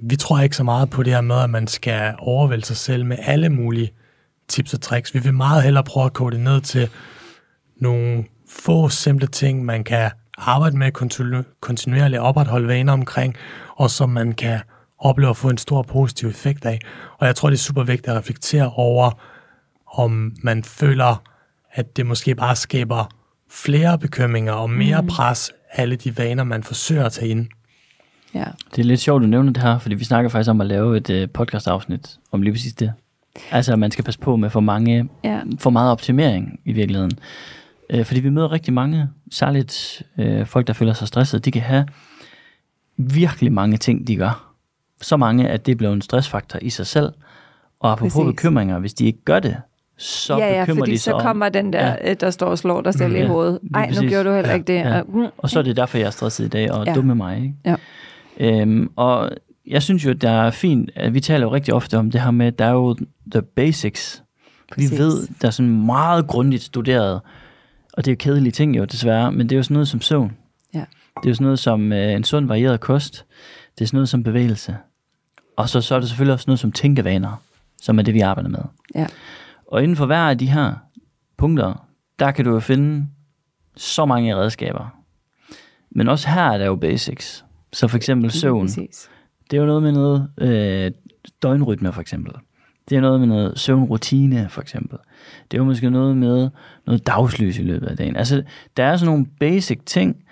vi 0.02 0.16
tror 0.16 0.40
ikke 0.40 0.56
så 0.56 0.64
meget 0.64 0.90
på 0.90 1.04
det 1.04 1.14
her 1.14 1.22
med, 1.22 1.40
at 1.40 1.50
man 1.50 1.68
skal 1.68 2.14
overvælde 2.18 2.66
sig 2.66 2.78
selv 2.78 3.06
med 3.06 3.18
alle 3.22 3.50
mulige 3.50 3.92
tips 4.48 4.74
og 4.74 4.82
tricks. 4.82 5.14
Vi 5.14 5.20
vil 5.20 5.34
meget 5.34 5.64
hellere 5.64 5.84
prøve 5.84 6.06
at 6.06 6.14
kode 6.14 6.36
det 6.36 6.44
ned 6.44 6.62
til 6.62 6.90
nogle 7.82 8.26
få 8.50 8.90
simple 8.90 9.28
ting, 9.28 9.66
man 9.66 9.84
kan 9.84 10.12
arbejde 10.38 10.78
med 10.78 10.92
kontinuerligt 11.62 12.22
opretholde 12.22 12.68
vaner 12.68 12.94
omkring, 12.94 13.36
og 13.76 13.92
som 13.92 14.10
man 14.10 14.34
kan 14.34 14.60
opleve 15.00 15.30
at 15.30 15.38
få 15.38 15.50
en 15.50 15.58
stor 15.58 15.82
positiv 15.82 16.30
effekt 16.30 16.66
af. 16.66 16.80
Og 17.18 17.28
jeg 17.28 17.36
tror, 17.36 17.50
det 17.50 17.56
er 17.58 17.60
super 17.60 17.84
vigtigt 17.84 18.08
at 18.08 18.16
reflektere 18.16 18.72
over, 18.76 19.12
om 19.94 20.36
man 20.44 20.64
føler, 20.64 21.22
at 21.72 21.98
det 21.98 22.06
måske 22.06 22.36
bare 22.36 22.56
skaber 22.56 23.10
flere 23.50 24.00
bekymringer 24.00 24.54
og 24.54 24.70
mere 24.70 25.02
mm. 25.02 25.08
pres, 25.08 25.52
alle 25.72 25.96
de 25.96 26.18
vaner, 26.18 26.44
man 26.44 26.64
forsøger 26.64 27.06
at 27.06 27.12
tage 27.12 27.30
ind. 27.32 27.48
Ja. 28.34 28.46
Det 28.76 28.82
er 28.82 28.86
lidt 28.86 29.00
sjovt, 29.00 29.24
at 29.24 29.30
nævne 29.30 29.54
det 29.54 29.64
her, 29.64 29.80
fordi 29.80 29.96
vi 29.96 30.04
snakker 30.04 30.30
faktisk 30.30 30.50
om 30.50 30.62
at 30.62 30.68
lave 30.68 30.98
et 30.98 31.10
uh, 31.10 31.30
podcast-afsnit 31.34 32.18
om 32.32 32.42
lige 32.42 32.54
præcis 32.54 32.74
det. 32.74 32.94
Altså, 33.52 33.74
at 33.74 33.80
man 33.80 33.92
skal 33.92 34.04
passe 34.06 34.20
på 34.20 34.36
med 34.36 34.50
for, 34.50 34.60
mange, 34.60 35.10
Ja. 35.24 35.42
for 35.60 35.70
meget 35.70 35.92
optimering 35.92 36.60
i 36.66 36.74
virkeligheden. 36.74 37.12
Uh, 37.94 38.06
fordi 38.06 38.20
vi 38.20 38.30
møder 38.30 38.52
rigtig 38.52 38.74
mange, 38.74 39.08
særligt 39.32 40.04
uh, 40.18 40.46
folk, 40.46 40.68
der 40.68 40.74
føler 40.74 40.94
sig 40.94 41.08
stresset, 41.08 41.46
de 41.46 41.52
kan 41.52 41.62
have 41.62 41.86
virkelig 42.98 43.54
mange 43.54 43.78
ting, 43.78 44.08
de 44.08 44.16
gør. 44.16 44.49
Så 45.02 45.18
mange, 45.18 45.48
at 45.50 45.66
det 45.66 45.78
bliver 45.78 45.94
en 45.94 46.02
stressfaktor 46.02 46.60
i 46.62 46.70
sig 46.70 46.88
selv. 46.88 47.14
Og 47.80 47.92
apropos 47.92 48.14
Præcis. 48.14 48.26
bekymringer, 48.28 48.80
hvis 48.80 48.94
de 48.94 49.06
ikke 49.06 49.24
gør 49.26 49.40
det, 49.40 49.58
så 49.98 50.38
ja, 50.38 50.54
ja, 50.54 50.62
bekymrer 50.66 50.80
fordi 50.82 50.92
de 50.92 50.98
sig 50.98 51.12
så 51.12 51.16
om, 51.16 51.22
kommer 51.22 51.50
den 51.50 51.74
der, 51.74 51.88
Ja. 51.88 51.96
ja. 52.08 52.14
der 52.14 52.30
står 52.30 52.48
og 52.48 52.58
slår 52.58 52.82
dig 52.82 52.94
selv 52.94 53.10
Mm, 53.10 53.16
i 53.16 53.20
ja, 53.20 53.28
hovedet. 53.28 53.60
lige 53.64 53.76
Ej, 53.76 53.92
nu 54.02 54.10
gjorde 54.10 54.30
du 54.30 54.34
heller 54.34 54.50
Ja, 54.50 54.56
ikke 54.56 54.68
det. 54.68 54.80
ja. 54.80 55.00
Og, 55.02 55.32
Og 55.38 55.50
så 55.50 55.60
er 55.60 55.64
det 55.64 55.76
derfor, 55.78 55.98
jeg 55.98 56.06
er 56.08 56.12
stresset 56.12 56.46
i 56.46 56.48
dag, 56.48 56.72
og 56.72 56.86
Ja. 56.86 56.92
ja. 56.92 56.96
dumme 56.96 57.16
mig. 57.16 57.38
Ikke? 57.38 57.54
Ja. 57.66 57.76
Øhm, 58.62 58.90
og 58.96 59.30
jeg 59.68 59.84
synes 59.84 60.06
jo, 60.06 60.14
det 60.14 60.24
er 60.30 60.52
fint, 60.52 60.90
at 60.96 61.14
vi 61.14 61.20
taler 61.20 61.46
jo 61.46 61.54
rigtig 61.54 61.74
ofte 61.74 61.98
om 61.98 62.12
det 62.12 62.22
her 62.22 62.32
med, 62.32 62.52
der 62.52 62.66
er 62.66 62.72
jo 62.72 62.96
the 63.32 63.42
basics. 63.42 64.24
Præcis. 64.74 64.92
Vi 64.92 64.98
ved, 64.98 65.28
der 65.42 65.48
er 65.48 65.52
sådan 65.52 65.86
meget 65.86 66.28
grundigt 66.28 66.64
studeret, 66.64 67.22
og 67.94 68.06
det 68.06 68.08
er 68.08 68.14
jo 68.14 68.18
kedelige 68.20 68.52
ting 68.52 68.78
jo 68.78 68.86
desværre, 68.86 69.32
men 69.32 69.50
det 69.50 69.52
er 69.52 69.58
jo 69.58 69.64
sådan 69.64 69.74
noget 69.74 69.88
som 69.88 70.02
søvn. 70.02 70.32
Ja. 70.74 70.80
Det 71.18 71.26
er 71.26 71.30
jo 71.30 71.34
sådan 71.34 71.44
noget 71.46 71.60
som 71.60 71.94
øh, 71.94 72.14
en 72.14 72.24
sund 72.24 72.48
varieret 72.48 72.80
kost. 72.80 73.26
Det 73.78 73.82
er 73.84 73.88
sådan 73.88 73.98
noget 73.98 74.10
som 74.10 74.24
bevægelse. 74.24 74.78
Og 75.60 75.70
så, 75.70 75.82
så 75.82 75.96
er 75.96 76.00
det 76.00 76.10
selvfølgelig 76.10 76.34
også 76.34 76.46
noget 76.48 76.60
som 76.60 76.72
tænkevaner, 76.72 77.42
som 77.82 78.00
er 78.00 78.04
det, 78.04 78.14
vi 78.14 78.20
arbejder 78.20 78.50
med. 78.50 78.60
Ja. 78.96 79.08
Og 79.68 79.84
inden 79.84 79.98
for 79.98 80.06
hver 80.06 80.30
af 80.30 80.38
de 80.38 80.52
her 80.52 80.74
punkter, 81.38 81.88
der 82.20 82.32
kan 82.32 82.46
du 82.46 82.52
jo 82.52 82.60
finde 82.60 83.08
så 83.76 84.06
mange 84.06 84.36
redskaber. 84.36 85.04
Men 85.92 86.08
også 86.08 86.30
her 86.30 86.44
er 86.44 86.58
der 86.58 86.66
jo 86.66 86.76
basics. 86.76 87.46
Så 87.74 87.88
for 87.88 87.98
eksempel 87.98 88.32
søvn. 88.32 88.66
Præcis. 88.66 89.10
Det 89.52 89.58
er 89.58 89.62
jo 89.62 89.68
noget 89.68 89.84
med 89.84 89.92
noget 89.92 90.30
øh, 90.38 90.92
døgnrytme 91.44 91.94
for 91.94 92.02
eksempel. 92.02 92.34
Det 92.90 92.98
er 92.98 93.02
noget 93.02 93.20
med 93.20 93.28
noget 93.28 93.60
søvnrutine 93.60 94.50
for 94.50 94.62
eksempel. 94.62 94.98
Det 95.52 95.58
er 95.58 95.62
jo 95.62 95.66
måske 95.66 95.90
noget 95.90 96.18
med 96.18 96.50
noget 96.86 97.08
dagslys 97.08 97.58
i 97.58 97.64
løbet 97.64 97.88
af 97.88 97.98
dagen. 97.98 98.16
Altså, 98.16 98.44
der 98.78 98.84
er 98.84 98.98
sådan 98.98 99.14
nogle 99.14 99.26
basic 99.40 99.80
ting, 99.86 100.24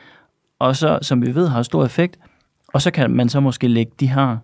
og 0.59 0.75
så, 0.75 0.99
som 1.01 1.21
vi 1.21 1.36
ved 1.36 1.47
har 1.47 1.61
stor 1.61 1.86
effekt, 1.86 2.19
og 2.67 2.82
så 2.82 2.91
kan 2.91 3.11
man 3.11 3.30
så 3.30 3.39
måske 3.39 3.67
lægge 3.67 3.91
de 3.99 4.07
her 4.07 4.38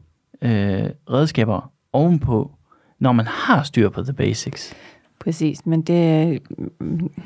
øh, 0.43 0.89
redskaber 1.09 1.71
ovenpå, 1.93 2.51
når 2.99 3.11
man 3.11 3.25
har 3.27 3.63
styr 3.63 3.89
på 3.89 4.03
the 4.03 4.13
basics. 4.13 4.73
Præcis, 5.19 5.65
men 5.65 5.81
det 5.81 5.95
er 6.05 6.37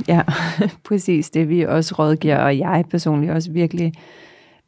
ja, 0.08 0.22
præcis 0.88 1.30
det, 1.30 1.50
vi 1.50 1.62
også 1.66 1.96
rådgiver, 2.00 2.38
og 2.38 2.58
jeg 2.60 2.84
personligt 2.92 3.32
også 3.32 3.52
virkelig 3.52 3.94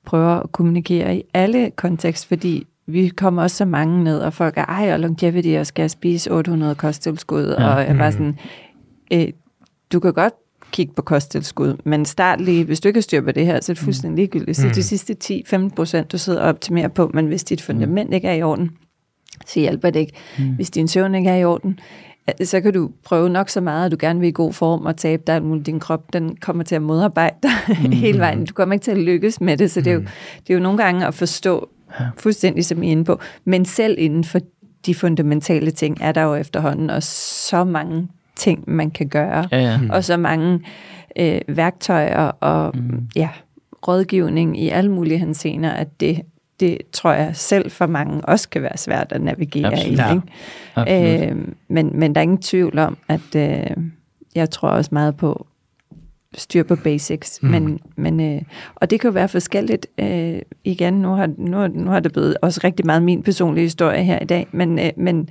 prøver 0.06 0.30
at 0.39 0.52
kommunikere 0.52 1.18
i 1.18 1.24
alle 1.34 1.72
kontekst, 1.72 2.28
fordi 2.28 2.66
vi 2.88 3.08
kommer 3.08 3.41
også 3.41 3.56
så 3.58 3.66
mange 3.66 4.04
ned, 4.04 4.20
og 4.20 4.34
folk 4.34 4.58
er, 4.58 4.66
ej, 4.66 4.93
og 4.93 5.00
longevity, 5.00 5.56
og 5.60 5.68
skal 5.68 5.84
jeg 5.84 5.91
spise 5.91 6.32
800 6.32 6.76
kosttilskud, 6.76 7.56
Ja. 7.60 7.64
ja. 7.68 7.74
og 7.76 7.88
jeg 7.88 7.97
var 7.97 8.06
Mm. 8.06 8.12
sådan, 8.12 8.38
øh, 9.14 9.28
du 9.93 10.00
kan 10.00 10.14
godt 10.14 10.34
kigge 10.72 10.93
på 10.95 11.01
kosttilskud, 11.01 11.78
men 11.84 12.05
start 12.05 12.41
lige, 12.41 12.63
hvis 12.63 12.80
du 12.80 12.88
ikke 12.88 12.97
har 12.97 13.01
styr 13.01 13.22
på 13.22 13.32
det 13.32 13.45
her, 13.45 13.61
så 13.61 13.72
er 13.72 13.74
det 13.74 13.84
fuldstændig 13.84 14.15
ligegyldigt. 14.17 14.57
Så 14.57 14.67
Mm. 14.67 14.74
de 14.74 14.84
sidste 14.84 15.15
10-15 15.24 15.70
procent, 15.76 16.11
du 16.11 16.17
sidder 16.17 16.41
og 16.41 16.49
optimerer 16.49 16.88
på, 16.88 17.11
men 17.13 17.28
hvis 17.28 17.43
dit 17.43 17.61
fundament 17.61 18.13
ikke 18.13 18.28
er 18.28 18.34
i 18.34 18.41
orden, 18.43 18.70
så 19.47 19.59
hjælper 19.59 19.89
det 19.89 19.99
ikke. 19.99 20.13
Mm. 20.39 20.45
Hvis 20.55 20.70
din 20.70 20.88
søvn 20.88 21.15
ikke 21.15 21.30
er 21.30 21.36
i 21.36 21.43
orden, 21.45 21.80
øh, 22.39 22.45
så 22.45 22.61
kan 22.61 22.74
du 22.74 22.89
prøve 23.03 23.30
nok 23.30 23.49
så 23.49 23.61
meget, 23.61 23.86
at 23.86 23.91
du 23.91 23.97
gerne 23.99 24.20
vil 24.20 24.30
i 24.30 24.32
god 24.32 24.53
form 24.53 24.86
og 24.86 24.97
tabe 24.97 25.24
dig 25.28 25.43
muligt. 25.43 25.65
Din 25.65 25.80
krop, 25.80 26.13
den 26.13 26.36
kommer 26.36 26.63
til 26.63 26.76
at 26.76 26.82
modarbejde 26.82 27.36
dig 27.43 27.51
mm. 27.67 27.91
hele 28.05 28.20
vejen. 28.20 28.45
Du 28.45 28.53
kommer 28.53 28.74
ikke 28.74 28.84
til 28.84 28.91
at 28.91 28.97
lykkes 28.97 29.41
med 29.41 29.57
det, 29.57 29.72
så 29.72 29.82
det 29.82 29.89
er 29.91 29.93
jo, 29.95 29.99
det 30.47 30.49
er 30.49 30.53
jo 30.53 30.59
nogle 30.59 30.78
gange 30.84 31.07
at 31.07 31.13
forstå 31.13 31.70
fuldstændig, 32.17 32.65
som 32.65 32.84
I 32.84 32.88
er 32.88 32.91
inde 32.91 33.03
på. 33.03 33.20
Men 33.45 33.65
selv 33.65 33.95
inden 33.99 34.24
for 34.24 34.39
de 34.86 34.95
fundamentale 34.95 35.72
ting, 35.72 35.97
er 36.01 36.11
der 36.11 36.22
jo 36.22 36.36
efterhånden 36.36 36.89
også 36.89 37.09
så 37.49 37.63
mange 37.63 38.07
ting, 38.39 38.63
man 38.67 38.91
kan 38.91 39.07
gøre. 39.07 39.47
Ja, 39.51 39.59
ja. 39.59 39.79
Og 39.89 40.03
så 40.03 40.17
mange 40.17 40.59
øh, 41.15 41.41
værktøjer 41.47 42.31
og 42.39 42.77
mm. 42.77 43.07
ja, 43.15 43.29
rådgivning 43.87 44.59
i 44.59 44.69
alle 44.69 44.91
mulige 44.91 45.17
henseender, 45.17 45.71
at 45.71 45.99
det, 45.99 46.21
det 46.59 46.77
tror 46.93 47.13
jeg 47.13 47.35
selv 47.35 47.71
for 47.71 47.87
mange 47.87 48.25
også 48.25 48.49
kan 48.49 48.61
være 48.61 48.77
svært 48.77 49.11
at 49.11 49.21
navigere 49.21 49.71
Absolut. 49.71 49.99
i. 49.99 50.01
Ja. 50.01 50.13
Ikke? 50.13 50.27
Absolut. 50.75 51.29
Øh, 51.29 51.47
men, 51.67 51.99
men 51.99 52.15
der 52.15 52.21
er 52.21 52.23
ingen 52.23 52.41
tvivl 52.41 52.79
om, 52.79 52.97
at 53.07 53.35
øh, 53.35 53.77
jeg 54.35 54.49
tror 54.49 54.69
også 54.69 54.89
meget 54.91 55.17
på 55.17 55.47
styr 56.37 56.63
på 56.63 56.75
basics. 56.75 57.39
Mm. 57.41 57.49
Men, 57.49 57.79
men, 57.95 58.19
øh, 58.19 58.41
og 58.75 58.89
det 58.89 58.99
kan 58.99 59.07
jo 59.07 59.13
være 59.13 59.27
forskelligt. 59.27 59.87
Øh, 59.97 60.41
igen, 60.63 60.93
nu 60.93 61.09
har, 61.09 61.29
nu, 61.37 61.67
nu 61.67 61.89
har 61.91 61.99
det 61.99 62.13
blevet 62.13 62.37
også 62.41 62.61
rigtig 62.63 62.85
meget 62.85 63.03
min 63.03 63.23
personlige 63.23 63.65
historie 63.65 64.03
her 64.03 64.19
i 64.19 64.25
dag, 64.25 64.47
men, 64.51 64.79
øh, 64.79 64.89
men 64.97 65.29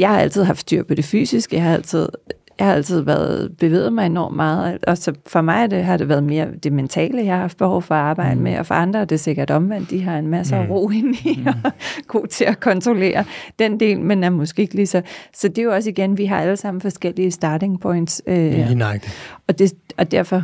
jeg 0.00 0.08
har 0.08 0.18
altid 0.18 0.44
haft 0.44 0.60
styr 0.60 0.82
på 0.82 0.94
det 0.94 1.04
fysiske. 1.04 1.56
Jeg 1.56 1.64
har 1.64 1.74
altid, 1.74 2.08
jeg 2.58 2.66
har 2.66 2.74
altid 2.74 3.00
været 3.00 3.56
bevæget 3.58 3.92
mig 3.92 4.06
enormt 4.06 4.36
meget. 4.36 4.84
Og 4.84 4.98
så 4.98 5.12
for 5.26 5.40
mig 5.40 5.70
det, 5.70 5.84
har 5.84 5.96
det 5.96 6.08
været 6.08 6.22
mere 6.22 6.48
det 6.62 6.72
mentale, 6.72 7.24
jeg 7.24 7.34
har 7.34 7.40
haft 7.40 7.56
behov 7.56 7.82
for 7.82 7.94
at 7.94 8.00
arbejde 8.00 8.36
mm. 8.36 8.42
med. 8.42 8.58
Og 8.58 8.66
for 8.66 8.74
andre 8.74 9.00
er 9.00 9.04
det 9.04 9.20
sikkert 9.20 9.50
omvendt. 9.50 9.90
De 9.90 10.02
har 10.02 10.18
en 10.18 10.28
masse 10.28 10.56
mm. 10.56 10.70
ro 10.70 10.90
inde 10.90 11.18
i 11.24 11.44
og 11.46 11.72
god 12.06 12.26
til 12.26 12.44
at 12.44 12.60
kontrollere 12.60 13.24
den 13.58 13.80
del, 13.80 14.00
men 14.00 14.24
er 14.24 14.30
måske 14.30 14.62
ikke 14.62 14.74
lige 14.74 14.86
så... 14.86 15.02
Så 15.34 15.48
det 15.48 15.58
er 15.58 15.62
jo 15.62 15.74
også 15.74 15.90
igen, 15.90 16.18
vi 16.18 16.24
har 16.24 16.40
alle 16.40 16.56
sammen 16.56 16.80
forskellige 16.80 17.30
starting 17.30 17.80
points. 17.80 18.22
Øh, 18.26 18.36
Ja. 18.36 18.64
Og, 19.48 19.58
det, 19.58 19.72
og 19.96 20.10
derfor 20.10 20.42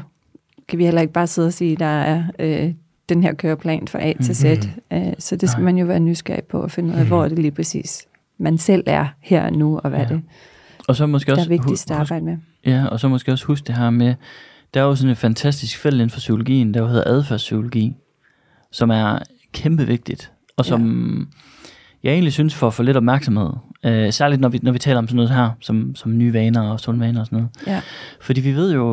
kan 0.69 0.79
vi 0.79 0.85
heller 0.85 1.01
ikke 1.01 1.13
bare 1.13 1.27
sidde 1.27 1.47
og 1.47 1.53
sige, 1.53 1.77
der 1.77 1.85
er 1.87 2.23
øh, 2.39 2.73
den 3.09 3.23
her 3.23 3.33
køreplan 3.33 3.89
fra 3.89 4.03
A 4.03 4.13
til 4.23 4.37
Z. 4.37 4.45
Mm-hmm. 4.45 5.09
Øh, 5.09 5.13
så 5.19 5.37
det 5.37 5.51
skal 5.51 5.61
Nej. 5.63 5.73
man 5.73 5.79
jo 5.79 5.87
være 5.87 6.01
nysgerrig 6.01 6.45
på 6.45 6.63
at 6.63 6.73
finde 6.73 6.95
ud 6.95 6.99
af, 6.99 7.05
hvor 7.05 7.25
er 7.25 7.29
det 7.29 7.39
lige 7.39 7.53
præcis 7.53 8.07
man 8.39 8.59
selv 8.59 8.83
er 8.87 9.07
her 9.21 9.45
og 9.45 9.53
nu, 9.53 9.79
og 9.79 9.91
hvad 9.91 10.01
ja. 10.01 10.07
Ja. 10.09 10.15
det 10.15 10.23
Og 10.89 10.97
så 10.97 11.07
måske 11.07 11.27
der 11.27 11.33
også 11.33 11.45
er 11.45 11.49
vigtigst 11.49 11.91
at 11.91 11.97
arbejde 11.97 12.25
med. 12.25 12.37
Ja, 12.67 12.87
og 12.87 13.01
så 13.01 13.09
måske 13.09 13.33
også 13.33 13.47
huske 13.47 13.67
det 13.67 13.75
her 13.75 13.91
med, 13.91 14.15
der 14.75 14.81
er 14.81 14.85
jo 14.85 14.95
sådan 14.95 15.11
et 15.11 15.19
fantastisk 15.19 15.79
felt 15.79 15.95
inden 15.95 16.11
for 16.11 16.19
psykologien, 16.19 16.75
der 16.75 16.81
jo 16.81 16.87
hedder 16.87 17.03
adfærdspsykologi, 17.07 17.97
som 18.73 18.91
er 18.91 19.19
kæmpe 19.53 19.87
vigtigt, 19.87 20.33
og 20.57 20.65
som 20.65 21.29
jeg 22.03 22.13
egentlig 22.13 22.33
synes 22.33 22.55
får 22.55 22.71
for 22.71 22.83
lidt 22.83 22.97
opmærksomhed. 22.97 23.51
Øh, 23.85 24.13
særligt 24.13 24.41
når 24.41 24.49
vi, 24.49 24.61
når 24.63 24.73
vi 24.73 24.79
taler 24.79 24.99
om 24.99 25.09
sådan 25.09 25.17
noget 25.17 25.31
her, 25.31 25.51
som, 25.61 25.95
som 25.95 26.19
nye 26.19 26.33
vaner 26.33 26.71
og 26.71 26.81
sunde 26.81 27.01
vaner 27.01 27.21
og 27.21 27.27
sådan 27.27 27.37
noget. 27.37 27.51
Ja. 27.67 27.81
Fordi 28.21 28.41
vi 28.41 28.53
ved 28.53 28.73
jo 28.75 28.85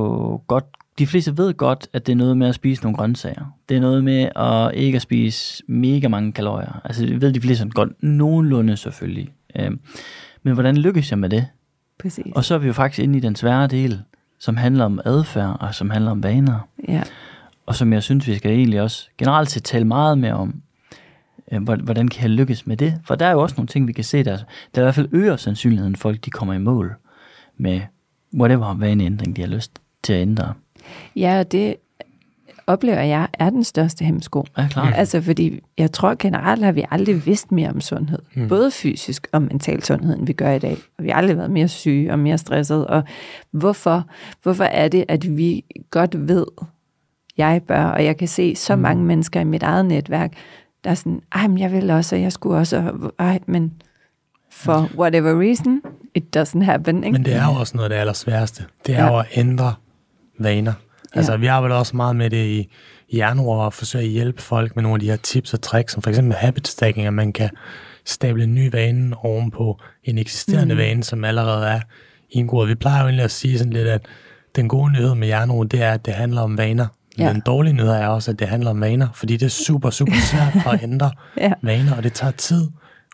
godt, 0.47 0.65
de 0.99 1.07
fleste 1.07 1.37
ved 1.37 1.53
godt, 1.53 1.87
at 1.93 2.05
det 2.05 2.11
er 2.11 2.15
noget 2.15 2.37
med 2.37 2.47
at 2.47 2.55
spise 2.55 2.83
nogle 2.83 2.97
grøntsager. 2.97 3.45
Det 3.69 3.77
er 3.77 3.81
noget 3.81 4.03
med 4.03 4.29
at 4.35 4.75
ikke 4.75 4.95
at 4.95 5.01
spise 5.01 5.63
mega 5.67 6.07
mange 6.07 6.31
kalorier. 6.31 6.81
Altså 6.83 7.05
det 7.05 7.21
ved 7.21 7.33
de 7.33 7.41
fleste 7.41 7.69
godt, 7.69 8.03
nogenlunde 8.03 8.77
selvfølgelig. 8.77 9.29
Øh, 9.55 9.71
men 10.43 10.53
hvordan 10.53 10.77
lykkes 10.77 11.11
jeg 11.11 11.19
med 11.19 11.29
det? 11.29 11.47
Præcis. 11.99 12.25
Og 12.35 12.43
så 12.43 12.53
er 12.55 12.57
vi 12.57 12.67
jo 12.67 12.73
faktisk 12.73 13.03
inde 13.03 13.17
i 13.17 13.21
den 13.21 13.35
svære 13.35 13.67
del, 13.67 14.01
som 14.39 14.57
handler 14.57 14.85
om 14.85 14.99
adfærd 15.05 15.57
og 15.59 15.75
som 15.75 15.89
handler 15.89 16.11
om 16.11 16.23
vaner. 16.23 16.67
Ja. 16.87 17.03
Og 17.65 17.75
som 17.75 17.93
jeg 17.93 18.03
synes, 18.03 18.27
vi 18.27 18.35
skal 18.35 18.51
egentlig 18.51 18.81
også 18.81 19.09
generelt 19.17 19.49
set 19.51 19.63
tale 19.63 19.85
meget 19.85 20.17
mere 20.17 20.33
om, 20.33 20.61
øh, 21.51 21.63
hvor- 21.63 21.75
hvordan 21.83 22.07
kan 22.07 22.21
jeg 22.21 22.29
lykkes 22.29 22.67
med 22.67 22.77
det? 22.77 22.99
For 23.05 23.15
der 23.15 23.25
er 23.25 23.31
jo 23.31 23.41
også 23.41 23.55
nogle 23.57 23.67
ting, 23.67 23.87
vi 23.87 23.93
kan 23.93 24.03
se, 24.03 24.23
der, 24.23 24.37
der 24.75 24.81
i 24.81 24.83
hvert 24.83 24.95
fald 24.95 25.09
øger 25.11 25.35
sandsynligheden, 25.35 25.95
folk 25.95 26.25
de 26.25 26.29
kommer 26.29 26.53
i 26.53 26.57
mål 26.57 26.95
med 27.57 27.81
whatever 28.39 28.73
vaneændring, 28.73 29.35
de 29.35 29.41
har 29.41 29.47
lyst 29.49 29.71
til 30.03 30.13
at 30.13 30.21
ændre. 30.21 30.53
Ja, 31.15 31.39
og 31.39 31.51
det 31.51 31.75
oplever 32.67 33.01
jeg 33.01 33.27
er 33.33 33.49
den 33.49 33.63
største 33.63 34.05
hemsko. 34.05 34.45
Ja, 34.57 34.67
klart. 34.67 34.93
Altså 34.95 35.21
fordi 35.21 35.59
jeg 35.77 35.91
tror 35.91 36.15
generelt 36.19 36.63
har 36.65 36.71
vi 36.71 36.85
aldrig 36.91 37.25
vidst 37.25 37.51
mere 37.51 37.69
om 37.69 37.81
sundhed. 37.81 38.19
Mm. 38.35 38.41
Mm. 38.41 38.47
Både 38.47 38.71
fysisk 38.71 39.27
og 39.31 39.41
mental 39.41 39.83
sundhed, 39.83 40.17
end 40.17 40.27
vi 40.27 40.33
gør 40.33 40.51
i 40.51 40.59
dag. 40.59 40.77
Og 40.97 41.03
vi 41.03 41.09
har 41.09 41.15
aldrig 41.15 41.37
været 41.37 41.51
mere 41.51 41.67
syge 41.67 42.11
og 42.11 42.19
mere 42.19 42.37
stresset. 42.37 42.87
Og 42.87 43.03
hvorfor, 43.51 44.03
hvorfor 44.43 44.63
er 44.63 44.87
det, 44.87 45.05
at 45.07 45.37
vi 45.37 45.63
godt 45.89 46.27
ved, 46.27 46.45
jeg 47.37 47.61
bør, 47.67 47.83
og 47.83 48.05
jeg 48.05 48.17
kan 48.17 48.27
se 48.27 48.55
så 48.55 48.75
mange 48.75 49.03
mennesker 49.03 49.39
i 49.39 49.43
mit 49.43 49.63
eget 49.63 49.85
netværk, 49.85 50.33
der 50.83 50.89
er 50.89 50.95
sådan, 50.95 51.21
ej, 51.35 51.47
men 51.47 51.57
jeg 51.57 51.71
vil 51.71 51.89
også, 51.91 52.15
og 52.15 52.21
jeg 52.21 52.31
skulle 52.31 52.57
også, 52.57 52.77
og, 53.01 53.13
ej, 53.19 53.39
men 53.45 53.73
for 54.51 54.89
whatever 54.97 55.41
reason, 55.41 55.81
it 56.15 56.37
doesn't 56.37 56.63
happen. 56.63 57.03
Ikke? 57.03 57.11
Men 57.11 57.25
det 57.25 57.35
er 57.35 57.45
jo 57.45 57.59
også 57.59 57.77
noget 57.77 57.85
af 57.85 57.89
det 57.89 58.01
allersværeste. 58.01 58.63
Det 58.85 58.95
er 58.95 59.05
Ja. 59.05 59.11
jo 59.11 59.19
at 59.19 59.25
ændre 59.35 59.73
vaner. 60.43 60.73
Altså, 61.13 61.31
ja. 61.31 61.37
vi 61.37 61.47
arbejder 61.47 61.75
også 61.75 61.95
meget 61.95 62.15
med 62.15 62.29
det 62.29 62.45
i, 62.45 62.69
i 63.09 63.17
januar 63.17 63.65
og 63.65 63.73
forsøger 63.73 64.05
at 64.05 64.11
hjælpe 64.11 64.41
folk 64.41 64.75
med 64.75 64.83
nogle 64.83 64.95
af 64.95 64.99
de 64.99 65.09
her 65.09 65.15
tips 65.15 65.53
og 65.53 65.61
tricks, 65.61 65.93
som 65.93 66.01
for 66.01 66.09
eksempel 66.09 66.35
habit 66.35 66.67
stacking, 66.67 67.07
at 67.07 67.13
man 67.13 67.33
kan 67.33 67.49
stable 68.05 68.43
en 68.43 68.55
ny 68.55 68.69
vane 68.71 69.15
ovenpå 69.17 69.79
en 70.03 70.17
eksisterende 70.17 70.75
mm. 70.75 70.79
vane, 70.79 71.03
som 71.03 71.25
allerede 71.25 71.67
er 71.67 71.81
indgået. 72.31 72.69
Vi 72.69 72.75
plejer 72.75 72.99
jo 72.99 73.05
egentlig 73.05 73.23
at 73.23 73.31
sige 73.31 73.57
sådan 73.57 73.73
lidt, 73.73 73.87
at 73.87 74.01
den 74.55 74.67
gode 74.67 74.91
nyhed 74.91 75.15
med 75.15 75.27
jernro, 75.27 75.63
det 75.63 75.81
er, 75.81 75.91
at 75.91 76.05
det 76.05 76.13
handler 76.13 76.41
om 76.41 76.57
vaner. 76.57 76.87
Men 77.17 77.27
ja. 77.27 77.33
den 77.33 77.41
dårlige 77.45 77.73
nyhed 77.73 77.89
er 77.89 78.07
også, 78.07 78.31
at 78.31 78.39
det 78.39 78.47
handler 78.47 78.69
om 78.69 78.81
vaner, 78.81 79.07
fordi 79.13 79.37
det 79.37 79.45
er 79.45 79.49
super, 79.49 79.89
super 79.89 80.13
svært 80.31 80.73
at 80.73 80.83
ændre 80.89 81.11
ja. 81.37 81.53
vaner, 81.61 81.95
og 81.95 82.03
det 82.03 82.13
tager 82.13 82.31
tid 82.31 82.67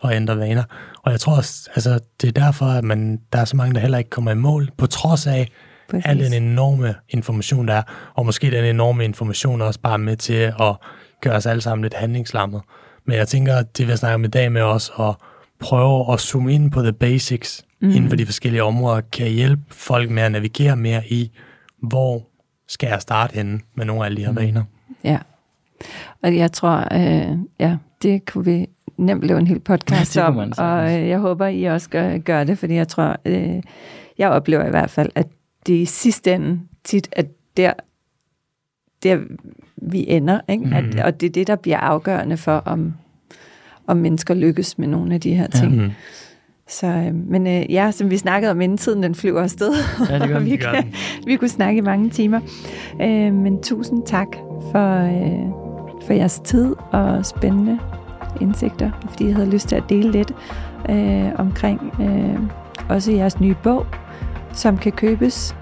at 0.03 0.15
ændre 0.15 0.37
vaner. 0.37 0.63
Og 1.03 1.11
jeg 1.11 1.19
tror 1.19 1.35
også, 1.35 1.69
altså, 1.75 1.99
det 2.21 2.27
er 2.27 2.45
derfor, 2.45 2.65
at 2.65 2.83
man, 2.83 3.19
der 3.33 3.39
er 3.39 3.45
så 3.45 3.55
mange, 3.55 3.73
der 3.73 3.79
heller 3.79 3.97
ikke 3.97 4.09
kommer 4.09 4.31
i 4.31 4.35
mål, 4.35 4.69
på 4.77 4.87
trods 4.87 5.27
af 5.27 5.51
Præcis. 5.89 6.05
al 6.05 6.19
den 6.19 6.43
enorme 6.43 6.95
information, 7.09 7.67
der 7.67 7.73
er, 7.73 7.81
og 8.13 8.25
måske 8.25 8.51
den 8.51 8.65
enorme 8.65 9.05
information 9.05 9.61
også 9.61 9.79
bare 9.79 9.97
med 9.97 10.17
til 10.17 10.53
at 10.59 10.75
gøre 11.21 11.35
os 11.35 11.45
alle 11.45 11.61
sammen 11.61 11.83
lidt 11.83 11.93
handlingslammet. 11.93 12.61
Men 13.05 13.17
jeg 13.17 13.27
tænker, 13.27 13.55
at 13.55 13.77
det 13.77 13.87
vi 13.87 13.95
snakker 13.95 14.15
om 14.15 14.23
i 14.23 14.27
dag 14.27 14.51
med 14.51 14.61
os, 14.61 14.91
at 14.99 15.15
prøve 15.59 16.13
at 16.13 16.19
zoome 16.19 16.53
ind 16.53 16.71
på 16.71 16.81
the 16.81 16.93
basics 16.93 17.65
mm. 17.81 17.89
inden 17.89 18.09
for 18.09 18.15
de 18.15 18.25
forskellige 18.25 18.63
områder, 18.63 19.01
kan 19.01 19.27
hjælpe 19.27 19.61
folk 19.69 20.09
med 20.09 20.23
at 20.23 20.31
navigere 20.31 20.75
mere 20.75 21.07
i, 21.07 21.31
hvor 21.81 22.27
skal 22.67 22.87
jeg 22.87 23.01
starte 23.01 23.35
henne 23.35 23.59
med 23.75 23.85
nogle 23.85 24.05
af 24.05 24.15
de 24.15 24.23
her 24.25 24.31
mm. 24.31 24.37
vaner. 24.37 24.63
Ja, 25.03 25.17
og 26.23 26.35
jeg 26.35 26.51
tror, 26.51 26.87
øh, 26.93 27.37
ja, 27.59 27.77
det 28.01 28.25
kunne 28.25 28.45
vi 28.45 28.67
nemt 28.97 29.23
lave 29.23 29.39
en 29.39 29.47
hel 29.47 29.59
podcast 29.59 30.15
ja, 30.17 30.27
om, 30.27 30.53
og 30.57 30.93
øh, 30.93 31.07
jeg 31.07 31.19
håber, 31.19 31.47
I 31.47 31.63
også 31.63 31.89
gør, 31.89 32.17
gør 32.17 32.43
det, 32.43 32.57
fordi 32.57 32.73
jeg 32.73 32.87
tror, 32.87 33.15
øh, 33.25 33.63
jeg 34.17 34.29
oplever 34.29 34.65
i 34.65 34.69
hvert 34.69 34.89
fald, 34.89 35.09
at 35.15 35.27
det 35.67 35.73
i 35.73 35.85
sidste 35.85 36.33
ende 36.33 36.59
tit 36.83 37.09
er 37.11 37.23
der, 37.57 37.73
der 39.03 39.19
vi 39.77 40.05
ender, 40.07 40.39
ikke? 40.47 40.65
Mm. 40.65 40.73
At, 40.73 40.99
og 40.99 41.21
det 41.21 41.27
er 41.27 41.31
det, 41.31 41.47
der 41.47 41.55
bliver 41.55 41.77
afgørende 41.77 42.37
for, 42.37 42.55
om, 42.55 42.93
om 43.87 43.97
mennesker 43.97 44.33
lykkes 44.33 44.77
med 44.77 44.87
nogle 44.87 45.13
af 45.13 45.21
de 45.21 45.33
her 45.33 45.47
ting. 45.47 45.75
Mm. 45.75 45.91
Så, 46.67 46.87
øh, 46.87 47.15
men 47.15 47.47
øh, 47.47 47.71
ja, 47.71 47.91
som 47.91 48.11
vi 48.11 48.17
snakkede 48.17 48.51
om 48.51 48.61
inden 48.61 48.77
tiden, 48.77 49.03
den 49.03 49.15
flyver 49.15 49.41
afsted. 49.41 49.73
Ja, 50.09 50.19
det 50.19 50.29
gør 50.29 50.39
vi, 50.49 50.55
kan, 50.55 50.93
vi 51.25 51.35
kunne 51.35 51.49
snakke 51.49 51.77
i 51.77 51.81
mange 51.81 52.09
timer. 52.09 52.39
Øh, 53.01 53.33
men 53.33 53.63
tusind 53.63 54.05
tak 54.05 54.27
for, 54.71 54.95
øh, 54.95 55.51
for 56.05 56.13
jeres 56.13 56.41
tid 56.43 56.75
og 56.91 57.25
spændende 57.25 57.79
indsigter, 58.41 58.91
fordi 59.09 59.25
jeg 59.25 59.35
havde 59.35 59.49
lyst 59.49 59.67
til 59.67 59.75
at 59.75 59.83
dele 59.89 60.11
lidt 60.11 60.31
øh, 60.89 61.29
omkring 61.35 61.93
øh, 62.01 62.39
også 62.89 63.11
jeres 63.11 63.39
nye 63.39 63.55
bog, 63.63 63.85
som 64.53 64.77
kan 64.77 64.91
købes 64.91 65.55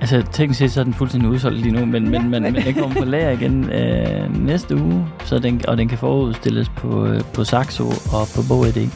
Altså, 0.00 0.22
teknisk 0.32 0.58
set 0.58 0.72
så 0.72 0.80
er 0.80 0.84
den 0.84 0.94
fuldstændig 0.94 1.30
udsolgt 1.30 1.58
lige 1.58 1.72
nu, 1.72 1.84
men, 1.84 2.12
ja, 2.12 2.20
men, 2.20 2.30
men, 2.30 2.42
men 2.42 2.54
den 2.54 2.74
kommer 2.74 3.00
på 3.00 3.04
lager 3.04 3.30
igen 3.30 3.70
øh, 3.70 4.46
næste 4.46 4.76
uge, 4.76 5.06
så 5.24 5.38
den, 5.38 5.62
og 5.68 5.76
den 5.76 5.88
kan 5.88 5.98
forudstilles 5.98 6.68
på, 6.68 7.06
øh, 7.06 7.20
på 7.34 7.44
Saxo 7.44 7.84
og 7.88 8.28
på 8.34 8.42
Bog.ed. 8.48 8.88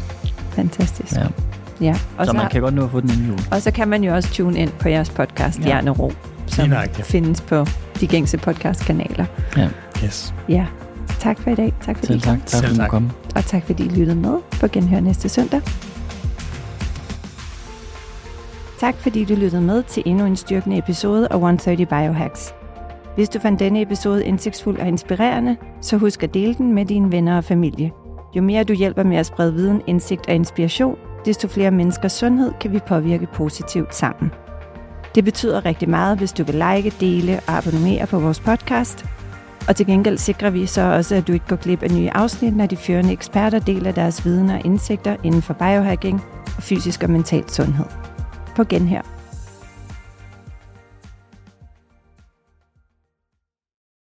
Fantastisk. 0.51 1.12
Ja. 1.16 1.26
Ja. 1.81 1.95
Og 2.18 2.26
så, 2.26 2.33
så 2.33 2.37
man 2.37 2.51
kan 2.51 2.61
godt 2.61 2.74
nå 2.74 2.85
at 2.85 2.91
få 2.91 3.01
den 3.01 3.11
inden 3.11 3.26
jul. 3.26 3.39
Og 3.51 3.62
så 3.62 3.70
kan 3.70 3.89
man 3.89 4.05
jo 4.05 4.14
også 4.14 4.28
tune 4.33 4.59
ind 4.59 4.70
på 4.70 4.89
jeres 4.89 5.11
podcast, 5.11 5.61
ja. 5.61 5.81
Ro, 5.99 6.12
som 6.47 6.72
findes 7.03 7.41
på 7.41 7.66
de 8.01 8.07
gængse 8.07 8.39
podcastkanaler. 8.39 9.24
Ja. 9.57 9.68
Yes. 10.05 10.35
Ja. 10.49 10.66
Tak 11.18 11.41
for 11.41 11.51
i 11.51 11.55
dag. 11.55 11.74
Tak 11.83 11.97
fordi 11.97 12.12
Selv 12.12 12.20
tak. 12.20 12.47
Tak 12.47 12.64
fordi 12.64 12.81
du 12.81 12.87
kom. 12.87 13.11
Og 13.35 13.45
tak 13.45 13.62
fordi 13.66 13.85
I 13.85 13.89
lyttede 13.89 14.16
med 14.16 14.35
på 14.61 14.66
Genhør 14.68 15.01
næste 15.01 15.28
søndag. 15.28 15.61
Tak 18.81 18.97
fordi 18.97 19.24
du 19.24 19.35
lyttede 19.35 19.62
med 19.62 19.83
til 19.83 20.03
endnu 20.07 20.24
en 20.24 20.37
styrkende 20.37 20.78
episode 20.78 21.28
af 21.31 21.35
130 21.35 21.87
Biohacks. 21.87 22.55
Hvis 23.14 23.28
du 23.28 23.39
fandt 23.39 23.61
denne 23.61 23.83
episode 23.83 24.24
indsigtsfuld 24.24 24.78
og 24.78 24.89
inspirerende, 24.89 25.57
så 25.81 25.97
husk 25.97 26.22
at 26.22 26.35
dele 26.35 26.55
den 26.55 26.74
med 26.74 26.87
dine 26.87 27.12
venner 27.12 27.37
og 27.37 27.45
familie. 27.45 27.93
Jo 28.37 28.43
mere 28.43 28.64
du 28.64 28.72
hjælper 28.72 29.03
med 29.03 29.16
at 29.16 29.26
sprede 29.26 29.55
viden, 29.55 29.83
indsigt 29.87 30.28
og 30.28 30.35
inspiration, 30.35 30.97
desto 31.24 31.49
flere 31.49 31.70
menneskers 31.70 32.12
sundhed 32.12 32.53
kan 32.61 32.72
vi 32.72 32.78
påvirke 32.78 33.28
positivt 33.35 33.95
sammen. 33.95 34.31
Det 35.14 35.24
betyder 35.24 35.64
rigtig 35.64 35.89
meget, 35.89 36.18
hvis 36.18 36.33
du 36.33 36.45
vil 36.45 36.55
like, 36.55 36.93
dele 37.01 37.41
og 37.47 37.53
abonnere 37.57 38.07
på 38.07 38.18
vores 38.18 38.41
podcast. 38.41 39.05
Og 39.68 39.76
til 39.76 39.87
gengæld 39.87 40.18
sikrer 40.18 40.51
vi 40.51 40.66
så 40.66 40.83
også, 40.83 41.14
at 41.14 41.28
du 41.28 41.33
ikke 41.33 41.47
går 41.49 41.57
glip 41.57 41.83
af 41.83 41.91
nye 41.91 42.11
afsnit, 42.11 42.57
når 42.57 42.66
de 42.66 42.76
førende 42.76 43.12
eksperter 43.12 43.59
deler 43.59 43.93
deres 43.93 44.24
viden 44.24 44.51
og 44.51 44.61
indsigter 44.64 45.16
inden 45.24 45.43
for 45.43 45.55
biohacking 45.55 46.22
og 46.57 46.62
fysisk 46.62 47.03
og 47.03 47.11
mental 47.11 47.51
sundhed. 47.51 48.09
På 48.61 48.64
genhør. 48.68 49.19